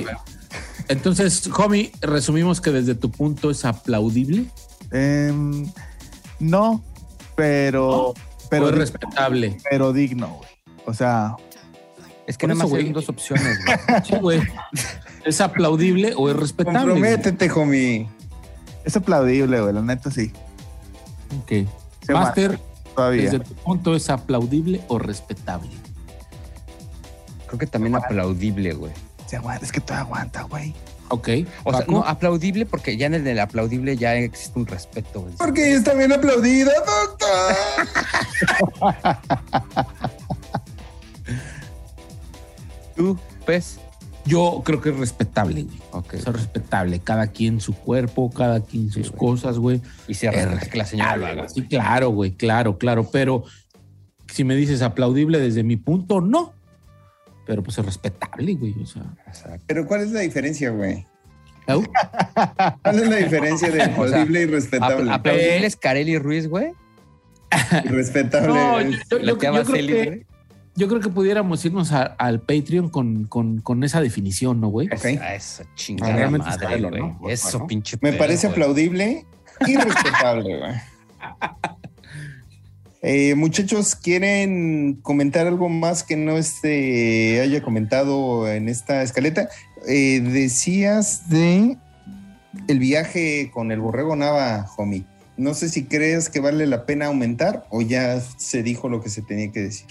Entonces, 0.89 1.49
homie, 1.57 1.93
resumimos 2.01 2.61
que 2.61 2.71
desde 2.71 2.95
tu 2.95 3.11
punto 3.11 3.51
es 3.51 3.65
aplaudible 3.65 4.47
Em, 4.93 5.71
no, 6.41 6.83
pero, 7.37 8.15
pero, 8.49 8.71
es 8.71 8.75
respetable. 8.75 9.57
pero 9.71 9.93
digno, 9.93 10.37
güey. 10.39 10.51
O 10.85 10.95
sea, 10.95 11.37
Es 12.27 12.37
que 12.37 12.47
nada 12.49 12.65
más 12.65 12.73
hay 12.73 12.91
dos 12.93 13.09
opciones, 13.09 13.59
güey. 13.65 13.79
Sí, 14.05 14.17
güey. 14.21 14.41
¿Es 15.25 15.41
aplaudible 15.41 16.15
o 16.17 16.29
es 16.29 16.37
respetable? 16.37 16.79
Comprométete, 16.93 17.51
homie. 17.53 18.09
Es 18.85 18.97
aplaudible, 18.97 19.61
güey, 19.61 19.75
la 19.75 19.83
neta 19.83 20.11
sí. 20.11 20.33
Ok. 21.43 21.69
Se 22.05 22.13
Master, 22.13 22.59
Todavía. 22.95 23.23
desde 23.23 23.41
tu 23.41 23.55
punto 23.55 23.95
es 23.95 24.11
aplaudible 24.11 24.81
o 24.89 24.99
respetable. 24.99 25.71
Creo 27.47 27.59
que 27.59 27.67
también 27.67 27.95
aplaudible, 27.97 28.73
güey. 28.75 28.93
Se 29.27 29.37
aguanta, 29.37 29.65
es 29.65 29.73
que 29.73 29.81
todavía 29.81 30.05
aguanta, 30.07 30.43
güey. 30.43 30.75
Ok. 31.09 31.29
O 31.65 31.73
sea, 31.73 31.85
no, 31.89 32.05
aplaudible 32.05 32.67
porque 32.67 32.97
ya 32.97 33.07
en 33.07 33.15
el 33.15 33.25
del 33.25 33.41
aplaudible 33.41 33.97
ya 33.97 34.15
existe 34.15 34.59
un 34.59 34.67
respeto, 34.67 35.23
güey. 35.23 35.35
Porque 35.37 35.75
está 35.75 35.95
bien 35.95 36.13
aplaudida, 36.13 36.73
doctor. 36.87 37.57
tú, 42.97 43.19
pues. 43.45 43.79
Yo 44.27 44.63
creo 44.65 44.81
que 44.81 44.91
es 44.91 44.97
respetable, 44.97 45.63
güey. 45.65 45.79
Ok. 45.93 46.15
Es 46.15 46.25
respetable. 46.25 47.01
Cada 47.01 47.29
quien 47.29 47.61
su 47.61 47.75
cuerpo, 47.75 48.31
cada 48.31 48.61
quien 48.61 48.91
sus 48.91 49.11
güey. 49.11 49.19
cosas, 49.19 49.59
güey. 49.59 49.81
Y 50.09 50.15
se 50.15 50.31
respeta 50.31 50.67
que 50.71 50.79
la 50.79 50.85
señora 50.85 51.17
lo 51.17 51.27
haga. 51.27 51.49
Sí, 51.49 51.63
claro, 51.63 52.11
güey, 52.11 52.33
claro, 52.33 52.79
claro. 52.79 53.09
Pero 53.11 53.45
si 54.33 54.45
me 54.45 54.55
dices 54.55 54.83
aplaudible 54.83 55.39
desde 55.41 55.63
mi 55.63 55.77
punto, 55.77 56.21
no. 56.21 56.53
Pero 57.47 57.63
pues 57.63 57.79
es 57.79 57.85
respetable, 57.85 58.55
güey. 58.55 58.75
O 58.83 58.87
sea. 58.87 59.03
Exacto. 59.27 59.65
Pero 59.67 59.87
¿cuál 59.87 60.03
es 60.03 60.11
la 60.13 60.21
diferencia, 60.21 60.71
güey? 60.71 61.07
¿Cuál 61.67 62.97
es 62.97 63.09
la 63.09 63.17
diferencia 63.17 63.71
de 63.71 63.83
aplaudible 63.85 64.43
y 64.43 64.45
Apl- 64.47 64.51
respetable? 64.51 65.11
aplaudible 65.13 65.67
es 65.67 65.77
Carelli 65.77 66.19
Ruiz, 66.19 66.49
güey. 66.49 66.73
Respetable. 67.85 68.49
No, 68.49 68.81
yo, 68.81 68.91
yo- 69.11 69.19
yo- 69.19 69.39
creo 69.39 69.65
que, 69.65 70.05
güey. 70.05 70.27
Yo 70.77 70.89
creo 70.89 71.01
que 71.01 71.09
pudiéramos 71.11 71.65
irnos 71.65 71.93
a- 71.93 72.03
al 72.05 72.41
Patreon 72.41 72.89
con, 72.91 73.25
con, 73.25 73.61
con 73.61 73.85
esa 73.85 74.01
definición, 74.01 74.61
¿no, 74.61 74.69
güey? 74.69 74.89
Ok. 74.89 75.05
A 75.21 75.35
esa 75.35 75.65
chingada 75.75 76.15
Realmente 76.15 76.47
madre, 76.49 76.81
güey. 76.81 77.01
¿no? 77.01 77.21
Eso, 77.29 77.51
favor. 77.51 77.67
pinche 77.67 77.97
Me 78.01 78.11
pedo, 78.11 78.19
parece 78.19 78.47
güey. 78.49 78.53
aplaudible 78.55 79.27
y 79.67 79.77
respetable, 79.77 80.59
güey. 80.59 80.73
Eh, 83.03 83.35
muchachos, 83.35 83.97
¿quieren 83.97 84.99
comentar 85.03 85.47
algo 85.47 85.71
más 85.71 86.03
que 86.03 86.17
no 86.17 86.37
este, 86.37 87.41
haya 87.41 87.63
comentado 87.63 88.47
en 88.47 88.69
esta 88.69 89.03
escaleta? 89.03 89.49
Eh, 89.89 90.21
decías 90.21 91.31
de 91.31 91.79
el 92.69 92.79
viaje 92.79 93.51
con 93.55 93.73
el 93.73 93.81
borrego 93.81 94.17
Nava, 94.17 94.69
homie. 94.77 95.05
No 95.39 95.55
sé 95.55 95.71
si 95.71 95.87
crees 95.87 96.29
que 96.29 96.41
vale 96.41 96.67
la 96.67 96.85
pena 96.85 97.07
aumentar 97.07 97.67
o 97.71 97.81
ya 97.81 98.21
se 98.21 98.63
dijo 98.63 98.91
lo 98.91 99.01
que 99.03 99.09
se 99.09 99.23
tenía 99.23 99.51
que 99.51 99.61
decir. 99.61 99.89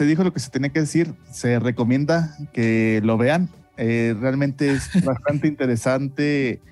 Se 0.00 0.06
dijo 0.06 0.24
lo 0.24 0.32
que 0.32 0.40
se 0.40 0.48
tenía 0.48 0.70
que 0.70 0.80
decir. 0.80 1.12
Se 1.30 1.58
recomienda 1.58 2.34
que 2.54 3.02
lo 3.04 3.18
vean. 3.18 3.50
Eh, 3.76 4.16
realmente 4.18 4.70
es 4.70 4.88
bastante 5.04 5.46
interesante 5.46 6.62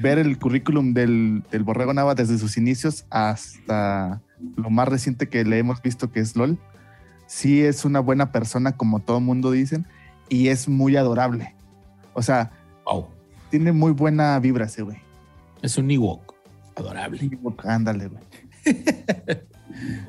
ver 0.00 0.20
el 0.20 0.38
currículum 0.38 0.94
del, 0.94 1.42
del 1.50 1.64
Borrego 1.64 1.92
Nava 1.92 2.14
desde 2.14 2.38
sus 2.38 2.56
inicios 2.56 3.04
hasta 3.10 4.22
lo 4.54 4.70
más 4.70 4.86
reciente 4.86 5.28
que 5.28 5.44
le 5.44 5.58
hemos 5.58 5.82
visto 5.82 6.12
que 6.12 6.20
es 6.20 6.36
LOL. 6.36 6.56
Sí 7.26 7.62
es 7.62 7.84
una 7.84 7.98
buena 7.98 8.30
persona, 8.30 8.76
como 8.76 9.00
todo 9.00 9.18
mundo 9.18 9.50
dicen, 9.50 9.84
y 10.28 10.46
es 10.46 10.68
muy 10.68 10.94
adorable. 10.94 11.56
O 12.14 12.22
sea, 12.22 12.52
Wow. 12.84 13.08
tiene 13.50 13.72
muy 13.72 13.90
buena 13.90 14.38
vibra 14.38 14.66
ese 14.66 14.82
güey. 14.82 14.98
Es 15.62 15.76
un 15.78 15.90
Ewok. 15.90 16.32
Adorable. 16.76 17.28
Ándale, 17.64 18.06
güey. 18.06 18.22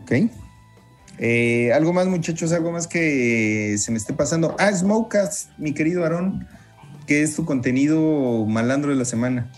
Ok. 0.03 0.29
Eh, 1.19 1.71
algo 1.73 1.93
más, 1.93 2.07
muchachos, 2.07 2.51
algo 2.53 2.71
más 2.71 2.87
que 2.87 3.75
se 3.77 3.91
me 3.91 3.97
esté 3.97 4.13
pasando. 4.13 4.55
Ah, 4.59 4.71
Smokecast, 4.71 5.51
mi 5.57 5.73
querido 5.73 6.03
Aarón, 6.03 6.47
que 7.07 7.21
es 7.21 7.35
tu 7.35 7.45
contenido 7.45 8.45
malandro 8.45 8.91
de 8.91 8.97
la 8.97 9.05
semana. 9.05 9.49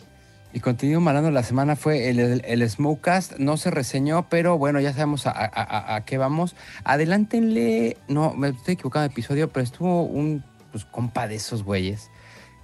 El 0.54 0.62
contenido 0.62 1.02
malandro 1.02 1.28
de 1.32 1.34
la 1.36 1.44
semana 1.44 1.76
fue 1.76 2.10
el, 2.10 2.20
el, 2.20 2.42
el 2.46 2.70
Smokecast. 2.70 3.38
No 3.40 3.58
se 3.58 3.72
reseñó, 3.72 4.28
pero 4.30 4.58
bueno, 4.58 4.80
ya 4.80 4.94
sabemos 4.94 5.28
a, 5.28 5.32
a- 5.32 5.46
a- 5.54 5.96
a 5.96 6.06
qué 6.06 6.18
vamos. 6.18 6.56
Adelántenle. 6.84 7.98
No, 8.08 8.34
me 8.34 8.50
estoy 8.50 8.76
equivocando 8.76 9.08
de 9.08 9.12
episodio, 9.14 9.50
pero 9.50 9.64
estuvo 9.64 10.04
un 10.04 10.44
pues, 10.72 10.86
compa 10.86 11.28
de 11.28 11.36
esos 11.36 11.64
güeyes. 11.64 12.10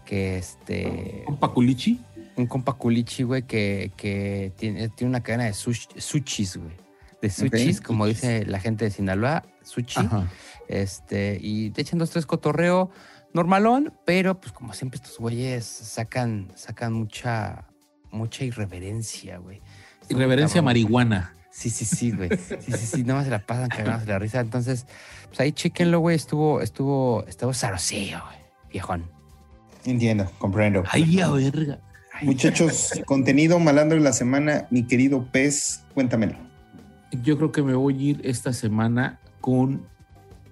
Que 0.06 0.38
este. 0.38 1.24
Un 1.28 1.38
Paculichi. 1.38 2.02
Un 2.38 2.48
compa 2.48 2.74
culichi, 2.74 3.24
güey, 3.24 3.44
que, 3.44 3.92
que 3.98 4.54
tiene, 4.58 4.88
tiene 4.90 5.10
una 5.10 5.22
cadena 5.22 5.44
de 5.46 5.52
sush- 5.52 5.90
sushis, 6.00 6.56
güey. 6.58 6.72
De 7.22 7.30
sushis, 7.30 7.82
como 7.82 8.06
dice 8.08 8.46
la 8.46 8.60
gente 8.60 8.86
de 8.86 8.92
Sinaloa, 8.92 9.44
sushi. 9.64 10.00
Ajá. 10.00 10.28
Este, 10.68 11.38
y 11.42 11.70
te 11.72 11.82
echan 11.82 12.00
dos, 12.00 12.10
tres 12.10 12.26
cotorreo 12.26 12.90
normalón, 13.34 13.94
pero 14.06 14.40
pues 14.40 14.52
como 14.54 14.74
siempre 14.74 14.98
estos 14.98 15.18
güeyes 15.20 15.66
sacan, 15.66 16.52
sacan 16.56 16.94
mucha, 16.94 17.68
mucha 18.12 18.44
irreverencia, 18.44 19.38
güey. 19.38 19.62
Estuvo 20.02 20.20
Irreverencia 20.20 20.56
cabrón. 20.56 20.66
marihuana. 20.66 21.36
Sí, 21.52 21.70
sí, 21.70 21.86
sí, 21.86 22.12
güey. 22.12 22.30
Sí, 22.30 22.72
sí, 22.72 22.86
sí, 22.86 23.04
nomás 23.04 23.26
se 23.26 23.32
la 23.32 23.46
pasan 23.46 23.68
cagándose 23.70 24.08
la 24.08 24.20
risa. 24.20 24.40
Entonces, 24.40 24.86
pues 25.28 25.40
ahí 25.42 25.52
chequenlo, 25.52 26.00
güey. 26.00 26.16
Estuvo, 26.16 26.62
estuvo, 26.62 27.26
estuvo 27.28 27.54
sarosillo, 27.54 28.22
güey. 28.26 28.38
Viejón. 28.72 29.12
Entiendo, 29.86 30.32
comprendo. 30.38 30.84
Ay, 30.90 31.20
a 31.20 31.30
verga. 31.30 31.80
Ay, 32.14 32.28
Muchachos, 32.28 32.92
contenido 33.06 33.60
malandro 33.60 33.98
de 33.98 34.04
la 34.04 34.14
semana, 34.14 34.68
mi 34.72 34.84
querido 34.88 35.30
pez, 35.32 35.84
cuéntamelo. 35.94 36.36
Yo 37.24 37.38
creo 37.38 37.52
que 37.52 37.62
me 37.62 37.74
voy 37.74 37.94
a 37.94 38.10
ir 38.12 38.22
esta 38.24 38.54
semana 38.54 39.20
con 39.42 39.86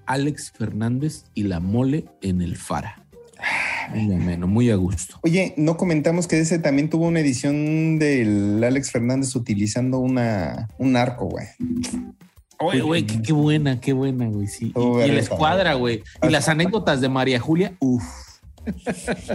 Alex 0.06 0.52
Fernández 0.52 1.26
y 1.34 1.44
la 1.44 1.60
mole 1.60 2.06
en 2.22 2.42
el 2.42 2.58
Fara. 2.58 3.06
Muy 3.94 4.14
ameno, 4.14 4.48
muy 4.48 4.70
a 4.70 4.76
gusto. 4.76 5.18
Oye, 5.24 5.54
no 5.58 5.78
comentamos 5.78 6.28
que 6.28 6.40
ese 6.40 6.60
también 6.60 6.90
tuvo 6.90 7.08
una 7.08 7.20
edición 7.22 7.98
del 7.98 8.64
Alex 8.64 8.92
Fernández 8.92 9.36
utilizando 9.36 10.00
una, 10.00 10.68
un 10.78 10.96
arco, 10.96 11.26
güey. 11.26 11.48
Oye, 12.60 12.82
güey, 12.82 13.06
qué, 13.06 13.22
qué 13.22 13.34
buena, 13.34 13.80
qué 13.80 13.94
buena, 13.94 14.28
güey. 14.28 14.48
Sí. 14.48 14.74
Y, 14.76 15.12
la 15.12 15.20
escuadra, 15.20 15.76
güey. 15.76 16.04
Y 16.22 16.30
las 16.30 16.50
anécdotas 16.50 17.02
de 17.02 17.10
María 17.10 17.40
Julia, 17.40 17.74
uff. 17.80 18.04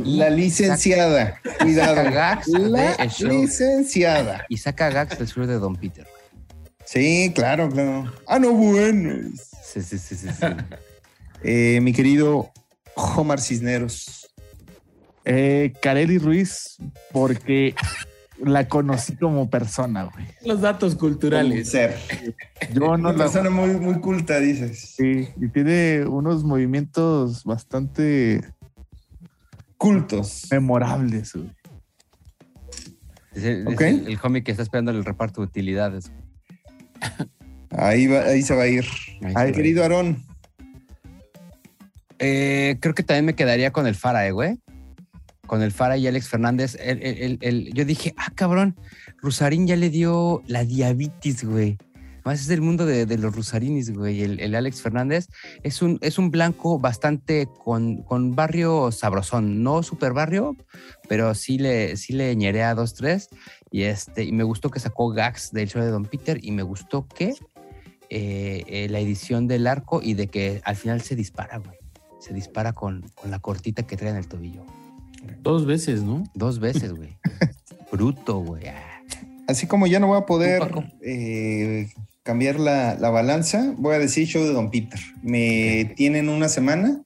La 0.03 0.31
licenciada, 0.31 1.41
cuidado. 1.61 1.97
Saca 1.97 2.11
gags 2.11 2.49
La 2.49 3.07
licenciada. 3.07 4.45
Y 4.49 4.59
saca 4.59 4.91
gags 4.91 5.19
del 5.19 5.27
sur 5.27 5.47
de 5.47 5.55
Don 5.55 5.75
Peter. 5.75 6.07
Sí, 6.85 7.33
claro, 7.35 7.69
claro. 7.69 8.13
Ah, 8.27 8.39
no, 8.39 8.53
bueno. 8.53 9.31
Sí, 9.63 9.83
sí, 9.83 9.99
sí, 9.99 10.17
sí. 10.17 10.29
sí. 10.29 10.47
Eh, 11.47 11.79
mi 11.83 11.93
querido 11.93 12.51
Omar 12.95 13.39
Cisneros. 13.39 14.33
Eh, 15.27 15.75
Kareli 15.83 16.17
Ruiz, 16.17 16.79
porque 17.13 17.75
la 18.43 18.67
conocí 18.67 19.15
como 19.17 19.51
persona, 19.51 20.05
güey. 20.05 20.27
Los 20.47 20.63
datos 20.63 20.95
culturales. 20.95 21.69
ser. 21.71 21.99
Yo 22.73 22.81
no 22.97 23.11
Una 23.11 23.13
la. 23.13 23.19
persona 23.25 23.51
muy, 23.51 23.75
muy 23.75 24.01
culta, 24.01 24.41
dices. 24.41 24.95
Sí, 24.97 25.29
y 25.39 25.49
tiene 25.49 26.07
unos 26.07 26.45
movimientos 26.45 27.45
bastante 27.45 28.41
Cultos. 29.77 30.47
memorables, 30.51 31.35
güey. 31.35 31.51
Es 33.35 33.45
el, 33.45 33.67
Ok. 33.69 33.81
es 33.83 33.87
el, 34.01 34.09
el 34.13 34.19
homie 34.23 34.43
que 34.43 34.53
está 34.53 34.63
esperando 34.63 34.93
el 34.93 35.05
reparto 35.05 35.43
de 35.43 35.49
utilidades. 35.49 36.11
Ahí, 37.71 38.07
va, 38.07 38.21
ahí 38.23 38.43
se 38.43 38.55
va 38.55 38.63
a 38.63 38.69
ir. 38.69 38.85
Ay, 39.35 39.53
querido 39.53 39.83
Aarón. 39.83 40.23
Eh, 42.19 42.77
creo 42.81 42.95
que 42.95 43.03
también 43.03 43.25
me 43.25 43.35
quedaría 43.35 43.73
con 43.73 43.87
el 43.87 43.95
Fara, 43.95 44.27
eh, 44.27 44.31
güey. 44.31 44.59
Con 45.47 45.63
el 45.63 45.73
Fara 45.73 45.97
y 45.97 46.07
Alex 46.07 46.29
Fernández. 46.29 46.77
El- 46.81 47.03
el- 47.03 47.19
el- 47.23 47.39
el- 47.43 47.75
yo 47.75 47.85
dije, 47.85 48.15
ah, 48.17 48.31
cabrón, 48.35 48.77
Rusarín 49.21 49.67
ya 49.67 49.77
le 49.77 49.91
dio 49.91 50.43
la 50.47 50.65
diabetes, 50.65 51.45
güey. 51.45 51.77
Más 52.25 52.41
es 52.41 52.47
del 52.47 52.63
mundo 52.63 52.87
de, 52.87 53.05
de 53.05 53.19
los 53.19 53.35
Rusarinis, 53.37 53.93
güey. 53.93 54.23
El, 54.23 54.41
el 54.41 54.55
Alex 54.55 54.81
Fernández 54.81 55.27
es 55.63 55.83
un, 55.83 55.99
es 56.01 56.17
un 56.17 56.31
blanco 56.31 56.79
bastante 56.79 57.47
con, 57.63 58.03
con 58.05 58.35
barrio 58.35 58.91
sabrosón. 58.93 59.63
No 59.63 59.83
super 59.83 60.15
barrio, 60.15 60.57
pero 61.07 61.35
sí 61.35 61.59
le, 61.59 61.99
sí 61.99 62.15
le 62.15 62.35
ñerea 62.35 62.75
dos, 62.75 62.95
tres. 62.95 63.29
Y, 63.75 63.83
este, 63.83 64.23
y 64.23 64.31
me 64.31 64.45
gustó 64.45 64.71
que 64.71 64.79
sacó 64.79 65.09
gags 65.09 65.51
del 65.51 65.69
show 65.69 65.83
de 65.83 65.89
Don 65.89 66.05
Peter. 66.05 66.39
Y 66.41 66.53
me 66.53 66.63
gustó 66.63 67.09
que 67.09 67.35
eh, 68.09 68.63
eh, 68.69 68.87
la 68.89 69.01
edición 69.01 69.49
del 69.49 69.67
arco 69.67 70.01
y 70.01 70.15
de 70.15 70.29
que 70.29 70.63
al 70.65 70.77
final 70.77 71.01
se 71.01 71.17
dispara, 71.17 71.59
güey. 71.59 71.77
Se 72.21 72.33
dispara 72.33 72.73
con, 72.73 73.03
con 73.17 73.33
la 73.33 73.41
cortita 73.41 73.83
que 73.83 73.97
trae 73.97 74.11
en 74.11 74.17
el 74.17 74.29
tobillo. 74.29 74.65
Dos 75.43 75.67
veces, 75.67 76.05
¿no? 76.05 76.23
Dos 76.35 76.61
veces, 76.61 76.93
güey. 76.93 77.17
Bruto, 77.91 78.39
güey. 78.39 78.63
Así 79.49 79.67
como 79.67 79.89
ya 79.89 79.99
no 79.99 80.07
voy 80.07 80.19
a 80.19 80.27
poder 80.27 80.63
eh, 81.03 81.89
cambiar 82.23 82.61
la, 82.61 82.95
la 82.95 83.11
balanza, 83.11 83.75
voy 83.77 83.97
a 83.97 83.99
decir 83.99 84.29
show 84.29 84.45
de 84.45 84.53
Don 84.53 84.71
Peter. 84.71 85.01
Me 85.21 85.93
tienen 85.97 86.29
una 86.29 86.49
semana, 86.49 87.03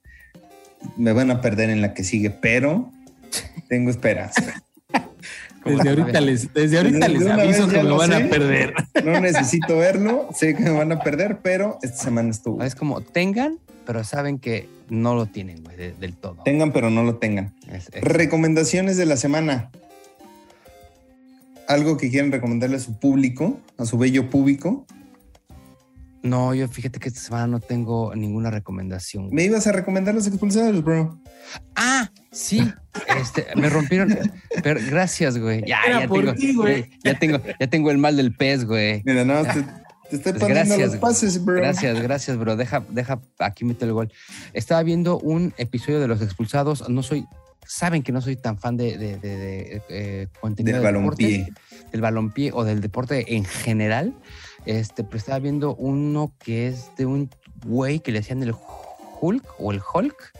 me 0.98 1.14
van 1.14 1.30
a 1.30 1.40
perder 1.40 1.70
en 1.70 1.80
la 1.80 1.94
que 1.94 2.04
sigue, 2.04 2.28
pero 2.28 2.92
tengo 3.70 3.88
esperanza. 3.88 4.62
Como 5.68 5.78
Desde 5.84 6.00
ahorita 6.00 6.20
les, 6.20 6.52
desde 6.54 6.76
ahorita 6.78 7.08
les 7.08 7.26
aviso 7.26 7.68
que 7.68 7.76
me 7.78 7.82
lo 7.84 7.96
van 7.96 8.10
sé. 8.10 8.16
a 8.16 8.28
perder. 8.30 8.74
No 9.04 9.20
necesito 9.20 9.76
verlo, 9.78 10.28
sé 10.34 10.54
que 10.54 10.62
me 10.64 10.70
van 10.70 10.92
a 10.92 11.00
perder, 11.00 11.38
pero 11.42 11.78
esta 11.82 11.96
semana 12.04 12.30
estuvo. 12.30 12.62
Es 12.62 12.74
como 12.74 13.00
tengan, 13.00 13.58
pero 13.86 14.02
saben 14.04 14.38
que 14.38 14.68
no 14.88 15.14
lo 15.14 15.26
tienen, 15.26 15.62
güey, 15.62 15.76
de- 15.76 15.92
del 15.92 16.14
todo. 16.16 16.36
Tengan, 16.44 16.72
pero 16.72 16.90
no 16.90 17.02
lo 17.04 17.16
tengan. 17.16 17.54
Es- 17.70 17.88
es- 17.92 18.02
Recomendaciones 18.02 18.96
de 18.96 19.06
la 19.06 19.16
semana. 19.16 19.70
Algo 21.66 21.98
que 21.98 22.10
quieren 22.10 22.32
recomendarle 22.32 22.76
a 22.76 22.80
su 22.80 22.98
público, 22.98 23.60
a 23.76 23.84
su 23.84 23.98
bello 23.98 24.30
público. 24.30 24.86
no, 26.22 26.52
yo 26.54 26.66
fíjate 26.68 26.98
que 26.98 27.08
esta 27.08 27.20
semana 27.20 27.46
no 27.46 27.60
tengo 27.60 28.14
ninguna 28.14 28.50
recomendación. 28.50 29.24
güey. 29.24 29.34
Me 29.34 29.44
ibas 29.44 29.66
a 29.66 29.72
recomendar 29.72 30.14
los 30.14 30.26
expulsados, 30.26 30.82
bro. 30.82 31.18
Ah, 31.76 32.10
sí. 32.38 32.72
Este, 33.20 33.46
me 33.56 33.68
rompieron. 33.68 34.16
Pero 34.62 34.80
gracias, 34.90 35.38
güey. 35.38 35.64
Ya, 35.66 35.80
Era 35.86 36.00
ya 36.00 36.08
por 36.08 36.20
tengo, 36.20 36.34
ti, 36.34 36.54
güey. 36.54 36.90
Ya 37.04 37.18
tengo, 37.18 37.38
ya 37.60 37.66
tengo 37.68 37.90
el 37.90 37.98
mal 37.98 38.16
del 38.16 38.34
pez, 38.34 38.64
güey. 38.64 39.02
Mira, 39.04 39.24
más 39.24 39.46
te, 39.54 39.62
te 40.10 40.16
estoy 40.16 40.32
Pues 40.34 40.48
gracias, 40.48 40.78
los 40.78 40.96
pases, 40.96 41.44
bro. 41.44 41.56
Gracias, 41.56 42.00
gracias, 42.00 42.36
bro. 42.38 42.56
Deja, 42.56 42.84
deja, 42.88 43.20
aquí 43.38 43.64
meto 43.64 43.84
el 43.84 43.92
gol. 43.92 44.12
Estaba 44.52 44.82
viendo 44.82 45.18
un 45.18 45.52
episodio 45.58 46.00
de 46.00 46.08
Los 46.08 46.22
Expulsados. 46.22 46.88
No 46.88 47.02
soy, 47.02 47.24
saben 47.66 48.02
que 48.02 48.10
no 48.12 48.20
soy 48.20 48.36
tan 48.36 48.58
fan 48.58 48.76
de, 48.76 48.96
de, 48.98 49.16
de- 49.18 49.36
de, 49.36 49.82
eh, 49.90 50.26
contenido 50.40 50.80
Del 50.80 50.92
de 50.94 50.98
deportes, 50.98 51.26
balompié. 51.28 51.54
del 51.92 52.00
balompié 52.00 52.50
o 52.54 52.64
del 52.64 52.80
deporte 52.80 53.36
en 53.36 53.44
general. 53.44 54.14
Este, 54.66 55.04
pero 55.04 55.18
estaba 55.18 55.38
viendo 55.38 55.74
uno 55.76 56.32
que 56.38 56.68
es 56.68 56.90
de 56.96 57.06
un 57.06 57.30
güey 57.64 58.00
que 58.00 58.10
le 58.12 58.18
hacían 58.18 58.42
el 58.42 58.54
Hulk 59.20 59.44
o 59.58 59.72
el 59.72 59.80
Hulk, 59.94 60.32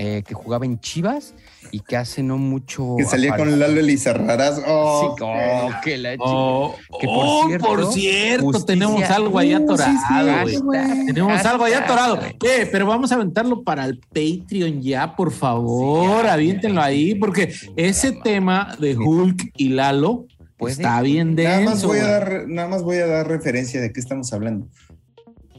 eh, 0.00 0.22
que 0.24 0.32
jugaba 0.32 0.64
en 0.64 0.78
Chivas 0.78 1.34
y 1.72 1.80
que 1.80 1.96
hace 1.96 2.22
no 2.22 2.38
mucho. 2.38 2.94
Que 2.96 3.04
salía 3.04 3.36
con 3.36 3.58
Lalo 3.58 3.80
Elizarrarás. 3.80 4.62
Oh, 4.64 5.14
Sí, 5.18 5.24
oh, 5.26 5.70
que 5.82 5.98
la 5.98 6.12
chica. 6.12 6.24
Oh, 6.24 6.76
Que 7.00 7.06
por 7.08 7.16
oh, 7.26 7.46
cierto, 7.48 7.66
por 7.66 7.92
cierto, 7.92 8.44
justicia- 8.44 8.66
tenemos 8.66 9.02
algo 9.10 9.38
ahí 9.38 9.54
Uh, 9.54 9.58
sí, 9.58 9.64
atorado, 9.64 10.48
sí. 10.48 11.06
Tenemos 11.06 11.44
algo 11.44 11.64
ahí 11.64 11.72
atorado. 11.72 12.18
Eh, 12.22 12.68
pero 12.70 12.86
vamos 12.86 13.10
a 13.10 13.16
aventarlo 13.16 13.62
para 13.64 13.84
el 13.86 13.98
Patreon 13.98 14.80
ya, 14.82 15.16
por 15.16 15.32
favor. 15.32 16.20
Sí, 16.20 16.26
ya, 16.26 16.32
aviéntenlo 16.32 16.80
ya. 16.80 16.86
ahí, 16.86 17.14
porque 17.16 17.52
ese 17.76 18.12
tema 18.12 18.76
de 18.78 18.96
Hulk 18.96 19.50
y 19.56 19.70
Lalo 19.70 20.26
está 20.60 21.02
bien 21.02 21.34
Nada 21.34 21.60
más, 21.60 21.70
denso. 21.82 21.88
voy 21.88 21.98
a 21.98 22.02
güey. 22.02 22.12
dar, 22.12 22.44
nada 22.48 22.68
más 22.68 22.82
voy 22.84 22.96
a 22.98 23.06
dar 23.06 23.26
referencia 23.26 23.80
de 23.80 23.92
qué 23.92 23.98
estamos 23.98 24.32
hablando. 24.32 24.68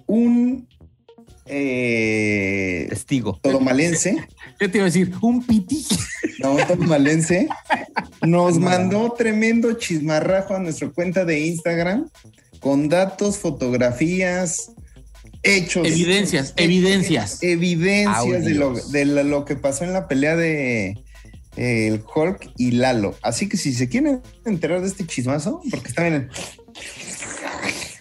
Un 0.07 0.67
eh, 1.49 2.85
Testigo. 2.89 3.39
todomalense, 3.41 4.17
¿Qué 4.59 4.67
te 4.69 4.77
iba 4.77 4.85
a 4.85 4.89
decir? 4.89 5.11
Un 5.21 5.45
piti. 5.45 5.85
no, 6.39 6.53
un 6.55 6.67
todomalense 6.67 7.47
Nos 8.21 8.59
mandó 8.59 9.11
tremendo 9.17 9.73
chismarrajo 9.73 10.55
a 10.55 10.59
nuestra 10.59 10.89
cuenta 10.89 11.25
de 11.25 11.39
Instagram 11.47 12.09
con 12.59 12.89
datos, 12.89 13.37
fotografías, 13.37 14.71
hechos. 15.43 15.87
Evidencias, 15.87 16.53
evidencias. 16.57 17.41
Evidencias 17.41 18.43
de, 18.45 18.53
lo, 18.53 18.73
de 18.73 19.05
la- 19.05 19.23
lo 19.23 19.45
que 19.45 19.55
pasó 19.55 19.85
en 19.85 19.93
la 19.93 20.07
pelea 20.09 20.35
de 20.35 20.89
eh, 21.55 21.87
el 21.87 22.03
Hulk 22.13 22.51
y 22.57 22.71
Lalo. 22.71 23.15
Así 23.21 23.47
que 23.47 23.55
si 23.57 23.73
se 23.73 23.87
quieren 23.89 24.21
enterar 24.45 24.81
de 24.81 24.87
este 24.87 25.05
chismazo, 25.07 25.61
porque 25.71 25.87
está 25.87 26.03
bien 26.03 26.29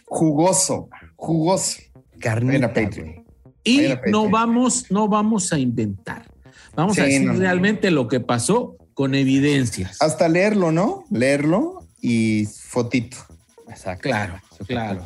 jugoso, 0.06 0.88
jugoso. 1.16 1.80
Carnita, 2.18 2.52
Vayan 2.52 2.64
a 2.64 2.74
Patreon. 2.74 3.24
Y 3.69 4.11
no 4.11 4.28
vamos, 4.31 4.86
no 4.90 5.09
vamos 5.09 5.53
a 5.53 5.59
inventar. 5.59 6.27
Vamos 6.74 6.95
Sí, 6.97 7.01
a 7.01 7.05
decir 7.05 7.23
no, 7.27 7.32
no. 7.35 7.39
realmente 7.40 7.90
lo 7.90 8.09
que 8.09 8.20
pasó 8.20 8.77
con 8.95 9.15
evidencias. 9.15 9.97
Hasta 10.01 10.28
leerlo, 10.28 10.73
¿no? 10.73 11.05
Leerlo 11.11 11.86
y 12.01 12.47
fotito. 12.47 13.16
Exacto. 13.69 14.03
Claro, 14.09 14.40
claro. 14.66 15.01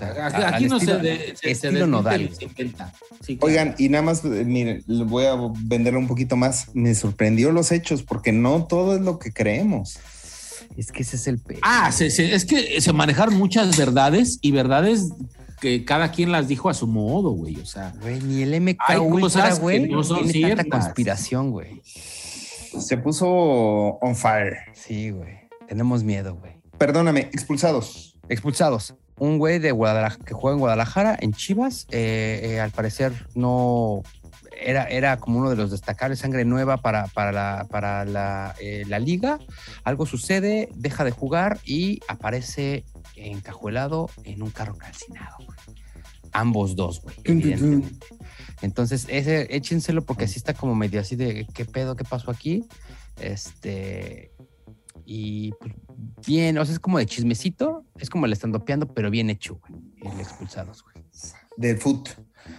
Aquí 0.46 0.66
no 0.66 0.76
estilo- 0.78 0.96
se, 0.96 1.02
de, 1.02 1.16
se- 1.18 1.36
se 1.36 1.50
estilo 1.50 1.72
desmiente 1.72 1.86
nodal. 1.86 2.22
ni 2.30 2.34
se 2.34 2.44
inventa. 2.44 2.92
Sí, 3.24 3.36
claro. 3.36 3.46
Oigan, 3.52 3.74
y 3.78 3.88
nada 3.88 4.02
más, 4.02 4.24
eh, 4.24 4.44
miren, 4.46 4.82
le 4.86 5.04
voy 5.04 5.24
a 5.26 5.34
venderlo 5.62 5.98
un 5.98 6.06
poquito 6.08 6.36
más. 6.36 6.66
Me 6.74 6.94
sorprendió 6.94 7.52
los 7.52 7.70
hechos, 7.72 8.02
porque 8.02 8.32
no 8.32 8.64
todo 8.66 8.94
es 8.96 9.02
lo 9.02 9.18
que 9.18 9.32
creemos. 9.32 9.98
Es 10.76 10.90
que 10.90 11.02
ese 11.02 11.16
es 11.16 11.26
el 11.26 11.38
pe. 11.38 11.58
Ah, 11.62 11.92
se- 11.92 12.10
se- 12.10 12.34
es 12.34 12.44
que 12.46 12.80
se 12.80 12.92
manejaron 12.92 13.34
muchas 13.36 13.76
verdades 13.76 14.38
y 14.40 14.52
verdades 14.52 15.10
que 15.62 15.84
cada 15.84 16.10
quien 16.10 16.32
las 16.32 16.48
dijo 16.48 16.68
a 16.68 16.74
su 16.74 16.88
modo, 16.88 17.30
güey. 17.30 17.54
O 17.60 17.64
sea, 17.64 17.94
Güey, 18.02 18.20
ni 18.20 18.42
el 18.42 18.60
MK 18.60 18.80
Hay 18.84 18.98
Ultra, 18.98 19.20
cosas 19.20 19.54
que 19.54 19.60
güey, 19.62 19.88
no 19.88 20.02
son 20.02 20.28
ciertas. 20.28 20.66
conspiración, 20.66 21.52
güey. 21.52 21.80
Se 21.84 22.96
puso 22.98 23.28
on 23.30 24.16
fire. 24.16 24.56
Sí, 24.74 25.10
güey. 25.10 25.38
Tenemos 25.68 26.02
miedo, 26.02 26.34
güey. 26.34 26.54
Perdóname, 26.78 27.30
expulsados. 27.32 28.18
Expulsados. 28.28 28.94
Un 29.18 29.38
güey 29.38 29.60
de 29.60 29.70
Guadalajara 29.70 30.24
que 30.24 30.34
juega 30.34 30.54
en 30.56 30.60
Guadalajara, 30.60 31.16
en 31.20 31.32
Chivas, 31.32 31.86
eh, 31.92 32.40
eh, 32.42 32.60
al 32.60 32.72
parecer 32.72 33.12
no 33.36 34.02
era, 34.60 34.84
era 34.88 35.16
como 35.18 35.38
uno 35.38 35.50
de 35.50 35.56
los 35.56 35.70
destacables, 35.70 36.18
sangre 36.18 36.44
nueva 36.44 36.78
para, 36.78 37.06
para, 37.06 37.30
la, 37.30 37.66
para 37.70 38.04
la, 38.04 38.56
eh, 38.60 38.82
la 38.88 38.98
liga. 38.98 39.38
Algo 39.84 40.06
sucede, 40.06 40.68
deja 40.74 41.04
de 41.04 41.12
jugar 41.12 41.58
y 41.64 42.00
aparece 42.08 42.84
encajuelado 43.30 44.10
en 44.24 44.42
un 44.42 44.50
carro 44.50 44.76
calcinado. 44.76 45.36
güey. 45.44 45.58
Ambos 46.32 46.76
dos, 46.76 47.02
güey. 47.02 47.16
evidentemente. 47.24 48.06
Entonces, 48.62 49.06
ese, 49.08 49.54
échenselo 49.54 50.04
porque 50.04 50.24
así 50.24 50.38
está 50.38 50.54
como 50.54 50.74
medio 50.74 51.00
así 51.00 51.16
de 51.16 51.46
qué 51.52 51.64
pedo, 51.64 51.96
qué 51.96 52.04
pasó 52.04 52.30
aquí. 52.30 52.64
Este. 53.20 54.32
Y 55.04 55.52
pues, 55.52 55.74
bien, 56.26 56.56
o 56.58 56.64
sea, 56.64 56.74
es 56.74 56.80
como 56.80 56.98
de 56.98 57.06
chismecito, 57.06 57.84
es 57.98 58.08
como 58.08 58.26
el 58.26 58.32
estandopeando, 58.32 58.86
pero 58.94 59.10
bien 59.10 59.30
hecho, 59.30 59.60
güey. 59.60 59.82
El 60.14 60.20
expulsados, 60.20 60.82
güey. 60.84 61.04
De 61.56 61.76
foot. 61.76 62.10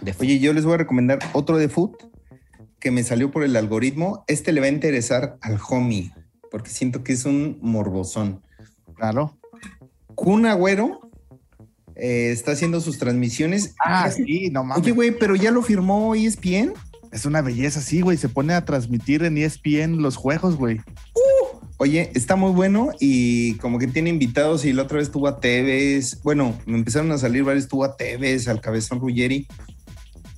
De 0.02 0.14
Oye, 0.18 0.38
yo 0.38 0.52
les 0.52 0.64
voy 0.64 0.74
a 0.74 0.78
recomendar 0.78 1.18
otro 1.32 1.56
de 1.56 1.68
foot 1.68 2.02
que 2.78 2.90
me 2.90 3.02
salió 3.02 3.30
por 3.30 3.44
el 3.44 3.56
algoritmo. 3.56 4.24
Este 4.28 4.52
le 4.52 4.60
va 4.60 4.66
a 4.66 4.70
interesar 4.70 5.38
al 5.40 5.58
homie, 5.68 6.12
porque 6.50 6.70
siento 6.70 7.02
que 7.02 7.14
es 7.14 7.24
un 7.24 7.58
morbosón. 7.62 8.42
Claro. 8.94 9.38
Kun 10.14 10.46
Agüero 10.46 11.04
eh, 11.96 12.30
está 12.32 12.52
haciendo 12.52 12.80
sus 12.80 12.98
transmisiones. 12.98 13.74
Ah, 13.84 14.10
sí, 14.10 14.50
no 14.50 14.64
mames. 14.64 14.82
Oye, 14.82 14.92
güey, 14.92 15.10
pero 15.12 15.36
ya 15.36 15.50
lo 15.50 15.62
firmó 15.62 16.14
ESPN. 16.14 16.72
Es 17.12 17.26
una 17.26 17.42
belleza, 17.42 17.80
sí, 17.80 18.00
güey. 18.00 18.16
Se 18.16 18.28
pone 18.28 18.54
a 18.54 18.64
transmitir 18.64 19.22
en 19.22 19.38
ESPN 19.38 20.02
los 20.02 20.16
juegos, 20.16 20.56
güey. 20.56 20.80
Oye, 21.76 22.10
está 22.14 22.36
muy 22.36 22.52
bueno 22.52 22.90
y 23.00 23.54
como 23.54 23.78
que 23.78 23.88
tiene 23.88 24.10
invitados 24.10 24.64
y 24.64 24.72
la 24.72 24.82
otra 24.82 24.98
vez 24.98 25.10
tuvo 25.10 25.28
a 25.28 25.40
Tevez. 25.40 26.20
Bueno, 26.22 26.58
me 26.66 26.76
empezaron 26.76 27.10
a 27.12 27.18
salir 27.18 27.44
varios, 27.44 27.68
tuvo 27.68 27.84
a 27.84 27.96
Tevez, 27.96 28.48
al 28.48 28.60
cabezón 28.60 29.00
Ruggeri. 29.00 29.46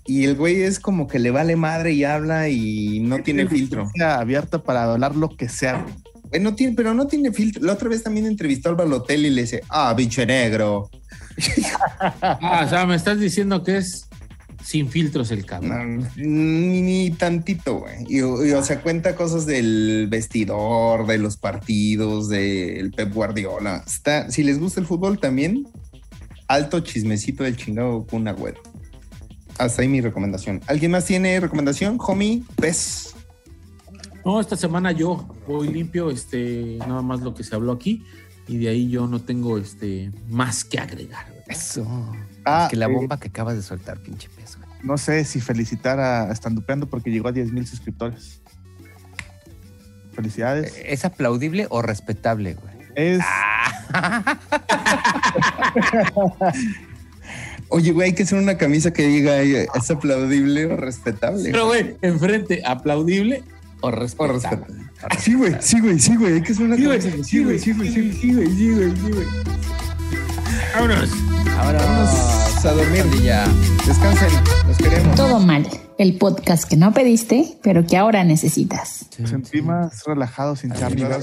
Y 0.07 0.25
el 0.25 0.37
güey 0.37 0.63
es 0.63 0.79
como 0.79 1.09
que 1.09 1.19
le 1.19 1.31
vale 1.31 1.57
madre 1.57 1.93
y 1.93 2.05
habla 2.05 2.49
y 2.49 3.01
no 3.01 3.23
tiene 3.23 3.49
filtro. 3.49 3.91
Abierta 4.01 4.63
para 4.63 4.85
hablar 4.85 5.17
lo 5.17 5.29
que 5.37 5.49
sea, 5.49 5.83
güey. 5.83 5.95
Güey, 6.31 6.43
no 6.43 6.55
tiene, 6.55 6.75
pero 6.75 6.95
no 6.95 7.07
tiene 7.07 7.33
filtro. 7.33 7.65
La 7.65 7.75
otra 7.75 7.89
vez 7.89 8.03
también 8.03 8.27
entrevistó 8.27 8.69
al 8.69 8.77
Balotelli 8.77 9.29
y 9.29 9.31
le 9.31 9.43
dice, 9.43 9.63
ah, 9.69 9.95
bicho 9.95 10.25
negro. 10.25 10.91
Ah, 12.23 12.63
o 12.65 12.69
sea, 12.69 12.87
me 12.87 12.95
estás 12.95 13.21
diciendo 13.21 13.63
que 13.63 13.77
es 13.77 14.09
sin 14.67 14.89
filtros 14.89 15.31
el 15.31 15.47
cabrón. 15.47 16.01
No, 16.01 16.09
ni, 16.17 16.83
ni 16.83 17.11
tantito, 17.11 17.81
güey. 17.81 18.05
Y, 18.09 18.19
y, 18.19 18.23
o 18.23 18.65
sea, 18.65 18.81
cuenta 18.81 19.15
cosas 19.15 19.47
del 19.47 20.09
vestidor, 20.11 21.07
de 21.07 21.19
los 21.19 21.37
partidos, 21.37 22.29
del 22.29 22.91
Pep 22.91 23.13
Guardiola. 23.13 23.85
Está, 23.87 24.31
si 24.31 24.43
les 24.43 24.59
gusta 24.59 24.81
el 24.81 24.87
fútbol 24.87 25.19
también, 25.21 25.69
alto 26.49 26.81
chismecito 26.81 27.45
del 27.45 27.57
chingado 27.57 28.07
Kun 28.07 28.29
Agüero. 28.29 28.61
Hasta 29.59 29.83
ahí 29.83 29.89
mi 29.89 30.01
recomendación. 30.01 30.61
¿Alguien 30.67 30.91
más 30.91 31.05
tiene 31.05 31.39
recomendación? 31.41 31.99
Homie, 32.01 32.43
pez. 32.57 33.15
No, 34.27 34.41
esta 34.41 34.57
semana 34.57 34.91
yo 34.91 35.25
voy 35.47 35.69
limpio, 35.69 36.11
este, 36.11 36.79
nada 36.81 37.01
más 37.01 37.21
lo 37.21 37.33
que 37.33 37.45
se 37.45 37.55
habló 37.55 37.71
aquí, 37.71 38.05
y 38.49 38.59
de 38.59 38.71
ahí 38.71 38.91
yo 38.91 39.07
no 39.07 39.21
tengo 39.21 39.57
este 39.57 40.11
más 40.29 40.65
que 40.65 40.81
agregar. 40.81 41.27
güey. 41.31 41.45
Eso. 41.47 41.87
Ah, 42.45 42.65
es 42.65 42.71
que 42.71 42.77
la 42.77 42.87
eh, 42.87 42.93
bomba 42.93 43.21
que 43.21 43.29
acabas 43.29 43.55
de 43.55 43.63
soltar, 43.63 44.01
pinche 44.01 44.29
peso. 44.31 44.59
güey. 44.59 44.69
No 44.83 44.99
sé 44.99 45.25
si 45.25 45.41
felicitar 45.41 46.01
a 46.01 46.33
Estandupeando 46.33 46.89
porque 46.89 47.13
llegó 47.13 47.29
a 47.29 47.33
10 47.33 47.53
mil 47.53 47.65
suscriptores. 47.69 48.41
Felicidades. 50.13 50.75
¿Es 50.85 51.05
aplaudible 51.05 51.69
o 51.71 51.81
respetable, 51.81 52.55
güey? 52.55 52.75
Es. 52.97 53.23
Oye, 57.69 57.93
güey, 57.93 58.09
hay 58.09 58.15
que 58.17 58.25
hacer 58.25 58.41
una 58.41 58.59
camisa 58.59 58.93
que 58.93 59.07
diga 59.07 59.41
es 59.41 59.89
aplaudible 59.89 60.67
o 60.67 60.77
respetable. 60.77 61.53
Pero, 61.53 61.67
güey, 61.67 61.97
enfrente, 62.03 62.65
aplaudible 62.67 63.45
o 63.81 63.89
O 63.89 63.91
respetable. 63.91 64.29
respetable. 64.29 65.19
Sí, 65.19 65.35
güey, 65.35 65.57
sí, 65.61 65.81
güey, 65.81 65.99
sí, 65.99 66.17
güey. 66.17 66.33
Hay 66.35 66.43
que 66.43 66.53
hacer 66.53 66.67
una 66.67 66.77
Sí, 66.77 66.85
güey, 66.85 67.01
sí, 67.01 67.11
güey, 67.11 67.25
sí, 67.25 67.43
güey, 67.43 67.59
sí, 67.59 68.13
sí, 68.13 68.33
güey, 68.35 68.47
sí, 68.49 68.73
güey, 68.73 68.97
sí, 68.97 69.11
güey. 69.13 69.27
Vámonos. 70.75 71.11
Ahora 71.59 71.79
Vámonos 71.79 72.65
a 72.67 72.73
dormir. 72.73 73.05
Ya. 73.23 73.47
Descansen, 73.87 74.29
los 74.67 74.77
queremos. 74.79 75.15
Todo 75.15 75.39
mal, 75.39 75.67
el 75.99 76.19
podcast 76.19 76.69
que 76.69 76.77
no 76.77 76.93
pediste, 76.93 77.59
pero 77.63 77.87
que 77.87 77.97
ahora 77.97 78.25
necesitas. 78.25 79.07
Sentí 79.25 79.63
más 79.63 80.03
relajado 80.05 80.57
sin 80.57 80.73
charla. 80.73 81.19